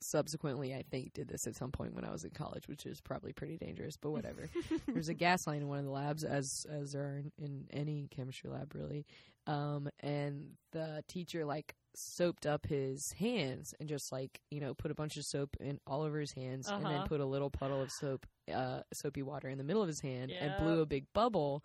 subsequently, 0.00 0.74
I 0.74 0.82
think, 0.90 1.12
did 1.14 1.28
this 1.28 1.46
at 1.46 1.56
some 1.56 1.70
point 1.72 1.94
when 1.94 2.04
I 2.04 2.10
was 2.10 2.24
in 2.24 2.30
college, 2.30 2.68
which 2.68 2.86
is 2.86 3.00
probably 3.00 3.32
pretty 3.32 3.56
dangerous, 3.56 3.96
but 3.96 4.10
whatever. 4.10 4.48
There's 4.88 5.08
a 5.08 5.14
gas 5.14 5.46
line 5.46 5.62
in 5.62 5.68
one 5.68 5.78
of 5.78 5.84
the 5.84 5.90
labs, 5.90 6.24
as 6.24 6.66
as 6.70 6.92
there 6.92 7.02
are 7.04 7.18
in, 7.18 7.32
in 7.38 7.66
any 7.72 8.08
chemistry 8.10 8.50
lab, 8.50 8.74
really. 8.74 9.06
Um, 9.46 9.88
and 10.00 10.50
the 10.72 11.04
teacher 11.08 11.44
like 11.44 11.74
soaped 11.94 12.44
up 12.46 12.66
his 12.66 13.12
hands 13.12 13.72
and 13.80 13.88
just 13.88 14.12
like 14.12 14.40
you 14.50 14.60
know 14.60 14.74
put 14.74 14.90
a 14.90 14.94
bunch 14.94 15.16
of 15.16 15.24
soap 15.24 15.56
in 15.60 15.78
all 15.86 16.02
over 16.02 16.18
his 16.20 16.32
hands, 16.32 16.68
and 16.68 16.84
then 16.84 16.92
Uh-huh. 16.92 17.06
put 17.06 17.20
a 17.20 17.24
little 17.26 17.50
puddle 17.50 17.80
of 17.82 17.90
soap, 17.90 18.26
uh, 18.52 18.82
soapy 18.92 19.22
water 19.22 19.48
in 19.48 19.56
the 19.58 19.64
middle 19.64 19.82
of 19.82 19.88
his 19.88 20.00
hand, 20.00 20.30
and 20.32 20.56
blew 20.58 20.80
a 20.80 20.86
big 20.86 21.04
bubble 21.12 21.62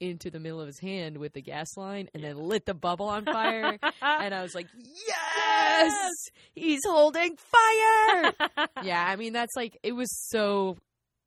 into 0.00 0.30
the 0.30 0.40
middle 0.40 0.60
of 0.60 0.66
his 0.66 0.78
hand 0.78 1.16
with 1.18 1.32
the 1.32 1.42
gas 1.42 1.76
line, 1.76 2.08
and 2.14 2.22
then 2.22 2.36
lit 2.38 2.66
the 2.66 2.74
bubble 2.74 3.08
on 3.08 3.24
fire. 3.24 3.78
and 4.02 4.34
I 4.34 4.42
was 4.42 4.54
like, 4.54 4.66
yes, 5.06 5.92
he's 6.54 6.80
holding 6.86 7.36
fire. 7.36 8.32
yeah, 8.84 9.04
I 9.06 9.16
mean 9.16 9.32
that's 9.32 9.56
like 9.56 9.78
it 9.82 9.92
was 9.92 10.08
so 10.28 10.76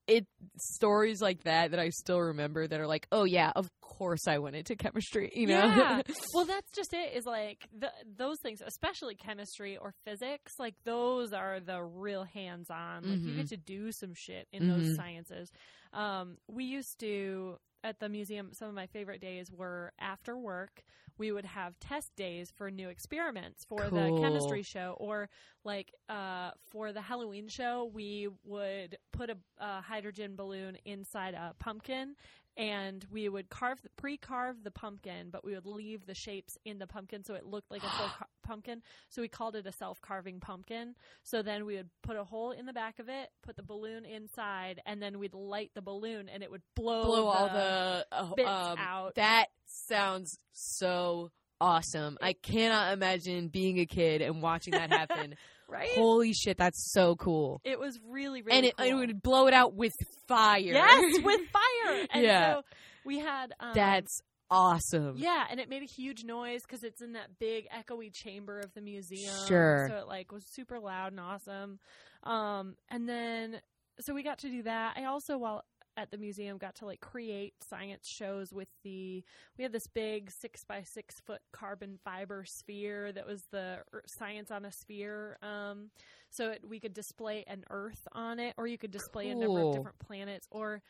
it 0.08 0.26
stories 0.58 1.22
like 1.22 1.44
that 1.44 1.72
that 1.72 1.80
I 1.80 1.90
still 1.90 2.20
remember 2.20 2.68
that 2.68 2.80
are 2.80 2.88
like, 2.88 3.08
oh 3.12 3.24
yeah, 3.24 3.52
of 3.56 3.70
course 3.82 4.28
I 4.28 4.40
went 4.40 4.56
into 4.56 4.76
chemistry, 4.76 5.32
you 5.36 5.48
know. 5.48 5.54
Yeah. 5.68 6.02
well, 6.34 6.46
that's 6.46 6.72
just 6.72 6.92
it. 6.94 7.14
Is 7.16 7.26
like 7.26 7.68
the, 7.78 7.92
those 8.18 8.38
things, 8.42 8.62
especially 8.66 9.16
chemistry 9.16 9.78
or 9.78 9.94
physics. 10.04 10.54
Like 10.60 10.74
those 10.86 11.34
are 11.34 11.60
the 11.60 11.82
real 11.84 12.24
hands-on. 12.24 13.04
Like 13.08 13.20
you 13.26 13.34
Mhm. 13.34 13.38
get 13.38 13.48
to 13.50 13.58
do 13.58 13.92
some 13.92 14.14
shit 14.16 14.48
in 14.52 14.64
Mhm. 14.64 14.68
those 14.68 14.96
sciences. 14.96 15.52
Um, 15.94 16.38
we 16.48 16.64
used 16.66 17.00
to 17.02 17.58
at 17.84 18.00
the 18.00 18.10
museum. 18.10 18.50
Some 18.54 18.68
of 18.68 18.74
my 18.76 18.88
favorite 18.88 19.22
days 19.22 19.52
were 19.52 19.94
after 20.00 20.38
work. 20.38 20.84
We 21.18 21.32
would 21.32 21.46
have 21.46 21.80
test 21.80 22.16
days 22.16 22.52
for 22.56 22.72
new 22.72 22.90
experiments 22.90 23.64
for 23.66 23.90
the 23.90 24.18
chemistry 24.22 24.64
show, 24.64 24.96
or 25.00 25.30
like 25.64 25.94
uh, 26.10 26.52
for 26.72 26.92
the 26.94 27.02
Halloween 27.02 27.48
show, 27.48 27.92
we 27.94 28.30
would 28.44 28.98
put 29.12 29.30
a, 29.30 29.38
a 29.60 29.82
hydrogen 29.82 30.36
balloon 30.36 30.78
inside 30.86 31.34
a 31.34 31.54
pumpkin 31.60 32.16
and 32.58 33.06
we 33.12 33.30
would 33.30 33.50
carve 33.50 33.82
the 33.82 33.90
pre-carve 33.98 34.64
the 34.64 34.72
pumpkin, 34.72 35.30
but 35.32 35.44
we 35.46 35.54
would 35.54 35.66
leave 35.66 36.06
the 36.06 36.16
shapes 36.16 36.58
in 36.66 36.80
the 36.80 36.88
pumpkin 36.88 37.24
so 37.24 37.34
it 37.34 37.46
looked 37.46 37.72
like 37.72 37.84
a 37.84 37.90
full 37.90 38.08
car- 38.18 38.28
pumpkin. 38.44 38.82
So 39.10 39.22
we 39.22 39.28
called 39.28 39.56
it 39.56 39.66
a 39.66 39.72
self-carving 39.72 40.40
pumpkin. 40.40 40.96
So 41.24 41.42
then 41.42 41.66
we 41.66 41.76
would 41.78 41.90
put 42.04 42.18
a 42.18 42.24
hole 42.24 42.52
in 42.52 42.66
the 42.66 42.74
back 42.74 43.00
of 43.00 43.10
it, 43.10 43.30
put 43.44 43.56
the 43.56 43.64
balloon 43.64 44.06
inside, 44.06 44.82
and 44.86 45.02
then 45.02 45.20
we'd 45.20 45.34
light 45.34 45.72
the 45.74 45.82
balloon, 45.82 46.30
and 46.30 46.44
it 46.44 46.52
would 46.52 46.64
blow, 46.76 47.06
Blow 47.06 47.28
all 47.28 47.50
the 47.50 48.06
uh, 48.12 48.36
bits 48.36 48.50
um, 48.50 48.78
out. 48.78 49.16
That 49.16 49.48
sounds 49.66 50.38
so 50.52 51.32
awesome. 51.62 52.18
I 52.22 52.34
cannot 52.34 52.94
imagine 52.94 53.48
being 53.48 53.80
a 53.80 53.86
kid 53.86 54.22
and 54.22 54.42
watching 54.42 54.72
that 54.72 54.90
happen. 54.90 55.36
right? 55.70 55.90
Holy 55.96 56.34
shit, 56.34 56.58
that's 56.58 56.92
so 56.92 57.16
cool. 57.16 57.62
it 57.64 57.80
was 57.80 57.98
really, 58.10 58.42
really 58.42 58.58
and 58.58 58.66
it, 58.66 58.76
cool. 58.78 58.86
it 58.88 58.94
would 58.94 59.22
blow 59.22 59.48
it 59.48 59.54
out 59.54 59.74
with 59.74 59.94
fire. 60.28 60.60
yes, 60.60 61.20
with 61.24 61.42
fire. 61.50 62.08
And 62.12 62.24
Yeah. 62.24 62.56
so 62.56 62.62
we 63.06 63.20
had 63.20 63.54
um, 63.60 63.72
That's 63.74 64.22
awesome. 64.50 65.16
Yeah, 65.18 65.46
and 65.50 65.60
it 65.62 65.70
made 65.70 65.82
a 65.82 65.86
huge 65.86 66.26
noise 66.26 66.64
because 66.64 66.84
it's 66.84 67.02
in 67.02 67.14
that 67.14 67.40
big 67.40 67.68
echoey 67.70 68.12
chamber 68.14 68.60
of 68.60 68.74
the 68.74 68.82
museum. 68.82 69.34
Sure. 69.48 69.88
So 69.90 69.96
it 69.98 70.08
like 70.08 70.32
was 70.34 70.44
super 70.52 70.80
loud 70.80 71.14
and 71.14 71.20
awesome. 71.22 71.80
Um, 72.24 72.76
and 72.90 73.08
then 73.08 73.62
so 74.02 74.14
we 74.14 74.24
got 74.24 74.40
to 74.40 74.50
do 74.50 74.64
that. 74.64 74.98
I 74.98 75.06
also 75.06 75.38
while 75.38 75.64
at 75.98 76.10
the 76.12 76.18
museum 76.18 76.58
got 76.58 76.76
to 76.76 76.86
like 76.86 77.02
create 77.02 77.54
science 77.62 78.08
shows 78.08 78.54
with 78.54 78.70
the 78.84 79.24
we 79.58 79.64
had 79.64 79.72
this 79.72 79.88
big 79.88 80.32
six 80.32 80.64
by 80.64 80.82
six 80.84 81.20
foot 81.20 81.42
carbon 81.52 81.98
fiber 82.04 82.46
sphere 82.46 83.12
that 83.12 83.28
was 83.28 83.44
the 83.52 83.80
science 84.06 84.52
on 84.52 84.66
a 84.66 84.72
sphere 84.72 85.38
um 85.42 85.90
so 86.30 86.52
it, 86.52 86.64
we 86.68 86.80
could 86.80 86.94
display 86.94 87.44
an 87.48 87.64
earth 87.70 88.08
on 88.14 88.40
it 88.40 88.54
or 88.58 88.68
you 88.68 88.78
could 88.78 88.92
display 88.92 89.30
a 89.30 89.36
number 89.36 89.62
of 89.62 89.74
different 89.74 90.00
planets 90.00 90.48
or 90.50 90.82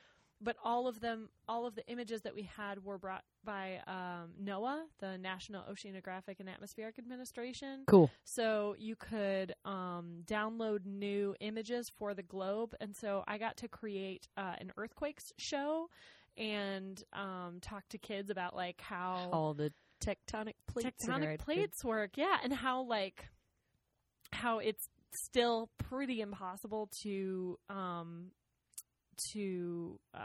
but 0.41 0.55
all 0.63 0.87
of 0.87 0.99
them 0.99 1.29
all 1.47 1.65
of 1.65 1.75
the 1.75 1.85
images 1.87 2.21
that 2.21 2.33
we 2.35 2.43
had 2.57 2.83
were 2.83 2.97
brought 2.97 3.23
by 3.43 3.79
um, 3.87 4.31
NOAA, 4.43 4.81
the 4.99 5.17
National 5.17 5.63
Oceanographic 5.63 6.39
and 6.39 6.49
Atmospheric 6.49 6.97
Administration. 6.99 7.83
Cool. 7.87 8.09
So 8.23 8.75
you 8.77 8.95
could 8.95 9.53
um, 9.65 10.23
download 10.25 10.85
new 10.85 11.35
images 11.39 11.89
for 11.97 12.13
the 12.13 12.23
globe, 12.23 12.73
and 12.79 12.95
so 12.95 13.23
I 13.27 13.37
got 13.37 13.57
to 13.57 13.67
create 13.67 14.27
uh, 14.37 14.55
an 14.59 14.71
earthquakes 14.77 15.31
show 15.37 15.89
and 16.37 17.03
um, 17.13 17.59
talk 17.61 17.87
to 17.89 17.97
kids 17.97 18.29
about 18.29 18.55
like 18.55 18.79
how 18.81 19.29
All 19.33 19.53
the 19.53 19.71
tectonic 20.03 20.53
plates. 20.67 21.05
tectonic 21.05 21.33
at- 21.33 21.39
plates 21.39 21.83
work. 21.83 22.11
Yeah, 22.15 22.37
and 22.43 22.53
how 22.53 22.83
like 22.83 23.25
how 24.31 24.59
it's 24.59 24.87
still 25.13 25.69
pretty 25.77 26.21
impossible 26.21 26.89
to 27.03 27.59
um 27.69 28.31
to 29.31 29.99
uh 30.13 30.19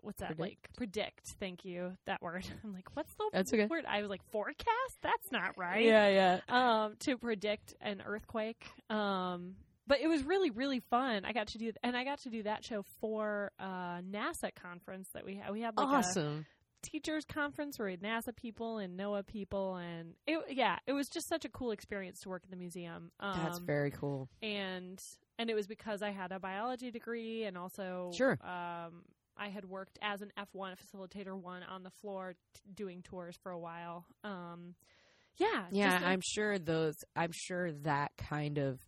what's 0.00 0.20
that 0.20 0.36
Predict? 0.36 0.40
like 0.40 0.68
predict 0.76 1.26
thank 1.40 1.64
you 1.64 1.92
that 2.06 2.22
word 2.22 2.44
i'm 2.64 2.72
like 2.72 2.88
what's 2.94 3.12
the 3.14 3.24
That's 3.32 3.52
okay. 3.52 3.66
word 3.66 3.84
i 3.88 4.00
was 4.00 4.10
like 4.10 4.22
forecast 4.30 4.68
that's 5.02 5.30
not 5.32 5.56
right 5.58 5.84
Yeah, 5.84 6.40
yeah. 6.48 6.84
um 6.84 6.94
to 7.00 7.16
predict 7.18 7.74
an 7.80 8.02
earthquake 8.06 8.64
um 8.90 9.54
but 9.86 10.00
it 10.00 10.06
was 10.08 10.22
really 10.22 10.50
really 10.50 10.80
fun 10.80 11.24
i 11.24 11.32
got 11.32 11.48
to 11.48 11.58
do 11.58 11.72
and 11.82 11.96
i 11.96 12.04
got 12.04 12.18
to 12.20 12.30
do 12.30 12.42
that 12.44 12.64
show 12.64 12.84
for 13.00 13.52
uh 13.58 14.00
nasa 14.02 14.50
conference 14.54 15.08
that 15.14 15.24
we 15.24 15.34
had 15.36 15.50
we 15.52 15.60
had 15.62 15.76
like 15.76 15.86
a 15.88 15.90
awesome. 15.90 16.46
teachers 16.82 17.24
conference 17.24 17.78
where 17.78 17.86
we 17.86 17.92
had 17.92 18.02
nasa 18.02 18.34
people 18.36 18.78
and 18.78 18.98
noaa 18.98 19.26
people 19.26 19.76
and 19.76 20.14
it 20.26 20.38
yeah 20.50 20.76
it 20.86 20.92
was 20.92 21.08
just 21.08 21.28
such 21.28 21.44
a 21.44 21.48
cool 21.48 21.70
experience 21.70 22.20
to 22.20 22.28
work 22.28 22.42
at 22.44 22.50
the 22.50 22.56
museum 22.56 23.10
um 23.20 23.40
That's 23.42 23.58
very 23.58 23.90
cool. 23.90 24.28
and 24.42 25.02
and 25.38 25.48
it 25.50 25.54
was 25.54 25.66
because 25.66 26.02
I 26.02 26.10
had 26.10 26.32
a 26.32 26.38
biology 26.40 26.90
degree 26.90 27.44
and 27.44 27.56
also 27.56 28.10
Sure. 28.16 28.38
um 28.42 29.02
I 29.40 29.48
had 29.50 29.64
worked 29.66 29.98
as 30.02 30.20
an 30.20 30.32
F1 30.36 30.74
facilitator 30.76 31.34
one 31.40 31.62
on 31.62 31.84
the 31.84 31.90
floor 31.90 32.34
t- 32.54 32.60
doing 32.74 33.02
tours 33.02 33.36
for 33.42 33.52
a 33.52 33.58
while. 33.58 34.04
Um 34.24 34.74
yeah, 35.36 35.66
Yeah, 35.70 36.00
a- 36.02 36.06
I'm 36.06 36.20
sure 36.20 36.58
those. 36.58 36.96
I'm 37.14 37.30
sure 37.32 37.70
that 37.84 38.10
kind 38.16 38.58
of 38.58 38.80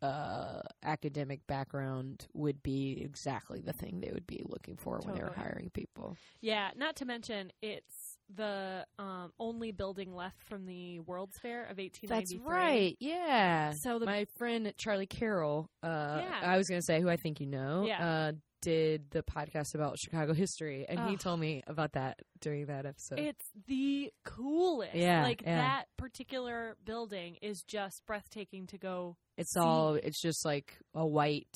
uh, 0.00 0.60
academic 0.84 1.44
background 1.48 2.28
would 2.32 2.62
be 2.62 3.02
exactly 3.02 3.60
the 3.60 3.72
thing 3.72 3.98
they 3.98 4.12
would 4.12 4.28
be 4.28 4.40
looking 4.46 4.76
for 4.76 5.00
when 5.02 5.16
they 5.16 5.22
were 5.24 5.32
hiring 5.34 5.70
people. 5.70 6.16
yeah, 6.40 6.70
not 6.76 6.94
to 6.96 7.04
mention 7.04 7.50
it's 7.62 8.07
the 8.34 8.84
um 8.98 9.32
only 9.38 9.72
building 9.72 10.14
left 10.14 10.42
from 10.48 10.66
the 10.66 11.00
World's 11.00 11.38
Fair 11.38 11.62
of 11.62 11.78
1893. 11.78 12.08
That's 12.08 12.46
right. 12.46 12.96
Yeah. 13.00 13.72
So 13.80 13.98
the 13.98 14.06
My 14.06 14.26
friend 14.36 14.72
Charlie 14.76 15.06
Carroll, 15.06 15.70
uh, 15.82 16.20
Yeah. 16.22 16.40
I 16.42 16.56
was 16.58 16.68
going 16.68 16.80
to 16.80 16.84
say 16.84 17.00
who 17.00 17.08
I 17.08 17.16
think 17.16 17.40
you 17.40 17.46
know, 17.46 17.84
Yeah. 17.86 18.06
uh, 18.28 18.32
did 18.60 19.08
the 19.12 19.22
podcast 19.22 19.76
about 19.76 19.96
Chicago 20.00 20.34
history, 20.34 20.84
and 20.88 21.08
he 21.08 21.16
told 21.16 21.38
me 21.38 21.62
about 21.68 21.92
that 21.92 22.18
during 22.40 22.66
that 22.66 22.86
episode. 22.86 23.20
It's 23.20 23.48
the 23.68 24.12
coolest. 24.24 24.96
Yeah, 24.96 25.22
like 25.22 25.42
yeah. 25.42 25.56
that 25.60 25.84
particular 25.96 26.76
building 26.84 27.36
is 27.40 27.62
just 27.62 28.04
breathtaking 28.04 28.66
to 28.68 28.78
go. 28.78 29.16
it's 29.36 29.52
see- 29.54 29.60
all. 29.60 29.94
It's 29.94 30.20
just 30.20 30.44
like 30.44 30.76
a 30.92 31.06
white, 31.06 31.46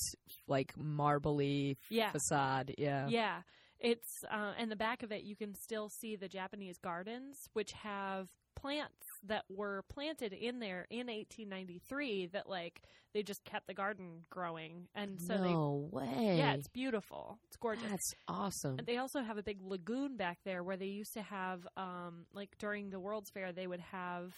like 0.46 0.72
marbly 0.78 1.76
Yeah. 1.90 2.12
facade. 2.12 2.72
Yeah. 2.78 3.08
Yeah. 3.08 3.42
It's 3.82 4.24
uh 4.30 4.52
in 4.58 4.68
the 4.68 4.76
back 4.76 5.02
of 5.02 5.12
it 5.12 5.24
you 5.24 5.36
can 5.36 5.54
still 5.54 5.88
see 5.88 6.16
the 6.16 6.28
Japanese 6.28 6.78
gardens 6.78 7.48
which 7.52 7.72
have 7.72 8.28
plants 8.54 9.06
that 9.24 9.44
were 9.48 9.84
planted 9.88 10.32
in 10.32 10.60
there 10.60 10.86
in 10.90 11.06
1893 11.08 12.26
that 12.26 12.48
like 12.48 12.82
they 13.12 13.22
just 13.22 13.44
kept 13.44 13.66
the 13.66 13.74
garden 13.74 14.24
growing 14.30 14.88
and 14.94 15.20
so 15.20 15.36
no 15.36 15.88
way. 15.90 16.08
they 16.14 16.36
Yeah, 16.38 16.54
it's 16.54 16.68
beautiful. 16.68 17.38
It's 17.48 17.56
gorgeous. 17.56 17.84
That's 17.88 18.14
awesome. 18.28 18.76
And 18.78 18.86
they 18.86 18.96
also 18.96 19.22
have 19.22 19.36
a 19.36 19.42
big 19.42 19.58
lagoon 19.62 20.16
back 20.16 20.38
there 20.44 20.62
where 20.62 20.76
they 20.76 20.86
used 20.86 21.12
to 21.14 21.22
have, 21.22 21.66
um, 21.76 22.26
like 22.32 22.56
during 22.58 22.90
the 22.90 22.98
World's 22.98 23.30
Fair, 23.30 23.52
they 23.52 23.66
would 23.66 23.80
have 23.80 24.34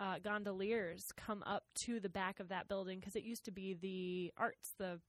uh, 0.00 0.18
gondoliers 0.22 1.12
come 1.16 1.42
up 1.44 1.64
to 1.74 2.00
the 2.00 2.08
back 2.08 2.40
of 2.40 2.48
that 2.48 2.66
building 2.66 2.98
because 2.98 3.14
it 3.14 3.24
used 3.24 3.44
to 3.44 3.50
be 3.50 3.74
the 3.74 4.32
arts, 4.38 4.72
the 4.78 5.00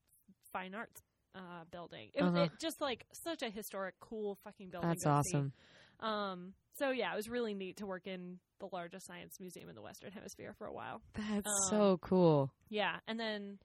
fine 0.52 0.76
arts 0.76 1.02
uh, 1.36 1.66
building. 1.72 2.10
It 2.14 2.24
was 2.24 2.34
Uh-huh. 2.34 2.44
it, 2.44 2.52
just 2.60 2.82
like 2.82 3.06
such 3.12 3.41
a 3.44 3.49
historic, 3.49 3.95
cool 3.99 4.36
fucking 4.44 4.70
building. 4.70 4.90
That's 4.90 5.03
to 5.03 5.22
see. 5.30 5.36
awesome. 5.38 5.53
Um, 5.99 6.53
so 6.78 6.91
yeah, 6.91 7.14
it 7.14 7.16
was 7.16 7.30
really 7.30 7.53
neat 7.53 7.78
to 7.78 7.86
work 7.86 8.07
in 8.07 8.40
the 8.60 8.68
largest 8.72 9.06
science 9.06 9.40
museum 9.40 9.70
in 9.70 9.76
the 9.76 9.82
Western 9.82 10.12
Hemisphere 10.12 10.53
for 10.57 10.66
a 10.68 10.74
while. 10.74 11.02
That's 11.14 11.48
Um, 11.48 11.70
so 11.70 11.98
cool. 12.02 12.52
Yeah, 12.70 12.98
and 13.07 13.20
then 13.20 13.60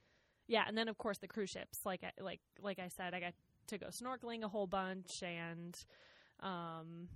yeah, 0.46 0.64
and 0.66 0.76
then 0.76 0.88
of 0.88 0.98
course 0.98 1.18
the 1.18 1.28
cruise 1.28 1.50
ships. 1.50 1.78
Like 1.84 2.02
I, 2.04 2.10
like 2.22 2.40
like 2.60 2.78
I 2.78 2.88
said, 2.88 3.14
I 3.14 3.20
got 3.20 3.34
to 3.68 3.78
go 3.78 3.86
snorkeling 3.88 4.42
a 4.42 4.48
whole 4.48 4.66
bunch, 4.66 5.22
and 5.22 5.76
um, 6.40 7.08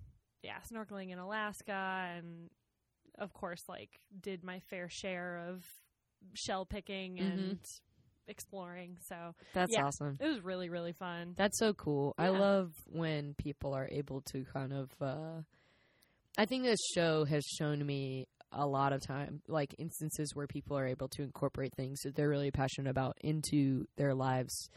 yeah, 0.42 0.58
snorkeling 0.72 1.10
in 1.10 1.18
Alaska, 1.18 2.12
and 2.16 2.50
of 3.18 3.32
course 3.32 3.62
like 3.68 4.00
did 4.20 4.42
my 4.44 4.58
fair 4.60 4.88
share 4.88 5.38
of 5.48 5.64
shell 6.34 6.64
picking 6.66 7.16
Mhm. 7.16 7.32
and 7.32 7.58
exploring. 8.28 8.96
So 9.08 9.34
That's 9.52 9.72
yeah. 9.72 9.86
awesome. 9.86 10.18
it 10.20 10.28
was 10.28 10.42
really 10.42 10.68
really 10.68 10.92
fun. 10.92 11.34
That's 11.36 11.58
so 11.58 11.72
cool. 11.72 12.14
I 12.18 12.28
love 12.28 12.72
when 12.86 13.34
people 13.34 13.74
are 13.74 13.88
able 13.90 14.22
to 14.32 14.44
kind 14.52 14.72
of 14.72 14.90
uh 15.00 15.42
I 16.36 16.46
think 16.46 16.64
this 16.64 16.80
show 16.94 17.24
has 17.24 17.44
shown 17.44 17.84
me 17.84 18.26
a 18.52 18.66
lot 18.66 18.92
of 18.92 19.00
time 19.00 19.42
like 19.48 19.74
instances 19.78 20.34
where 20.34 20.46
people 20.46 20.78
are 20.78 20.86
able 20.86 21.08
to 21.08 21.22
incorporate 21.22 21.74
things 21.74 22.00
that 22.02 22.14
they're 22.14 22.28
really 22.28 22.50
passionate 22.50 22.90
about 22.90 23.16
into 23.20 23.86
their 23.96 24.14
lives 24.14 24.68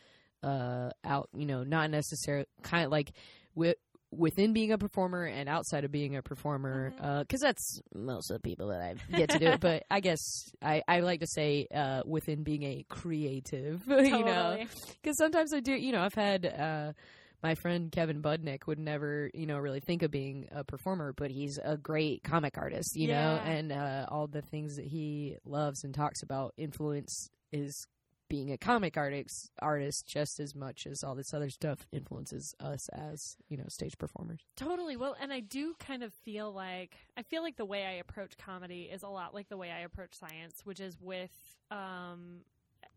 uh 0.44 0.90
out, 1.04 1.30
you 1.36 1.46
know, 1.46 1.64
not 1.64 1.90
necessarily 1.90 2.46
kind 2.64 2.86
of 2.86 2.92
like 2.92 3.12
with 3.56 3.76
within 4.12 4.54
being 4.54 4.72
a 4.72 4.78
performer 4.78 5.26
and 5.26 5.50
outside 5.50 5.84
of 5.84 5.92
being 5.92 6.16
a 6.16 6.22
performer 6.22 6.92
Mhm. 7.00 7.06
uh 7.06 7.24
'cause 7.26 7.40
that's 7.42 7.82
most 7.94 8.30
of 8.32 8.36
the 8.36 8.42
people 8.50 8.68
that 8.70 8.82
I 8.82 8.96
get 9.16 9.30
to 9.32 9.40
do 9.40 9.48
it 9.48 9.60
but 9.60 9.84
I 9.92 10.00
guess 10.00 10.20
I 10.62 10.82
I 10.88 11.02
like 11.02 11.20
to 11.20 11.28
say 11.28 11.68
uh 11.74 12.04
within 12.06 12.44
being 12.44 12.64
a 12.64 12.86
creative 12.90 13.86
you 13.88 14.24
know? 14.24 14.58
Because 15.02 15.18
sometimes 15.18 15.54
I 15.54 15.60
do, 15.60 15.74
you 15.74 15.92
know, 15.92 16.02
I've 16.02 16.14
had 16.14 16.46
uh, 16.46 16.94
my 17.44 17.56
friend 17.56 17.92
Kevin 17.92 18.22
Budnik 18.22 18.66
would 18.68 18.80
never, 18.80 19.30
you 19.34 19.46
know, 19.46 19.58
really 19.60 19.80
think 19.80 20.02
of 20.04 20.10
being 20.12 20.48
a 20.52 20.64
performer, 20.64 21.14
but 21.14 21.30
he's 21.30 21.60
a 21.64 21.78
great 21.78 22.24
comic 22.24 22.58
artist, 22.58 22.96
you 22.96 23.08
know, 23.10 23.40
and 23.44 23.72
uh, 23.72 24.06
all 24.10 24.28
the 24.28 24.42
things 24.42 24.76
that 24.78 24.86
he 24.86 25.38
loves 25.46 25.84
and 25.84 25.94
talks 25.94 26.24
about 26.24 26.54
influence 26.58 27.30
is 27.52 27.86
being 28.30 28.52
a 28.52 28.58
comic 28.58 28.98
artist 28.98 29.52
artist 29.60 30.06
just 30.08 30.40
as 30.40 30.56
much 30.56 30.86
as 30.86 31.04
all 31.04 31.16
this 31.16 31.34
other 31.34 31.50
stuff 31.50 31.88
influences 31.92 32.56
us 32.60 32.90
as 32.90 33.38
you 33.50 33.58
know 33.58 33.66
stage 33.68 33.98
performers. 33.98 34.42
Totally. 34.56 34.96
Well, 34.96 35.16
and 35.20 35.32
I 35.32 35.40
do 35.40 35.76
kind 35.80 36.04
of 36.04 36.14
feel 36.14 36.52
like 36.52 36.96
I 37.18 37.24
feel 37.24 37.42
like 37.42 37.58
the 37.58 37.66
way 37.66 37.86
I 37.86 37.94
approach 37.94 38.38
comedy 38.38 38.90
is 38.92 39.04
a 39.04 39.10
lot 39.10 39.34
like 39.34 39.50
the 39.50 39.58
way 39.58 39.72
I 39.72 39.80
approach 39.80 40.14
science, 40.14 40.62
which 40.64 40.80
is 40.80 40.98
with 41.00 41.32
um, 41.72 42.42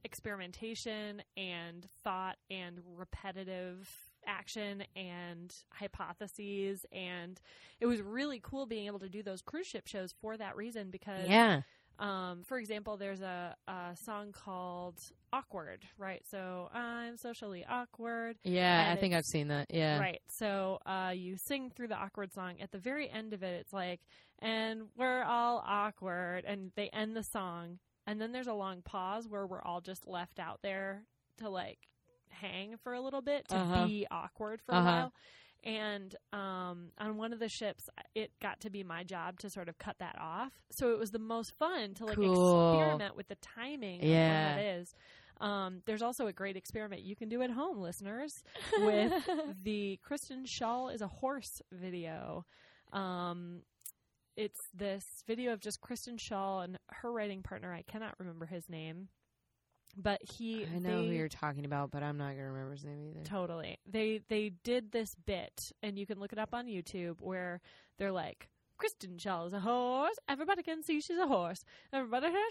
experimentation 0.05 1.23
and 1.37 1.87
thought 2.03 2.37
and 2.51 2.81
repetitive 2.97 3.89
action 4.27 4.85
and 4.97 5.55
hypotheses. 5.73 6.85
And 6.93 7.41
it 7.81 7.87
was 7.87 8.01
really 8.01 8.41
cool 8.43 8.67
being 8.67 8.87
able 8.87 8.99
to 9.01 9.09
do 9.09 9.23
those 9.23 9.43
cruise 9.43 9.67
ship 9.67 9.87
shows 9.87 10.15
for 10.21 10.37
that 10.37 10.57
reason 10.57 10.91
because 10.91 11.29
yeah 11.29 11.63
um, 12.01 12.43
for 12.45 12.59
example, 12.59 12.97
there's 12.97 13.21
a, 13.21 13.55
a 13.69 13.97
song 13.97 14.33
called 14.33 15.01
Awkward, 15.33 15.85
right? 15.99 16.23
So 16.31 16.69
I'm 16.75 17.17
socially 17.17 17.65
awkward. 17.69 18.37
yeah 18.45 18.91
i 18.93 18.97
think 18.97 19.15
i've 19.15 19.25
seen 19.27 19.49
that 19.49 19.67
yeah 19.73 19.99
Right. 20.01 20.21
So 20.29 20.79
uh, 20.87 21.13
you 21.15 21.37
sing 21.37 21.71
through 21.71 21.89
the 21.89 21.97
awkward 21.97 22.33
song. 22.33 22.55
At 22.61 22.73
the 22.73 22.79
very 22.79 23.09
end 23.11 23.33
of 23.33 23.43
it, 23.43 23.61
it's 23.61 23.73
like, 23.73 24.01
and 24.41 24.83
we're 24.97 25.23
all 25.23 25.63
awkward. 25.67 26.45
And 26.47 26.73
they 26.77 26.89
end 26.89 27.17
the 27.17 27.23
song. 27.23 27.79
And 28.07 28.21
then 28.21 28.33
there's 28.33 28.49
a 28.49 28.55
long 28.55 28.83
pause 28.83 29.29
where 29.29 29.47
we're 29.47 29.63
all 29.63 29.81
just 29.81 30.07
left 30.09 30.39
out 30.41 30.61
there 30.63 31.03
to 31.39 31.49
like 31.49 31.79
hang 32.31 32.77
for 32.83 32.95
a 32.95 33.01
little 33.01 33.21
bit 33.23 33.47
to 33.49 33.57
Uh-huh. 33.57 33.85
be 33.87 34.07
awkward 34.11 34.61
for 34.63 34.73
a 34.75 34.79
Uh-huh. 34.79 34.91
while. 34.91 35.13
And 35.63 36.15
um, 36.33 36.91
on 36.99 37.17
one 37.19 37.33
of 37.33 37.39
the 37.39 37.49
ships, 37.49 37.89
it 38.15 38.31
got 38.41 38.61
to 38.61 38.71
be 38.71 38.83
my 38.83 39.05
job 39.05 39.39
to 39.41 39.51
sort 39.51 39.69
of 39.69 39.79
cut 39.79 39.97
that 39.99 40.17
off. 40.19 40.53
So 40.71 40.93
it 40.93 40.99
was 40.99 41.11
the 41.11 41.19
most 41.19 41.53
fun 41.59 41.95
to 41.95 42.07
like 42.07 42.17
Cool. 42.17 42.71
experiment 42.73 43.17
with 43.17 43.29
the 43.29 43.37
timing 43.37 44.01
of 44.01 44.09
Yeah. 44.09 44.57
that 44.57 44.65
is. 44.65 44.95
Um, 45.41 45.83
there's 45.87 46.03
also 46.03 46.27
a 46.27 46.33
great 46.33 46.57
experiment 46.57 47.03
you 47.03 47.17
can 47.17 47.29
do 47.29 47.41
at 47.43 47.51
home, 47.51 47.79
listeners, 47.79 48.43
with 48.79 49.13
the 49.63 49.99
Kristen 50.03 50.45
Schaal 50.45 50.93
is 50.95 51.01
a 51.03 51.09
horse 51.09 51.63
video. 51.73 52.45
Um, 52.93 53.63
it's 54.37 54.61
this 54.75 55.05
video 55.27 55.53
of 55.53 55.61
just 55.61 55.81
Kristen 55.81 56.17
Schaal 56.17 56.65
and 56.65 56.79
her 56.89 57.11
writing 57.13 57.43
partner. 57.43 57.73
I 57.73 57.83
cannot 57.83 58.15
remember 58.19 58.47
his 58.47 58.69
name, 58.69 59.09
but 59.97 60.21
he. 60.23 60.65
i 60.75 60.79
know 60.79 61.03
who 61.03 61.11
you're 61.11 61.29
talking 61.29 61.65
about 61.65 61.91
but 61.91 62.03
i'm 62.03 62.17
not 62.17 62.31
gonna 62.37 62.51
remember 62.51 62.73
his 62.73 62.85
name 62.85 63.01
either 63.11 63.21
Totally. 63.25 63.79
They 63.91 64.21
they 64.29 64.53
did 64.65 64.93
this 64.93 65.15
bit, 65.27 65.73
and 65.83 65.99
you 65.99 66.07
can 66.07 66.19
look 66.21 66.33
it 66.33 66.39
up 66.39 66.55
on 66.55 66.67
YouTube, 66.67 67.17
where 67.21 67.61
they're 67.99 68.13
like, 68.13 68.49
Kristen 68.79 69.17
Schaal 69.19 69.47
is 69.47 69.53
a 69.53 69.61
horse. 69.61 70.17
Everybody 70.29 70.63
can 70.63 70.83
see 70.83 71.01
she's 71.01 71.19
a 71.19 71.27
horse. 71.27 71.65
Everybody 71.93 72.31
can 72.33 72.51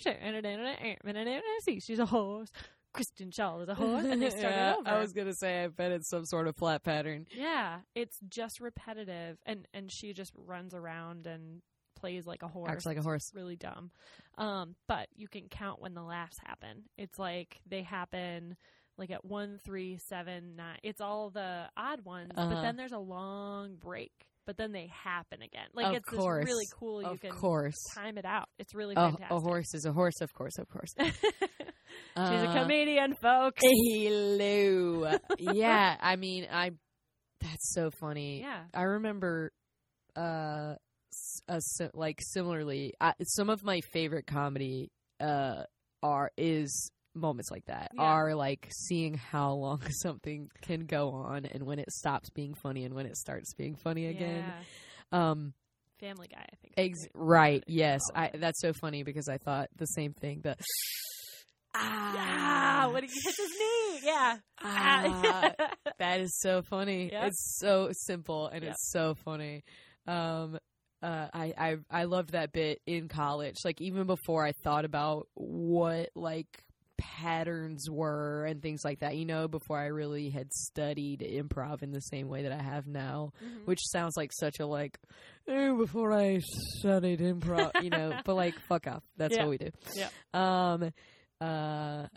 see 1.61 1.79
she's 1.79 1.99
a 1.99 2.05
horse. 2.05 2.51
Kristen 2.93 3.29
Schaal 3.31 3.61
is 3.61 3.69
a 3.69 3.75
horse, 3.75 4.05
and 4.05 4.21
they 4.21 4.29
start 4.29 4.43
Yeah, 4.53 4.75
over. 4.77 4.89
I 4.89 4.99
was 4.99 5.13
gonna 5.13 5.33
say, 5.33 5.63
I 5.63 5.67
bet 5.67 5.91
it's 5.91 6.09
some 6.09 6.25
sort 6.25 6.47
of 6.47 6.55
flat 6.55 6.83
pattern. 6.83 7.27
Yeah, 7.35 7.79
it's 7.95 8.17
just 8.29 8.59
repetitive, 8.59 9.37
and 9.45 9.67
and 9.73 9.91
she 9.91 10.13
just 10.13 10.33
runs 10.35 10.73
around 10.73 11.27
and 11.27 11.61
plays 11.99 12.25
like 12.25 12.43
a 12.43 12.47
horse. 12.47 12.69
Acts 12.71 12.85
like 12.85 12.97
a 12.97 13.01
horse. 13.01 13.21
It's 13.27 13.35
really 13.35 13.55
dumb. 13.55 13.91
Um, 14.37 14.75
but 14.87 15.07
you 15.15 15.27
can 15.27 15.47
count 15.49 15.81
when 15.81 15.93
the 15.93 16.01
laughs 16.03 16.37
happen. 16.45 16.83
It's 16.97 17.17
like 17.19 17.59
they 17.69 17.83
happen 17.83 18.55
like 18.97 19.11
at 19.11 19.23
one, 19.23 19.59
three, 19.65 19.97
seven, 20.09 20.55
nine. 20.57 20.77
It's 20.83 20.99
all 21.01 21.29
the 21.29 21.65
odd 21.77 22.03
ones, 22.03 22.31
but 22.35 22.41
Uh-huh. 22.41 22.61
then 22.61 22.75
there's 22.75 22.91
a 22.91 22.97
long 22.99 23.75
break 23.75 24.11
but 24.45 24.57
then 24.57 24.71
they 24.71 24.87
happen 25.03 25.43
again. 25.43 25.67
Like 25.75 25.85
Of 25.89 25.97
it's 25.97 26.09
course. 26.09 26.43
really 26.43 26.65
cool. 26.79 27.03
You 27.03 27.09
of 27.09 27.21
can 27.21 27.29
course. 27.29 27.75
time 27.93 28.17
it 28.17 28.25
out. 28.25 28.47
It's 28.57 28.73
really 28.73 28.95
A, 28.95 29.11
fantastic. 29.11 29.29
a 29.29 29.39
horse 29.39 29.75
is 29.75 29.85
a 29.85 29.91
horse, 29.93 30.21
of 30.21 30.33
course, 30.33 30.57
of 30.57 30.67
course. 30.67 30.89
She's 30.99 31.13
a 32.15 32.19
Uh, 32.19 32.53
comedian, 32.63 33.13
folks. 33.13 33.59
Hello. 33.61 35.13
yeah, 35.39 35.95
I 36.01 36.15
mean, 36.15 36.47
I. 36.51 36.71
That's 37.41 37.73
so 37.73 37.91
funny. 37.91 38.41
Yeah. 38.41 38.63
I 38.73 38.81
remember, 38.83 39.51
uh, 40.15 40.73
uh 41.47 41.59
si- 41.59 41.89
like 41.93 42.19
similarly, 42.21 42.93
I, 43.01 43.13
some 43.23 43.49
of 43.49 43.63
my 43.63 43.81
favorite 43.93 44.27
comedy, 44.27 44.91
uh, 45.19 45.63
are 46.03 46.31
is 46.37 46.91
moments 47.15 47.49
like 47.51 47.65
that 47.65 47.91
Yeah. 47.95 48.01
are 48.03 48.35
like 48.35 48.67
seeing 48.71 49.15
how 49.15 49.53
long 49.53 49.81
something 50.01 50.49
can 50.61 50.85
go 50.85 51.09
on 51.09 51.45
and 51.45 51.63
when 51.63 51.79
it 51.79 51.91
stops 51.91 52.29
being 52.29 52.53
funny 52.53 52.85
and 52.85 52.93
when 52.93 53.05
it 53.07 53.17
starts 53.17 53.53
being 53.55 53.75
funny 53.75 54.05
again. 54.07 54.45
Yeah. 55.11 55.29
Um, 55.31 55.53
Family 55.99 56.27
Guy, 56.27 56.45
I 56.49 56.55
think. 56.61 56.73
Ex- 56.77 57.07
right. 57.13 57.61
Yes. 57.67 57.99
I. 58.15 58.29
That's 58.33 58.61
so 58.61 58.71
funny 58.71 59.03
because 59.03 59.27
I 59.27 59.37
thought 59.37 59.67
the 59.75 59.85
same 59.87 60.13
thing. 60.13 60.39
The 60.43 60.55
Ah, 61.75 62.89
when 62.93 63.03
he 63.03 63.09
hits 63.09 63.37
his 63.37 63.49
knee. 63.59 63.99
Yeah. 64.03 64.37
ah, 64.61 65.51
that 65.99 66.21
is 66.21 66.37
so 66.39 66.61
funny. 66.61 67.09
Yep. 67.11 67.27
It's 67.27 67.57
so 67.59 67.89
simple 67.91 68.47
and 68.47 68.63
Yep. 68.63 68.71
it's 68.71 68.91
so 68.91 69.15
funny. 69.15 69.63
Um. 70.07 70.57
Uh, 71.01 71.27
I, 71.33 71.53
I 71.57 71.77
I 71.89 72.03
loved 72.05 72.31
that 72.33 72.51
bit 72.51 72.81
in 72.85 73.07
college. 73.07 73.55
Like 73.63 73.79
even 73.81 74.05
before 74.05 74.45
I 74.45 74.51
thought 74.63 74.83
about 74.85 75.27
what 75.35 76.09
like 76.15 76.63
patterns 76.97 77.89
were 77.89 78.45
and 78.45 78.61
things 78.61 78.81
like 78.83 78.99
that. 78.99 79.15
You 79.15 79.25
know, 79.25 79.47
before 79.47 79.79
I 79.79 79.85
really 79.87 80.29
had 80.29 80.51
studied 80.51 81.21
improv 81.21 81.81
in 81.81 81.91
the 81.91 82.01
same 82.01 82.27
way 82.27 82.43
that 82.43 82.51
I 82.51 82.61
have 82.61 82.87
now. 82.87 83.31
Mhm. 83.41 83.65
which 83.65 83.79
sounds 83.83 84.15
like 84.17 84.31
such 84.33 84.59
a 84.59 84.65
like 84.65 84.99
eh, 85.47 85.71
before 85.71 86.11
I 86.11 86.39
studied 86.79 87.19
improv, 87.21 87.81
you 87.83 87.89
know, 87.89 88.19
but 88.25 88.35
like 88.35 88.55
fuck 88.67 88.85
off. 88.87 89.03
That's 89.17 89.35
Yeah. 89.35 89.43
what 89.45 89.49
we 89.51 89.57
do. 89.57 89.69
Yeah. 89.95 90.09
Um 90.33 90.91
uh 91.39 92.07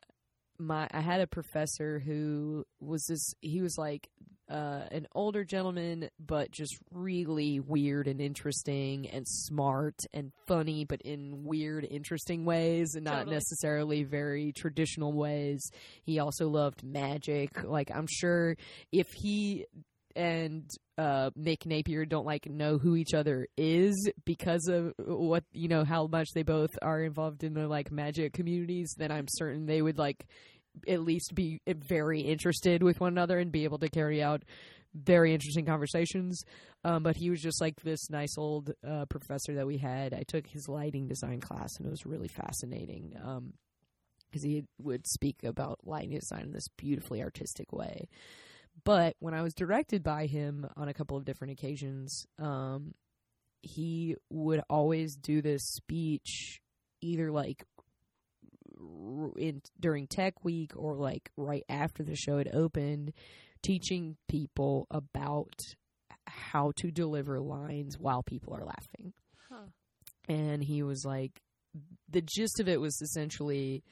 my 0.58 0.88
I 0.90 1.00
had 1.00 1.20
a 1.20 1.26
professor 1.26 1.98
who 2.00 2.64
was 2.80 3.04
this 3.08 3.32
he 3.40 3.60
was 3.62 3.76
like 3.78 4.08
uh 4.52 4.82
an 4.90 5.06
older 5.14 5.44
gentleman 5.44 6.10
but 6.20 6.50
just 6.50 6.76
really 6.92 7.58
weird 7.58 8.06
and 8.06 8.20
interesting 8.20 9.08
and 9.08 9.26
smart 9.26 9.96
and 10.12 10.30
funny 10.46 10.84
but 10.84 11.00
in 11.02 11.44
weird 11.44 11.86
interesting 11.90 12.44
ways 12.44 12.94
and 12.94 13.04
not 13.04 13.20
Totally. 13.20 13.34
necessarily 13.36 14.04
very 14.04 14.52
traditional 14.52 15.12
ways. 15.12 15.70
He 16.04 16.18
also 16.18 16.48
loved 16.48 16.84
magic. 16.84 17.64
Like 17.64 17.90
I'm 17.90 18.06
sure 18.08 18.56
if 18.92 19.06
he 19.14 19.66
and 20.14 20.68
uh 20.98 21.30
Nick 21.34 21.64
Napier 21.64 22.04
don't 22.04 22.26
like 22.26 22.44
know 22.46 22.76
who 22.76 22.96
each 22.96 23.14
other 23.14 23.48
is 23.56 24.10
because 24.26 24.68
of 24.68 24.92
what 24.98 25.44
you 25.52 25.68
know 25.68 25.84
how 25.84 26.06
much 26.06 26.28
they 26.34 26.42
both 26.42 26.70
are 26.82 27.02
involved 27.02 27.44
in 27.44 27.54
the 27.54 27.66
like 27.66 27.90
magic 27.90 28.34
communities 28.34 28.94
then 28.98 29.10
I'm 29.10 29.26
certain 29.26 29.64
they 29.64 29.80
would 29.80 29.96
like 29.96 30.26
at 30.88 31.00
least 31.00 31.34
be 31.34 31.60
very 31.66 32.20
interested 32.20 32.82
with 32.82 33.00
one 33.00 33.12
another 33.12 33.38
and 33.38 33.52
be 33.52 33.64
able 33.64 33.78
to 33.78 33.88
carry 33.88 34.22
out 34.22 34.42
very 34.94 35.32
interesting 35.32 35.64
conversations. 35.64 36.44
Um 36.84 37.02
but 37.02 37.16
he 37.16 37.30
was 37.30 37.40
just 37.40 37.60
like 37.60 37.80
this 37.82 38.10
nice 38.10 38.36
old 38.36 38.72
uh 38.86 39.06
professor 39.06 39.54
that 39.54 39.66
we 39.66 39.78
had. 39.78 40.12
I 40.12 40.24
took 40.26 40.46
his 40.46 40.68
lighting 40.68 41.08
design 41.08 41.40
class 41.40 41.76
and 41.78 41.86
it 41.86 41.90
was 41.90 42.06
really 42.06 42.28
fascinating 42.28 43.16
um 43.22 43.54
because 44.30 44.42
he 44.42 44.64
would 44.78 45.06
speak 45.06 45.36
about 45.44 45.80
lighting 45.84 46.18
design 46.18 46.44
in 46.44 46.52
this 46.52 46.68
beautifully 46.78 47.22
artistic 47.22 47.72
way. 47.72 48.08
But 48.84 49.14
when 49.20 49.34
I 49.34 49.42
was 49.42 49.54
directed 49.54 50.02
by 50.02 50.26
him 50.26 50.66
on 50.76 50.88
a 50.88 50.94
couple 50.94 51.16
of 51.16 51.26
different 51.26 51.52
occasions, 51.52 52.26
um, 52.38 52.94
he 53.60 54.16
would 54.30 54.62
always 54.70 55.16
do 55.16 55.42
this 55.42 55.62
speech 55.62 56.60
either 57.02 57.30
like 57.30 57.64
in 59.36 59.62
during 59.78 60.06
Tech 60.06 60.44
Week 60.44 60.72
or 60.76 60.96
like 60.96 61.30
right 61.36 61.64
after 61.68 62.02
the 62.02 62.16
show 62.16 62.38
had 62.38 62.54
opened, 62.54 63.12
teaching 63.62 64.16
people 64.28 64.86
about 64.90 65.54
how 66.26 66.72
to 66.76 66.90
deliver 66.90 67.40
lines 67.40 67.98
while 67.98 68.22
people 68.22 68.54
are 68.54 68.64
laughing. 68.64 69.12
Huh. 69.50 69.66
And 70.28 70.62
he 70.62 70.82
was 70.82 71.04
like, 71.04 71.42
the 72.08 72.22
gist 72.22 72.60
of 72.60 72.68
it 72.68 72.80
was 72.80 73.00
essentially 73.02 73.82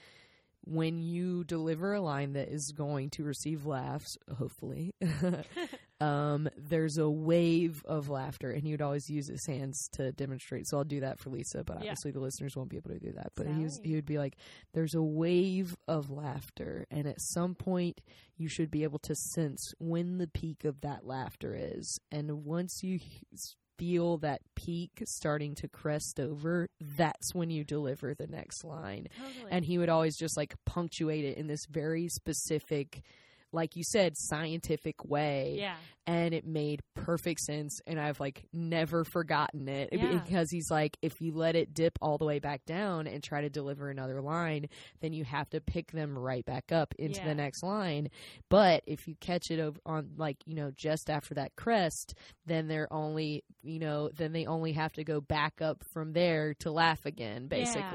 when 0.65 0.99
you 0.99 1.45
deliver 1.45 1.95
a 1.95 2.01
line 2.01 2.35
that 2.35 2.49
is 2.49 2.73
going 2.77 3.11
to 3.11 3.25
receive 3.25 3.67
laughs, 3.67 4.17
hopefully, 4.37 4.95
um, 6.01 6.49
there's 6.57 6.97
a 6.99 7.09
wave 7.09 7.83
of 7.85 8.09
laughter, 8.09 8.51
and 8.51 8.63
he 8.63 8.71
would 8.73 8.83
always 8.83 9.09
use 9.11 9.29
his 9.29 9.45
hands 9.47 9.89
to 9.93 10.13
demonstrate. 10.13 10.67
So 10.69 10.79
I'll 10.79 10.85
do 10.85 11.01
that 11.01 11.19
for 11.19 11.31
Lisa, 11.31 11.63
but 11.65 11.75
Yeah. 11.75 11.91
obviously 11.91 12.11
the 12.13 12.21
listeners 12.21 12.57
won't 12.57 12.71
be 12.71 12.77
able 12.77 12.91
to 12.91 12.99
do 12.99 13.13
that. 13.13 13.33
But 13.37 13.47
he 13.49 13.63
was, 13.65 13.81
he 13.85 13.95
would 13.95 14.07
be 14.07 14.19
like, 14.19 14.37
"There's 14.73 14.95
a 14.95 15.03
wave 15.03 15.77
of 15.87 16.11
laughter, 16.11 16.87
and 16.91 17.07
at 17.07 17.21
some 17.21 17.55
point, 17.55 18.01
you 18.37 18.49
should 18.49 18.71
be 18.71 18.83
able 18.83 18.99
to 19.01 19.15
sense 19.15 19.73
when 19.79 20.19
the 20.19 20.27
peak 20.29 20.65
of 20.65 20.81
that 20.81 21.07
laughter 21.07 21.55
is, 21.59 21.99
and 22.11 22.45
once 22.45 22.83
you." 22.83 22.99
Feel 23.79 24.19
that 24.19 24.43
peak 24.57 25.03
starting 25.07 25.55
to 25.55 25.67
crest 25.67 26.21
over, 26.21 26.69
that's 26.83 27.35
when 27.35 27.49
you 27.49 27.65
deliver 27.65 28.13
the 28.15 28.27
next 28.27 28.63
line 28.63 29.07
Totally. 29.17 29.51
and 29.51 29.65
he 29.65 29.79
would 29.79 29.89
always 29.89 30.19
just 30.19 30.37
like 30.37 30.55
punctuate 30.67 31.25
it 31.25 31.39
in 31.39 31.47
this 31.47 31.65
very 31.65 32.07
specific 32.09 33.01
like 33.53 33.77
you 33.77 33.83
said 33.85 34.13
scientific 34.17 35.05
way 35.05 35.57
yeah. 35.59 35.77
and 36.07 36.33
it 36.35 36.47
made 36.47 36.81
perfect 36.95 37.41
sense 37.41 37.81
and 37.87 38.01
i've 38.01 38.21
like 38.21 38.45
never 38.53 39.05
forgotten 39.05 39.69
it 39.69 39.89
Yeah. 39.93 40.19
because 40.19 40.51
he's 40.51 40.71
like 40.71 40.97
if 41.03 41.21
you 41.21 41.33
let 41.33 41.57
it 41.57 41.75
dip 41.75 41.99
all 42.01 42.19
the 42.19 42.25
way 42.25 42.39
back 42.39 42.65
down 42.65 43.07
and 43.07 43.23
try 43.23 43.41
to 43.41 43.51
deliver 43.51 43.89
another 43.91 44.21
line 44.23 44.67
then 45.01 45.13
you 45.13 45.25
have 45.25 45.49
to 45.51 45.61
pick 45.61 45.93
them 45.93 46.19
right 46.19 46.45
back 46.45 46.73
up 46.73 46.95
into 46.99 47.21
Yeah. 47.21 47.27
the 47.29 47.35
next 47.35 47.63
line 47.63 48.09
but 48.49 48.83
if 48.87 49.07
you 49.09 49.15
catch 49.21 49.51
it 49.51 49.61
on 49.85 50.11
like 50.17 50.37
you 50.47 50.55
know 50.55 50.71
just 50.75 51.11
after 51.11 51.35
that 51.35 51.57
crest 51.57 52.15
then 52.47 52.69
they're 52.69 52.93
only 52.93 53.45
you 53.63 53.79
know 53.79 54.11
then 54.17 54.33
they 54.33 54.47
only 54.47 54.73
have 54.73 54.93
to 54.95 55.05
go 55.05 55.21
back 55.21 55.61
up 55.61 55.83
from 55.93 56.13
there 56.13 56.55
to 56.61 56.71
laugh 56.71 57.05
again 57.05 57.49
Yeah. 57.51 57.91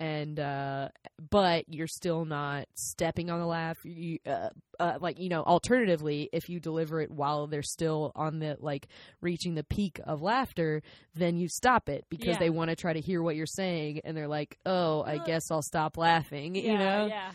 And 0.00 0.40
uh 0.40 0.88
but 1.30 1.66
you're 1.68 1.86
still 1.86 2.24
not 2.24 2.66
stepping 2.74 3.28
on 3.30 3.38
the 3.38 3.44
laugh 3.46 3.76
you 3.84 4.18
uh, 4.26 4.48
uh 4.78 4.96
like 4.98 5.20
you 5.20 5.28
know 5.28 5.42
alternatively 5.42 6.30
if 6.32 6.48
you 6.48 6.58
deliver 6.58 7.02
it 7.02 7.10
while 7.10 7.46
they're 7.46 7.62
still 7.62 8.10
on 8.16 8.38
the 8.38 8.56
like 8.60 8.86
reaching 9.20 9.54
the 9.54 9.62
peak 9.62 10.00
of 10.04 10.22
laughter 10.22 10.82
then 11.14 11.36
you 11.36 11.48
stop 11.48 11.90
it 11.90 12.06
because 12.08 12.28
Yeah. 12.32 12.38
they 12.38 12.48
want 12.48 12.70
to 12.70 12.76
try 12.76 12.94
to 12.94 13.00
hear 13.00 13.22
what 13.22 13.36
you're 13.36 13.44
saying 13.44 14.00
and 14.04 14.16
they're 14.16 14.26
like 14.26 14.56
oh 14.64 15.02
i 15.02 15.18
guess 15.26 15.50
i'll 15.50 15.60
stop 15.60 15.98
laughing 15.98 16.54
you 16.54 16.62
yeah, 16.62 16.78
know 16.78 17.06
Yeah. 17.06 17.30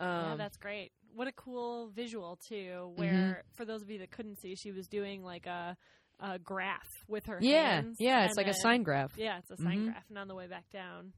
yeah, 0.00 0.32
um 0.32 0.38
that's 0.38 0.56
great. 0.56 0.92
What 1.14 1.28
a 1.28 1.32
cool 1.32 1.88
visual 1.88 2.38
too. 2.48 2.54
Mm-hmm. 2.54 3.00
Where 3.00 3.42
for 3.54 3.66
those 3.66 3.82
of 3.82 3.90
you 3.90 3.98
that 3.98 4.10
couldn't 4.10 4.40
see, 4.40 4.54
she 4.54 4.72
was 4.72 4.86
doing 4.88 5.22
like 5.24 5.46
a, 5.46 5.76
a 6.20 6.38
graph 6.38 6.88
with 7.08 7.26
her 7.26 7.40
yeah 7.40 7.82
hands. 7.82 7.96
yeah 8.00 8.24
it's 8.24 8.36
like 8.36 8.46
a 8.46 8.54
sine 8.54 8.82
graph 8.82 9.12
Yeah, 9.18 9.38
it's 9.38 9.50
a 9.50 9.56
sine 9.62 9.78
Mhm. 9.78 9.84
graph, 9.86 10.04
and 10.08 10.16
on 10.18 10.28
the 10.28 10.34
way 10.34 10.46
back 10.46 10.70
down, 10.72 11.12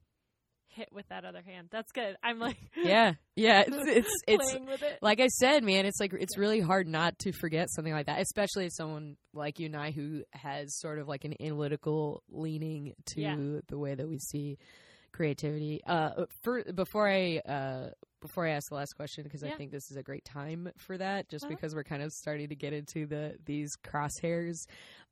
hit 0.70 0.88
with 0.92 1.08
that 1.08 1.24
other 1.24 1.42
hand. 1.42 1.68
That's 1.70 1.92
good. 1.92 2.16
I'm 2.22 2.38
like, 2.38 2.56
yeah 2.76 3.14
yeah 3.36 3.64
it's 3.66 3.76
it's, 3.86 4.22
it's 4.26 4.54
with 4.66 4.82
it. 4.82 4.98
like 5.02 5.20
I 5.20 5.26
said, 5.28 5.62
man, 5.64 5.86
it's 5.86 6.00
like 6.00 6.12
it's 6.12 6.36
really 6.38 6.60
hard 6.60 6.86
not 6.88 7.18
to 7.20 7.32
forget 7.32 7.70
something 7.70 7.92
like 7.92 8.06
that, 8.06 8.20
especially 8.20 8.66
as 8.66 8.76
someone 8.76 9.16
like 9.34 9.58
you 9.58 9.66
and 9.66 9.76
I 9.76 9.90
who 9.90 10.22
has 10.32 10.78
sort 10.78 10.98
of 10.98 11.08
like 11.08 11.24
an 11.24 11.34
analytical 11.40 12.22
leaning 12.28 12.94
to 13.14 13.20
Yeah. 13.20 13.36
the 13.68 13.78
way 13.78 13.94
that 13.94 14.08
we 14.08 14.18
see 14.18 14.58
creativity. 15.12 15.80
Uh, 15.86 16.24
for 16.42 16.62
before 16.72 17.08
I 17.08 17.38
uh 17.38 17.90
before 18.20 18.46
I 18.46 18.50
ask 18.50 18.68
the 18.68 18.74
last 18.74 18.92
question, 18.96 19.24
because 19.24 19.42
I 19.42 19.50
think 19.52 19.70
this 19.72 19.90
is 19.90 19.96
a 19.96 20.02
great 20.02 20.26
time 20.26 20.68
for 20.76 20.98
that, 20.98 21.30
just 21.30 21.44
Uh-huh. 21.46 21.54
because 21.54 21.74
we're 21.74 21.84
kind 21.84 22.02
of 22.02 22.12
starting 22.12 22.50
to 22.50 22.54
get 22.54 22.72
into 22.74 23.06
the 23.06 23.36
these 23.46 23.72
crosshairs. 23.82 24.66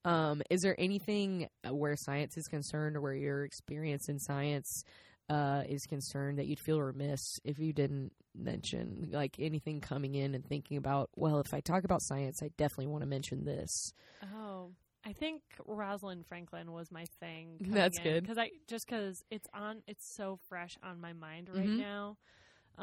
Um, 0.04 0.42
is 0.50 0.60
there 0.60 0.76
anything 0.78 1.48
where 1.68 1.96
science 1.96 2.36
is 2.36 2.46
concerned, 2.48 2.96
or 2.96 3.00
where 3.00 3.14
your 3.14 3.44
experience 3.44 4.08
in 4.10 4.18
science 4.18 4.84
uh, 5.28 5.62
is 5.68 5.86
concerned 5.86 6.38
that 6.38 6.46
you'd 6.46 6.60
feel 6.60 6.80
remiss 6.80 7.38
if 7.44 7.58
you 7.58 7.72
didn't 7.72 8.12
mention 8.34 9.08
like 9.12 9.36
anything 9.38 9.80
coming 9.80 10.14
in 10.14 10.34
and 10.34 10.46
thinking 10.46 10.76
about 10.76 11.10
well 11.16 11.40
if 11.40 11.52
i 11.52 11.60
talk 11.60 11.82
about 11.84 12.00
science 12.02 12.40
i 12.42 12.48
definitely 12.56 12.86
want 12.86 13.02
to 13.02 13.06
mention 13.08 13.44
this 13.44 13.92
Oh, 14.34 14.70
I 15.04 15.12
think 15.12 15.42
Rosalind 15.64 16.26
Franklin 16.26 16.72
was 16.72 16.90
my 16.90 17.04
thing. 17.20 17.56
That's 17.60 17.98
good. 18.00 18.22
because 18.22 18.36
I 18.36 18.50
just 18.66 18.86
because 18.86 19.24
it's 19.30 19.46
on, 19.54 19.82
it's 19.86 20.04
so 20.06 20.38
fresh 20.48 20.76
on 20.82 21.00
my 21.00 21.12
mind 21.12 21.48
right 21.52 21.68
Mhm. 21.68 21.78
now. 21.78 22.16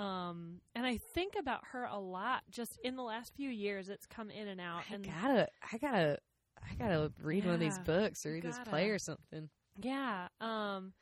Um, 0.01 0.61
and 0.73 0.85
I 0.85 0.97
think 1.13 1.33
about 1.37 1.61
her 1.71 1.85
a 1.85 1.99
lot. 1.99 2.43
Just 2.49 2.77
in 2.83 2.95
the 2.95 3.03
last 3.03 3.33
few 3.35 3.49
years, 3.49 3.89
it's 3.89 4.05
come 4.05 4.29
in 4.29 4.47
and 4.47 4.59
out. 4.61 4.83
i 4.89 4.93
and 4.95 5.05
gotta 5.05 5.47
i 5.73 5.77
gotta 5.77 6.17
i 6.63 6.73
gotta 6.75 7.11
read 7.21 7.45
one 7.45 7.53
of 7.53 7.59
these 7.59 7.79
books 7.79 8.25
or 8.25 8.31
read 8.31 8.43
this 8.43 8.57
gotta. 8.57 8.69
play 8.69 8.89
or 8.89 8.97
something 8.99 9.49
Yeah. 9.77 10.27
Um, 10.39 10.93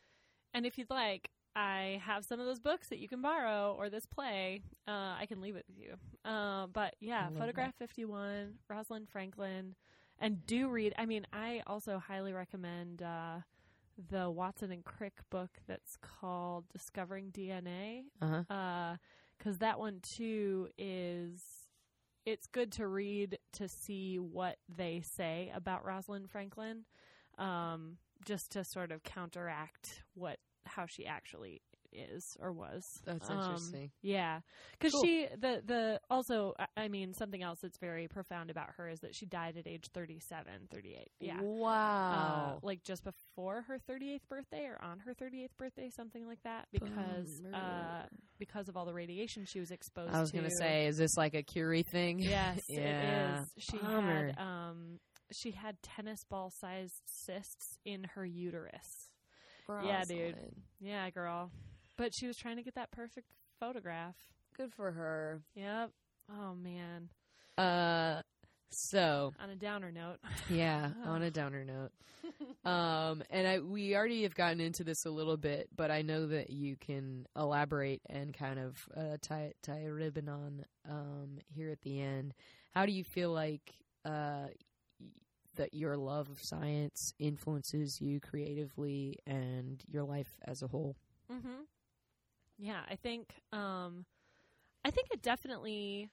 and 0.53 0.65
if 0.65 0.77
you'd 0.77 0.89
like, 0.89 1.29
I 1.55 2.01
have 2.03 2.25
some 2.25 2.39
of 2.39 2.45
those 2.45 2.59
books 2.59 2.87
that 2.89 2.97
you 2.99 3.07
can 3.07 3.21
borrow 3.21 3.75
or 3.77 3.89
this 3.89 4.05
play. 4.05 4.61
Uh, 4.87 5.15
I 5.19 5.25
can 5.27 5.39
leave 5.41 5.55
it 5.55 5.65
with 5.67 5.77
you. 5.77 5.95
Uh, 6.29 6.67
but 6.67 6.95
yeah, 6.99 7.27
Photograph 7.39 7.75
51, 7.75 8.53
Rosalind 8.69 9.07
Franklin. 9.09 9.75
and 10.19 10.45
do 10.47 10.67
read. 10.69 10.93
I 10.97 11.05
mean, 11.05 11.27
I 11.33 11.61
also 11.67 11.99
highly 11.99 12.33
recommend 12.33 13.01
uh, 13.03 13.39
the 14.09 14.29
Watson 14.29 14.71
and 14.71 14.83
Crick 14.83 15.19
book 15.29 15.51
that's 15.67 15.97
called 16.01 16.65
Discovering 16.71 17.31
DNA. 17.31 18.03
Uh 18.21 18.43
huh. 18.49 18.53
Uh 18.53 18.95
'cause 19.39 19.57
that 19.57 19.77
one 19.77 19.99
too 20.01 20.69
is 20.77 21.41
it's 22.25 22.47
good 22.47 22.71
to 22.73 22.87
read 22.87 23.37
to 23.51 23.67
see 23.67 24.17
what 24.17 24.57
they 24.73 25.01
say 25.01 25.51
about 25.53 25.83
Rosalind 25.85 26.29
Franklin, 26.31 26.85
um, 27.37 27.97
just 28.25 28.51
to 28.51 28.63
sort 28.63 28.91
of 28.91 29.03
counteract 29.03 30.03
what 30.15 30.37
how 30.65 30.85
she 30.85 31.05
actually 31.05 31.61
is 31.95 32.35
or 32.39 32.51
was. 32.51 32.83
That's 33.05 33.29
Um, 33.29 33.37
interesting. 33.37 33.91
Yeah, 34.01 34.39
because 34.71 34.93
Cool. 34.93 35.03
she 35.03 35.27
the 35.27 35.61
the 35.63 36.01
also 36.09 36.55
I- 36.75 36.87
mean 36.87 37.13
something 37.13 37.43
else 37.43 37.59
that's 37.61 37.77
very 37.77 38.07
profound 38.07 38.49
about 38.49 38.71
her 38.77 38.89
is 38.89 39.01
that 39.01 39.13
she 39.13 39.27
died 39.27 39.57
at 39.57 39.67
age 39.67 39.89
37, 39.93 40.67
38. 40.71 41.11
Yeah. 41.19 41.39
Wow. 41.41 42.55
Uh, 42.63 42.65
like 42.65 42.81
just 42.83 43.03
before 43.03 43.61
her 43.63 43.77
38th 43.77 44.27
birthday 44.27 44.65
or 44.65 44.81
on 44.81 44.99
her 45.01 45.13
38th 45.13 45.55
birthday, 45.57 45.91
something 45.91 46.25
like 46.25 46.41
that, 46.43 46.67
because 46.71 47.41
Bummer. 47.41 47.55
uh, 47.55 48.05
because 48.39 48.69
of 48.69 48.75
all 48.75 48.85
the 48.85 48.93
radiation 48.93 49.45
she 49.45 49.59
was 49.59 49.69
exposed. 49.69 50.11
To. 50.11 50.17
I 50.17 50.21
was 50.21 50.31
gonna 50.31 50.49
say, 50.57 50.87
is 50.87 50.97
this 50.97 51.15
like 51.15 51.35
a 51.35 51.43
Curie 51.43 51.83
thing? 51.83 52.17
yes, 52.19 52.59
Yeah. 52.69 53.41
it 53.41 53.41
is. 53.43 53.51
She 53.69 53.77
Bummer. 53.77 54.27
had 54.31 54.39
um 54.39 54.99
she 55.35 55.51
had 55.51 55.81
tennis 55.81 56.23
ball 56.29 56.49
sized 56.51 57.01
cysts 57.05 57.77
in 57.85 58.05
her 58.15 58.25
uterus. 58.25 59.09
Yeah, 59.69 60.03
dude. 60.05 60.19
Rosalind. 60.35 60.61
Yeah, 60.81 61.09
girl, 61.09 61.51
but 61.97 62.13
she 62.13 62.27
was 62.27 62.37
trying 62.37 62.57
to 62.57 62.63
get 62.63 62.75
that 62.75 62.91
perfect 62.91 63.27
photograph. 63.59 64.15
Good 64.57 64.73
for 64.73 64.91
her. 64.91 65.41
Yep. 65.55 65.91
Oh 66.31 66.53
man. 66.55 67.09
Uh, 67.57 68.21
so 68.71 69.33
On 69.41 69.49
a 69.49 69.55
downer 69.55 69.91
note. 69.91 70.17
yeah, 70.49 70.89
on 71.05 71.21
a 71.21 71.31
downer 71.31 71.63
note. 71.63 71.91
Um, 72.69 73.21
and 73.29 73.47
I 73.47 73.59
we 73.59 73.95
already 73.95 74.23
have 74.23 74.33
gotten 74.35 74.59
into 74.61 74.83
this 74.83 75.05
a 75.05 75.09
little 75.09 75.37
bit, 75.37 75.67
but 75.75 75.91
I 75.91 76.01
know 76.01 76.27
that 76.27 76.49
you 76.49 76.75
can 76.77 77.25
elaborate 77.37 78.01
and 78.09 78.33
kind 78.33 78.59
of 78.59 78.77
uh, 78.95 79.17
tie 79.21 79.53
tie 79.61 79.83
a 79.85 79.91
ribbon 79.91 80.29
on 80.29 80.65
um 80.89 81.37
here 81.53 81.69
at 81.69 81.81
the 81.81 82.01
end. 82.01 82.33
How 82.73 82.85
do 82.85 82.91
you 82.91 83.03
feel 83.03 83.31
like 83.31 83.73
uh 84.05 84.47
that 85.55 85.73
your 85.73 85.97
love 85.97 86.29
of 86.29 86.41
science 86.41 87.13
influences 87.19 87.99
you 88.01 88.19
creatively 88.19 89.17
and 89.25 89.83
your 89.87 90.03
life 90.03 90.37
as 90.45 90.61
a 90.61 90.67
whole? 90.67 90.95
Mhm. 91.29 91.65
Yeah, 92.57 92.83
I 92.89 92.95
think 92.95 93.41
um 93.51 94.05
I 94.85 94.91
think 94.91 95.09
it 95.11 95.21
definitely 95.21 96.09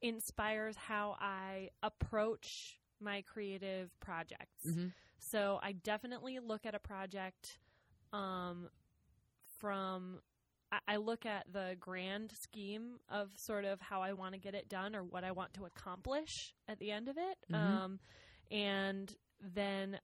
inspires 0.00 0.76
how 0.76 1.16
I 1.20 1.70
approach 1.82 2.80
my 3.00 3.22
creative 3.22 3.90
projects. 4.00 4.66
Mm-hmm. 4.66 4.88
So 5.18 5.58
I 5.62 5.72
definitely 5.72 6.38
look 6.40 6.66
at 6.66 6.74
a 6.74 6.78
project 6.78 7.58
um, 8.12 8.68
from. 9.58 10.20
I- 10.88 10.96
look 10.96 11.26
at 11.26 11.52
the 11.52 11.76
grand 11.78 12.32
scheme 12.32 12.98
of 13.10 13.30
sort 13.36 13.66
of 13.66 13.78
how 13.82 14.00
I 14.00 14.14
want 14.14 14.32
to 14.34 14.38
get 14.40 14.54
it 14.54 14.70
done 14.70 14.96
or 14.96 15.04
what 15.04 15.22
I 15.22 15.30
want 15.32 15.52
to 15.54 15.66
accomplish 15.66 16.54
at 16.66 16.78
the 16.78 16.90
end 16.90 17.08
of 17.08 17.18
it. 17.18 17.38
Mhm. 17.50 17.54
Um, 17.56 18.00
and 18.52 19.12
then 19.54 19.98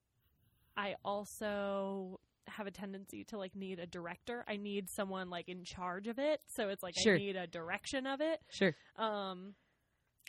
I 0.75 0.95
also 1.05 2.19
have 2.47 2.67
a 2.67 2.71
tendency 2.71 3.23
to 3.25 3.37
like 3.37 3.55
need 3.55 3.79
a 3.79 3.85
director. 3.85 4.43
I 4.47 4.57
need 4.57 4.89
someone 4.89 5.29
like 5.29 5.47
in 5.47 5.63
charge 5.63 6.07
of 6.07 6.17
it. 6.17 6.41
So 6.47 6.69
it's 6.69 6.81
like 6.81 6.95
Sure. 6.97 7.15
I 7.15 7.17
need 7.17 7.35
a 7.35 7.47
direction 7.47 8.07
of 8.07 8.21
it. 8.21 8.39
Sure. 8.49 8.75
Um, 8.97 9.53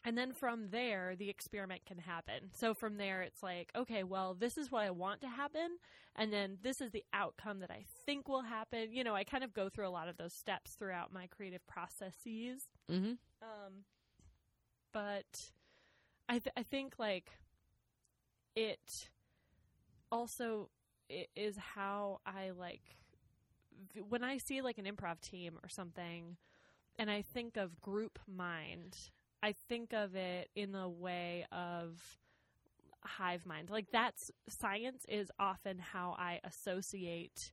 and 0.04 0.16
then 0.16 0.32
from 0.32 0.68
there, 0.70 1.14
the 1.16 1.28
experiment 1.28 1.84
can 1.86 1.98
happen. 1.98 2.50
So 2.58 2.74
from 2.74 2.96
there, 2.96 3.22
it's 3.22 3.42
like, 3.42 3.70
okay, 3.76 4.02
well, 4.02 4.34
this 4.34 4.56
is 4.56 4.70
what 4.70 4.84
I 4.84 4.90
want 4.90 5.20
to 5.22 5.28
happen. 5.28 5.76
And 6.16 6.32
then 6.32 6.58
this 6.62 6.80
is 6.80 6.90
the 6.90 7.04
outcome 7.12 7.60
that 7.60 7.70
I 7.70 7.84
think 8.06 8.28
will 8.28 8.42
happen. 8.42 8.92
You 8.92 9.04
know, 9.04 9.14
I 9.14 9.24
kind 9.24 9.44
of 9.44 9.52
go 9.52 9.68
through 9.68 9.88
a 9.88 9.90
lot 9.90 10.08
of 10.08 10.16
those 10.16 10.34
steps 10.34 10.74
throughout 10.78 11.12
my 11.12 11.26
creative 11.26 11.66
processes. 11.66 12.66
Mm-hmm. 12.90 13.12
Um, 13.42 13.84
but 14.92 15.26
I, 16.28 16.38
th- 16.38 16.54
I 16.56 16.62
think 16.62 16.94
like 16.98 17.30
it 18.54 19.08
also 20.10 20.70
is 21.36 21.56
how 21.56 22.20
I 22.24 22.50
like 22.50 22.96
when 24.08 24.22
I 24.22 24.38
see 24.38 24.60
like 24.60 24.78
an 24.78 24.84
improv 24.84 25.20
team 25.20 25.58
or 25.62 25.68
something 25.68 26.36
and 26.98 27.10
I 27.10 27.22
think 27.22 27.56
of 27.56 27.80
group 27.80 28.18
mind, 28.28 28.96
I 29.42 29.54
think 29.68 29.92
of 29.92 30.14
it 30.14 30.50
in 30.54 30.72
the 30.72 30.88
way 30.88 31.46
of 31.50 32.18
hive 33.02 33.46
mind. 33.46 33.70
Like 33.70 33.86
that's 33.90 34.30
science 34.48 35.06
is 35.08 35.30
often 35.38 35.78
how 35.78 36.14
I 36.18 36.40
associate 36.44 37.52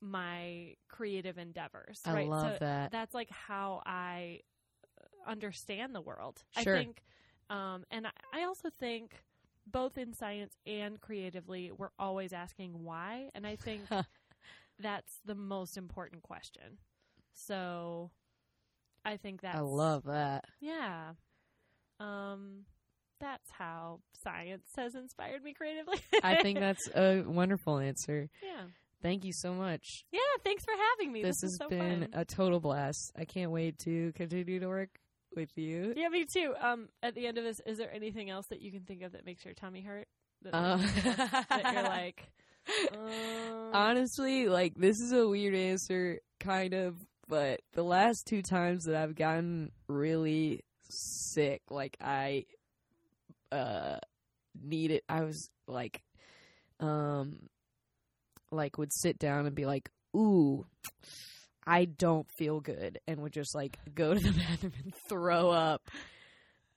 my 0.00 0.74
creative 0.88 1.38
endeavors. 1.38 2.00
I 2.04 2.12
right? 2.12 2.28
love 2.28 2.52
so 2.52 2.58
that. 2.60 2.92
that's 2.92 3.14
like 3.14 3.30
how 3.30 3.82
I 3.84 4.40
understand 5.26 5.94
the 5.94 6.00
world. 6.00 6.42
Sure. 6.62 6.74
I 6.74 6.78
think, 6.78 7.02
um, 7.50 7.84
and 7.90 8.06
I 8.32 8.44
also 8.44 8.68
think 8.78 9.24
both 9.66 9.98
in 9.98 10.12
science 10.12 10.54
and 10.66 11.00
creatively, 11.00 11.70
we're 11.76 11.90
always 11.98 12.32
asking 12.32 12.84
why, 12.84 13.30
and 13.34 13.46
I 13.46 13.56
think 13.56 13.82
that's 14.78 15.20
the 15.24 15.34
most 15.34 15.76
important 15.76 16.22
question. 16.22 16.78
So, 17.32 18.10
I 19.04 19.16
think 19.16 19.42
that's 19.42 19.56
I 19.58 19.60
love 19.60 20.04
that. 20.04 20.44
yeah. 20.60 21.10
Um, 21.98 22.64
that's 23.20 23.50
how 23.50 24.00
science 24.22 24.68
has 24.76 24.94
inspired 24.94 25.42
me 25.42 25.54
creatively. 25.54 25.98
I 26.22 26.42
think 26.42 26.58
that's 26.60 26.88
a 26.94 27.22
wonderful 27.22 27.78
answer. 27.78 28.28
yeah, 28.42 28.64
Thank 29.02 29.24
you 29.24 29.32
so 29.32 29.54
much. 29.54 30.04
yeah. 30.12 30.20
Thanks 30.44 30.64
for 30.64 30.72
having 30.92 31.12
me. 31.12 31.22
This, 31.22 31.40
This, 31.40 31.50
has 31.52 31.56
so 31.58 31.68
been 31.68 32.00
fun. 32.02 32.08
a 32.12 32.24
total 32.24 32.60
blast. 32.60 33.12
I 33.16 33.24
can't 33.24 33.50
wait 33.50 33.78
to 33.80 34.12
continue 34.14 34.60
to 34.60 34.66
work 34.68 34.90
with 35.36 35.56
you. 35.56 35.92
Yeah, 35.96 36.08
me 36.08 36.24
too. 36.24 36.54
Um, 36.60 36.88
at 37.02 37.14
the 37.14 37.26
end 37.26 37.38
of 37.38 37.44
this, 37.44 37.60
is 37.66 37.78
there 37.78 37.92
anything 37.94 38.30
else 38.30 38.46
that 38.48 38.60
you 38.60 38.72
can 38.72 38.80
think 38.82 39.02
of 39.02 39.12
that 39.12 39.24
makes 39.24 39.44
your 39.44 39.54
tummy 39.54 39.82
hurt? 39.82 40.08
That, 40.42 40.54
Uh, 40.54 40.76
that 41.48 41.72
you're 41.72 41.82
like, 41.82 42.22
um, 42.92 43.70
honestly, 43.72 44.48
like 44.48 44.74
this 44.74 45.00
is 45.00 45.12
a 45.12 45.28
weird 45.28 45.54
answer, 45.54 46.18
kind 46.40 46.74
of, 46.74 46.96
but 47.28 47.60
the 47.74 47.82
last 47.82 48.26
two 48.26 48.42
times 48.42 48.84
that 48.84 48.96
I've 48.96 49.14
gotten 49.14 49.70
really 49.88 50.64
sick, 50.88 51.62
like 51.70 51.96
I 52.00 52.46
uh 53.52 53.98
needed, 54.60 55.02
I 55.08 55.22
was 55.22 55.50
like, 55.68 56.02
um, 56.80 57.48
like 58.50 58.78
would 58.78 58.92
sit 58.92 59.18
down 59.18 59.46
and 59.46 59.54
be 59.54 59.66
like, 59.66 59.88
ooh. 60.16 60.66
I 61.66 61.86
don't 61.86 62.26
feel 62.38 62.60
good 62.60 63.00
and 63.06 63.20
would 63.20 63.32
just 63.32 63.54
like 63.54 63.78
go 63.94 64.14
to 64.14 64.20
the 64.20 64.32
bathroom 64.38 64.72
and 64.84 64.94
throw 65.08 65.50
up. 65.50 65.88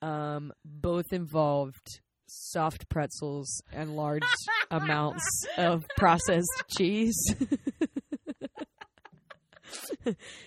Um, 0.02 0.52
both 0.64 1.12
involved 1.12 2.00
soft 2.26 2.88
pretzels 2.88 3.62
and 3.72 3.96
large 3.96 4.22
amounts 4.70 5.24
of 5.58 5.84
processed 5.96 6.62
cheese. 6.76 7.16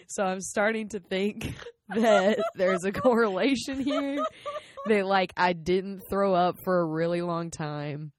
so 0.07 0.24
I'm 0.24 0.41
starting 0.41 0.90
to 0.90 0.99
think 0.99 1.53
that 1.90 2.40
there's 2.56 2.84
a 2.84 2.91
correlation 2.91 3.80
here. 3.80 4.26
That 4.88 5.06
like 5.06 5.34
I 5.38 5.53
didn't 5.53 6.02
throw 6.10 6.34
up 6.34 6.57
for 6.64 6.80
a 6.80 6.86
really 6.86 7.22
long 7.22 7.52
time. 7.52 8.11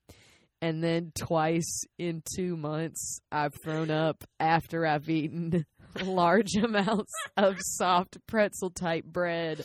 And 0.63 0.83
then 0.83 1.13
twice 1.15 1.83
in 1.99 2.23
two 2.37 2.57
months, 2.57 3.21
I've 3.31 3.53
thrown 3.63 3.91
up 3.91 4.25
after 4.41 4.87
I've 4.87 5.11
eaten 5.11 5.67
large 6.03 6.55
amounts 6.63 7.13
of 7.37 7.57
soft 7.61 8.19
pretzel 8.27 8.71
type 8.71 9.05
bread 9.05 9.65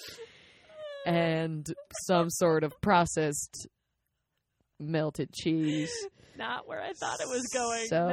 and 1.06 1.66
some 2.08 2.30
sort 2.30 2.64
of 2.64 2.74
processed 2.82 3.68
melted 4.80 5.32
cheese. 5.34 5.92
not 6.38 6.68
where 6.68 6.82
I 6.82 6.94
thought 6.94 7.20
it 7.20 7.28
was 7.28 7.48
going. 7.54 7.88
So, 7.88 8.04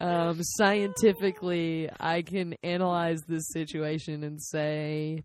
um, 0.06 0.38
scientifically, 0.42 1.90
I 1.98 2.22
can 2.22 2.54
analyze 2.62 3.20
this 3.26 3.48
situation 3.52 4.24
and 4.24 4.42
say 4.42 5.24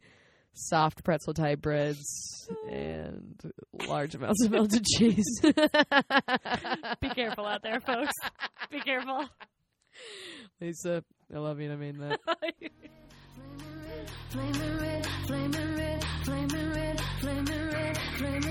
soft 0.53 1.03
pretzel 1.03 1.33
type 1.33 1.61
breads 1.61 2.49
and 2.69 3.39
large 3.87 4.15
amounts 4.15 4.43
of 4.43 4.51
melted 4.51 4.85
cheese. 4.85 5.25
Be 5.41 7.09
careful 7.09 7.45
out 7.45 7.61
there, 7.63 7.79
folks. 7.79 8.13
Be 8.69 8.79
careful. 8.79 9.25
Lisa, 10.59 11.03
I 11.33 11.37
love 11.37 11.59
you. 11.59 11.71
I 11.71 11.75
mean 11.75 11.97
that. 11.99 12.19
Flaming 14.29 14.77
red, 14.77 15.05
flaming 15.27 15.75
red, 15.75 16.03
flaming 16.23 16.71
red, 16.71 17.01
flaming 17.19 17.69
red, 17.69 17.97
flaming 18.17 18.41
red, 18.45 18.50